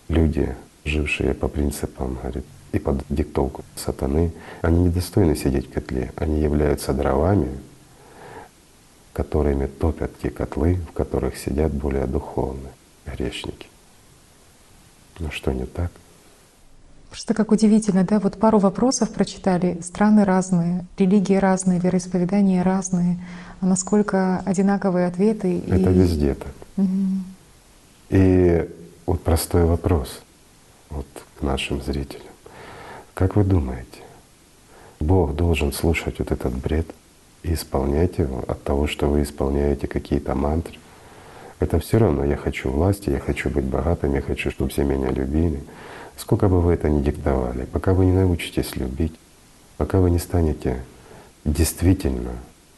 люди, 0.08 0.54
жившие 0.84 1.34
по 1.34 1.48
принципам, 1.48 2.18
говорит, 2.22 2.44
и 2.72 2.78
под 2.78 3.02
диктовку 3.08 3.64
сатаны, 3.74 4.32
они 4.62 4.84
недостойны 4.84 5.36
сидеть 5.36 5.68
в 5.68 5.72
котле, 5.72 6.12
они 6.16 6.40
являются 6.40 6.92
дровами, 6.92 7.48
которыми 9.12 9.66
топят 9.66 10.10
те 10.22 10.30
котлы, 10.30 10.78
в 10.90 10.92
которых 10.92 11.38
сидят 11.38 11.72
более 11.72 12.06
духовные 12.06 12.72
грешники. 13.06 13.66
Ну 15.18 15.30
что 15.30 15.52
не 15.52 15.64
так? 15.64 15.90
Просто 17.08 17.32
как 17.32 17.50
удивительно, 17.50 18.04
да, 18.04 18.18
вот 18.20 18.38
пару 18.38 18.58
вопросов 18.58 19.10
прочитали, 19.10 19.78
страны 19.80 20.24
разные, 20.24 20.84
религии 20.98 21.36
разные, 21.36 21.80
вероисповедания 21.80 22.62
разные, 22.62 23.18
а 23.60 23.66
насколько 23.66 24.42
одинаковые 24.44 25.06
ответы. 25.06 25.62
Это 25.66 25.90
и... 25.90 25.94
везде 25.94 26.34
так. 26.34 26.52
Мгм. 26.76 27.24
И 28.10 28.68
вот 29.06 29.22
простой 29.22 29.64
вопрос 29.64 30.20
вот 30.90 31.06
к 31.38 31.42
нашим 31.42 31.80
зрителям. 31.80 32.26
Как 33.14 33.36
вы 33.36 33.44
думаете, 33.44 34.00
Бог 35.00 35.34
должен 35.34 35.72
слушать 35.72 36.18
вот 36.18 36.32
этот 36.32 36.52
бред 36.52 36.86
и 37.42 37.54
исполнять 37.54 38.18
его 38.18 38.44
от 38.46 38.62
того, 38.62 38.86
что 38.86 39.06
вы 39.06 39.22
исполняете 39.22 39.86
какие-то 39.86 40.34
мантры? 40.34 40.78
Это 41.60 41.78
все 41.78 41.98
равно 41.98 42.24
я 42.24 42.36
хочу 42.36 42.70
власти, 42.70 43.10
я 43.10 43.18
хочу 43.18 43.48
быть 43.48 43.64
богатым, 43.64 44.14
я 44.14 44.20
хочу, 44.20 44.50
чтобы 44.50 44.70
все 44.70 44.84
меня 44.84 45.10
любили. 45.10 45.62
Сколько 46.16 46.48
бы 46.48 46.60
вы 46.60 46.74
это 46.74 46.90
ни 46.90 47.02
диктовали, 47.02 47.64
пока 47.64 47.94
вы 47.94 48.06
не 48.06 48.12
научитесь 48.12 48.76
любить, 48.76 49.14
пока 49.76 50.00
вы 50.00 50.10
не 50.10 50.18
станете 50.18 50.82
действительно 51.44 52.32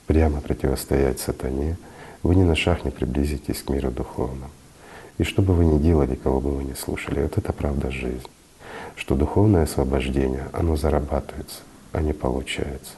прямо 0.07 0.41
противостоять 0.41 1.19
сатане, 1.21 1.77
вы 2.23 2.35
ни 2.35 2.43
на 2.43 2.55
шаг 2.55 2.85
не 2.85 2.91
приблизитесь 2.91 3.63
к 3.63 3.71
миру 3.71 3.91
духовному. 3.91 4.51
И 5.19 5.25
что 5.25 5.43
бы 5.43 5.53
вы 5.53 5.65
ни 5.65 5.79
делали, 5.79 6.15
кого 6.15 6.41
бы 6.41 6.51
вы 6.53 6.65
ни 6.65 6.75
слушали, 6.75 7.23
вот 7.23 7.37
это 7.37 7.53
правда 7.53 7.91
жизнь. 7.91 8.27
Что 8.95 9.17
духовное 9.17 9.65
освобождение, 9.65 10.49
оно 10.53 10.77
зарабатывается, 10.77 11.61
а 11.93 12.01
не 12.01 12.13
получается. 12.13 12.93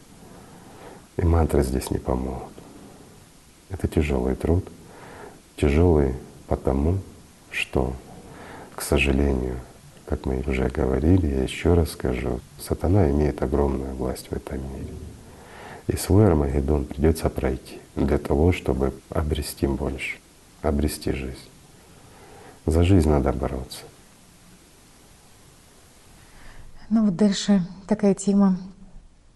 И 1.16 1.24
мантры 1.24 1.62
здесь 1.62 1.90
не 1.90 1.98
помогут. 1.98 2.52
Это 3.70 3.88
тяжелый 3.88 4.34
труд, 4.34 4.66
тяжелый 5.56 6.14
потому, 6.46 6.98
что, 7.50 7.94
к 8.74 8.82
сожалению, 8.82 9.56
как 10.06 10.26
мы 10.26 10.42
уже 10.46 10.68
говорили, 10.68 11.26
я 11.26 11.42
еще 11.42 11.74
раз 11.74 11.92
скажу, 11.92 12.40
сатана 12.58 13.10
имеет 13.10 13.42
огромную 13.42 13.94
власть 13.94 14.28
в 14.28 14.32
этом 14.32 14.58
мире. 14.74 14.92
И 15.86 15.96
свой 15.96 16.26
Армагеддон 16.26 16.84
придется 16.84 17.30
пройти 17.30 17.78
для 17.94 18.18
того, 18.18 18.52
чтобы 18.52 18.92
обрести 19.08 19.66
больше, 19.66 20.18
обрести 20.62 21.12
жизнь. 21.12 21.49
За 22.66 22.84
жизнь 22.84 23.08
надо 23.08 23.32
бороться. 23.32 23.80
Ну 26.88 27.04
вот 27.04 27.16
дальше 27.16 27.62
такая 27.86 28.14
тема. 28.14 28.58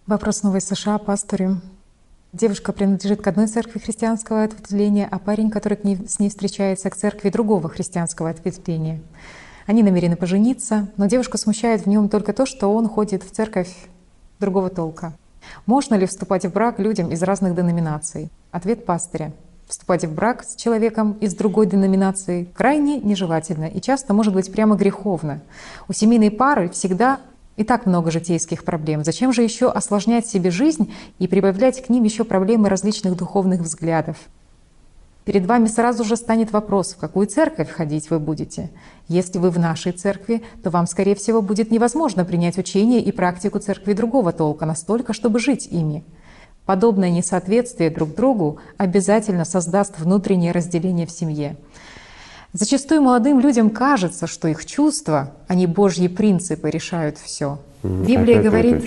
Вопрос 0.06 0.44
из 0.44 0.64
США, 0.64 0.98
пастырю. 0.98 1.60
Девушка 2.32 2.72
принадлежит 2.72 3.22
к 3.22 3.26
одной 3.28 3.46
церкви 3.46 3.78
христианского 3.78 4.42
ответвления, 4.42 5.09
а 5.09 5.20
парень, 5.20 5.51
который 5.51 5.76
к 5.78 5.84
ней, 5.84 5.96
с 6.09 6.18
ней 6.18 6.30
встречается, 6.30 6.90
к 6.90 6.96
церкви 6.96 7.30
другого 7.30 7.68
христианского 7.68 8.28
ответвления. 8.28 9.01
Они 9.66 9.82
намерены 9.82 10.16
пожениться, 10.16 10.88
но 10.96 11.06
девушка 11.06 11.38
смущает 11.38 11.82
в 11.82 11.86
нем 11.86 12.09
только 12.09 12.32
то, 12.32 12.44
что 12.44 12.74
он 12.74 12.88
ходит 12.88 13.22
в 13.22 13.30
церковь 13.30 13.72
другого 14.40 14.68
толка. 14.68 15.12
Можно 15.64 15.94
ли 15.94 16.06
вступать 16.06 16.44
в 16.44 16.52
брак 16.52 16.80
людям 16.80 17.12
из 17.12 17.22
разных 17.22 17.55
деноминаций? 17.55 18.30
Ответ 18.51 18.84
пастыря. 18.84 19.32
Вступать 19.66 20.05
в 20.05 20.15
брак 20.15 20.45
с 20.45 20.57
человеком 20.57 21.12
из 21.20 21.35
другой 21.35 21.66
деноминации 21.66 22.49
крайне 22.55 22.99
нежелательно 22.99 23.65
и 23.65 23.81
часто 23.81 24.12
может 24.12 24.35
быть 24.35 24.53
прямо 24.53 24.77
греховно. 24.77 25.41
У 25.89 25.93
семейной 25.93 26.31
пары 26.31 26.69
всегда 26.69 27.20
и 27.57 27.65
так 27.65 27.86
много 27.86 28.11
житейских 28.11 28.65
проблем. 28.65 29.05
Зачем 29.05 29.32
же 29.32 29.43
еще 29.43 29.70
осложнять 29.70 30.27
себе 30.27 30.51
жизнь 30.51 30.93
и 31.19 31.28
прибавлять 31.28 31.82
к 31.82 31.89
ним 31.89 32.05
еще 32.05 32.24
проблемы 32.24 32.69
различных 32.69 33.16
духовных 33.16 33.61
взглядов? 33.61 34.16
Перед 35.24 35.47
вами 35.47 35.66
сразу 35.66 36.05
же 36.05 36.16
станет 36.16 36.53
вопрос, 36.53 36.93
в 36.93 36.99
какую 36.99 37.27
церковь 37.27 37.70
ходить 37.70 38.11
вы 38.11 38.19
будете. 38.19 38.70
Если 39.09 39.39
вы 39.39 39.49
в 39.49 39.59
нашей 39.59 39.93
церкви, 39.93 40.43
то 40.62 40.69
вам, 40.69 40.86
скорее 40.86 41.15
всего, 41.15 41.41
будет 41.41 41.70
невозможно 41.70 42.27
принять 42.27 42.59
учение 42.59 43.01
и 43.01 43.11
практику 43.11 43.59
церкви 43.59 43.95
другого 43.95 44.32
толка 44.32 44.66
настолько, 44.66 45.15
чтобы 45.15 45.39
жить 45.39 45.66
ими. 45.70 46.05
Подобное 46.66 47.11
несоответствие 47.11 47.91
друг 47.91 48.15
другу 48.15 48.59
обязательно 48.78 49.45
создаст 49.45 49.99
внутреннее 49.99 50.53
разделение 50.53 51.07
в 51.07 51.11
семье. 51.11 51.57
Зачастую 52.53 53.03
молодым 53.03 53.41
людям 53.41 53.69
кажется, 53.69 54.27
что 54.27 54.49
их 54.49 54.65
чувства, 54.65 55.32
а 55.49 55.55
не 55.55 55.66
Божьи 55.66 56.07
принципы 56.07 56.70
решают 56.70 57.19
все. 57.19 57.59
Библия 57.82 58.41
говорит, 58.41 58.82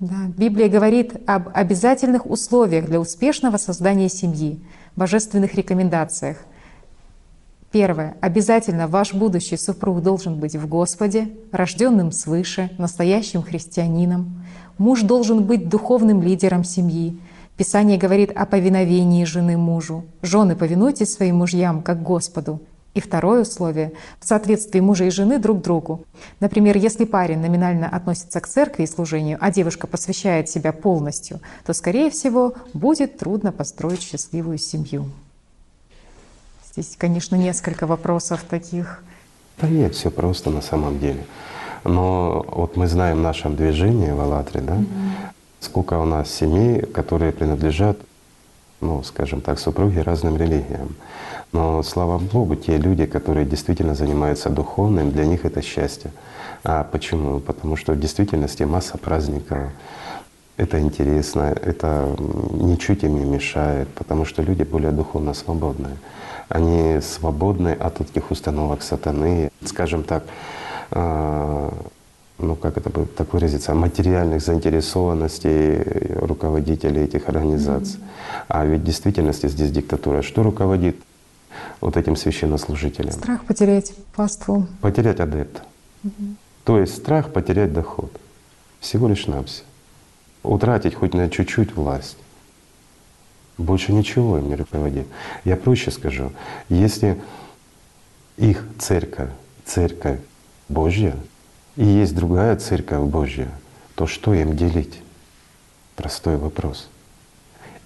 да, 0.00 0.16
Библия 0.36 0.68
говорит 0.68 1.14
об 1.26 1.48
обязательных 1.54 2.26
условиях 2.26 2.86
для 2.86 3.00
успешного 3.00 3.56
создания 3.56 4.08
семьи, 4.08 4.60
божественных 4.96 5.54
рекомендациях. 5.54 6.38
Первое. 7.70 8.16
Обязательно 8.20 8.86
ваш 8.86 9.14
будущий 9.14 9.56
супруг 9.56 10.02
должен 10.02 10.40
быть 10.40 10.56
в 10.56 10.68
Господе, 10.68 11.30
рожденным 11.52 12.12
свыше, 12.12 12.70
настоящим 12.76 13.42
христианином. 13.42 14.44
Муж 14.78 15.02
должен 15.02 15.44
быть 15.44 15.68
духовным 15.68 16.22
лидером 16.22 16.64
семьи. 16.64 17.18
Писание 17.56 17.98
говорит 17.98 18.30
о 18.30 18.46
повиновении 18.46 19.24
жены 19.24 19.56
мужу. 19.56 20.04
Жены, 20.22 20.56
повинуйтесь 20.56 21.12
своим 21.12 21.36
мужьям, 21.36 21.82
как 21.82 22.02
Господу. 22.02 22.60
И 22.94 23.00
второе 23.00 23.42
условие— 23.42 23.92
в 24.20 24.26
соответствии 24.26 24.80
мужа 24.80 25.04
и 25.04 25.10
жены 25.10 25.38
друг 25.38 25.62
другу. 25.62 26.04
Например, 26.40 26.76
если 26.76 27.06
парень 27.06 27.38
номинально 27.38 27.88
относится 27.88 28.40
к 28.40 28.46
церкви 28.46 28.82
и 28.82 28.86
служению, 28.86 29.38
а 29.40 29.50
девушка 29.50 29.86
посвящает 29.86 30.50
себя 30.50 30.72
полностью, 30.72 31.40
то, 31.64 31.72
скорее 31.72 32.10
всего, 32.10 32.54
будет 32.74 33.16
трудно 33.16 33.50
построить 33.50 34.02
счастливую 34.02 34.58
семью. 34.58 35.06
Здесь, 36.72 36.94
конечно, 36.98 37.36
несколько 37.36 37.86
вопросов 37.86 38.44
таких. 38.48 39.02
Да 39.60 39.68
нет, 39.68 39.94
все 39.94 40.10
просто 40.10 40.50
на 40.50 40.60
самом 40.60 40.98
деле. 40.98 41.24
Но 41.84 42.44
вот 42.48 42.76
мы 42.76 42.86
знаем 42.86 43.18
в 43.18 43.22
нашем 43.22 43.56
движении 43.56 44.10
в 44.10 44.20
«АЛЛАТРе», 44.20 44.60
да, 44.60 44.74
угу. 44.74 44.86
сколько 45.60 45.98
у 45.98 46.04
нас 46.04 46.30
семей, 46.30 46.82
которые 46.82 47.32
принадлежат, 47.32 47.98
ну, 48.80 49.02
скажем 49.02 49.40
так, 49.40 49.58
супруги 49.58 49.98
разным 49.98 50.36
религиям. 50.36 50.94
Но 51.52 51.82
слава 51.82 52.18
Богу, 52.18 52.56
те 52.56 52.78
люди, 52.78 53.04
которые 53.06 53.44
действительно 53.44 53.94
занимаются 53.94 54.48
духовным, 54.48 55.10
для 55.10 55.26
них 55.26 55.44
это 55.44 55.60
счастье. 55.60 56.10
А 56.64 56.84
почему? 56.84 57.40
Потому 57.40 57.76
что 57.76 57.92
в 57.92 58.00
действительности 58.00 58.62
масса 58.62 58.96
праздников, 58.96 59.58
это 60.56 60.80
интересно, 60.80 61.54
это 61.62 62.14
ничуть 62.50 63.02
им 63.02 63.18
не 63.18 63.24
мешает, 63.24 63.88
потому 63.88 64.24
что 64.24 64.42
люди 64.42 64.62
более 64.62 64.92
духовно 64.92 65.34
свободные. 65.34 65.96
Они 66.48 67.00
свободны 67.00 67.70
от 67.70 68.00
этих 68.00 68.30
установок 68.30 68.82
сатаны, 68.82 69.50
скажем 69.64 70.04
так, 70.04 70.24
ну 70.94 72.56
как 72.56 72.76
это 72.76 72.90
бы 72.90 73.06
так 73.06 73.32
выразиться, 73.32 73.74
материальных 73.74 74.42
заинтересованностей 74.42 75.82
руководителей 76.16 77.02
этих 77.04 77.28
организаций. 77.28 77.98
Mm-hmm. 77.98 78.44
А 78.48 78.64
ведь 78.66 78.80
в 78.80 78.84
действительности 78.84 79.48
здесь 79.48 79.70
диктатура. 79.70 80.22
Что 80.22 80.42
руководит 80.42 80.96
вот 81.80 81.96
этим 81.96 82.16
священнослужителям? 82.16 83.12
Страх 83.12 83.44
потерять 83.44 83.92
паству. 84.14 84.66
Потерять 84.80 85.20
адепта. 85.20 85.62
Mm-hmm. 86.04 86.34
То 86.64 86.78
есть 86.78 86.96
страх 86.96 87.32
потерять 87.32 87.72
доход. 87.72 88.12
Всего 88.80 89.08
лишь 89.08 89.26
навсего. 89.26 89.66
Утратить 90.42 90.94
хоть 90.94 91.14
на 91.14 91.30
чуть-чуть 91.30 91.76
власть. 91.76 92.16
Больше 93.58 93.92
ничего 93.92 94.38
им 94.38 94.48
не 94.48 94.56
руководит. 94.56 95.06
Я 95.44 95.56
проще 95.56 95.90
скажу, 95.90 96.32
если 96.68 97.20
их 98.36 98.64
церковь, 98.78 99.30
церковь 99.64 100.18
Божья, 100.72 101.14
и 101.76 101.84
есть 101.84 102.14
другая 102.14 102.56
церковь 102.56 103.02
Божья, 103.02 103.48
то 103.94 104.06
что 104.06 104.34
им 104.34 104.56
делить? 104.56 105.00
Простой 105.96 106.36
вопрос. 106.36 106.88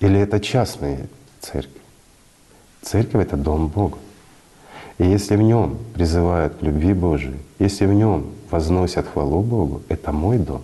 Или 0.00 0.20
это 0.20 0.40
частные 0.40 1.08
церкви? 1.40 1.80
Церковь— 2.82 3.26
это 3.26 3.36
дом 3.36 3.68
Бога. 3.68 3.98
И 4.98 5.04
если 5.04 5.36
в 5.36 5.42
нем 5.42 5.78
призывают 5.94 6.56
к 6.56 6.62
любви 6.62 6.94
Божией, 6.94 7.38
если 7.58 7.86
в 7.86 7.92
нем 7.92 8.30
возносят 8.50 9.06
хвалу 9.08 9.42
Богу, 9.42 9.82
это 9.88 10.12
мой 10.12 10.38
дом, 10.38 10.62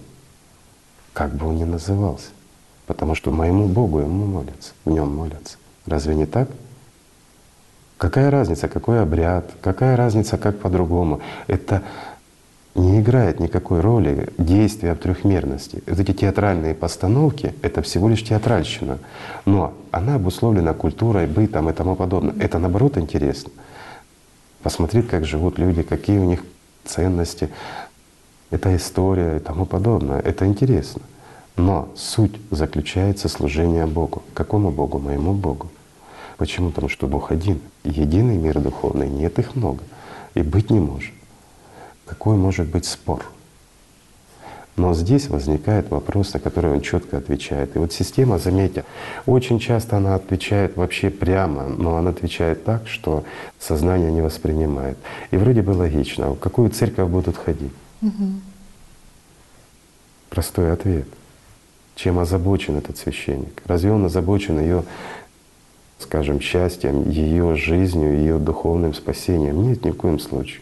как 1.13 1.35
бы 1.35 1.49
он 1.49 1.57
ни 1.57 1.65
назывался. 1.65 2.29
Потому 2.87 3.15
что 3.15 3.31
моему 3.31 3.67
Богу 3.67 4.01
ему 4.01 4.27
молятся, 4.27 4.73
в 4.85 4.91
нем 4.91 5.15
молятся. 5.15 5.57
Разве 5.87 6.15
не 6.15 6.27
так? 6.27 6.49
Какая 7.99 8.31
разница, 8.31 8.69
какой 8.69 9.01
обряд, 9.01 9.51
какая 9.61 9.97
разница, 9.97 10.37
как 10.37 10.59
по-другому? 10.59 11.21
Это 11.47 11.83
не 12.75 13.01
играет 13.01 13.39
никакой 13.39 13.81
роли 13.81 14.29
действия 14.39 14.95
в 14.95 14.99
трехмерности. 14.99 15.83
Вот 15.87 15.99
эти 15.99 16.13
театральные 16.13 16.75
постановки— 16.75 17.55
это 17.63 17.83
всего 17.83 18.09
лишь 18.09 18.25
театральщина. 18.25 18.99
Но 19.45 19.75
она 19.91 20.15
обусловлена 20.15 20.73
культурой, 20.73 21.27
бытом 21.27 21.69
и 21.69 21.73
тому 21.73 21.97
подобное. 21.97 22.35
Это 22.39 22.59
наоборот 22.59 22.97
интересно. 22.97 23.53
Посмотреть, 24.63 25.09
как 25.09 25.27
живут 25.27 25.59
люди, 25.59 25.83
какие 25.83 26.19
у 26.19 26.25
них 26.25 26.45
ценности. 26.85 27.51
Это 28.51 28.75
история 28.75 29.37
и 29.37 29.41
тому 29.41 29.67
подобное. 29.67 30.21
Это 30.21 30.47
интересно. 30.47 31.03
Но 31.57 31.91
суть 31.95 32.41
заключается 32.51 33.29
в 33.29 33.33
служении 33.33 33.85
Богу. 33.85 34.23
Какому 34.33 34.71
Богу? 34.71 34.99
Моему 34.99 35.35
Богу. 35.35 35.71
Почему? 36.39 36.71
Потому 36.71 36.89
что 36.89 37.07
Бог 37.07 37.33
один. 37.33 37.61
Единый 37.85 38.39
мир 38.39 38.61
духовный, 38.61 39.11
нет 39.11 39.39
их 39.39 39.55
много. 39.57 39.83
И 40.35 40.41
быть 40.41 40.71
не 40.71 40.81
может 40.81 41.13
какой 42.13 42.37
может 42.37 42.67
быть 42.67 42.85
спор. 42.85 43.25
Но 44.77 44.93
здесь 44.93 45.29
возникает 45.29 45.91
вопрос, 45.91 46.35
на 46.35 46.41
который 46.41 46.71
он 46.71 46.83
четко 46.83 47.17
отвечает. 47.17 47.75
И 47.75 47.79
вот 47.79 47.93
система, 47.93 48.39
заметьте, 48.39 48.85
очень 49.25 49.59
часто 49.59 49.97
она 49.97 50.15
отвечает 50.15 50.77
вообще 50.77 51.09
прямо, 51.09 51.69
но 51.69 51.97
она 51.97 52.11
отвечает 52.11 52.65
так, 52.65 52.87
что 52.87 53.25
сознание 53.59 54.13
не 54.13 54.21
воспринимает. 54.21 54.99
И 55.31 55.39
вроде 55.39 55.63
бы 55.63 55.71
логично, 55.71 56.33
в 56.33 56.39
какую 56.39 56.69
церковь 56.69 57.09
будут 57.09 57.39
ходить? 57.39 57.73
Угу. 58.03 58.27
Простой 60.29 60.71
ответ. 60.73 61.07
Чем 61.95 62.19
озабочен 62.19 62.77
этот 62.77 62.99
священник? 62.99 63.63
Разве 63.65 63.91
он 63.91 64.05
озабочен 64.05 64.61
ее, 64.61 64.85
скажем, 65.99 66.41
счастьем, 66.41 67.09
ее 67.09 67.57
жизнью, 67.57 68.19
ее 68.19 68.39
духовным 68.39 68.93
спасением? 68.93 69.63
Нет, 69.63 69.83
ни 69.85 69.91
в 69.91 69.97
коем 69.97 70.19
случае. 70.19 70.61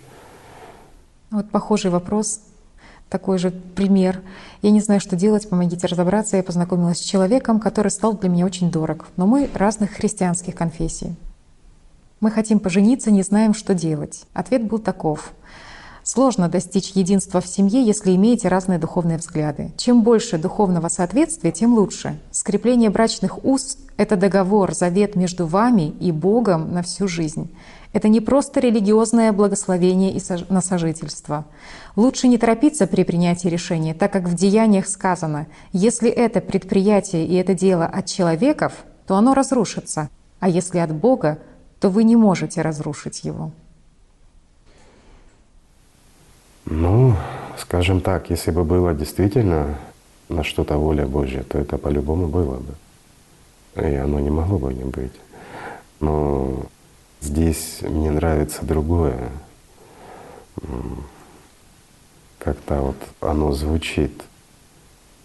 Вот 1.30 1.48
похожий 1.50 1.90
вопрос, 1.90 2.40
такой 3.08 3.38
же 3.38 3.50
пример. 3.50 4.20
Я 4.62 4.70
не 4.70 4.80
знаю, 4.80 5.00
что 5.00 5.14
делать, 5.14 5.48
помогите 5.48 5.86
разобраться. 5.86 6.36
Я 6.36 6.42
познакомилась 6.42 6.98
с 6.98 7.02
человеком, 7.02 7.60
который 7.60 7.90
стал 7.90 8.14
для 8.14 8.28
меня 8.28 8.46
очень 8.46 8.70
дорог, 8.70 9.06
но 9.16 9.26
мы 9.26 9.48
разных 9.54 9.90
христианских 9.92 10.54
конфессий. 10.56 11.14
Мы 12.20 12.30
хотим 12.30 12.58
пожениться, 12.58 13.10
не 13.10 13.22
знаем, 13.22 13.54
что 13.54 13.74
делать. 13.74 14.24
Ответ 14.34 14.64
был 14.64 14.78
таков. 14.78 15.32
Сложно 16.02 16.48
достичь 16.48 16.90
единства 16.92 17.40
в 17.40 17.46
семье, 17.46 17.84
если 17.84 18.14
имеете 18.16 18.48
разные 18.48 18.78
духовные 18.78 19.18
взгляды. 19.18 19.70
Чем 19.76 20.02
больше 20.02 20.38
духовного 20.38 20.88
соответствия, 20.88 21.52
тем 21.52 21.74
лучше. 21.74 22.18
Скрепление 22.30 22.90
брачных 22.90 23.44
уз— 23.44 23.78
это 23.96 24.16
договор, 24.16 24.74
завет 24.74 25.14
между 25.14 25.46
вами 25.46 25.94
и 26.00 26.10
Богом 26.10 26.72
на 26.74 26.82
всю 26.82 27.06
жизнь. 27.06 27.54
Это 27.92 28.08
не 28.08 28.20
просто 28.20 28.60
религиозное 28.60 29.32
благословение 29.32 30.12
и 30.12 30.20
на 30.48 30.60
сожительство. 30.60 31.44
Лучше 31.96 32.28
не 32.28 32.38
торопиться 32.38 32.86
при 32.86 33.02
принятии 33.02 33.48
решения, 33.48 33.94
так 33.94 34.12
как 34.12 34.24
в 34.24 34.34
деяниях 34.34 34.86
сказано, 34.86 35.48
если 35.72 36.08
это 36.08 36.40
предприятие 36.40 37.26
и 37.26 37.34
это 37.34 37.54
дело 37.54 37.86
от 37.86 38.06
человеков, 38.06 38.84
то 39.06 39.16
оно 39.16 39.34
разрушится, 39.34 40.08
а 40.38 40.48
если 40.48 40.78
от 40.78 40.92
Бога, 40.94 41.38
то 41.80 41.88
вы 41.88 42.04
не 42.04 42.14
можете 42.14 42.62
разрушить 42.62 43.24
его. 43.24 43.50
Ну, 46.66 47.16
скажем 47.58 48.00
так, 48.00 48.30
если 48.30 48.52
бы 48.52 48.62
было 48.62 48.94
действительно 48.94 49.76
на 50.28 50.44
что-то 50.44 50.76
воля 50.76 51.06
Божья, 51.06 51.42
то 51.42 51.58
это 51.58 51.76
по-любому 51.76 52.28
было 52.28 52.58
бы. 52.58 53.82
И 53.82 53.94
оно 53.94 54.20
не 54.20 54.30
могло 54.30 54.58
бы 54.58 54.72
не 54.72 54.84
быть. 54.84 55.12
Но 55.98 56.66
Здесь 57.20 57.78
мне 57.82 58.10
нравится 58.10 58.64
другое. 58.64 59.30
как-то 62.38 62.80
вот 62.80 62.96
оно 63.20 63.52
звучит 63.52 64.22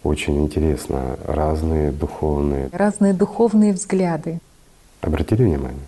очень 0.04 0.44
интересно. 0.44 1.18
Разные 1.26 1.92
духовные. 1.92 2.70
Разные 2.72 3.14
духовные 3.14 3.74
взгляды. 3.74 4.40
Обратили 5.02 5.44
внимание? 5.44 5.86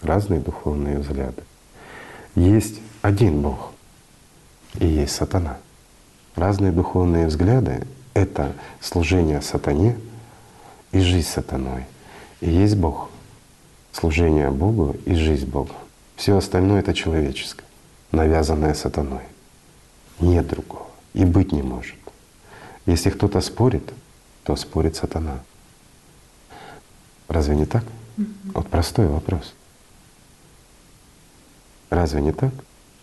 Разные 0.00 0.40
духовные 0.40 0.98
взгляды. 0.98 1.42
Есть 2.34 2.80
один 3.02 3.42
Бог 3.42 3.70
и 4.78 4.86
есть 4.86 5.14
сатана. 5.14 5.58
Разные 6.34 6.72
духовные 6.72 7.26
взгляды— 7.26 7.86
это 8.14 8.52
служение 8.80 9.42
сатане 9.42 9.96
и 10.90 11.00
жизнь 11.00 11.28
сатаной. 11.28 11.84
И 12.40 12.50
есть 12.50 12.76
Бог, 12.76 13.10
служение 13.92 14.50
Богу 14.50 14.96
и 15.04 15.14
жизнь 15.14 15.46
Богу. 15.46 15.74
Все 16.16 16.36
остальное— 16.36 16.80
это 16.80 16.94
человеческое, 16.94 17.64
навязанное 18.10 18.74
сатаной. 18.74 19.22
Нет 20.20 20.46
другого 20.48 20.86
и 21.14 21.24
быть 21.24 21.52
не 21.52 21.62
может. 21.62 21.96
Если 22.86 23.10
кто-то 23.10 23.40
спорит, 23.40 23.92
то 24.44 24.56
спорит 24.56 24.96
сатана. 24.96 25.38
Разве 27.28 27.56
не 27.56 27.66
так? 27.66 27.84
Вот 28.54 28.68
простой 28.68 29.06
вопрос. 29.06 29.54
Разве 31.90 32.20
не 32.22 32.32
так? 32.32 32.52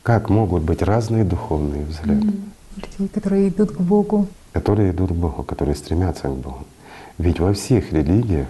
Как 0.04 0.30
могут 0.30 0.64
быть 0.64 0.82
разные 0.82 1.24
духовные 1.24 1.86
взгляды, 1.86 2.34
Людей, 2.76 3.08
которые 3.10 3.50
идут 3.50 3.72
к 3.72 3.80
Богу. 3.82 4.28
которые 4.54 4.92
идут 4.92 5.12
к 5.12 5.14
Богу, 5.14 5.44
которые 5.44 5.76
стремятся 5.76 6.28
к 6.30 6.36
Богу? 6.36 6.66
Ведь 7.18 7.40
во 7.40 7.54
всех 7.54 7.92
религиях, 7.92 8.48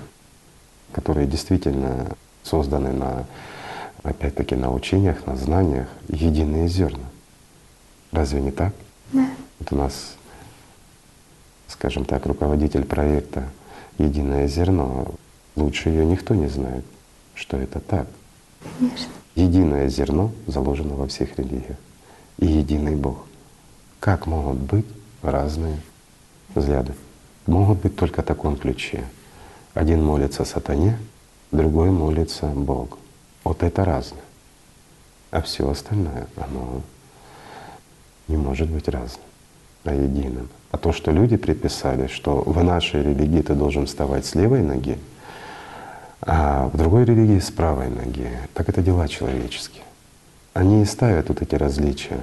которые 0.92 1.28
действительно 1.28 2.08
созданы 2.44 2.92
на, 2.92 3.26
опять-таки, 4.04 4.56
на 4.56 4.72
учениях, 4.72 5.26
на 5.26 5.36
знаниях, 5.36 5.88
единые 6.08 6.68
зерна. 6.68 7.06
Разве 8.12 8.42
не 8.42 8.52
так? 8.52 8.74
Да. 9.14 9.28
Вот 9.60 9.72
у 9.72 9.76
нас, 9.76 10.16
скажем 11.68 12.06
так, 12.06 12.26
руководитель 12.26 12.86
проекта 12.86 13.44
«Единое 13.98 14.48
зерно». 14.48 15.14
Лучше 15.56 15.90
ее 15.90 16.06
никто 16.06 16.34
не 16.36 16.48
знает, 16.48 16.86
что 17.36 17.58
это 17.58 17.80
так. 17.80 18.08
Конечно. 18.78 19.12
Единое 19.36 19.90
зерно 19.90 20.32
заложено 20.48 20.96
во 20.96 21.08
всех 21.08 21.38
религиях. 21.38 21.78
И 22.38 22.46
единый 22.46 22.96
Бог. 22.96 23.26
Как 24.00 24.28
могут 24.28 24.58
быть 24.58 24.86
разные 25.22 25.78
взгляды? 26.56 26.94
Могут 27.46 27.80
быть 27.80 27.96
только 27.96 28.22
в 28.22 28.26
таком 28.26 28.56
ключе. 28.56 29.04
Один 29.74 30.04
молится 30.04 30.46
сатане, 30.46 30.98
другой 31.52 31.92
молится 31.92 32.48
Богу. 32.48 32.98
Вот 33.44 33.64
это 33.64 33.86
разное. 33.86 34.22
А 35.32 35.42
все 35.42 35.70
остальное, 35.70 36.28
оно 36.36 36.82
не 38.28 38.38
может 38.38 38.70
быть 38.70 38.88
разным, 38.88 39.26
а 39.84 39.94
единым. 39.94 40.50
А 40.72 40.78
то, 40.78 40.92
что 40.92 41.12
люди 41.12 41.38
приписали, 41.38 42.08
что 42.08 42.42
в 42.42 42.64
нашей 42.64 43.04
религии 43.04 43.42
ты 43.42 43.54
должен 43.54 43.86
вставать 43.86 44.26
с 44.26 44.36
левой 44.36 44.62
ноги, 44.62 44.98
а 46.22 46.70
в 46.74 46.78
другой 46.78 47.06
религии 47.06 47.40
с 47.40 47.50
правой 47.50 47.90
ноги, 47.90 48.30
так 48.54 48.70
это 48.70 48.82
дела 48.82 49.08
человеческие. 49.08 49.84
Они 50.54 50.82
и 50.82 50.86
ставят 50.86 51.30
вот 51.30 51.42
эти 51.42 51.56
различия, 51.56 52.20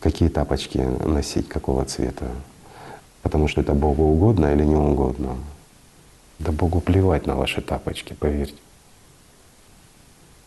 какие 0.00 0.28
тапочки 0.28 0.78
носить, 0.78 1.48
какого 1.48 1.84
цвета, 1.84 2.26
потому 3.22 3.48
что 3.48 3.60
это 3.60 3.74
Богу 3.74 4.04
угодно 4.04 4.52
или 4.52 4.64
не 4.64 4.76
угодно. 4.76 5.36
Да 6.40 6.52
Богу 6.52 6.80
плевать 6.80 7.26
на 7.26 7.36
ваши 7.36 7.60
тапочки, 7.60 8.14
поверьте. 8.14 8.56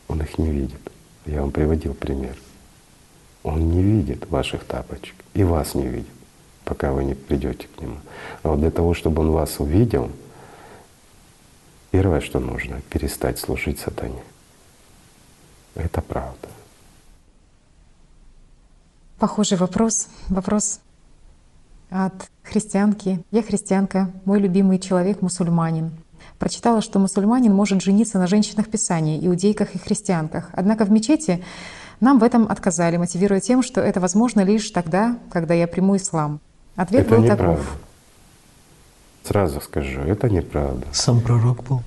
Он 0.07 0.21
их 0.21 0.39
не 0.39 0.49
видит. 0.49 0.81
Я 1.25 1.41
вам 1.41 1.51
приводил 1.51 1.93
пример. 1.93 2.35
Он 3.43 3.69
не 3.69 3.83
видит 3.83 4.27
ваших 4.29 4.65
тапочек 4.65 5.15
и 5.35 5.43
вас 5.43 5.75
не 5.75 5.87
видит, 5.87 6.13
пока 6.65 6.91
вы 6.91 7.03
не 7.03 7.13
придете 7.13 7.67
к 7.67 7.79
нему. 7.79 7.97
А 8.41 8.49
вот 8.49 8.59
для 8.59 8.71
того, 8.71 8.95
чтобы 8.95 9.21
он 9.21 9.31
вас 9.31 9.59
увидел, 9.59 10.09
первое, 11.91 12.21
что 12.21 12.39
нужно, 12.39 12.81
перестать 12.89 13.37
служить 13.37 13.79
сатане. 13.79 14.23
Это 15.75 16.01
правда. 16.01 16.49
Похожий 19.19 19.57
вопрос. 19.57 20.07
Вопрос 20.29 20.79
от 21.93 22.13
христианки. 22.43 23.23
Я 23.31 23.43
христианка, 23.43 24.11
мой 24.25 24.39
любимый 24.39 24.79
человек 24.79 25.21
мусульманин. 25.21 25.91
Прочитала, 26.39 26.81
что 26.81 26.97
мусульманин 26.99 27.53
может 27.53 27.83
жениться 27.83 28.17
на 28.17 28.25
женщинах 28.25 28.67
Писания, 28.67 29.19
иудейках 29.25 29.75
и 29.75 29.77
христианках. 29.77 30.49
Однако 30.53 30.85
в 30.85 30.91
мечети 30.91 31.43
нам 31.99 32.17
в 32.17 32.23
этом 32.23 32.47
отказали, 32.49 32.97
мотивируя 32.97 33.39
тем, 33.39 33.61
что 33.61 33.79
это 33.79 33.99
возможно 33.99 34.41
лишь 34.41 34.69
тогда, 34.71 35.17
когда 35.31 35.53
я 35.53 35.67
приму 35.67 35.95
ислам. 35.95 36.39
Ответ 36.75 37.05
это 37.05 37.15
был 37.15 37.23
неправда. 37.23 37.43
таков. 37.45 37.77
Сразу 39.23 39.61
скажу, 39.61 40.01
это 40.01 40.29
неправда. 40.29 40.87
Сам 40.91 41.21
пророк 41.21 41.63
был 41.63 41.81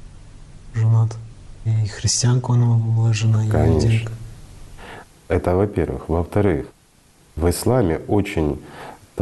женат. 0.73 1.17
И 1.65 1.87
христианка 1.89 2.53
у 2.53 2.55
него 2.55 2.77
была 2.77 3.13
жена, 3.13 3.45
и 3.45 3.49
Конечно. 3.49 3.89
иудейка. 3.89 4.13
Это 5.29 5.57
во-первых. 5.57 6.09
Во-вторых, 6.09 6.67
в 7.35 7.51
исламе 7.51 8.01
очень, 8.07 8.61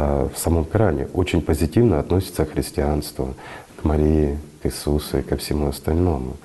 в 0.03 0.33
самом 0.35 0.65
Коране 0.65 1.07
очень 1.13 1.41
позитивно 1.41 1.99
относится 1.99 2.45
к 2.45 2.51
христианству, 2.51 3.33
к 3.77 3.83
Марии, 3.83 4.37
к 4.61 4.65
Иисусу 4.65 5.19
и 5.19 5.21
ко 5.21 5.37
всему 5.37 5.67
остальному. 5.67 6.37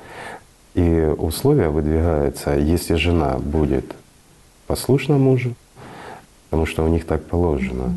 И 0.74 1.14
условия 1.18 1.68
выдвигаются, 1.68 2.56
если 2.56 2.94
жена 2.94 3.39
будет 3.39 3.85
послушна 4.66 5.18
мужу, 5.18 5.55
потому 6.48 6.66
что 6.66 6.85
у 6.85 6.89
них 6.89 7.05
так 7.06 7.24
положено, 7.24 7.93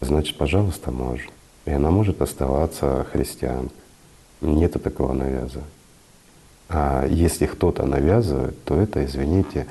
значит, 0.00 0.38
пожалуйста, 0.38 0.90
может. 0.90 1.30
И 1.66 1.70
она 1.70 1.90
может 1.90 2.22
оставаться 2.22 3.06
христианкой. 3.12 3.76
Нету 4.40 4.78
такого 4.78 5.12
навязывания. 5.12 5.68
А 6.68 7.06
если 7.06 7.46
кто-то 7.46 7.86
навязывает, 7.86 8.62
то 8.64 8.74
это, 8.74 9.04
извините, 9.04 9.66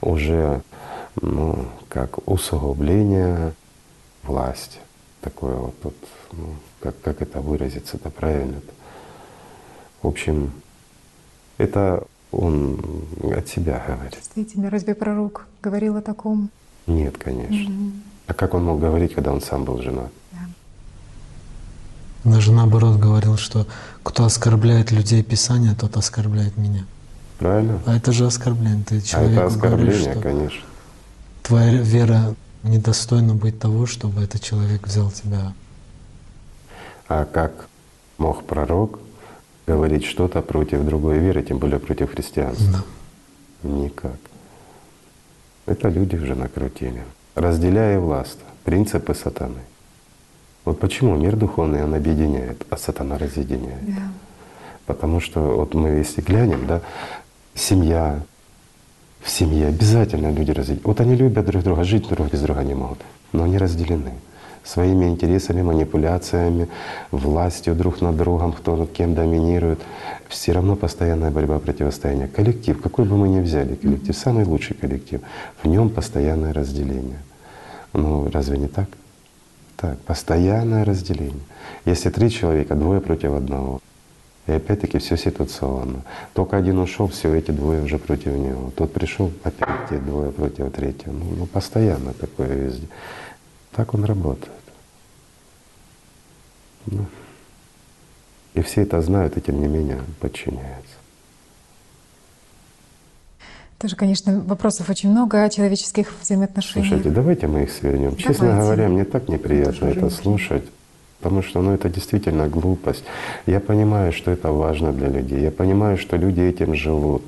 уже 0.00 0.62
ну, 1.20 1.66
как 1.88 2.28
усугубление 2.28 3.52
власти. 4.26 4.78
Такое 5.20 5.54
вот, 5.56 5.74
вот 5.82 5.94
ну, 6.32 6.54
как, 6.80 7.00
как 7.02 7.22
это 7.22 7.40
выразиться-то 7.40 8.10
правильно 8.10 8.56
-то? 8.56 8.72
В 10.02 10.08
общем, 10.08 10.52
это 11.58 12.04
он 12.30 12.78
от 13.36 13.48
себя 13.48 13.82
говорит. 13.86 14.12
Действительно, 14.12 14.70
разве 14.70 14.94
пророк 14.94 15.46
говорил 15.62 15.96
о 15.96 16.02
таком? 16.02 16.50
Нет, 16.86 17.16
конечно. 17.18 17.92
А 18.26 18.34
как 18.34 18.54
он 18.54 18.64
мог 18.64 18.80
говорить, 18.80 19.14
когда 19.14 19.32
он 19.32 19.40
сам 19.40 19.64
был 19.64 19.80
женат? 19.82 20.10
Она 22.24 22.40
же 22.40 22.52
наоборот 22.52 22.98
говорил, 22.98 23.36
что 23.36 23.66
кто 24.02 24.24
оскорбляет 24.24 24.90
людей 24.90 25.22
Писания, 25.22 25.74
тот 25.74 25.96
оскорбляет 25.96 26.56
меня. 26.56 26.84
Правильно? 27.38 27.80
А 27.86 27.96
это 27.96 28.12
же 28.12 28.26
оскорбление. 28.26 28.84
Ты 28.84 28.98
А 28.98 29.00
человеку 29.00 29.42
это 29.42 29.56
говоришь, 29.56 29.94
оскорбление, 29.94 30.12
что 30.12 30.20
конечно. 30.20 30.60
твоя 31.42 31.72
вера 31.82 32.34
недостойна 32.66 33.34
быть 33.34 33.58
того, 33.58 33.86
чтобы 33.86 34.22
этот 34.22 34.42
человек 34.42 34.86
взял 34.86 35.10
тебя. 35.10 35.52
А 37.08 37.24
как 37.24 37.68
мог 38.18 38.44
пророк 38.44 38.98
говорить 39.66 40.04
что-то 40.04 40.42
против 40.42 40.84
другой 40.84 41.18
веры, 41.18 41.42
тем 41.42 41.58
более 41.58 41.78
против 41.78 42.12
христианства? 42.12 42.84
Да. 43.62 43.68
Никак. 43.68 44.18
Это 45.66 45.88
люди 45.88 46.16
уже 46.16 46.34
накрутили. 46.34 47.04
Разделяя 47.34 47.98
власть, 47.98 48.38
принципы 48.64 49.14
сатаны. 49.14 49.60
Вот 50.64 50.80
почему 50.80 51.16
мир 51.16 51.36
духовный 51.36 51.84
он 51.84 51.94
объединяет, 51.94 52.64
а 52.70 52.76
сатана 52.76 53.18
разъединяет. 53.18 53.82
Потому 54.86 55.20
что 55.20 55.40
вот 55.40 55.74
мы 55.74 55.88
если 55.90 56.20
глянем, 56.20 56.66
да, 56.66 56.80
семья, 57.54 58.20
в 59.26 59.30
семье 59.30 59.66
обязательно 59.66 60.30
люди 60.30 60.52
разъединяют. 60.52 60.86
Вот 60.86 61.00
они 61.00 61.16
любят 61.16 61.44
друг 61.46 61.64
друга, 61.64 61.82
жить 61.82 62.08
друг 62.08 62.30
без 62.30 62.40
друга 62.42 62.62
не 62.62 62.74
могут, 62.74 62.98
но 63.32 63.42
они 63.42 63.58
разделены 63.58 64.12
своими 64.62 65.06
интересами, 65.06 65.62
манипуляциями, 65.62 66.68
властью 67.10 67.74
друг 67.74 68.00
над 68.00 68.16
другом, 68.16 68.52
кто 68.52 68.76
над 68.76 68.92
кем 68.92 69.14
доминирует. 69.14 69.80
Все 70.28 70.52
равно 70.52 70.76
постоянная 70.76 71.32
борьба, 71.32 71.58
противостояние. 71.58 72.28
Коллектив, 72.28 72.80
какой 72.80 73.04
бы 73.04 73.16
мы 73.16 73.28
ни 73.28 73.40
взяли 73.40 73.74
коллектив, 73.74 74.16
самый 74.16 74.44
лучший 74.44 74.76
коллектив, 74.76 75.20
в 75.60 75.66
нем 75.66 75.90
постоянное 75.90 76.52
разделение. 76.52 77.18
Ну 77.92 78.30
разве 78.32 78.58
не 78.58 78.68
так? 78.68 78.88
Так, 79.76 79.98
постоянное 79.98 80.84
разделение. 80.84 81.42
Если 81.84 82.10
три 82.10 82.30
человека, 82.30 82.76
двое 82.76 83.00
против 83.00 83.32
одного. 83.32 83.80
И 84.46 84.52
опять-таки 84.52 84.98
все 84.98 85.16
ситуационно. 85.16 86.02
Только 86.32 86.56
один 86.56 86.78
ушел, 86.78 87.08
все 87.08 87.34
эти 87.34 87.50
двое 87.50 87.82
уже 87.82 87.98
против 87.98 88.32
него. 88.32 88.70
Тот 88.76 88.92
пришел, 88.92 89.32
опять 89.42 89.88
те 89.90 89.98
двое 89.98 90.30
против 90.30 90.72
третьего. 90.72 91.12
Ну, 91.12 91.24
ну 91.38 91.46
постоянно 91.46 92.12
такое 92.12 92.48
везде. 92.48 92.86
Так 93.72 93.94
он 93.94 94.04
работает. 94.04 94.52
Ну. 96.86 97.06
И 98.54 98.62
все 98.62 98.82
это 98.82 99.02
знают, 99.02 99.36
и 99.36 99.40
тем 99.40 99.60
не 99.60 99.66
менее 99.66 100.00
подчиняются. 100.20 100.94
Тоже, 103.78 103.96
конечно, 103.96 104.40
вопросов 104.40 104.88
очень 104.88 105.10
много 105.10 105.42
о 105.42 105.50
человеческих 105.50 106.14
взаимоотношениях. 106.22 106.88
Слушайте, 106.88 107.10
давайте 107.10 107.46
мы 107.46 107.64
их 107.64 107.72
свернем. 107.72 108.16
Честно 108.16 108.46
Давайте. 108.46 108.62
говоря, 108.62 108.88
мне 108.88 109.04
так 109.04 109.28
неприятно 109.28 109.86
это 109.86 110.08
слушать, 110.08 110.64
потому 111.20 111.42
что 111.42 111.62
ну, 111.62 111.72
это 111.72 111.88
действительно 111.88 112.48
глупость. 112.48 113.04
Я 113.46 113.60
понимаю, 113.60 114.12
что 114.12 114.30
это 114.30 114.50
важно 114.50 114.92
для 114.92 115.08
людей. 115.08 115.40
Я 115.40 115.50
понимаю, 115.50 115.98
что 115.98 116.16
люди 116.16 116.40
этим 116.40 116.74
живут. 116.74 117.22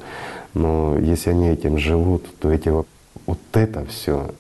Но 0.55 0.98
если 0.98 1.31
они 1.31 1.48
этим 1.48 1.78
живут, 1.78 2.27
то 2.39 2.51
эти 2.51 2.69
вот, 2.69 2.86
это 3.52 3.85
все 3.86 4.31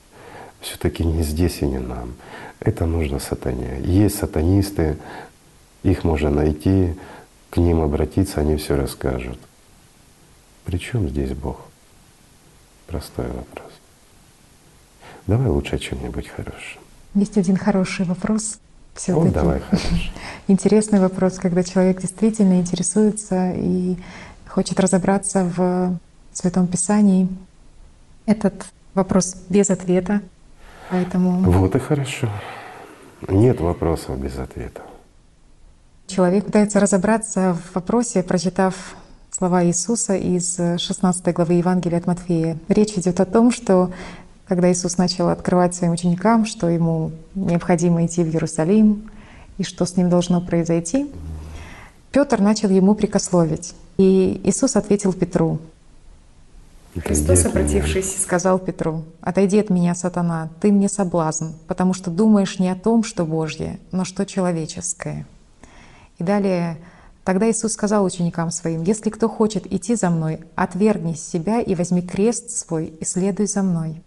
все-таки 0.60 1.04
не 1.04 1.22
здесь 1.22 1.62
и 1.62 1.66
не 1.66 1.78
нам. 1.78 2.14
Это 2.60 2.86
нужно 2.86 3.18
сатане. 3.18 3.80
Есть 3.84 4.18
сатанисты, 4.18 4.96
их 5.82 6.04
можно 6.04 6.30
найти, 6.30 6.94
к 7.50 7.56
ним 7.56 7.80
обратиться, 7.80 8.40
они 8.40 8.56
все 8.56 8.76
расскажут. 8.76 9.38
При 10.64 10.78
чем 10.78 11.08
здесь 11.08 11.32
Бог? 11.32 11.60
Простой 12.86 13.26
вопрос. 13.26 13.72
Давай 15.26 15.48
лучше 15.48 15.76
о 15.76 15.78
чем-нибудь 15.78 16.28
хорошем. 16.28 16.80
Есть 17.14 17.38
один 17.38 17.56
хороший 17.56 18.04
вопрос. 18.04 18.58
Все 18.98 19.14
Вот 19.14 19.32
давай. 19.32 19.62
Интересный 20.48 20.98
вопрос, 20.98 21.38
когда 21.38 21.62
человек 21.62 22.00
действительно 22.00 22.60
интересуется 22.60 23.52
и 23.54 23.96
хочет 24.48 24.80
разобраться 24.80 25.44
в 25.44 25.98
Святом 26.32 26.66
Писании. 26.66 27.28
Этот 28.26 28.66
вопрос 28.94 29.36
без 29.48 29.70
ответа, 29.70 30.20
поэтому 30.90 31.50
Вот 31.50 31.76
и 31.76 31.78
хорошо. 31.78 32.28
Нет 33.28 33.60
вопросов 33.60 34.18
без 34.20 34.36
ответа. 34.36 34.82
человек 36.06 36.46
пытается 36.46 36.80
разобраться 36.80 37.54
в 37.54 37.74
вопросе, 37.74 38.22
прочитав 38.22 38.74
слова 39.30 39.64
Иисуса 39.64 40.16
из 40.16 40.56
16 40.56 41.34
главы 41.34 41.54
Евангелия 41.54 41.98
от 41.98 42.06
Матфея. 42.06 42.58
Речь 42.68 42.94
идет 42.94 43.20
о 43.20 43.24
том, 43.24 43.52
что 43.52 43.92
когда 44.48 44.72
Иисус 44.72 44.96
начал 44.96 45.28
открывать 45.28 45.74
своим 45.74 45.92
ученикам, 45.92 46.46
что 46.46 46.68
ему 46.68 47.12
необходимо 47.34 48.06
идти 48.06 48.24
в 48.24 48.28
Иерусалим 48.28 49.10
и 49.58 49.62
что 49.62 49.84
с 49.84 49.96
ним 49.96 50.08
должно 50.08 50.40
произойти, 50.40 51.10
Петр 52.10 52.40
начал 52.40 52.70
ему 52.70 52.94
прикословить. 52.94 53.74
И 53.98 54.40
Иисус 54.44 54.76
ответил 54.76 55.12
Петру. 55.12 55.58
Христос, 56.96 57.44
обратившись, 57.44 58.22
сказал 58.22 58.58
Петру, 58.58 59.04
«Отойди 59.20 59.60
от 59.60 59.68
меня, 59.68 59.94
сатана, 59.94 60.48
ты 60.60 60.72
мне 60.72 60.88
соблазн, 60.88 61.52
потому 61.66 61.92
что 61.92 62.10
думаешь 62.10 62.58
не 62.58 62.70
о 62.70 62.74
том, 62.74 63.04
что 63.04 63.26
Божье, 63.26 63.78
но 63.92 64.04
что 64.04 64.24
человеческое». 64.24 65.26
И 66.18 66.24
далее, 66.24 66.78
тогда 67.22 67.48
Иисус 67.48 67.74
сказал 67.74 68.04
ученикам 68.04 68.50
своим, 68.50 68.82
«Если 68.82 69.10
кто 69.10 69.28
хочет 69.28 69.70
идти 69.70 69.94
за 69.94 70.08
Мной, 70.08 70.40
отвергни 70.56 71.12
себя 71.12 71.60
и 71.60 71.74
возьми 71.74 72.00
крест 72.00 72.50
свой 72.50 72.86
и 72.86 73.04
следуй 73.04 73.46
за 73.46 73.62
Мной». 73.62 74.02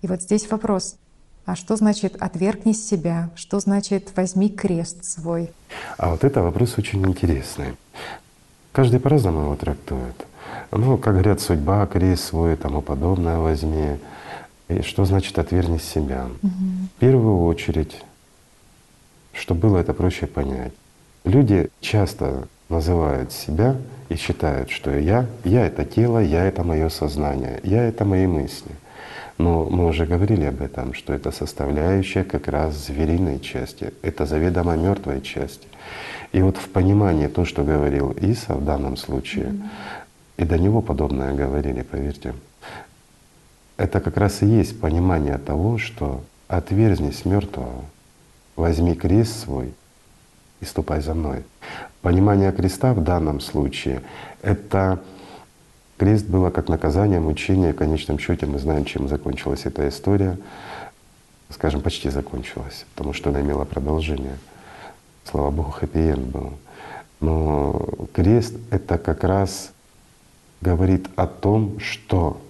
И 0.00 0.06
вот 0.06 0.22
здесь 0.22 0.50
вопрос, 0.50 0.96
а 1.44 1.56
что 1.56 1.76
значит 1.76 2.16
«отвергни 2.20 2.72
себя», 2.72 3.30
что 3.34 3.58
значит 3.58 4.12
«возьми 4.16 4.48
крест 4.48 5.04
свой»? 5.04 5.50
А 5.96 6.10
вот 6.10 6.22
это 6.22 6.42
вопрос 6.42 6.78
очень 6.78 7.04
интересный. 7.06 7.74
Каждый 8.72 9.00
по-разному 9.00 9.40
его 9.40 9.56
трактует. 9.56 10.26
Ну, 10.70 10.98
как 10.98 11.14
говорят, 11.14 11.40
судьба, 11.40 11.86
крест 11.86 12.24
свой 12.24 12.52
и 12.52 12.56
тому 12.56 12.80
подобное 12.80 13.38
возьми. 13.38 13.98
И 14.68 14.82
что 14.82 15.04
значит 15.04 15.38
отвергни 15.38 15.78
себя? 15.78 16.26
В 16.42 17.00
первую 17.00 17.44
очередь, 17.44 18.02
чтобы 19.32 19.60
было 19.62 19.78
это 19.78 19.94
проще 19.94 20.26
понять. 20.26 20.72
Люди 21.24 21.70
часто 21.80 22.46
называют 22.68 23.32
себя 23.32 23.76
и 24.08 24.16
считают, 24.16 24.70
что 24.70 24.96
я, 24.96 25.26
я 25.44 25.66
это 25.66 25.84
тело, 25.84 26.18
я 26.18 26.44
это 26.44 26.62
мое 26.62 26.88
сознание, 26.88 27.60
я 27.64 27.84
это 27.84 28.04
мои 28.04 28.26
мысли. 28.26 28.70
Но 29.38 29.64
мы 29.70 29.86
уже 29.86 30.04
говорили 30.04 30.44
об 30.44 30.60
этом, 30.60 30.94
что 30.94 31.12
это 31.12 31.30
составляющая 31.30 32.24
как 32.24 32.48
раз 32.48 32.74
звериной 32.74 33.38
части, 33.38 33.94
это 34.02 34.26
заведомо 34.26 34.76
мертвой 34.76 35.22
части. 35.22 35.68
И 36.32 36.42
вот 36.42 36.56
в 36.56 36.68
понимании 36.68 37.28
то, 37.28 37.44
что 37.44 37.62
говорил 37.62 38.10
Иса 38.10 38.54
в 38.54 38.64
данном 38.64 38.96
случае, 38.96 39.54
и 40.36 40.44
до 40.44 40.58
него 40.58 40.82
подобное 40.82 41.34
говорили, 41.34 41.82
поверьте, 41.82 42.34
это 43.76 44.00
как 44.00 44.16
раз 44.16 44.42
и 44.42 44.46
есть 44.46 44.80
понимание 44.80 45.38
того, 45.38 45.78
что 45.78 46.22
отверзнись 46.48 47.24
мертвого, 47.24 47.84
возьми 48.56 48.94
крест 48.94 49.44
свой 49.44 49.72
и 50.60 50.64
ступай 50.64 51.00
за 51.00 51.14
мной. 51.14 51.44
Понимание 52.02 52.50
креста 52.50 52.92
в 52.92 53.04
данном 53.04 53.40
случае— 53.40 54.02
это 54.42 55.00
крест 55.98 56.26
было 56.26 56.50
как 56.50 56.68
наказание, 56.68 57.20
мучение. 57.20 57.72
В 57.72 57.76
конечном 57.76 58.18
счете 58.18 58.46
мы 58.46 58.58
знаем, 58.58 58.84
чем 58.84 59.08
закончилась 59.08 59.66
эта 59.66 59.88
история. 59.88 60.38
Скажем, 61.50 61.80
почти 61.80 62.08
закончилась, 62.10 62.86
потому 62.94 63.12
что 63.12 63.30
она 63.30 63.40
имела 63.40 63.64
продолжение. 63.64 64.38
Слава 65.24 65.50
Богу, 65.50 65.70
хэппи 65.70 66.14
был. 66.14 66.52
Но 67.20 68.06
крест— 68.12 68.54
это 68.70 68.96
как 68.96 69.24
раз 69.24 69.72
говорит 70.60 71.08
о 71.16 71.26
том, 71.26 71.80
что 71.80 72.40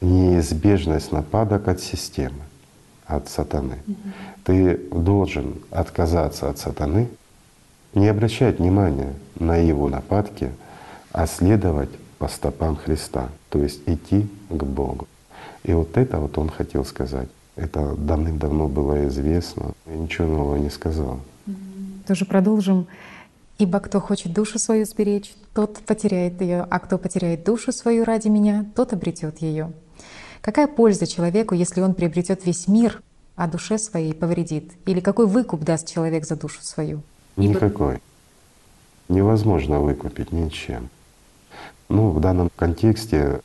неизбежность 0.00 1.12
нападок 1.12 1.68
от 1.68 1.80
системы, 1.80 2.42
от 3.06 3.28
сатаны. 3.28 3.78
Ты 4.44 4.76
должен 4.76 5.56
отказаться 5.70 6.48
от 6.48 6.58
сатаны, 6.58 7.08
не 7.94 8.08
обращать 8.08 8.58
внимания 8.58 9.14
на 9.38 9.56
его 9.56 9.88
нападки, 9.88 10.50
а 11.12 11.26
следовать 11.26 11.90
по 12.22 12.28
стопам 12.28 12.76
Христа, 12.76 13.30
то 13.48 13.58
есть 13.58 13.80
идти 13.86 14.28
к 14.48 14.62
Богу. 14.62 15.08
И 15.64 15.72
вот 15.72 15.96
это 15.96 16.18
вот 16.18 16.38
он 16.38 16.50
хотел 16.50 16.84
сказать. 16.84 17.28
Это 17.56 17.96
давным-давно 17.96 18.68
было 18.68 19.08
известно, 19.08 19.72
и 19.86 19.90
ничего 19.90 20.28
нового 20.28 20.54
не 20.54 20.70
сказал. 20.70 21.18
Тоже 22.06 22.24
продолжим. 22.24 22.86
Ибо 23.58 23.80
кто 23.80 23.98
хочет 23.98 24.32
душу 24.32 24.60
свою 24.60 24.84
сберечь, 24.84 25.34
тот 25.52 25.78
потеряет 25.78 26.40
ее, 26.40 26.64
а 26.70 26.78
кто 26.78 26.96
потеряет 26.96 27.42
душу 27.42 27.72
свою 27.72 28.04
ради 28.04 28.28
меня, 28.28 28.66
тот 28.76 28.92
обретет 28.92 29.42
ее. 29.42 29.72
Какая 30.42 30.68
польза 30.68 31.08
человеку, 31.08 31.56
если 31.56 31.80
он 31.80 31.92
приобретет 31.92 32.46
весь 32.46 32.68
мир, 32.68 33.02
а 33.34 33.48
душе 33.48 33.78
своей 33.78 34.14
повредит? 34.14 34.70
Или 34.86 35.00
какой 35.00 35.26
выкуп 35.26 35.64
даст 35.64 35.92
человек 35.92 36.24
за 36.24 36.36
душу 36.36 36.62
свою? 36.62 37.02
Никакой. 37.36 37.98
Невозможно 39.08 39.80
выкупить 39.80 40.30
ничем. 40.30 40.88
Ну, 41.88 42.10
в 42.10 42.20
данном 42.20 42.50
контексте 42.56 43.40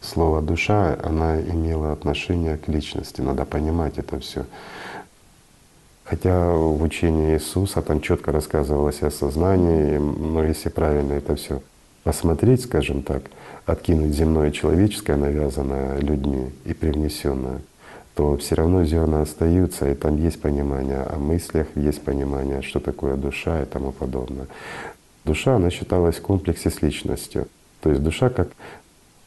слово 0.00 0.42
«душа», 0.42 0.96
она 1.02 1.40
имела 1.40 1.92
отношение 1.92 2.56
к 2.56 2.68
личности. 2.68 3.20
Надо 3.20 3.44
понимать 3.44 3.98
это 3.98 4.18
все. 4.20 4.44
Хотя 6.04 6.50
в 6.52 6.82
учении 6.82 7.34
Иисуса 7.34 7.82
там 7.82 8.00
четко 8.00 8.32
рассказывалось 8.32 9.02
о 9.02 9.10
сознании, 9.10 9.98
но 9.98 10.42
если 10.42 10.70
правильно 10.70 11.14
это 11.14 11.36
все 11.36 11.60
посмотреть, 12.02 12.62
скажем 12.62 13.02
так, 13.02 13.24
откинуть 13.66 14.14
земное 14.14 14.50
человеческое, 14.50 15.16
навязанное 15.16 15.98
людьми 15.98 16.50
и 16.64 16.72
привнесенное, 16.72 17.60
то 18.14 18.38
все 18.38 18.54
равно 18.54 18.84
зерна 18.84 19.20
остаются, 19.20 19.90
и 19.90 19.94
там 19.94 20.16
есть 20.16 20.40
понимание 20.40 21.02
о 21.02 21.18
мыслях, 21.18 21.66
есть 21.74 22.00
понимание, 22.02 22.62
что 22.62 22.80
такое 22.80 23.16
душа 23.16 23.62
и 23.62 23.66
тому 23.66 23.92
подобное. 23.92 24.46
Душа, 25.26 25.56
она 25.56 25.68
считалась 25.68 26.16
в 26.16 26.22
комплексе 26.22 26.70
с 26.70 26.80
личностью. 26.80 27.46
То 27.80 27.90
есть 27.90 28.02
душа 28.02 28.28
как 28.30 28.48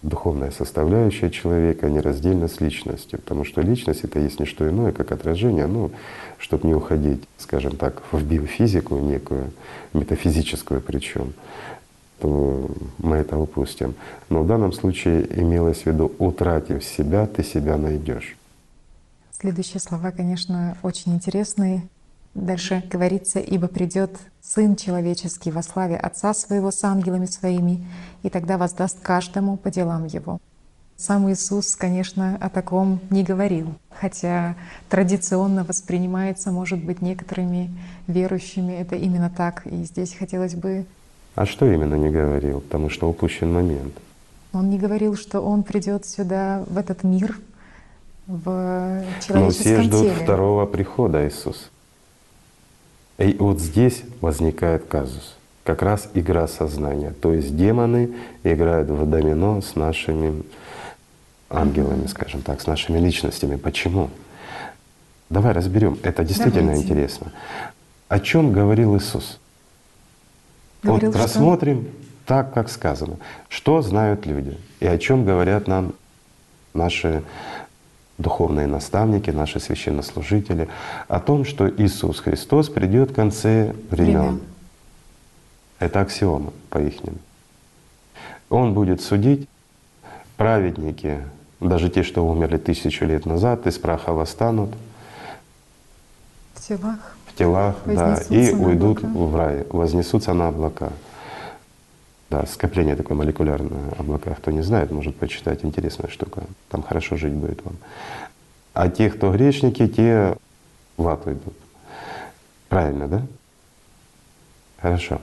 духовная 0.02 0.52
составляющая 0.52 1.30
человека 1.30 1.90
нераздельно 1.90 2.48
с 2.48 2.60
личностью, 2.60 3.19
потому 3.19 3.44
что 3.44 3.61
личность— 3.61 4.02
это 4.03 4.19
есть 4.19 4.40
не 4.40 4.45
что 4.45 4.68
иное, 4.68 4.91
как 4.91 5.11
отражение, 5.11 5.68
ну, 5.68 5.91
чтобы 6.38 6.68
не 6.68 6.73
уходить, 6.73 7.23
скажем 7.38 7.78
так, 7.78 8.02
в 8.11 8.23
биофизику 8.23 8.98
некую, 8.98 9.52
метафизическую 9.94 10.82
причем, 10.82 11.34
то 12.19 12.69
мы 12.98 13.18
это 13.18 13.38
упустим. 13.38 13.95
Но 14.30 14.41
в 14.41 14.48
данном 14.48 14.73
случае 14.73 15.28
имелось 15.40 15.84
в 15.84 15.86
виду, 15.86 16.11
утратив 16.18 16.84
себя, 16.84 17.28
ты 17.28 17.44
себя 17.44 17.78
найдешь. 17.78 18.36
Следующие 19.40 19.80
слова, 19.80 20.11
конечно, 20.11 20.78
очень 20.84 21.14
интересные. 21.14 21.88
Дальше 22.34 22.84
говорится, 22.90 23.40
ибо 23.40 23.68
придет 23.68 24.11
Сын 24.53 24.76
человеческий 24.76 25.49
во 25.49 25.64
славе 25.64 25.95
Отца 25.95 26.34
Своего 26.34 26.72
с 26.72 26.84
ангелами 26.84 27.26
Своими, 27.26 27.88
и 28.22 28.30
тогда 28.30 28.57
воздаст 28.57 28.99
каждому 29.02 29.56
по 29.56 29.72
делам 29.72 30.07
Его. 30.07 30.40
Сам 30.98 31.32
Иисус, 31.32 31.73
конечно, 31.78 32.38
о 32.41 32.49
таком 32.49 32.99
не 33.10 33.23
говорил, 33.23 33.73
хотя 33.90 34.56
традиционно 34.90 35.64
воспринимается, 35.64 36.52
может 36.52 36.84
быть, 36.84 37.02
некоторыми 37.02 37.72
верующими 38.07 38.73
это 38.73 38.98
именно 38.98 39.30
так. 39.30 39.65
И 39.68 39.86
здесь 39.86 40.14
хотелось 40.14 40.56
бы... 40.56 40.86
А 41.36 41.45
что 41.45 41.72
именно 41.72 41.95
не 41.95 42.10
говорил? 42.10 42.60
Потому 42.60 42.90
что 42.90 43.10
упущен 43.10 43.53
момент. 43.53 43.94
Он 44.52 44.69
не 44.69 44.78
говорил, 44.78 45.15
что 45.15 45.40
Он 45.40 45.64
придет 45.64 46.06
сюда, 46.06 46.65
в 46.68 46.78
этот 46.78 47.03
мир, 47.03 47.40
в 48.28 48.44
Но 48.44 49.03
человеческом 49.22 49.52
все 49.53 49.82
ждут 49.84 50.02
теле. 50.02 50.15
второго 50.15 50.65
прихода 50.65 51.23
Иисуса. 51.23 51.70
И 53.22 53.35
вот 53.38 53.60
здесь 53.60 54.03
возникает 54.19 54.85
казус. 54.85 55.35
как 55.64 55.84
раз 55.84 56.10
игра 56.15 56.48
сознания. 56.48 57.14
То 57.22 57.34
есть 57.34 57.56
демоны 57.56 58.15
играют 58.43 58.89
в 58.89 59.06
домино 59.07 59.61
с 59.61 59.76
нашими 59.76 60.43
ангелами, 61.49 62.07
скажем 62.07 62.41
так, 62.41 62.61
с 62.61 62.68
нашими 62.68 62.98
личностями. 62.98 63.57
Почему? 63.57 64.10
Давай 65.30 65.53
разберем. 65.53 65.99
Это 66.02 66.23
действительно 66.23 66.72
Давайте. 66.72 66.84
интересно. 66.84 67.31
О 68.07 68.19
чем 68.19 68.52
говорил 68.52 68.98
Иисус? 68.98 69.39
Говорил, 70.81 71.11
вот 71.11 71.15
что? 71.15 71.23
рассмотрим 71.23 71.88
так, 72.26 72.53
как 72.53 72.69
сказано. 72.69 73.18
Что 73.48 73.84
знают 73.84 74.26
люди 74.26 74.57
и 74.80 74.88
о 74.88 74.98
чем 74.98 75.26
говорят 75.26 75.68
нам 75.68 75.93
наши 76.73 77.23
духовные 78.17 78.67
наставники, 78.67 79.29
наши 79.29 79.59
священнослужители, 79.59 80.69
о 81.07 81.19
том, 81.19 81.45
что 81.45 81.69
Иисус 81.69 82.19
Христос 82.19 82.69
придет 82.69 83.11
в 83.11 83.15
конце 83.15 83.73
времен. 83.89 84.41
Это 85.79 86.01
аксиома 86.01 86.53
по 86.69 86.77
ихнему. 86.77 87.17
Он 88.49 88.73
будет 88.73 89.01
судить, 89.01 89.47
праведники, 90.38 91.19
даже 91.59 91.89
те, 91.89 92.03
что 92.03 92.27
умерли 92.27 92.57
тысячу 92.57 93.05
лет 93.05 93.25
назад, 93.25 93.65
из 93.67 93.77
праха 93.77 94.13
восстанут 94.13 94.71
В 96.55 96.67
телах. 96.67 97.15
в 97.27 97.35
телах, 97.35 97.75
да, 97.85 98.19
и 98.29 98.51
уйдут 98.51 98.97
облака. 99.03 99.17
в 99.19 99.35
рай, 99.35 99.65
вознесутся 99.69 100.33
на 100.33 100.49
облака. 100.49 100.91
Да, 102.31 102.45
скопление 102.45 102.95
такое 102.95 103.17
молекулярное 103.17 103.91
облака. 103.97 104.33
Кто 104.35 104.51
не 104.51 104.61
знает, 104.61 104.89
может 104.89 105.17
почитать. 105.17 105.65
Интересная 105.65 106.09
штука. 106.09 106.43
Там 106.69 106.81
хорошо 106.81 107.17
жить 107.17 107.33
будет 107.33 107.61
вам. 107.65 107.75
А 108.73 108.87
те, 108.89 109.09
кто 109.09 109.33
грешники, 109.33 109.85
те 109.85 110.37
в 110.95 111.05
ад 111.09 111.27
уйдут. 111.27 111.53
Правильно, 112.69 113.09
да? 113.09 113.21
Хорошо. 114.77 115.19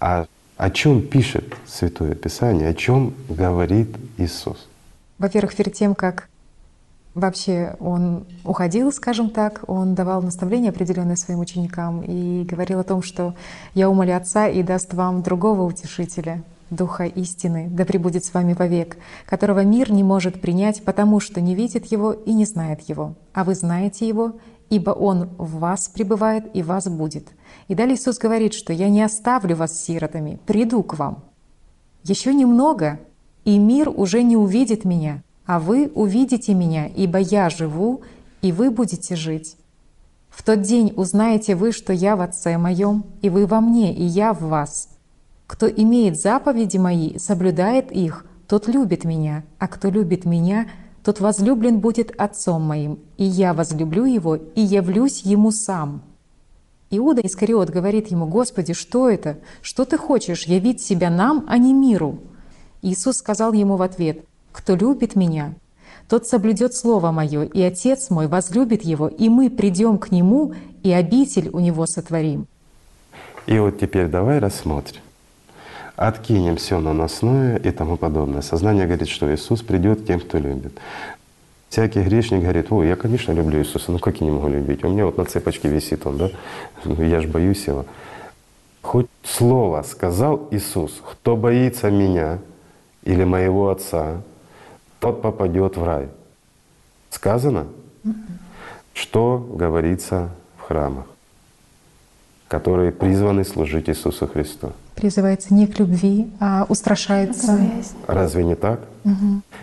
А 0.00 0.24
о 0.56 0.70
чем 0.70 1.06
пишет 1.06 1.44
Святое 1.66 2.14
Писание, 2.14 2.70
о 2.70 2.74
чем 2.74 3.12
говорит 3.28 3.94
Иисус? 4.16 4.66
Во-первых, 5.18 5.54
перед 5.54 5.74
тем, 5.74 5.94
как 5.94 6.26
вообще 7.16 7.76
он 7.80 8.26
уходил, 8.44 8.92
скажем 8.92 9.30
так, 9.30 9.64
он 9.66 9.94
давал 9.94 10.22
наставления 10.22 10.70
определенные 10.70 11.16
своим 11.16 11.40
ученикам 11.40 12.02
и 12.02 12.44
говорил 12.44 12.78
о 12.78 12.84
том, 12.84 13.02
что 13.02 13.34
«Я 13.74 13.88
умолю 13.88 14.14
Отца 14.14 14.48
и 14.48 14.62
даст 14.62 14.92
вам 14.94 15.22
другого 15.22 15.62
утешителя, 15.62 16.44
Духа 16.68 17.04
истины, 17.04 17.68
да 17.70 17.84
пребудет 17.84 18.24
с 18.24 18.34
вами 18.34 18.52
вовек, 18.52 18.96
которого 19.24 19.64
мир 19.64 19.92
не 19.92 20.02
может 20.02 20.40
принять, 20.40 20.84
потому 20.84 21.20
что 21.20 21.40
не 21.40 21.54
видит 21.54 21.86
его 21.86 22.12
и 22.12 22.32
не 22.32 22.44
знает 22.44 22.80
его. 22.82 23.14
А 23.32 23.44
вы 23.44 23.54
знаете 23.54 24.06
его, 24.06 24.32
ибо 24.68 24.90
он 24.90 25.30
в 25.38 25.58
вас 25.58 25.88
пребывает 25.88 26.44
и 26.54 26.62
вас 26.62 26.86
будет». 26.86 27.28
И 27.68 27.74
далее 27.74 27.96
Иисус 27.96 28.18
говорит, 28.18 28.52
что 28.52 28.72
«Я 28.72 28.90
не 28.90 29.02
оставлю 29.02 29.56
вас 29.56 29.80
сиротами, 29.82 30.38
приду 30.44 30.82
к 30.82 30.98
вам». 30.98 31.24
Еще 32.02 32.34
немного, 32.34 33.00
и 33.44 33.58
мир 33.58 33.88
уже 33.88 34.22
не 34.22 34.36
увидит 34.36 34.84
меня, 34.84 35.22
а 35.46 35.60
вы 35.60 35.90
увидите 35.94 36.54
меня, 36.54 36.86
ибо 36.86 37.18
я 37.18 37.48
живу, 37.48 38.02
и 38.42 38.52
вы 38.52 38.70
будете 38.70 39.16
жить. 39.16 39.56
В 40.28 40.42
тот 40.42 40.60
день 40.60 40.92
узнаете 40.96 41.54
вы, 41.54 41.72
что 41.72 41.92
я 41.92 42.16
в 42.16 42.20
Отце 42.20 42.58
моем, 42.58 43.04
и 43.22 43.30
вы 43.30 43.46
во 43.46 43.60
мне, 43.60 43.94
и 43.94 44.02
я 44.02 44.34
в 44.34 44.42
вас. 44.42 44.88
Кто 45.46 45.68
имеет 45.68 46.20
заповеди 46.20 46.76
мои, 46.76 47.18
соблюдает 47.18 47.90
их, 47.92 48.26
тот 48.48 48.68
любит 48.68 49.04
меня, 49.04 49.44
а 49.58 49.68
кто 49.68 49.88
любит 49.88 50.24
меня, 50.24 50.68
тот 51.02 51.20
возлюблен 51.20 51.78
будет 51.78 52.12
Отцом 52.20 52.62
моим, 52.62 52.98
и 53.16 53.24
я 53.24 53.54
возлюблю 53.54 54.04
его 54.04 54.36
и 54.36 54.60
явлюсь 54.60 55.22
ему 55.22 55.52
сам». 55.52 56.02
Иуда 56.90 57.20
Искариот 57.22 57.70
говорит 57.70 58.08
ему, 58.08 58.26
«Господи, 58.26 58.72
что 58.72 59.08
это? 59.08 59.38
Что 59.60 59.84
ты 59.84 59.96
хочешь, 59.96 60.44
явить 60.44 60.80
себя 60.80 61.10
нам, 61.10 61.44
а 61.48 61.58
не 61.58 61.72
миру?» 61.72 62.20
Иисус 62.82 63.16
сказал 63.16 63.52
ему 63.52 63.76
в 63.76 63.82
ответ, 63.82 64.24
«Кто 64.56 64.74
любит 64.74 65.16
Меня, 65.16 65.52
тот 66.08 66.26
соблюдет 66.26 66.74
Слово 66.74 67.12
Мое, 67.12 67.42
и 67.42 67.60
Отец 67.60 68.08
мой 68.08 68.26
возлюбит 68.26 68.84
его, 68.84 69.06
и 69.06 69.28
мы 69.28 69.50
придем 69.50 69.98
к 69.98 70.10
Нему, 70.10 70.54
и 70.82 70.92
обитель 70.92 71.50
у 71.52 71.60
Него 71.60 71.84
сотворим». 71.84 72.46
И 73.46 73.58
вот 73.58 73.78
теперь 73.78 74.08
давай 74.08 74.38
рассмотрим. 74.38 75.02
Откинем 75.94 76.56
все 76.56 76.80
наносное 76.80 77.58
и 77.58 77.70
тому 77.70 77.98
подобное. 77.98 78.40
Сознание 78.40 78.86
говорит, 78.86 79.08
что 79.08 79.32
Иисус 79.32 79.60
придет 79.60 80.06
тем, 80.06 80.20
кто 80.20 80.38
любит. 80.38 80.72
Всякий 81.68 82.00
грешник 82.00 82.40
говорит, 82.40 82.72
ой, 82.72 82.88
я, 82.88 82.96
конечно, 82.96 83.32
люблю 83.32 83.58
Иисуса, 83.58 83.92
ну 83.92 83.98
как 83.98 84.20
я 84.20 84.26
не 84.26 84.32
могу 84.32 84.48
любить? 84.48 84.84
У 84.84 84.88
меня 84.88 85.04
вот 85.04 85.18
на 85.18 85.26
цепочке 85.26 85.68
висит 85.68 86.06
он, 86.06 86.16
да? 86.16 86.30
Ну, 86.84 87.02
Я 87.02 87.20
ж 87.20 87.26
боюсь 87.26 87.66
его. 87.66 87.84
Хоть 88.80 89.06
слово 89.22 89.82
сказал 89.82 90.48
Иисус, 90.50 91.02
кто 91.04 91.36
боится 91.36 91.90
меня 91.90 92.38
или 93.04 93.24
моего 93.24 93.68
Отца, 93.68 94.22
тот 95.06 95.22
попадет 95.22 95.76
в 95.76 95.84
рай. 95.84 96.08
Сказано? 97.10 97.66
Что 98.92 99.38
говорится 99.54 100.30
в 100.58 100.62
храмах, 100.62 101.04
которые 102.48 102.90
призваны 102.90 103.44
служить 103.44 103.88
Иисусу 103.88 104.26
Христу? 104.26 104.72
Призывается 104.96 105.54
не 105.54 105.66
к 105.66 105.78
любви, 105.78 106.28
а 106.40 106.66
устрашается. 106.68 107.58
Разве 108.08 108.44
не 108.44 108.56
так? 108.56 108.80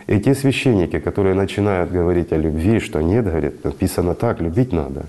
И 0.08 0.20
те 0.20 0.34
священники, 0.34 1.00
которые 1.00 1.36
начинают 1.36 1.92
говорить 1.92 2.32
о 2.32 2.38
любви, 2.38 2.80
что 2.80 3.02
нет, 3.02 3.26
говорят, 3.26 3.64
написано 3.66 4.16
так, 4.16 4.40
любить 4.40 4.72
надо, 4.72 5.06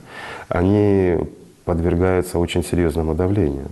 они 0.48 1.16
подвергаются 1.64 2.38
очень 2.40 2.64
серьезному 2.64 3.14
давлению. 3.14 3.68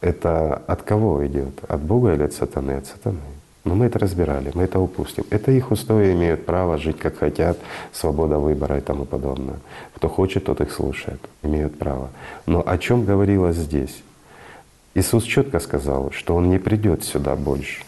Это 0.00 0.62
от 0.68 0.82
кого 0.82 1.26
идет? 1.26 1.64
От 1.68 1.80
Бога 1.80 2.14
или 2.14 2.22
от 2.22 2.32
сатаны? 2.32 2.72
От 2.72 2.86
сатаны. 2.86 3.18
Но 3.64 3.76
мы 3.76 3.86
это 3.86 3.98
разбирали, 3.98 4.50
мы 4.54 4.64
это 4.64 4.80
упустим. 4.80 5.24
Это 5.30 5.52
их 5.52 5.70
устои 5.70 6.12
имеют 6.12 6.46
право 6.46 6.78
жить 6.78 6.98
как 6.98 7.18
хотят, 7.18 7.58
свобода 7.92 8.38
выбора 8.38 8.78
и 8.78 8.80
тому 8.80 9.04
подобное. 9.04 9.60
Кто 9.94 10.08
хочет, 10.08 10.44
тот 10.44 10.60
их 10.60 10.72
слушает, 10.72 11.20
имеют 11.42 11.78
право. 11.78 12.10
Но 12.46 12.62
о 12.66 12.76
чем 12.78 13.04
говорилось 13.04 13.56
здесь? 13.56 14.02
Иисус 14.94 15.24
четко 15.24 15.60
сказал, 15.60 16.10
что 16.10 16.34
Он 16.34 16.50
не 16.50 16.58
придет 16.58 17.04
сюда 17.04 17.36
больше. 17.36 17.84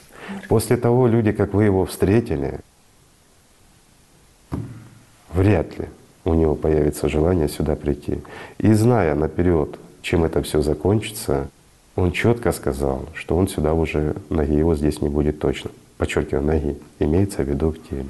После 0.48 0.76
того 0.76 1.08
люди, 1.08 1.32
как 1.32 1.54
вы 1.54 1.64
Его 1.64 1.84
встретили, 1.84 2.60
вряд 5.32 5.76
ли 5.78 5.88
у 6.24 6.34
Него 6.34 6.54
появится 6.54 7.08
желание 7.08 7.48
сюда 7.48 7.74
прийти. 7.74 8.22
И 8.58 8.72
зная 8.72 9.14
наперед, 9.16 9.76
чем 10.02 10.24
это 10.24 10.40
все 10.42 10.62
закончится, 10.62 11.48
Он 11.96 12.10
четко 12.10 12.52
сказал, 12.52 13.06
что 13.14 13.36
Он 13.36 13.46
сюда 13.46 13.72
уже, 13.72 14.16
ноги 14.28 14.54
Его 14.54 14.74
здесь 14.74 15.00
не 15.00 15.08
будет 15.08 15.38
точно. 15.38 15.70
Подчеркиваю, 15.96 16.44
ноги, 16.44 16.76
имеется 16.98 17.44
в 17.44 17.48
виду 17.48 17.70
в 17.70 17.88
теле. 17.88 18.08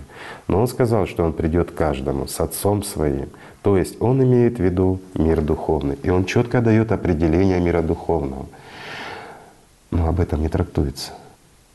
Но 0.48 0.60
Он 0.60 0.68
сказал, 0.68 1.06
что 1.06 1.22
Он 1.22 1.34
придет 1.34 1.70
каждому 1.70 2.26
с 2.26 2.40
Отцом 2.40 2.82
Своим. 2.82 3.28
То 3.62 3.76
есть 3.76 4.00
Он 4.00 4.22
имеет 4.22 4.58
в 4.58 4.62
виду 4.62 5.00
мир 5.14 5.42
духовный. 5.42 5.98
И 6.02 6.08
Он 6.08 6.24
четко 6.24 6.62
дает 6.62 6.92
определение 6.92 7.60
мира 7.60 7.82
духовного. 7.82 8.46
Но 9.90 10.08
об 10.08 10.18
этом 10.18 10.40
не 10.40 10.48
трактуется. 10.48 11.12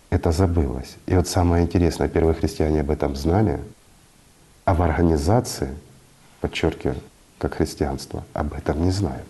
Это 0.10 0.32
забылось. 0.32 0.98
И 1.06 1.16
вот 1.16 1.28
самое 1.28 1.64
интересное, 1.64 2.10
первые 2.10 2.34
христиане 2.34 2.82
об 2.82 2.90
этом 2.90 3.16
знали, 3.16 3.60
а 4.66 4.74
в 4.74 4.82
организации, 4.82 5.70
подчеркиваю, 6.42 6.98
как 7.38 7.56
христианство, 7.56 8.24
об 8.34 8.54
этом 8.54 8.84
не 8.84 8.92
знают. 8.92 9.28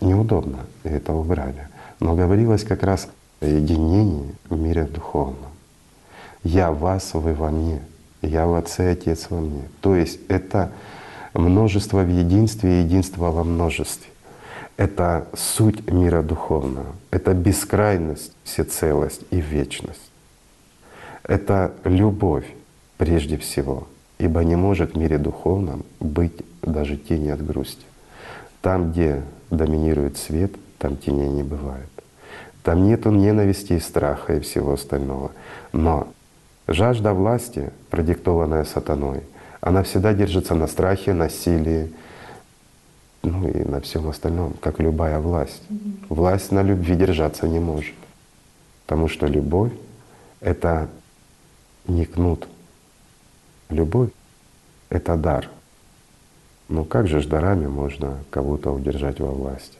Неудобно, 0.00 0.60
и 0.84 0.88
это 0.88 1.12
убрали. 1.12 1.68
Но 2.00 2.14
говорилось 2.14 2.64
как 2.64 2.82
раз 2.82 3.08
о 3.40 3.46
единении 3.46 4.34
в 4.48 4.58
мире 4.58 4.84
духовном. 4.84 5.50
«Я 6.42 6.72
вас, 6.72 7.14
вы 7.14 7.32
во 7.34 7.50
мне, 7.50 7.80
я 8.20 8.46
в 8.46 8.54
Отце, 8.54 8.92
Отец 8.92 9.28
во 9.30 9.40
мне». 9.40 9.62
То 9.80 9.96
есть 9.96 10.20
это 10.28 10.72
множество 11.32 12.02
в 12.02 12.08
единстве 12.08 12.80
и 12.80 12.84
единство 12.84 13.30
во 13.30 13.44
множестве. 13.44 14.10
Это 14.76 15.26
суть 15.34 15.88
мира 15.90 16.22
духовного, 16.22 16.96
это 17.10 17.32
бескрайность, 17.32 18.32
всецелость 18.42 19.22
и 19.30 19.40
вечность. 19.40 20.10
Это 21.22 21.72
любовь 21.84 22.46
прежде 22.98 23.38
всего, 23.38 23.86
ибо 24.18 24.42
не 24.42 24.56
может 24.56 24.94
в 24.94 24.98
мире 24.98 25.18
духовном 25.18 25.84
быть 26.00 26.42
даже 26.62 26.96
тени 26.96 27.28
от 27.28 27.44
грусти. 27.44 27.84
Там, 28.62 28.90
где 28.90 29.22
доминирует 29.50 30.16
свет, 30.16 30.52
там 30.78 30.96
теней 30.96 31.28
не 31.28 31.42
бывает. 31.42 31.88
Там 32.62 32.84
нету 32.84 33.10
ненависти 33.10 33.74
и 33.74 33.80
страха 33.80 34.34
и 34.36 34.40
всего 34.40 34.72
остального. 34.72 35.32
Но 35.72 36.08
жажда 36.66 37.12
власти, 37.12 37.70
продиктованная 37.90 38.64
сатаной, 38.64 39.22
она 39.60 39.82
всегда 39.82 40.12
держится 40.14 40.54
на 40.54 40.66
страхе, 40.66 41.12
насилии, 41.12 41.92
ну 43.22 43.48
и 43.48 43.64
на 43.64 43.80
всем 43.80 44.08
остальном, 44.08 44.54
как 44.60 44.80
любая 44.80 45.18
власть. 45.18 45.62
Власть 46.08 46.52
на 46.52 46.62
любви 46.62 46.94
держаться 46.94 47.48
не 47.48 47.58
может. 47.58 47.94
Потому 48.86 49.08
что 49.08 49.26
любовь— 49.26 49.72
это 50.40 50.88
не 51.86 52.04
кнут. 52.04 52.46
Любовь— 53.70 54.10
это 54.90 55.16
дар. 55.16 55.48
Но 56.68 56.84
как 56.84 57.06
же 57.08 57.20
ж 57.20 57.26
дарами 57.26 57.66
можно 57.66 58.18
кого-то 58.30 58.70
удержать 58.72 59.20
во 59.20 59.30
власти? 59.30 59.78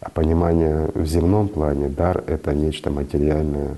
А 0.00 0.10
понимание 0.10 0.90
в 0.94 1.06
земном 1.06 1.48
плане, 1.48 1.88
дар— 1.88 2.22
это 2.26 2.54
нечто 2.54 2.90
материальное, 2.90 3.76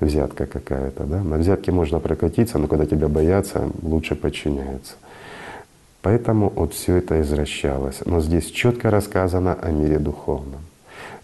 взятка 0.00 0.46
какая-то. 0.46 1.04
Да? 1.04 1.22
На 1.22 1.36
взятке 1.36 1.72
можно 1.72 1.98
прокатиться, 2.00 2.58
но 2.58 2.68
когда 2.68 2.86
тебя 2.86 3.08
боятся, 3.08 3.70
лучше 3.82 4.14
подчиняются. 4.14 4.94
Поэтому 6.00 6.50
вот 6.54 6.74
все 6.74 6.96
это 6.96 7.20
извращалось. 7.20 8.00
Но 8.06 8.20
здесь 8.20 8.46
четко 8.46 8.90
рассказано 8.90 9.54
о 9.54 9.70
мире 9.70 9.98
духовном. 9.98 10.60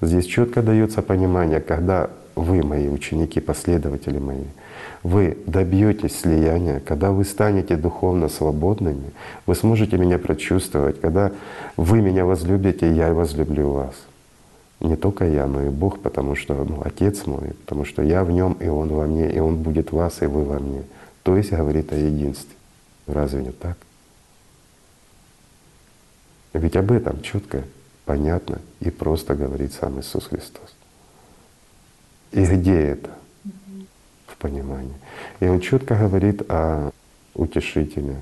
Здесь 0.01 0.27
четко 0.27 0.63
дается 0.63 1.01
понимание, 1.01 1.61
когда 1.61 2.11
вы, 2.35 2.63
мои 2.63 2.89
ученики, 2.89 3.41
последователи 3.41 4.19
мои, 4.19 4.45
вы 5.05 5.37
добьетесь 5.47 6.19
слияния, 6.19 6.81
когда 6.81 7.13
вы 7.13 7.25
станете 7.25 7.77
духовно 7.77 8.29
свободными, 8.29 9.13
вы 9.45 9.55
сможете 9.55 9.99
меня 9.99 10.19
прочувствовать, 10.19 10.99
когда 10.99 11.31
вы 11.77 12.01
меня 12.01 12.25
возлюбите, 12.25 12.91
я 12.91 13.13
возлюблю 13.13 13.69
вас. 13.71 13.95
Не 14.81 14.97
только 14.97 15.27
я, 15.27 15.47
но 15.47 15.63
и 15.63 15.69
Бог, 15.69 16.01
потому 16.01 16.35
что 16.35 16.55
ну, 16.65 16.81
Отец 16.83 17.27
мой, 17.27 17.53
потому 17.65 17.85
что 17.85 18.03
я 18.03 18.25
в 18.25 18.31
нем, 18.31 18.55
и 18.55 18.67
Он 18.67 18.89
во 18.89 19.07
мне, 19.07 19.31
и 19.31 19.39
Он 19.39 19.57
будет 19.57 19.93
вас, 19.93 20.23
и 20.23 20.27
вы 20.27 20.43
во 20.43 20.59
мне. 20.59 20.83
То 21.23 21.37
есть 21.37 21.53
говорит 21.53 21.93
о 21.93 21.97
единстве. 21.97 22.55
Разве 23.07 23.43
не 23.43 23.53
так? 23.53 23.77
Ведь 26.55 26.77
об 26.77 26.91
этом 26.91 27.21
четко, 27.21 27.65
понятно 28.07 28.59
и 28.81 28.91
просто 28.91 29.35
говорит 29.35 29.75
сам 29.75 30.01
Иисус 30.01 30.27
Христос. 30.27 30.75
И 32.33 32.43
где 32.45 32.81
это? 32.81 33.11
В 34.45 34.47
понимании. 34.47 34.93
И 35.41 35.47
Он 35.47 35.61
четко 35.61 35.95
говорит 35.95 36.43
о 36.51 36.91
утешителе, 37.35 38.17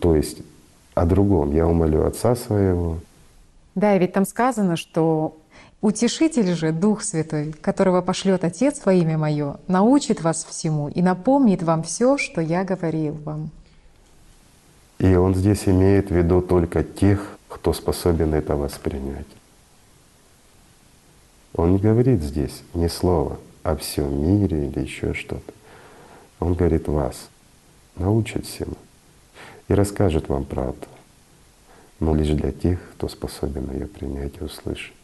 то 0.00 0.16
есть 0.16 0.38
о 0.94 1.06
другом. 1.06 1.52
Я 1.52 1.66
умолю 1.66 2.04
Отца 2.04 2.34
Своего. 2.34 2.98
Да, 3.76 3.94
и 3.94 4.00
ведь 4.00 4.12
там 4.12 4.26
сказано, 4.26 4.76
что 4.76 5.36
Утешитель 5.80 6.54
же, 6.54 6.72
Дух 6.72 7.02
Святой, 7.02 7.52
которого 7.52 8.02
пошлет 8.02 8.44
Отец 8.44 8.82
во 8.84 8.92
имя 8.92 9.16
Мое, 9.16 9.56
научит 9.68 10.22
вас 10.22 10.44
всему 10.44 10.88
и 10.88 11.02
напомнит 11.02 11.62
вам 11.62 11.84
все, 11.84 12.18
что 12.18 12.40
я 12.40 12.64
говорил 12.64 13.14
вам. 13.24 13.50
И 14.98 15.14
он 15.14 15.36
здесь 15.36 15.68
имеет 15.68 16.10
в 16.10 16.14
виду 16.14 16.42
только 16.42 16.82
тех, 16.82 17.38
кто 17.48 17.72
способен 17.72 18.34
это 18.34 18.56
воспринять. 18.56 19.26
Он 21.54 21.72
не 21.72 21.78
говорит 21.78 22.22
здесь 22.22 22.62
ни 22.74 22.88
слова 22.88 23.38
о 23.62 23.76
всем 23.76 24.22
мире 24.22 24.68
или 24.68 24.80
еще 24.80 25.14
что-то. 25.14 25.52
Он 26.38 26.54
говорит 26.54 26.88
вас, 26.88 27.28
научит 27.96 28.46
всему 28.46 28.76
и 29.68 29.74
расскажет 29.74 30.28
вам 30.28 30.44
правду, 30.44 30.86
но 31.98 32.14
лишь 32.14 32.30
для 32.30 32.52
тех, 32.52 32.78
кто 32.92 33.08
способен 33.08 33.70
ее 33.72 33.86
принять 33.86 34.32
и 34.40 34.44
услышать, 34.44 34.94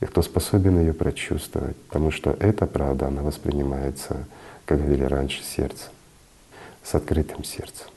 и 0.00 0.06
кто 0.06 0.22
способен 0.22 0.78
ее 0.80 0.92
прочувствовать, 0.92 1.76
потому 1.88 2.10
что 2.10 2.30
эта 2.38 2.66
правда, 2.66 3.08
она 3.08 3.22
воспринимается, 3.22 4.24
как 4.64 4.78
говорили 4.78 5.04
раньше, 5.04 5.42
сердцем, 5.42 5.90
с 6.82 6.94
открытым 6.94 7.44
сердцем 7.44 7.88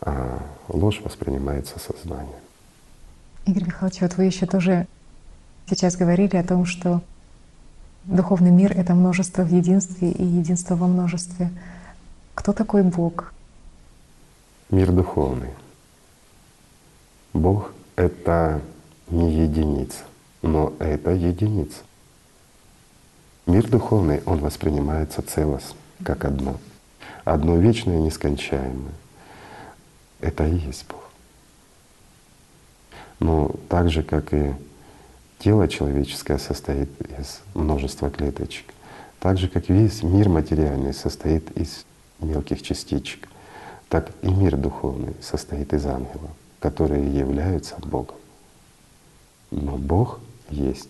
а 0.00 0.40
ложь 0.68 1.00
воспринимается 1.02 1.78
сознанием. 1.78 2.40
Игорь 3.46 3.64
Михайлович, 3.66 4.00
вот 4.00 4.16
вы 4.16 4.24
еще 4.24 4.46
тоже 4.46 4.86
сейчас 5.68 5.96
говорили 5.96 6.36
о 6.36 6.44
том, 6.44 6.64
что 6.64 7.02
духовный 8.04 8.50
мир— 8.50 8.72
это 8.76 8.94
множество 8.94 9.42
в 9.42 9.52
единстве 9.52 10.10
и 10.10 10.24
единство 10.24 10.74
во 10.76 10.86
множестве. 10.86 11.50
Кто 12.34 12.52
такой 12.52 12.82
Бог? 12.82 13.32
Мир 14.70 14.92
духовный. 14.92 15.50
Бог— 17.32 17.72
это 17.96 18.60
не 19.08 19.42
единица, 19.42 19.98
но 20.42 20.72
это 20.78 21.10
единица. 21.10 21.78
Мир 23.46 23.68
духовный, 23.68 24.22
он 24.26 24.38
воспринимается 24.38 25.22
целостно, 25.22 25.76
как 26.04 26.24
одно. 26.24 26.56
Одно 27.24 27.56
вечное 27.56 27.98
нескончаемое. 27.98 28.94
Это 30.20 30.46
и 30.46 30.56
есть 30.56 30.86
Бог. 30.88 31.00
Но 33.18 33.50
так 33.68 33.90
же, 33.90 34.02
как 34.02 34.32
и 34.32 34.54
тело 35.40 35.66
человеческое 35.66 36.38
состоит 36.38 36.88
из 37.18 37.40
множества 37.54 38.10
клеточек, 38.10 38.66
так 39.18 39.38
же, 39.38 39.48
как 39.48 39.68
весь 39.68 40.02
мир 40.02 40.28
материальный 40.28 40.94
состоит 40.94 41.50
из 41.56 41.84
мелких 42.20 42.62
частичек, 42.62 43.28
так 43.88 44.10
и 44.22 44.28
мир 44.28 44.56
духовный 44.56 45.14
состоит 45.20 45.72
из 45.72 45.84
ангелов, 45.86 46.30
которые 46.60 47.18
являются 47.18 47.76
Богом. 47.78 48.16
Но 49.50 49.76
Бог 49.76 50.20
есть 50.50 50.88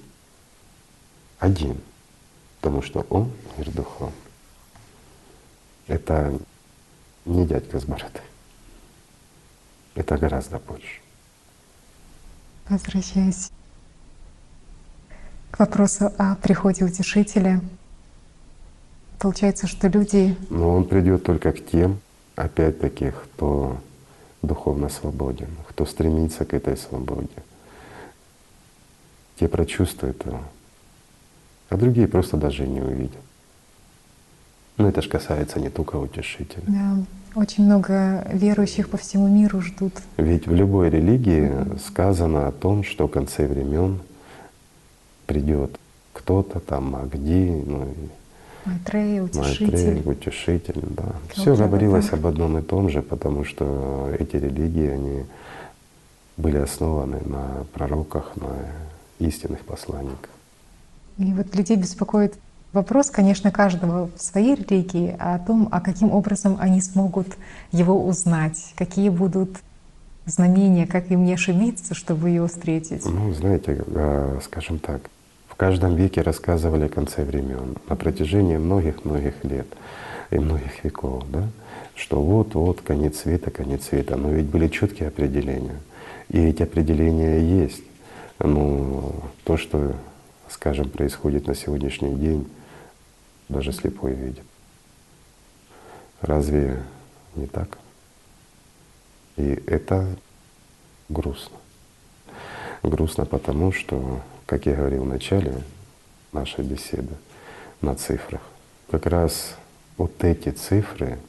один, 1.39 1.81
потому 2.61 2.83
что 2.83 3.07
Он— 3.09 3.31
мир 3.57 3.71
духовный. 3.71 4.15
Это 5.87 6.39
не 7.25 7.47
дядька 7.47 7.79
с 7.79 7.85
бородой. 7.85 8.23
Это 9.95 10.19
гораздо 10.19 10.59
больше. 10.59 11.01
Возвращаясь 12.69 13.51
к 15.51 15.59
вопросу 15.59 16.13
о 16.19 16.37
приходе 16.37 16.85
утешителя, 16.85 17.61
получается, 19.19 19.67
что 19.67 19.89
люди… 19.89 20.37
Но 20.49 20.71
он 20.77 20.85
придет 20.85 21.25
только 21.25 21.53
к 21.53 21.67
тем, 21.67 22.01
опять-таки, 22.37 23.11
кто 23.11 23.79
духовно 24.43 24.89
свободен, 24.89 25.49
кто 25.69 25.87
стремится 25.87 26.45
к 26.45 26.55
этой 26.55 26.77
свободе. 26.77 27.29
Те 29.39 29.49
прочувствуют 29.49 30.25
его, 30.25 30.41
а 31.69 31.77
другие 31.77 32.09
просто 32.09 32.37
даже 32.37 32.67
не 32.67 32.81
увидят. 32.81 33.23
Но 34.77 34.89
это 34.89 35.03
же 35.03 35.11
касается 35.11 35.61
не 35.61 35.69
только 35.69 35.97
утешителя. 35.97 36.63
Да. 36.67 36.97
Очень 37.35 37.65
много 37.65 38.27
верующих 38.33 38.89
по 38.89 38.97
всему 38.97 39.29
миру 39.29 39.61
ждут. 39.61 39.93
Ведь 40.17 40.49
в 40.49 40.55
любой 40.55 40.91
религии 40.91 41.53
сказано 41.79 42.49
о 42.49 42.53
том, 42.53 42.83
что 42.83 43.07
в 43.07 43.11
конце 43.11 43.47
времен 43.47 44.01
придет 45.31 45.78
кто-то 46.12 46.59
там, 46.59 46.90
Магди, 46.90 47.62
ну 47.65 47.85
и 47.85 48.69
Майтрея, 48.69 49.23
утешитель. 49.23 49.66
Майтрея, 49.66 50.02
утешитель, 50.05 50.82
да. 50.90 51.05
Все 51.32 51.55
говорилось 51.55 52.12
об 52.12 52.27
одном 52.27 52.59
и 52.59 52.62
том 52.62 52.90
же, 52.90 53.01
потому 53.01 53.44
что 53.44 54.12
эти 54.19 54.36
религии, 54.36 54.89
они 54.89 55.24
были 56.36 56.57
основаны 56.57 57.20
на 57.24 57.65
пророках, 57.73 58.32
на 58.36 58.57
истинных 59.20 59.61
посланниках. 59.61 60.31
И 61.19 61.32
вот 61.32 61.55
людей 61.55 61.77
беспокоит 61.77 62.35
Вопрос, 62.73 63.11
конечно, 63.11 63.51
каждого 63.51 64.09
в 64.16 64.23
своей 64.23 64.55
религии 64.55 65.16
о 65.19 65.40
том, 65.40 65.69
а 65.73 65.81
каким 65.81 66.12
образом 66.12 66.57
они 66.61 66.81
смогут 66.81 67.27
его 67.73 68.07
узнать, 68.07 68.74
какие 68.77 69.09
будут 69.09 69.51
знамения, 70.24 70.86
как 70.86 71.11
им 71.11 71.24
не 71.24 71.35
ошибиться, 71.35 71.94
чтобы 71.94 72.28
ее 72.28 72.47
встретить. 72.47 73.05
Ну, 73.05 73.32
знаете, 73.32 73.85
а, 73.89 74.39
скажем 74.44 74.78
так, 74.78 75.01
каждом 75.61 75.95
веке 75.95 76.23
рассказывали 76.23 76.87
о 76.87 76.89
конце 76.89 77.23
времен 77.23 77.77
на 77.87 77.95
протяжении 77.95 78.57
многих-многих 78.57 79.45
лет 79.45 79.66
и 80.31 80.39
многих 80.39 80.82
веков, 80.82 81.23
да, 81.31 81.47
что 81.95 82.23
вот-вот 82.23 82.81
конец 82.81 83.19
света, 83.19 83.51
конец 83.51 83.89
света. 83.89 84.16
Но 84.16 84.31
ведь 84.31 84.47
были 84.47 84.69
четкие 84.69 85.09
определения. 85.09 85.78
И 86.31 86.39
эти 86.39 86.62
определения 86.62 87.41
есть. 87.41 87.82
Ну, 88.39 89.15
то, 89.45 89.59
что, 89.59 89.95
скажем, 90.49 90.89
происходит 90.89 91.47
на 91.47 91.55
сегодняшний 91.55 92.15
день, 92.15 92.49
даже 93.51 93.73
слепой 93.73 94.15
видит. 94.15 94.45
Разве 96.23 96.82
не 97.37 97.47
так? 97.47 97.77
И 99.37 99.62
это 99.66 100.07
грустно. 101.11 101.59
Грустно 102.82 103.27
потому, 103.27 103.73
что, 103.73 104.23
как 104.51 104.67
я 104.67 104.75
говорил 104.75 105.05
в 105.05 105.07
начале 105.07 105.55
нашей 106.33 106.65
беседы, 106.65 107.15
на 107.81 107.95
цифрах, 107.95 108.41
как 108.91 109.07
раз 109.07 109.55
вот 109.97 110.25
эти 110.25 110.49
цифры, 110.49 111.21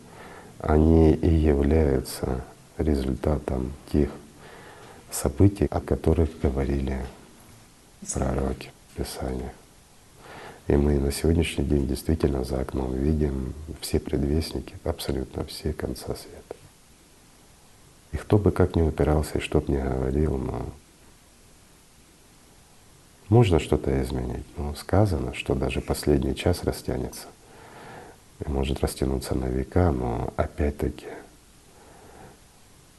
они 0.58 1.14
и 1.14 1.32
являются 1.32 2.44
результатом 2.80 3.74
тех 3.92 4.10
событий, 5.12 5.68
о 5.70 5.82
которых 5.82 6.32
говорили 6.42 7.06
пророки 8.12 8.72
в 8.90 8.98
Писаниях. 8.98 9.52
И 10.68 10.76
мы 10.76 10.98
на 10.98 11.12
сегодняшний 11.12 11.66
день 11.66 11.88
действительно 11.88 12.44
за 12.44 12.62
окном 12.62 12.96
видим 12.96 13.54
все 13.82 14.00
предвестники, 14.00 14.74
абсолютно 14.84 15.46
все 15.46 15.74
конца 15.74 16.16
света. 16.16 16.56
И 18.14 18.18
кто 18.18 18.40
бы 18.40 18.52
как 18.52 18.76
ни 18.76 18.82
упирался 18.82 19.38
и 19.38 19.42
что 19.42 19.62
бы 19.62 19.74
ни 19.74 19.78
говорил, 19.78 20.40
но 20.40 20.66
можно 23.32 23.60
что-то 23.60 24.04
изменить. 24.04 24.46
Но 24.58 24.76
сказано, 24.76 25.34
что 25.34 25.56
даже 25.56 25.80
последний 25.80 26.36
час 26.36 26.66
растянется 26.66 27.28
и 28.46 28.50
может 28.50 28.82
растянуться 28.82 29.36
на 29.36 29.46
века, 29.46 29.92
но 29.92 30.34
опять-таки 30.36 31.08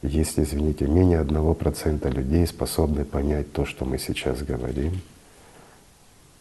Если, 0.01 0.43
извините, 0.43 0.85
менее 0.85 1.19
одного 1.19 1.53
процента 1.53 2.09
людей 2.09 2.45
способны 2.47 3.05
понять 3.05 3.53
то, 3.53 3.63
что 3.63 3.85
мы 3.85 3.97
сейчас 3.97 4.41
говорим, 4.41 4.99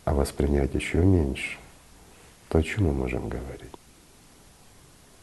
а 0.05 0.15
воспринять 0.15 0.75
еще 0.75 0.99
меньше, 0.99 1.59
то 2.49 2.59
о 2.59 2.63
чем 2.63 2.87
мы 2.87 2.93
можем 2.93 3.29
говорить? 3.29 3.71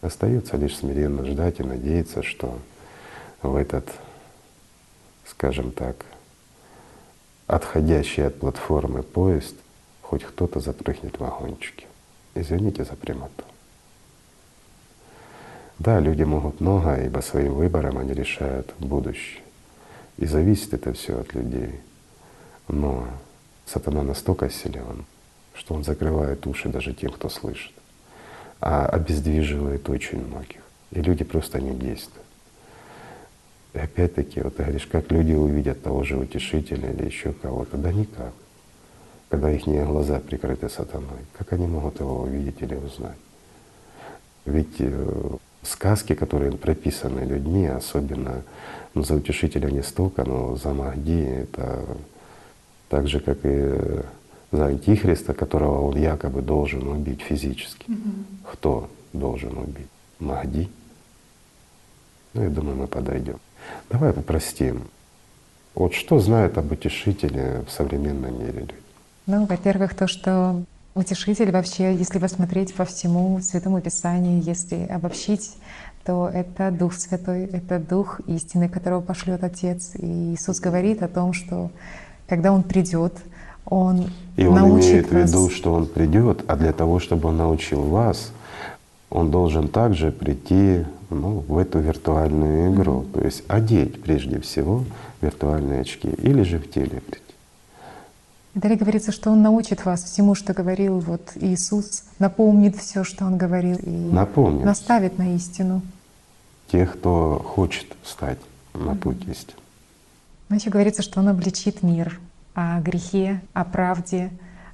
Остается 0.01 0.55
лишь 0.55 0.77
смиренно 0.77 1.25
ждать 1.25 1.59
и 1.59 1.63
надеяться, 1.63 2.23
что 2.23 2.59
в 3.41 3.55
этот, 3.55 3.89
скажем 5.25 5.71
так, 5.71 6.05
отходящий 7.49 8.27
от 8.27 8.39
платформы 8.39 9.01
поезд 9.01 9.55
хоть 10.03 10.23
кто-то 10.23 10.59
запрыгнет 10.59 11.17
в 11.17 11.19
вагончики. 11.19 11.88
Извините 12.35 12.84
за 12.85 12.95
прямоту. 12.95 13.43
Да, 15.80 15.99
люди 15.99 16.21
могут 16.23 16.61
много, 16.61 16.95
ибо 17.03 17.21
своим 17.21 17.55
выбором 17.55 17.97
они 17.97 18.13
решают 18.13 18.71
будущее. 18.77 19.41
И 20.17 20.27
зависит 20.27 20.76
это 20.76 20.93
все 20.93 21.19
от 21.19 21.34
людей. 21.34 21.80
Но 22.67 23.07
сатана 23.65 24.03
настолько 24.03 24.51
силен, 24.51 25.05
что 25.55 25.73
он 25.73 25.84
закрывает 25.84 26.45
уши 26.45 26.69
даже 26.69 26.93
тем, 26.93 27.11
кто 27.11 27.30
слышит, 27.30 27.73
а 28.61 28.85
обездвиживает 28.85 29.89
очень 29.89 30.23
многих. 30.23 30.61
И 30.91 31.01
люди 31.01 31.23
просто 31.23 31.59
не 31.59 31.71
действуют. 31.71 32.28
И 33.73 33.77
опять-таки, 33.77 34.41
вот 34.41 34.55
ты 34.55 34.63
говоришь, 34.63 34.87
как 34.87 35.11
люди 35.11 35.33
увидят 35.33 35.83
того 35.83 36.03
же 36.03 36.17
утешителя 36.17 36.91
или 36.91 37.05
еще 37.05 37.33
кого-то? 37.33 37.77
Да 37.77 37.91
никак. 37.91 38.33
Когда 39.29 39.51
их 39.51 39.65
глаза 39.65 40.19
прикрыты 40.19 40.69
сатаной, 40.69 41.25
как 41.37 41.53
они 41.53 41.67
могут 41.67 41.99
его 41.99 42.21
увидеть 42.21 42.61
или 42.61 42.73
узнать? 42.73 43.17
Ведь 44.45 44.75
э, 44.79 45.37
сказки, 45.61 46.15
которые 46.15 46.51
прописаны 46.51 47.19
людьми, 47.19 47.67
особенно 47.67 48.43
ну, 48.95 49.03
за 49.03 49.15
утешителя 49.15 49.69
не 49.69 49.83
столько, 49.83 50.23
но 50.25 50.55
за 50.55 50.73
Махди, 50.73 51.21
это 51.21 51.85
так 52.89 53.07
же, 53.07 53.19
как 53.19 53.37
и 53.43 54.01
за 54.51 54.65
Антихриста, 54.65 55.35
которого 55.35 55.89
он 55.89 55.97
якобы 55.97 56.41
должен 56.41 56.87
убить 56.87 57.21
физически. 57.21 57.85
Mm-hmm. 57.87 58.23
Кто 58.51 58.89
должен 59.13 59.55
убить? 59.59 59.87
Махди. 60.19 60.69
Ну, 62.33 62.43
я 62.43 62.49
думаю, 62.49 62.77
мы 62.77 62.87
подойдем. 62.87 63.39
Давай 63.89 64.13
попростим. 64.13 64.83
Вот 65.75 65.93
что 65.93 66.19
знают 66.19 66.57
об 66.57 66.71
утешителе 66.71 67.63
в 67.67 67.71
современном 67.71 68.39
мире 68.39 68.51
люди? 68.51 68.73
Ну, 69.27 69.45
во-первых, 69.45 69.95
то, 69.95 70.07
что 70.07 70.63
утешитель 70.95 71.51
вообще, 71.51 71.95
если 71.95 72.19
посмотреть 72.19 72.73
по 72.73 72.85
всему 72.85 73.39
Святому 73.41 73.79
Писанию, 73.79 74.41
если 74.41 74.85
обобщить, 74.85 75.55
то 76.03 76.29
это 76.33 76.71
Дух 76.71 76.93
Святой, 76.95 77.45
это 77.45 77.79
Дух 77.79 78.19
истины, 78.27 78.69
которого 78.69 79.01
пошлет 79.01 79.43
Отец. 79.43 79.91
И 79.95 80.33
Иисус 80.33 80.59
говорит 80.59 81.03
о 81.03 81.07
том, 81.07 81.33
что 81.33 81.71
когда 82.27 82.51
Он 82.51 82.63
придет, 82.63 83.13
Он 83.65 84.09
И 84.35 84.45
Он 84.45 84.55
научит 84.55 84.89
имеет 84.89 85.09
в 85.09 85.13
виду, 85.13 85.49
что 85.49 85.73
Он 85.73 85.85
придет, 85.85 86.43
а 86.47 86.55
для 86.55 86.73
того, 86.73 86.99
чтобы 86.99 87.29
Он 87.29 87.37
научил 87.37 87.83
вас, 87.83 88.31
Он 89.09 89.29
должен 89.31 89.67
также 89.67 90.11
прийти 90.11 90.85
ну, 91.10 91.44
в 91.48 91.57
эту 91.57 91.80
виртуальную 91.80 92.73
игру, 92.73 93.06
то 93.14 93.22
есть 93.22 93.44
одеть 93.48 94.02
прежде 94.02 94.40
всего 94.40 94.84
виртуальные 95.22 95.81
очки 95.81 96.07
или 96.10 96.44
же 96.44 96.60
в 96.60 96.69
теле 96.69 97.02
прийти. 97.02 97.23
Далее 98.56 98.77
говорится, 98.77 99.11
что 99.11 99.31
Он 99.31 99.41
научит 99.41 99.86
вас 99.86 100.03
всему, 100.03 100.36
что 100.36 100.53
говорил 100.53 100.99
вот 100.99 101.31
Иисус, 101.36 102.03
напомнит 102.18 102.76
все, 102.76 103.03
что 103.03 103.26
Он 103.26 103.38
говорил, 103.38 103.77
и 103.77 103.90
Напомнит. 103.90 104.65
наставит 104.65 105.18
на 105.18 105.36
истину. 105.36 105.81
Тех, 106.72 106.94
кто 106.94 107.41
хочет 107.45 107.88
встать 108.03 108.40
на 108.73 108.95
путь 108.95 109.22
истины. 109.27 109.57
Но 110.49 110.56
еще 110.56 110.69
говорится, 110.69 111.02
что 111.03 111.19
Он 111.19 111.30
обличит 111.30 111.84
мир 111.84 112.19
о 112.53 112.80
грехе, 112.81 113.41
о 113.53 113.64
правде, 113.64 114.31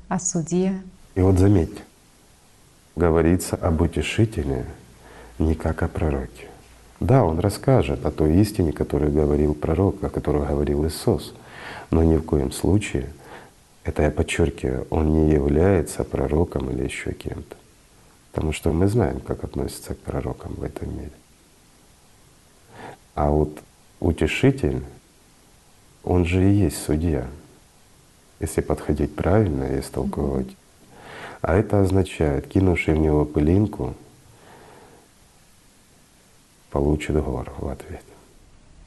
о 0.08 0.20
суде. 0.20 0.82
И 1.16 1.22
вот 1.22 1.38
заметьте, 1.38 1.82
говорится 2.96 3.56
об 3.56 3.82
утешителе 3.82 4.66
не 5.40 5.56
как 5.56 5.84
о 5.84 5.88
пророке. 5.88 6.48
Да, 7.00 7.24
он 7.24 7.40
расскажет 7.40 8.06
о 8.06 8.12
той 8.12 8.36
истине, 8.38 8.72
которую 8.72 9.12
говорил 9.12 9.54
пророк, 9.54 10.04
о 10.04 10.10
которой 10.10 10.48
говорил 10.48 10.86
Иисус, 10.88 11.34
но 11.92 12.04
ни 12.04 12.16
в 12.16 12.24
коем 12.24 12.52
случае, 12.52 13.10
это 13.84 14.04
я 14.04 14.12
подчеркиваю, 14.12 14.88
он 14.90 15.14
не 15.14 15.32
является 15.32 16.04
пророком 16.04 16.72
или 16.72 16.84
еще 16.84 17.12
кем-то. 17.12 17.56
Потому 18.32 18.54
что 18.54 18.72
мы 18.72 18.88
знаем, 18.88 19.20
как 19.20 19.44
относятся 19.44 19.94
к 19.94 20.00
пророкам 20.00 20.54
в 20.56 20.64
этом 20.64 20.92
мире. 20.94 21.12
А 23.14 23.30
вот 23.30 23.60
утешитель, 24.00 24.82
он 26.04 26.26
же 26.26 26.44
и 26.44 26.54
есть 26.54 26.84
судья, 26.84 27.28
если 28.40 28.62
подходить 28.62 29.16
правильно 29.16 29.64
и 29.66 29.80
истолковывать. 29.80 30.56
А 31.42 31.56
это 31.56 31.82
означает, 31.82 32.48
кинувший 32.48 32.96
в 32.96 32.98
него 32.98 33.26
пылинку, 33.26 33.94
получит 36.76 37.16
гору 37.16 37.54
в 37.58 37.70
ответ. 37.70 38.02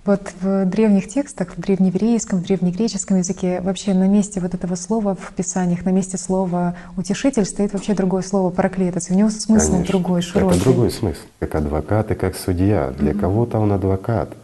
Вот 0.05 0.21
в 0.43 0.67
древних 0.67 1.09
текстах, 1.09 1.57
в 1.57 1.61
древнееврейском, 1.61 2.41
в 2.41 2.43
древнегреческом 2.43 3.17
языке 3.17 3.63
вообще 3.63 3.95
на 3.95 4.07
месте 4.07 4.41
вот 4.41 4.53
этого 4.53 4.75
слова 4.75 5.15
в 5.15 5.33
Писаниях, 5.33 5.87
на 5.87 5.91
месте 5.91 6.19
слова 6.19 6.77
«утешитель» 6.99 7.47
стоит 7.47 7.73
вообще 7.73 7.95
другое 7.95 8.21
слово 8.21 8.51
«проклетец». 8.51 9.11
У 9.11 9.15
него 9.15 9.31
смысл 9.31 9.73
Конечно. 9.73 9.93
другой, 9.93 10.21
широкий. 10.21 10.57
Это 10.57 10.65
другой 10.65 10.91
смысл. 10.91 11.21
Как 11.41 11.55
адвокат 11.55 12.11
и 12.11 12.15
как 12.15 12.37
судья. 12.37 12.91
Для 12.91 13.15
кого-то 13.15 13.59
он 13.59 13.73
адвокат 13.73 14.35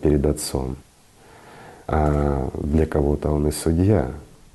перед 0.00 0.26
отцом, 0.26 0.76
а 1.86 2.50
для 2.60 2.86
кого-то 2.86 3.30
он 3.30 3.46
и 3.46 3.52
судья. 3.52 4.10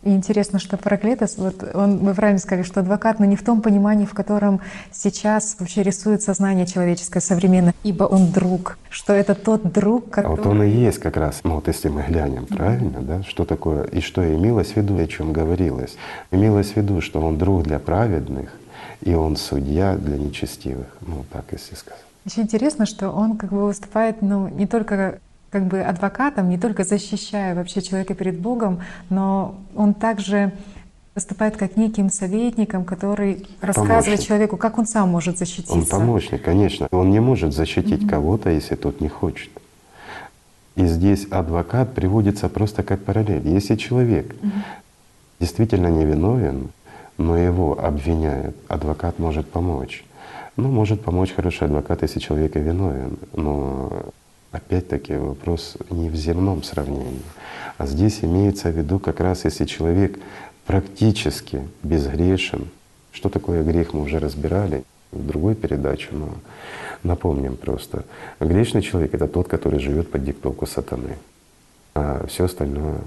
И 0.06 0.11
интересно, 0.11 0.60
что 0.60 0.77
проклетос, 0.77 1.38
вот 1.38 1.64
он, 1.73 1.98
вы 1.98 2.14
правильно 2.14 2.38
сказали, 2.40 2.64
что 2.64 2.82
адвокат, 2.82 3.19
но 3.19 3.26
не 3.26 3.36
в 3.36 3.44
том 3.44 3.61
понимании, 3.64 4.06
в 4.06 4.14
котором 4.14 4.61
сейчас 4.91 5.56
вообще 5.60 5.82
рисует 5.82 6.22
сознание 6.22 6.68
человеческое 6.68 7.22
современное, 7.22 7.73
ибо 7.84 8.03
он 8.03 8.32
друг, 8.32 8.77
что 8.91 9.14
это 9.14 9.34
тот 9.34 9.73
друг, 9.73 10.10
А 10.10 10.22
который… 10.22 10.36
вот 10.38 10.45
он 10.45 10.61
и 10.61 10.69
есть 10.69 10.99
как 10.99 11.18
раз, 11.18 11.40
ну 11.44 11.56
вот 11.56 11.68
если 11.68 11.90
мы 11.90 12.03
глянем, 12.03 12.45
правильно, 12.45 13.02
да, 13.02 13.23
что 13.23 13.45
такое, 13.45 13.86
и 13.86 13.99
что 13.99 14.23
имелось 14.23 14.73
в 14.73 14.77
виду, 14.77 14.95
о 14.99 15.07
чем 15.07 15.34
говорилось. 15.34 15.98
Имелось 16.30 16.73
в 16.73 16.77
виду, 16.77 17.02
что 17.02 17.19
он 17.19 17.40
друг 17.40 17.64
для 17.64 17.80
праведных, 17.80 18.52
и 19.02 19.15
он 19.15 19.36
судья 19.38 19.95
для 19.95 20.18
нечестивых. 20.18 20.86
Ну 21.02 21.26
так, 21.34 21.45
если 21.52 21.73
сказать. 21.73 21.99
Еще 22.26 22.41
интересно, 22.41 22.86
что 22.86 23.10
он 23.10 23.38
как 23.38 23.52
бы 23.52 23.65
выступает, 23.65 24.22
ну, 24.22 24.49
не 24.49 24.68
только 24.68 25.19
как 25.56 25.68
бы 25.68 25.80
адвокатом, 25.80 26.49
не 26.49 26.57
только 26.57 26.84
защищая 26.84 27.56
вообще 27.56 27.82
человека 27.82 28.14
перед 28.14 28.38
Богом, 28.38 28.82
но 29.10 29.56
он 29.73 29.94
также 29.94 30.52
выступает 31.15 31.56
как 31.56 31.77
неким 31.77 32.10
советником, 32.10 32.84
который 32.84 33.48
рассказывает 33.61 34.03
Помощник. 34.03 34.27
человеку, 34.27 34.57
как 34.57 34.77
он 34.77 34.86
сам 34.86 35.07
может 35.11 35.38
защититься. 35.38 35.73
Он 35.73 35.86
помощник, 35.86 36.41
конечно. 36.44 36.90
Он 36.91 37.10
не 37.10 37.22
может 37.22 37.53
защитить 37.53 38.06
кого-то, 38.06 38.49
если 38.49 38.76
тот 38.76 38.99
не 38.99 39.07
хочет. 39.07 39.49
И 40.76 40.86
здесь 40.88 41.26
адвокат 41.32 41.94
приводится 41.94 42.49
просто 42.49 42.84
как 42.84 43.06
параллель. 43.06 43.48
Если 43.48 43.77
человек 43.77 44.36
действительно 45.40 45.88
невиновен, 45.88 46.68
но 47.18 47.38
его 47.38 47.80
обвиняют, 47.80 48.57
адвокат 48.68 49.19
может 49.19 49.49
помочь. 49.49 50.03
Ну, 50.57 50.68
может 50.68 51.02
помочь 51.02 51.32
хороший 51.34 51.68
адвокат, 51.68 52.02
если 52.02 52.19
человек 52.19 52.57
и 52.57 52.60
виновен. 52.60 53.18
Но 53.32 54.11
опять-таки 54.56 55.15
вопрос 55.15 55.77
не 55.90 56.10
в 56.10 56.15
земном 56.15 56.64
сравнении. 56.64 57.22
А 57.77 57.86
здесь 57.86 58.23
имеется 58.23 58.69
в 58.69 58.77
виду 58.77 58.99
как 58.99 59.19
раз, 59.19 59.45
если 59.45 59.65
человек 59.65 60.19
практически 60.65 61.61
безгрешен. 61.84 62.69
Что 63.11 63.30
такое 63.30 63.64
грех, 63.64 63.94
мы 63.94 64.02
уже 64.02 64.19
разбирали 64.19 64.84
в 65.11 65.26
другой 65.26 65.56
передаче, 65.56 66.10
но 66.11 66.30
напомним 67.03 67.56
просто. 67.56 68.06
Грешный 68.40 68.82
человек— 68.82 69.14
это 69.14 69.27
тот, 69.27 69.48
который 69.48 69.80
живет 69.80 70.11
под 70.11 70.23
диктовку 70.23 70.65
сатаны, 70.65 71.18
а 71.94 72.26
все 72.27 72.45
остальное 72.45 72.99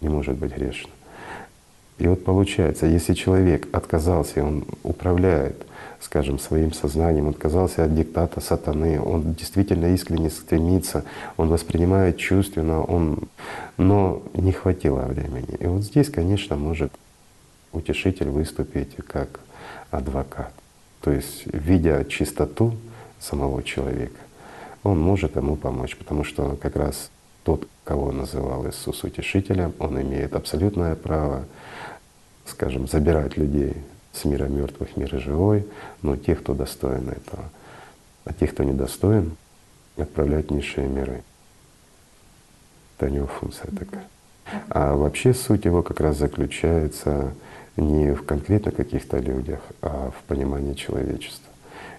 не 0.00 0.08
может 0.08 0.36
быть 0.36 0.54
грешным. 0.54 0.92
И 1.98 2.08
вот 2.08 2.24
получается, 2.24 2.86
если 2.86 3.12
человек 3.14 3.68
отказался, 3.72 4.42
он 4.42 4.64
управляет, 4.82 5.66
скажем, 6.00 6.38
своим 6.38 6.72
сознанием, 6.72 7.26
он 7.26 7.34
отказался 7.34 7.84
от 7.84 7.94
диктата 7.94 8.40
сатаны, 8.40 9.00
он 9.00 9.34
действительно 9.34 9.94
искренне 9.94 10.30
стремится, 10.30 11.04
он 11.36 11.48
воспринимает 11.48 12.16
чувственно, 12.16 12.82
он, 12.82 13.28
но 13.76 14.22
не 14.34 14.52
хватило 14.52 15.02
времени. 15.02 15.56
И 15.58 15.66
вот 15.66 15.82
здесь, 15.82 16.08
конечно, 16.08 16.56
может 16.56 16.92
утешитель 17.72 18.28
выступить 18.28 18.96
как 19.06 19.40
адвокат. 19.90 20.52
То 21.02 21.12
есть, 21.12 21.44
видя 21.46 22.04
чистоту 22.04 22.74
самого 23.18 23.62
человека, 23.62 24.18
он 24.82 24.98
может 24.98 25.36
ему 25.36 25.56
помочь, 25.56 25.96
потому 25.96 26.24
что 26.24 26.56
как 26.56 26.76
раз 26.76 27.10
тот, 27.44 27.68
кого 27.84 28.10
называл 28.12 28.66
Иисус 28.68 29.04
утешителем, 29.04 29.74
он 29.78 30.00
имеет 30.00 30.34
абсолютное 30.34 30.94
право, 30.94 31.44
скажем, 32.46 32.86
забирать 32.86 33.36
людей 33.36 33.76
с 34.12 34.24
мира 34.24 34.46
мертвых 34.46 34.90
в 34.90 34.96
мир 34.96 35.20
живой, 35.20 35.66
но 36.02 36.16
тех, 36.16 36.40
кто 36.40 36.54
достоин 36.54 37.08
этого. 37.08 37.44
А 38.24 38.32
тех, 38.32 38.52
кто 38.52 38.64
недостоин, 38.64 39.36
отправлять 39.96 40.48
в 40.48 40.52
низшие 40.52 40.88
миры. 40.88 41.22
Это 42.96 43.10
у 43.10 43.14
него 43.14 43.26
функция 43.26 43.70
такая. 43.70 44.04
А 44.68 44.94
вообще 44.94 45.32
суть 45.32 45.64
его 45.64 45.82
как 45.82 46.00
раз 46.00 46.18
заключается 46.18 47.34
не 47.76 48.12
в 48.14 48.24
конкретно 48.24 48.72
каких-то 48.72 49.18
людях, 49.18 49.60
а 49.80 50.10
в 50.10 50.22
понимании 50.24 50.74
человечества. 50.74 51.50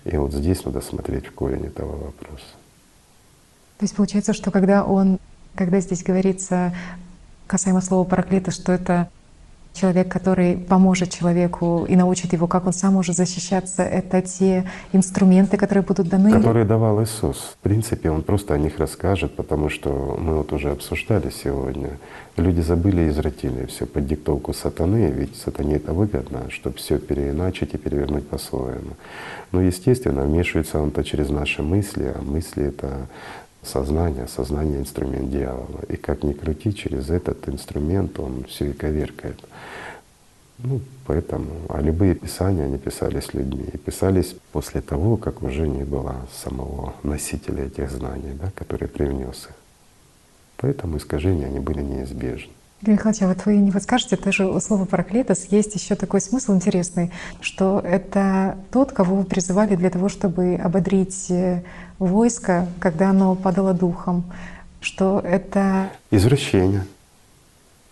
И 0.03 0.17
вот 0.17 0.33
здесь 0.33 0.63
надо 0.65 0.81
смотреть 0.81 1.27
в 1.27 1.31
корень 1.33 1.65
этого 1.65 1.95
вопроса. 2.05 2.45
То 3.77 3.85
есть 3.85 3.95
получается, 3.95 4.33
что 4.33 4.51
когда 4.51 4.83
он, 4.83 5.17
когда 5.55 5.79
здесь 5.79 6.03
говорится 6.03 6.73
касаемо 7.47 7.81
слова 7.81 8.03
проклятый, 8.03 8.53
что 8.53 8.71
это 8.71 9.09
человек, 9.73 10.09
который 10.09 10.57
поможет 10.57 11.09
человеку 11.09 11.85
и 11.87 11.95
научит 11.95 12.33
его, 12.33 12.47
как 12.47 12.67
он 12.67 12.73
сам 12.73 12.93
может 12.93 13.15
защищаться, 13.15 13.83
это 13.83 14.21
те 14.21 14.65
инструменты, 14.93 15.57
которые 15.57 15.83
будут 15.83 16.09
даны. 16.09 16.31
Которые 16.31 16.65
давал 16.65 17.01
Иисус. 17.03 17.55
В 17.59 17.63
принципе, 17.63 18.09
Он 18.09 18.21
просто 18.21 18.53
о 18.53 18.57
них 18.57 18.79
расскажет, 18.79 19.35
потому 19.35 19.69
что 19.69 20.17
мы 20.19 20.35
вот 20.35 20.53
уже 20.53 20.71
обсуждали 20.71 21.29
сегодня. 21.29 21.97
Люди 22.37 22.61
забыли 22.61 23.01
и 23.03 23.09
извратили 23.09 23.65
все 23.65 23.85
под 23.85 24.07
диктовку 24.07 24.53
сатаны, 24.53 25.11
ведь 25.11 25.35
сатане 25.35 25.75
это 25.75 25.93
выгодно, 25.93 26.49
чтобы 26.49 26.77
все 26.77 26.97
переиначить 26.97 27.73
и 27.73 27.77
перевернуть 27.77 28.27
по-своему. 28.27 28.95
Но, 29.51 29.61
естественно, 29.61 30.23
вмешивается 30.23 30.79
он-то 30.79 31.03
через 31.03 31.29
наши 31.29 31.61
мысли, 31.61 32.13
а 32.15 32.21
мысли— 32.21 32.63
это 32.67 33.07
сознание, 33.63 34.27
сознание— 34.27 34.79
инструмент 34.81 35.29
дьявола. 35.29 35.81
И 35.89 35.95
как 35.95 36.23
ни 36.23 36.33
крути, 36.33 36.73
через 36.73 37.09
этот 37.09 37.47
инструмент 37.49 38.19
он 38.19 38.45
все 38.45 38.69
и 38.69 38.73
коверкает. 38.73 39.39
Ну, 40.63 40.81
поэтому, 41.05 41.51
а 41.69 41.81
любые 41.81 42.15
писания, 42.15 42.65
они 42.65 42.77
писались 42.77 43.33
людьми. 43.33 43.65
И 43.73 43.77
писались 43.77 44.35
после 44.51 44.81
того, 44.81 45.17
как 45.17 45.41
уже 45.41 45.67
не 45.67 45.83
было 45.83 46.15
самого 46.31 46.93
носителя 47.03 47.65
этих 47.65 47.89
знаний, 47.89 48.33
да, 48.39 48.51
который 48.53 48.87
привнес 48.87 49.47
их. 49.49 49.55
Поэтому 50.57 50.97
искажения, 50.97 51.47
они 51.47 51.59
были 51.59 51.81
неизбежны. 51.81 52.51
Игорь 52.81 52.95
Михайлович, 52.95 53.21
а 53.21 53.27
вот 53.27 53.45
вы 53.45 53.57
не 53.57 53.71
подскажете, 53.71 54.17
даже 54.17 54.47
у 54.47 54.59
слова 54.59 54.85
«проклетос» 54.85 55.45
есть 55.51 55.75
еще 55.75 55.95
такой 55.95 56.19
смысл 56.19 56.55
интересный, 56.55 57.11
что 57.39 57.79
это 57.79 58.57
тот, 58.71 58.91
кого 58.91 59.17
вы 59.17 59.23
призывали 59.23 59.75
для 59.75 59.91
того, 59.91 60.09
чтобы 60.09 60.55
ободрить 60.55 61.29
э, 61.29 61.61
войско, 61.99 62.67
когда 62.79 63.11
оно 63.11 63.35
падало 63.35 63.73
духом, 63.73 64.23
что 64.79 65.19
это… 65.19 65.91
Извращение. 66.09 66.85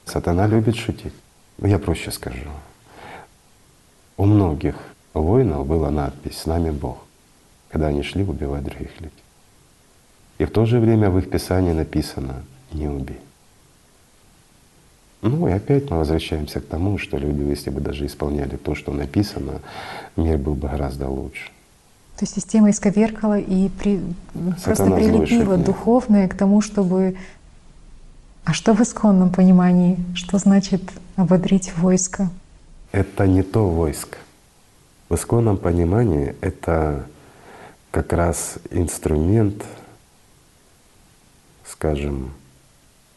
Сатана 0.05 0.47
любит 0.47 0.75
шутить. 0.75 1.13
Я 1.61 1.80
проще 1.80 2.11
скажу. 2.11 2.49
У 4.18 4.26
многих 4.26 4.76
воинов 5.14 5.68
была 5.68 5.91
надпись 5.91 6.38
«С 6.38 6.45
нами 6.45 6.72
Бог», 6.72 6.98
когда 7.69 7.88
они 7.88 8.03
шли 8.03 8.23
убивать 8.23 8.64
других 8.64 8.99
людей. 8.99 9.23
И 10.38 10.45
в 10.45 10.52
то 10.52 10.65
же 10.65 10.80
время 10.80 11.10
в 11.10 11.18
их 11.18 11.30
Писании 11.30 11.73
написано 11.73 12.44
«Не 12.72 12.88
убей». 12.88 13.19
Ну 15.22 15.48
и 15.48 15.52
опять 15.52 15.90
мы 15.90 15.98
возвращаемся 15.98 16.61
к 16.61 16.65
тому, 16.65 16.98
что 16.98 17.18
люди, 17.18 17.41
если 17.41 17.72
бы 17.72 17.81
даже 17.81 18.06
исполняли 18.06 18.56
то, 18.56 18.73
что 18.73 18.94
написано, 18.94 19.60
мир 20.15 20.38
был 20.38 20.56
бы 20.56 20.69
гораздо 20.69 21.10
лучше. 21.10 21.52
То 22.15 22.23
есть 22.23 22.36
система 22.36 22.69
исковеркала 22.69 23.38
и 23.38 23.69
при, 23.69 24.02
просто 24.64 24.86
прилепила 24.91 25.57
духовное 25.57 26.27
к 26.27 26.36
тому, 26.36 26.61
чтобы… 26.61 27.15
А 28.44 28.53
что 28.53 28.74
в 28.74 28.82
исконном 28.82 29.32
понимании? 29.32 29.98
Что 30.16 30.38
значит 30.38 30.82
ободрить 31.16 31.76
войско? 31.78 32.30
Это 32.91 33.28
не 33.28 33.44
то 33.44 33.70
войско. 33.70 34.18
В 35.10 35.16
исконном 35.16 35.57
понимании 35.57 36.36
это 36.41 37.06
как 37.91 38.14
раз 38.14 38.60
инструмент, 38.72 39.64
скажем, 41.66 42.32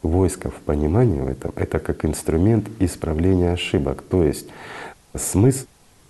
войско 0.03 0.49
в 0.49 0.55
понимании 0.55 1.21
в 1.21 1.27
этом— 1.27 1.53
это 1.55 1.79
как 1.79 2.05
инструмент 2.05 2.67
исправления 2.79 3.53
ошибок. 3.53 4.03
То 4.03 4.23
есть 4.23 4.47
смысл 5.15 5.65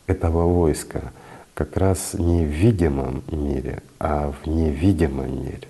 этого 0.08 0.52
войска 0.52 1.12
как 1.54 1.78
раз 1.78 2.14
не 2.14 2.46
в 2.46 2.50
видимом 2.50 3.24
мире, 3.32 3.84
а 4.00 4.32
в 4.32 4.48
невидимом 4.48 5.46
мире. 5.46 5.68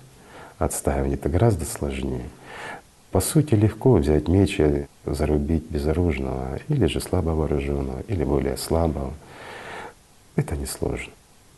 Отстаивание— 0.58 1.16
это 1.18 1.28
гораздо 1.28 1.64
сложнее. 1.66 2.28
По 3.14 3.20
сути, 3.20 3.54
легко 3.54 3.92
взять 3.92 4.26
меч 4.26 4.58
и 4.58 4.88
зарубить 5.06 5.70
безоружного, 5.70 6.58
или 6.68 6.86
же 6.86 7.00
слабо 7.00 7.30
вооруженного, 7.30 8.02
или 8.08 8.24
более 8.24 8.56
слабого. 8.56 9.14
Это 10.34 10.56
несложно. 10.56 11.12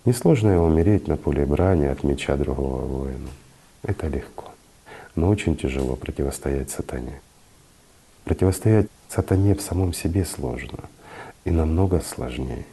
Несложно 0.04 0.62
умереть 0.62 1.08
на 1.08 1.16
поле 1.16 1.46
брани 1.46 1.86
от 1.86 2.04
меча 2.04 2.36
другого 2.36 2.82
воина. 2.82 3.30
Это 3.82 4.08
легко 4.08 4.50
но 5.16 5.30
очень 5.30 5.56
тяжело 5.56 5.96
противостоять 5.96 6.70
сатане. 6.70 7.20
Противостоять 8.24 8.88
сатане 9.08 9.54
в 9.54 9.62
самом 9.62 9.92
себе 9.92 10.24
сложно 10.24 10.78
и 11.44 11.50
намного 11.50 12.00
сложнее, 12.00 12.66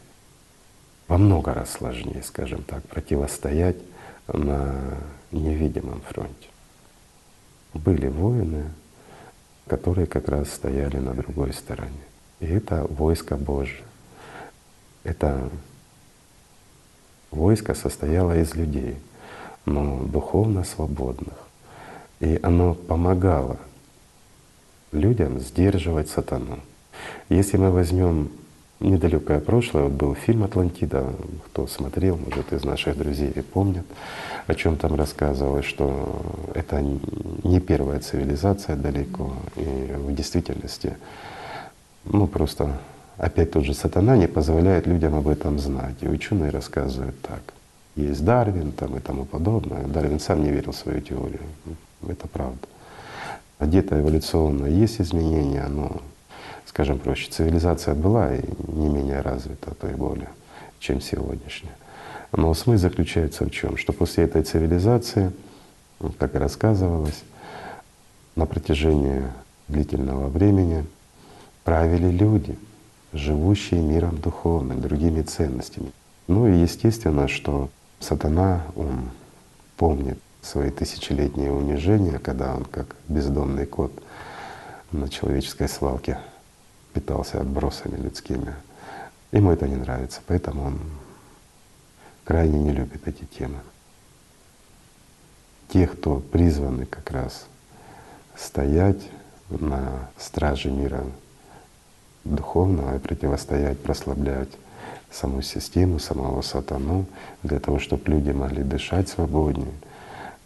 во 1.07 1.17
много 1.17 1.53
раз 1.53 1.71
сложнее, 1.71 2.21
скажем 2.21 2.63
так, 2.63 2.83
противостоять 2.83 3.77
на 4.27 4.75
невидимом 5.31 6.01
фронте. 6.01 6.49
Были 7.73 8.07
воины, 8.07 8.65
которые 9.67 10.07
как 10.07 10.27
раз 10.29 10.51
стояли 10.51 10.97
на 10.97 11.13
другой 11.13 11.53
стороне. 11.53 12.03
И 12.39 12.45
это 12.45 12.85
войско 12.89 13.35
Божье. 13.35 13.83
Это 15.03 15.49
войско 17.31 17.73
состояло 17.73 18.37
из 18.37 18.55
людей, 18.55 18.97
но 19.65 20.03
духовно 20.03 20.63
свободных, 20.63 21.35
и 22.19 22.39
оно 22.41 22.73
помогало 22.73 23.57
людям 24.91 25.39
сдерживать 25.39 26.09
сатану. 26.09 26.59
Если 27.29 27.57
мы 27.57 27.71
возьмем 27.71 28.31
недалекое 28.83 29.39
прошлое, 29.39 29.83
вот 29.83 29.93
был 29.93 30.15
фильм 30.15 30.43
«Атлантида», 30.43 31.13
кто 31.47 31.67
смотрел, 31.67 32.17
может, 32.17 32.53
из 32.53 32.63
наших 32.63 32.97
друзей 32.97 33.31
и 33.33 33.41
помнит, 33.41 33.85
о 34.47 34.55
чем 34.55 34.77
там 34.77 34.95
рассказывалось, 34.95 35.65
что 35.65 36.21
это 36.53 36.81
не 37.43 37.59
первая 37.59 37.99
цивилизация 37.99 38.75
далеко, 38.75 39.33
и 39.55 39.93
в 39.97 40.13
действительности, 40.13 40.97
ну 42.05 42.27
просто 42.27 42.77
опять 43.17 43.51
тот 43.51 43.63
же 43.63 43.73
сатана 43.73 44.17
не 44.17 44.27
позволяет 44.27 44.87
людям 44.87 45.15
об 45.15 45.27
этом 45.27 45.59
знать. 45.59 45.95
И 46.01 46.07
ученые 46.07 46.51
рассказывают 46.51 47.19
так. 47.21 47.41
Есть 47.95 48.25
Дарвин 48.25 48.71
там 48.71 48.97
и 48.97 48.99
тому 48.99 49.25
подобное. 49.25 49.83
Дарвин 49.83 50.19
сам 50.19 50.43
не 50.43 50.49
верил 50.49 50.71
в 50.71 50.75
свою 50.75 50.99
теорию. 50.99 51.41
Это 52.07 52.27
правда. 52.27 52.67
Где-то 53.59 53.99
эволюционно 53.99 54.65
есть 54.65 54.99
изменения, 54.99 55.65
но, 55.69 56.01
скажем 56.65 56.99
проще, 56.99 57.29
цивилизация 57.29 57.95
была 57.95 58.35
и 58.35 58.41
не 58.67 58.89
менее 58.89 59.21
развита, 59.21 59.71
а 59.71 59.73
то 59.75 59.87
и 59.87 59.93
более, 59.93 60.29
чем 60.79 61.01
сегодняшняя. 61.01 61.75
Но 62.31 62.53
смысл 62.53 62.81
заключается 62.81 63.45
в 63.45 63.51
чем? 63.51 63.77
Что 63.77 63.93
после 63.93 64.23
этой 64.23 64.43
цивилизации, 64.43 65.31
как 66.17 66.35
и 66.35 66.39
рассказывалось, 66.39 67.23
на 68.35 68.45
протяжении 68.45 69.23
длительного 69.67 70.27
времени 70.29 70.85
правили 71.63 72.09
люди, 72.09 72.57
живущие 73.13 73.81
миром 73.81 74.17
духовным, 74.17 74.81
другими 74.81 75.21
ценностями. 75.21 75.91
Ну 76.27 76.47
и 76.47 76.57
естественно, 76.57 77.27
что 77.27 77.69
сатана, 77.99 78.63
он 78.75 79.09
помнит 79.77 80.17
свои 80.41 80.71
тысячелетние 80.71 81.51
унижения, 81.51 82.19
когда 82.19 82.55
он 82.55 82.65
как 82.65 82.95
бездомный 83.07 83.65
кот 83.65 83.91
на 84.91 85.09
человеческой 85.09 85.69
свалке 85.69 86.17
питался 86.93 87.39
отбросами 87.41 87.97
людскими. 87.97 88.55
Ему 89.31 89.51
это 89.51 89.67
не 89.67 89.75
нравится, 89.75 90.21
поэтому 90.25 90.65
он 90.65 90.79
крайне 92.23 92.59
не 92.59 92.71
любит 92.71 93.07
эти 93.07 93.25
темы. 93.25 93.59
Те, 95.69 95.87
кто 95.87 96.19
призваны 96.19 96.85
как 96.85 97.09
раз 97.11 97.47
стоять 98.35 99.01
на 99.49 100.09
страже 100.17 100.69
мира 100.69 101.03
духовного 102.23 102.95
и 102.95 102.99
противостоять, 102.99 103.79
прославлять 103.79 104.49
саму 105.11 105.41
систему, 105.41 105.99
самого 105.99 106.41
сатану, 106.41 107.05
для 107.41 107.59
того, 107.59 107.79
чтобы 107.79 108.03
люди 108.11 108.31
могли 108.31 108.63
дышать 108.63 109.09
свободнее— 109.09 109.73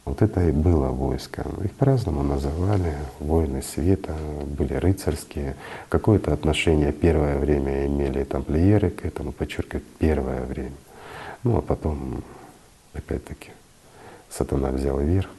вот 0.08 0.22
это 0.22 0.48
и 0.48 0.52
было 0.52 0.88
войско. 0.88 1.46
Их 1.64 1.74
по-разному 1.74 2.24
называли. 2.24 2.96
Воины 3.20 3.62
света, 3.62 4.16
были 4.58 4.74
рыцарские. 4.74 5.56
Какое-то 5.90 6.34
отношение 6.34 6.94
первое 6.94 7.38
время 7.38 7.86
имели 7.86 8.24
тамплиеры 8.24 8.90
к 8.90 9.06
этому, 9.06 9.32
подчеркиваю, 9.34 9.84
первое 10.00 10.46
время. 10.46 10.76
Ну 11.44 11.58
а 11.58 11.62
потом, 11.62 12.24
опять-таки, 12.94 13.50
сатана 14.30 14.70
взял 14.70 15.00
верх. 15.00 15.30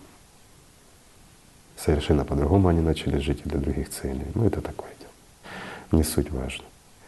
Совершенно 1.76 2.24
по-другому 2.24 2.68
они 2.68 2.80
начали 2.80 3.18
жить 3.18 3.42
и 3.44 3.48
для 3.48 3.58
других 3.58 3.88
целей. 3.88 4.26
Ну 4.34 4.44
это 4.44 4.60
такое 4.60 4.90
дело. 4.98 5.98
Не 5.98 6.02
суть 6.02 6.30
важно. 6.30 6.64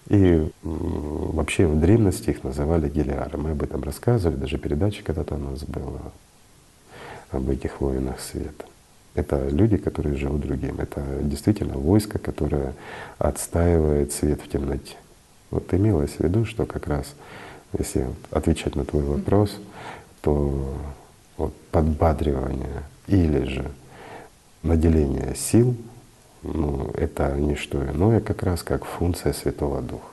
И 0.09 0.51
вообще 0.62 1.66
в 1.66 1.78
древности 1.78 2.31
их 2.31 2.43
называли 2.43 2.89
гелиары. 2.89 3.37
Мы 3.37 3.51
об 3.51 3.62
этом 3.62 3.82
рассказывали, 3.82 4.37
даже 4.37 4.59
передача 4.59 5.05
когда-то 5.05 5.35
у 5.35 5.39
нас 5.39 5.62
была 5.65 6.01
об 7.31 7.48
этих 7.51 7.81
воинах 7.81 8.20
света. 8.20 8.65
Это 9.15 9.48
люди, 9.48 9.77
которые 9.77 10.16
живут 10.16 10.40
другим. 10.43 10.78
Это 10.78 11.02
действительно 11.23 11.74
войско, 11.74 12.19
которое 12.19 12.74
отстаивает 13.19 14.12
свет 14.12 14.40
в 14.40 14.48
темноте. 14.48 14.97
Вот 15.51 15.73
имелось 15.74 16.12
в 16.12 16.20
виду, 16.20 16.44
что 16.44 16.65
как 16.65 16.86
раз, 16.86 17.15
если 17.77 18.07
отвечать 18.31 18.77
на 18.77 18.85
твой 18.85 19.02
вопрос, 19.02 19.57
то 20.23 20.74
вот 21.36 21.55
подбадривание 21.73 22.85
или 23.09 23.44
же 23.44 23.70
наделение 24.62 25.35
сил, 25.35 25.74
ну, 26.43 26.90
это 26.94 27.35
не 27.36 27.57
что 27.57 27.85
иное 27.85 28.20
как 28.20 28.43
раз, 28.43 28.62
как 28.62 28.85
функция 28.85 29.32
Святого 29.32 29.82
Духа. 29.82 30.07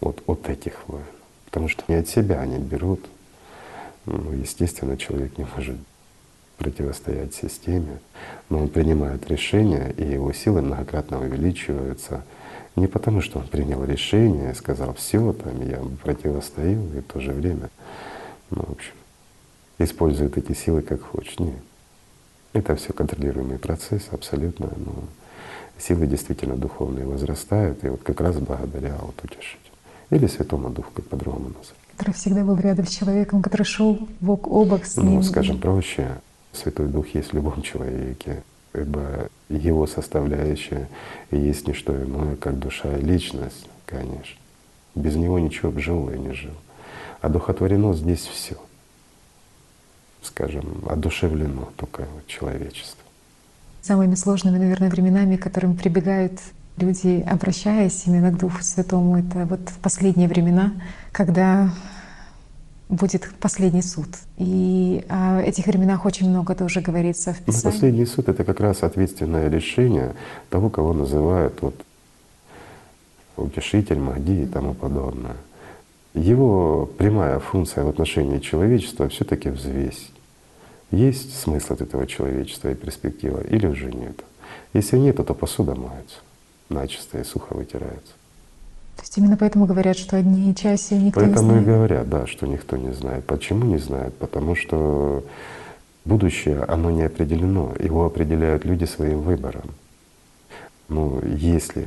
Вот 0.00 0.22
от 0.26 0.48
этих 0.48 0.74
воинов. 0.88 1.06
Потому 1.44 1.68
что 1.68 1.82
не 1.88 1.96
от 1.96 2.08
себя 2.08 2.40
они 2.40 2.58
берут. 2.58 3.04
Ну, 4.06 4.32
естественно, 4.32 4.96
человек 4.96 5.36
не 5.38 5.46
может 5.56 5.76
противостоять 6.58 7.34
системе, 7.34 8.00
но 8.48 8.58
он 8.58 8.68
принимает 8.68 9.28
решение, 9.30 9.94
и 9.96 10.04
его 10.04 10.32
силы 10.32 10.60
многократно 10.62 11.20
увеличиваются. 11.20 12.24
Не 12.76 12.86
потому, 12.86 13.20
что 13.20 13.38
он 13.38 13.48
принял 13.48 13.82
решение 13.84 14.52
и 14.52 14.54
сказал, 14.54 14.94
все, 14.94 15.32
там 15.32 15.68
я 15.68 15.80
противостою, 16.02 16.80
и 16.96 17.00
в 17.00 17.04
то 17.04 17.20
же 17.20 17.32
время, 17.32 17.70
ну, 18.50 18.62
в 18.62 18.72
общем, 18.72 18.92
использует 19.78 20.36
эти 20.36 20.52
силы 20.52 20.82
как 20.82 21.02
хочет. 21.02 21.40
Нет. 21.40 21.54
Это 22.52 22.76
все 22.76 22.92
контролируемый 22.92 23.58
процесс, 23.58 24.08
абсолютно. 24.10 24.70
Но 24.76 25.04
силы 25.78 26.06
действительно 26.06 26.56
духовные 26.56 27.06
возрастают, 27.06 27.84
и 27.84 27.88
вот 27.88 28.02
как 28.02 28.20
раз 28.20 28.36
благодаря 28.36 28.96
вот 29.00 29.22
утешителю. 29.22 29.58
Или 30.10 30.26
Святому 30.26 30.70
Духу, 30.70 30.90
как 30.94 31.06
по-другому 31.06 31.48
назвать. 31.48 31.74
Который 31.96 32.14
всегда 32.14 32.42
был 32.42 32.56
рядом 32.56 32.86
с 32.86 32.90
человеком, 32.90 33.42
который 33.42 33.64
шел 33.64 33.98
бок 34.20 34.46
о 34.46 34.64
бок 34.64 34.84
с 34.84 34.96
ним. 34.96 35.16
Ну, 35.16 35.22
скажем 35.22 35.58
проще, 35.58 36.08
Святой 36.52 36.88
Дух 36.88 37.08
есть 37.14 37.30
в 37.30 37.34
любом 37.34 37.62
человеке, 37.62 38.42
ибо 38.74 39.28
его 39.48 39.86
составляющая 39.86 40.88
есть 41.30 41.66
не 41.66 41.74
что 41.74 41.94
иное, 41.96 42.36
как 42.36 42.58
душа 42.58 42.96
и 42.96 43.02
личность, 43.02 43.68
конечно. 43.86 44.38
Без 44.94 45.14
него 45.14 45.38
ничего 45.38 45.70
бы 45.70 45.80
живое 45.80 46.18
не 46.18 46.32
жил. 46.32 46.54
А 47.20 47.28
духотворено 47.28 47.94
здесь 47.94 48.26
все, 48.26 48.56
скажем, 50.22 50.84
одушевлено 50.88 51.70
только 51.76 52.06
человечество. 52.26 53.02
Самыми 53.82 54.14
сложными, 54.14 54.58
наверное, 54.58 54.90
временами, 54.90 55.36
к 55.36 55.42
которым 55.42 55.76
прибегают 55.76 56.40
люди, 56.76 57.24
обращаясь 57.28 58.06
именно 58.06 58.30
к 58.30 58.38
Духу 58.38 58.62
Святому, 58.62 59.18
это 59.18 59.46
вот 59.46 59.60
в 59.68 59.78
последние 59.78 60.28
времена, 60.28 60.72
когда 61.12 61.70
будет 62.88 63.30
последний 63.40 63.82
суд. 63.82 64.08
И 64.38 65.04
о 65.08 65.40
этих 65.40 65.66
временах 65.66 66.04
очень 66.06 66.28
много 66.28 66.54
тоже 66.54 66.80
говорится 66.80 67.32
в 67.32 67.38
Писании. 67.40 67.74
последний 67.74 68.06
суд— 68.06 68.28
это 68.30 68.44
как 68.44 68.60
раз 68.60 68.82
ответственное 68.82 69.48
решение 69.48 70.14
того, 70.50 70.70
кого 70.70 70.92
называют 70.92 71.60
вот 71.60 71.74
утешитель, 73.36 73.98
Махди 73.98 74.42
и 74.42 74.46
тому 74.46 74.74
подобное. 74.74 75.36
Его 76.14 76.86
прямая 76.86 77.38
функция 77.38 77.84
в 77.84 77.88
отношении 77.88 78.38
человечества 78.38 79.08
все 79.08 79.24
таки 79.24 79.50
взвесить. 79.50 80.12
Есть 80.90 81.38
смысл 81.38 81.74
от 81.74 81.82
этого 81.82 82.06
человечества 82.06 82.70
и 82.70 82.74
перспектива 82.74 83.42
или 83.42 83.66
уже 83.66 83.92
нет? 83.92 84.24
Если 84.72 84.96
нет, 84.96 85.16
то 85.16 85.34
посуда 85.34 85.74
моется 85.74 86.16
начисто 86.68 87.18
и 87.18 87.24
сухо 87.24 87.54
вытирается. 87.54 88.12
То 88.98 89.02
есть 89.02 89.16
именно 89.16 89.36
поэтому 89.36 89.66
говорят, 89.66 89.96
что 89.96 90.16
одни 90.16 90.52
часи 90.56 90.96
никто 90.96 91.20
Поэтому 91.20 91.52
не 91.52 91.60
и 91.60 91.62
знает. 91.62 91.66
говорят, 91.66 92.08
да, 92.10 92.26
что 92.26 92.48
никто 92.48 92.76
не 92.76 92.92
знает. 92.92 93.24
Почему 93.26 93.64
не 93.64 93.78
знает? 93.78 94.12
Потому 94.16 94.56
что 94.56 95.22
будущее, 96.04 96.64
оно 96.64 96.90
не 96.90 97.02
определено. 97.02 97.72
Его 97.78 98.04
определяют 98.04 98.64
люди 98.64 98.86
своим 98.86 99.20
выбором. 99.20 99.70
Ну, 100.88 101.22
если 101.24 101.86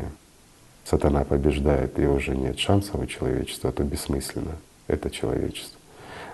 сатана 0.85 1.25
побеждает 1.25 1.99
и 1.99 2.05
уже 2.05 2.37
нет 2.37 2.57
шансов 2.57 2.95
у 2.95 3.05
человечества, 3.05 3.73
то 3.73 3.83
бессмысленно 3.83 4.55
это 4.87 5.09
человечество. 5.09 5.77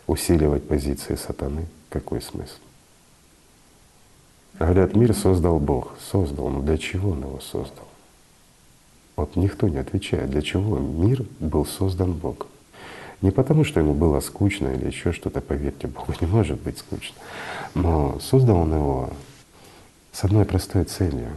Усиливать 0.05 0.67
позиции 0.67 1.15
сатаны— 1.15 1.65
какой 1.89 2.21
смысл? 2.21 2.59
Говорят, 4.59 4.95
мир 4.95 5.15
создал 5.15 5.59
Бог. 5.59 5.95
Создал, 6.11 6.49
но 6.49 6.61
для 6.61 6.77
чего 6.77 7.11
он 7.11 7.21
его 7.21 7.39
создал? 7.39 7.87
Вот 9.17 9.35
никто 9.35 9.67
не 9.67 9.79
отвечает, 9.79 10.29
для 10.29 10.43
чего 10.43 10.77
мир 10.77 11.25
был 11.39 11.65
создан 11.65 12.13
Богом. 12.13 12.47
Не 13.21 13.31
потому, 13.31 13.63
что 13.63 13.79
ему 13.79 13.95
было 13.95 14.19
скучно 14.19 14.67
или 14.67 14.85
еще 14.85 15.11
что-то, 15.11 15.41
поверьте, 15.41 15.87
Богу 15.87 16.13
не 16.21 16.27
может 16.27 16.61
быть 16.61 16.77
скучно. 16.77 17.15
Но 17.73 18.19
создал 18.19 18.57
он 18.57 18.73
его 18.73 19.09
с 20.11 20.23
одной 20.23 20.45
простой 20.45 20.83
целью. 20.83 21.31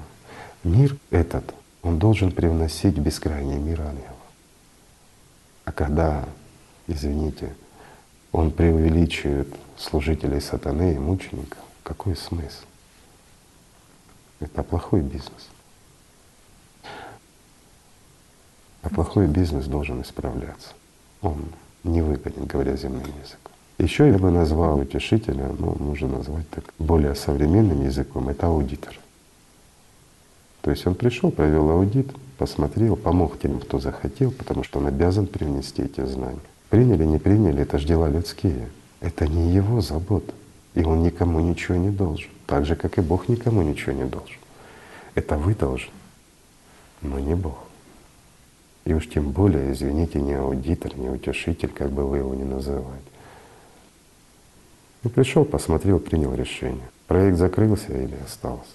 Мир 0.62 0.94
этот, 1.11 1.55
он 1.82 1.98
должен 1.98 2.32
привносить 2.32 2.98
в 2.98 3.02
бескрайний 3.02 3.57
мир 3.57 3.81
ангелов. 3.81 4.11
А 5.65 5.73
когда, 5.73 6.28
извините, 6.86 7.55
он 8.31 8.51
преувеличивает 8.51 9.48
служителей 9.78 10.43
сатаны 10.43 10.94
и 10.94 10.98
мучеников, 10.98 11.59
какой 11.82 12.15
смысл? 12.15 12.65
Это 14.39 14.62
плохой 14.62 15.01
бизнес. 15.01 15.49
А 18.82 18.89
плохой 18.89 19.27
бизнес 19.27 19.66
должен 19.66 20.02
исправляться. 20.02 20.70
Он 21.23 21.36
невыгоден, 21.85 22.47
говоря 22.47 22.77
земным 22.77 23.02
языком. 23.02 23.52
Еще 23.78 24.09
я 24.09 24.19
бы 24.19 24.31
назвал 24.31 24.78
утешителя, 24.78 25.51
ну, 25.59 25.74
можно 25.78 26.09
назвать 26.09 26.48
так 26.51 26.65
более 26.78 27.15
современным 27.15 27.82
языком, 27.82 28.28
это 28.28 28.47
аудитор. 28.47 28.98
То 30.61 30.70
есть 30.70 30.86
он 30.86 30.94
пришел, 30.94 31.31
провел 31.31 31.70
аудит, 31.70 32.09
посмотрел, 32.36 32.97
помог 32.97 33.39
тем, 33.39 33.59
кто 33.59 33.78
захотел, 33.78 34.32
потому 34.32 34.65
что 34.65 34.78
он 34.78 34.86
обязан 34.86 35.27
привнести 35.27 35.82
эти 35.82 36.05
знания. 36.05 36.40
Приняли, 36.69 37.05
не 37.05 37.19
приняли, 37.19 37.62
это 37.62 37.78
ж 37.78 37.85
дела 37.85 38.09
людские. 38.09 38.69
Это 39.01 39.27
не 39.27 39.51
его 39.51 39.81
забота. 39.81 40.32
И 40.74 40.85
он 40.85 41.02
никому 41.02 41.40
ничего 41.40 41.77
не 41.77 41.90
должен. 41.90 42.31
Так 42.47 42.66
же, 42.66 42.77
как 42.77 42.98
и 42.98 43.01
Бог 43.01 43.28
никому 43.28 43.62
ничего 43.62 43.93
не 43.93 44.05
должен. 44.05 44.36
Это 45.15 45.36
вы 45.36 45.55
должны, 45.55 45.90
но 47.02 47.19
не 47.19 47.35
Бог. 47.35 47.69
И 48.90 48.92
уж 48.92 49.08
тем 49.08 49.30
более, 49.30 49.72
извините, 49.72 50.20
не 50.20 50.34
аудитор, 50.34 50.98
не 50.98 51.08
утешитель, 51.08 51.68
как 51.68 51.92
бы 51.92 52.04
вы 52.08 52.18
его 52.18 52.34
ни 52.34 52.42
называли. 52.42 53.04
Ну, 55.04 55.10
пришел, 55.10 55.44
посмотрел, 55.44 56.00
принял 56.00 56.34
решение. 56.34 56.82
Проект 57.06 57.38
закрылся 57.38 57.92
или 57.92 58.16
остался. 58.26 58.72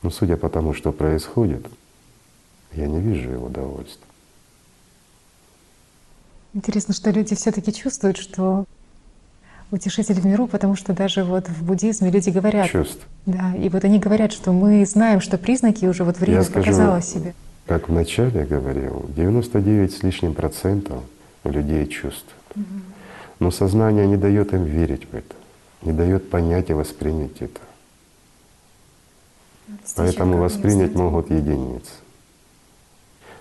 Но 0.00 0.08
судя 0.08 0.38
по 0.38 0.48
тому, 0.48 0.72
что 0.72 0.90
происходит, 0.92 1.66
я 2.72 2.86
не 2.86 2.98
вижу 2.98 3.30
его 3.30 3.50
довольства. 3.50 4.06
Интересно, 6.54 6.94
что 6.94 7.10
люди 7.10 7.34
все-таки 7.34 7.74
чувствуют, 7.74 8.16
что 8.16 8.64
утешитель 9.70 10.18
в 10.18 10.24
миру, 10.24 10.46
потому 10.46 10.76
что 10.76 10.94
даже 10.94 11.24
вот 11.24 11.46
в 11.46 11.62
буддизме 11.62 12.10
люди 12.10 12.30
говорят, 12.30 12.70
Чувств. 12.70 13.06
да, 13.26 13.54
и 13.54 13.68
вот 13.68 13.84
они 13.84 13.98
говорят, 13.98 14.32
что 14.32 14.52
мы 14.52 14.86
знаем, 14.86 15.20
что 15.20 15.36
признаки 15.36 15.84
уже 15.84 16.04
вот 16.04 16.16
время 16.16 16.38
Я 16.38 16.44
скажу, 16.44 16.64
показало 16.64 17.02
себе. 17.02 17.34
Как 17.68 17.90
вначале 17.90 18.46
говорил, 18.46 19.04
99 19.14 19.92
с 19.92 20.02
лишним 20.02 20.32
процентов 20.32 21.02
людей 21.44 21.86
чувствуют. 21.86 22.42
Но 23.40 23.50
сознание 23.50 24.06
не 24.06 24.16
дает 24.16 24.54
им 24.54 24.64
верить 24.64 25.04
в 25.04 25.14
это, 25.14 25.34
не 25.82 25.92
дает 25.92 26.30
понять 26.30 26.70
и 26.70 26.72
воспринять 26.72 27.42
это. 27.42 27.60
Поэтому 29.96 30.38
воспринять 30.38 30.94
могут 30.94 31.30
единицы. 31.30 31.92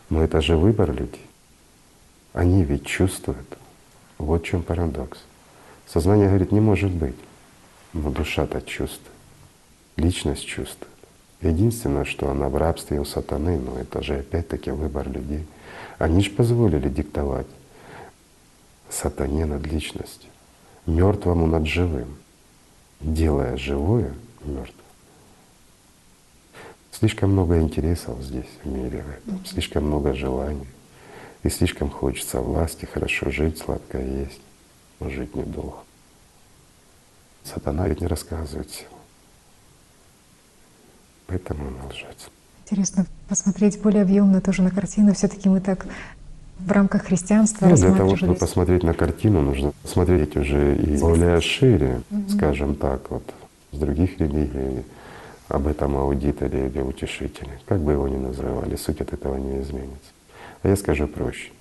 Но 0.10 0.22
это 0.22 0.42
же 0.42 0.58
выбор 0.58 0.92
людей. 0.92 1.26
Они 2.34 2.66
ведь 2.66 2.86
чувствуют. 2.86 3.58
Вот 4.18 4.42
в 4.42 4.46
чем 4.46 4.62
парадокс. 4.62 5.20
Сознание 5.88 6.28
говорит, 6.28 6.52
не 6.52 6.60
может 6.60 6.92
быть. 6.92 7.16
Но 7.94 8.12
душа-то 8.12 8.62
чувствует. 8.62 9.14
Личность 9.96 10.46
чувствует. 10.46 10.97
Единственное, 11.42 12.06
что 12.06 12.30
она 12.32 12.50
в 12.50 12.58
рабстве 12.58 13.00
у 13.00 13.06
сатаны, 13.06 13.60
но 13.60 13.78
это 13.80 14.02
же 14.02 14.20
опять-таки 14.20 14.72
выбор 14.72 15.08
людей. 15.10 15.46
Они 16.00 16.24
же 16.24 16.32
позволили 16.32 16.90
диктовать 16.90 17.48
сатане 18.90 19.46
над 19.46 19.66
личностью, 19.68 20.30
мертвому 20.86 21.46
над 21.46 21.68
живым, 21.68 22.18
делая 23.02 23.58
живое 23.58 24.14
мертвым. 24.44 24.74
Слишком 26.92 27.32
много 27.32 27.60
интересов 27.60 28.20
здесь, 28.24 28.50
в 28.64 28.68
мире 28.68 29.04
в 29.04 29.10
этом, 29.10 29.46
слишком 29.46 29.86
много 29.86 30.16
желаний. 30.16 30.68
И 31.44 31.50
слишком 31.50 31.92
хочется 31.92 32.42
власти, 32.42 32.86
хорошо 32.86 33.30
жить, 33.30 33.60
сладко 33.60 34.02
есть, 34.02 34.42
но 35.00 35.10
жить 35.10 35.36
недолго. 35.36 35.78
Сатана 37.44 37.88
ведь 37.88 38.02
не 38.02 38.08
рассказывает 38.08 38.70
всего. 38.72 38.97
Поэтому 41.28 41.68
он 41.68 41.90
лжец. 41.90 42.30
Интересно 42.66 43.06
посмотреть 43.30 43.82
более 43.82 44.02
объемно 44.02 44.42
тоже 44.42 44.62
на 44.62 44.72
картину. 44.72 45.14
Все-таки 45.14 45.50
мы 45.50 45.62
так 45.62 45.86
В 46.60 46.72
рамках 46.72 47.04
христианства 47.04 47.68
Ну, 47.68 47.76
для 47.76 47.94
того, 47.94 48.16
чтобы 48.16 48.36
посмотреть 48.36 48.84
на 48.84 48.94
картину, 48.94 49.42
нужно 49.42 49.74
смотреть 49.84 50.36
уже 50.36 50.76
и 50.76 50.98
более 50.98 51.40
шире, 51.40 52.02
скажем 52.30 52.76
так, 52.76 53.12
вот 53.12 53.24
с 53.72 53.78
других 53.78 54.20
религий, 54.20 54.84
об 55.50 55.68
этом 55.68 55.96
аудиторе 55.96 56.68
или 56.68 56.82
утешителе, 56.82 57.60
как 57.66 57.80
бы 57.80 57.94
его 57.94 58.08
ни 58.08 58.18
называли, 58.18 58.76
суть 58.76 59.02
от 59.02 59.14
этого 59.14 59.38
не 59.38 59.62
изменится. 59.62 60.12
А 60.64 60.70
я 60.70 60.76
скажу 60.76 61.08
проще. 61.08 61.52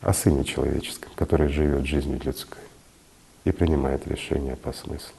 О 0.00 0.12
Сыне 0.12 0.44
Человеческом, 0.44 1.10
который 1.16 1.48
живет 1.48 1.86
жизнью 1.86 2.20
людской 2.22 2.62
и 3.44 3.50
принимает 3.50 4.06
решения 4.06 4.56
по 4.56 4.72
смыслу. 4.72 5.14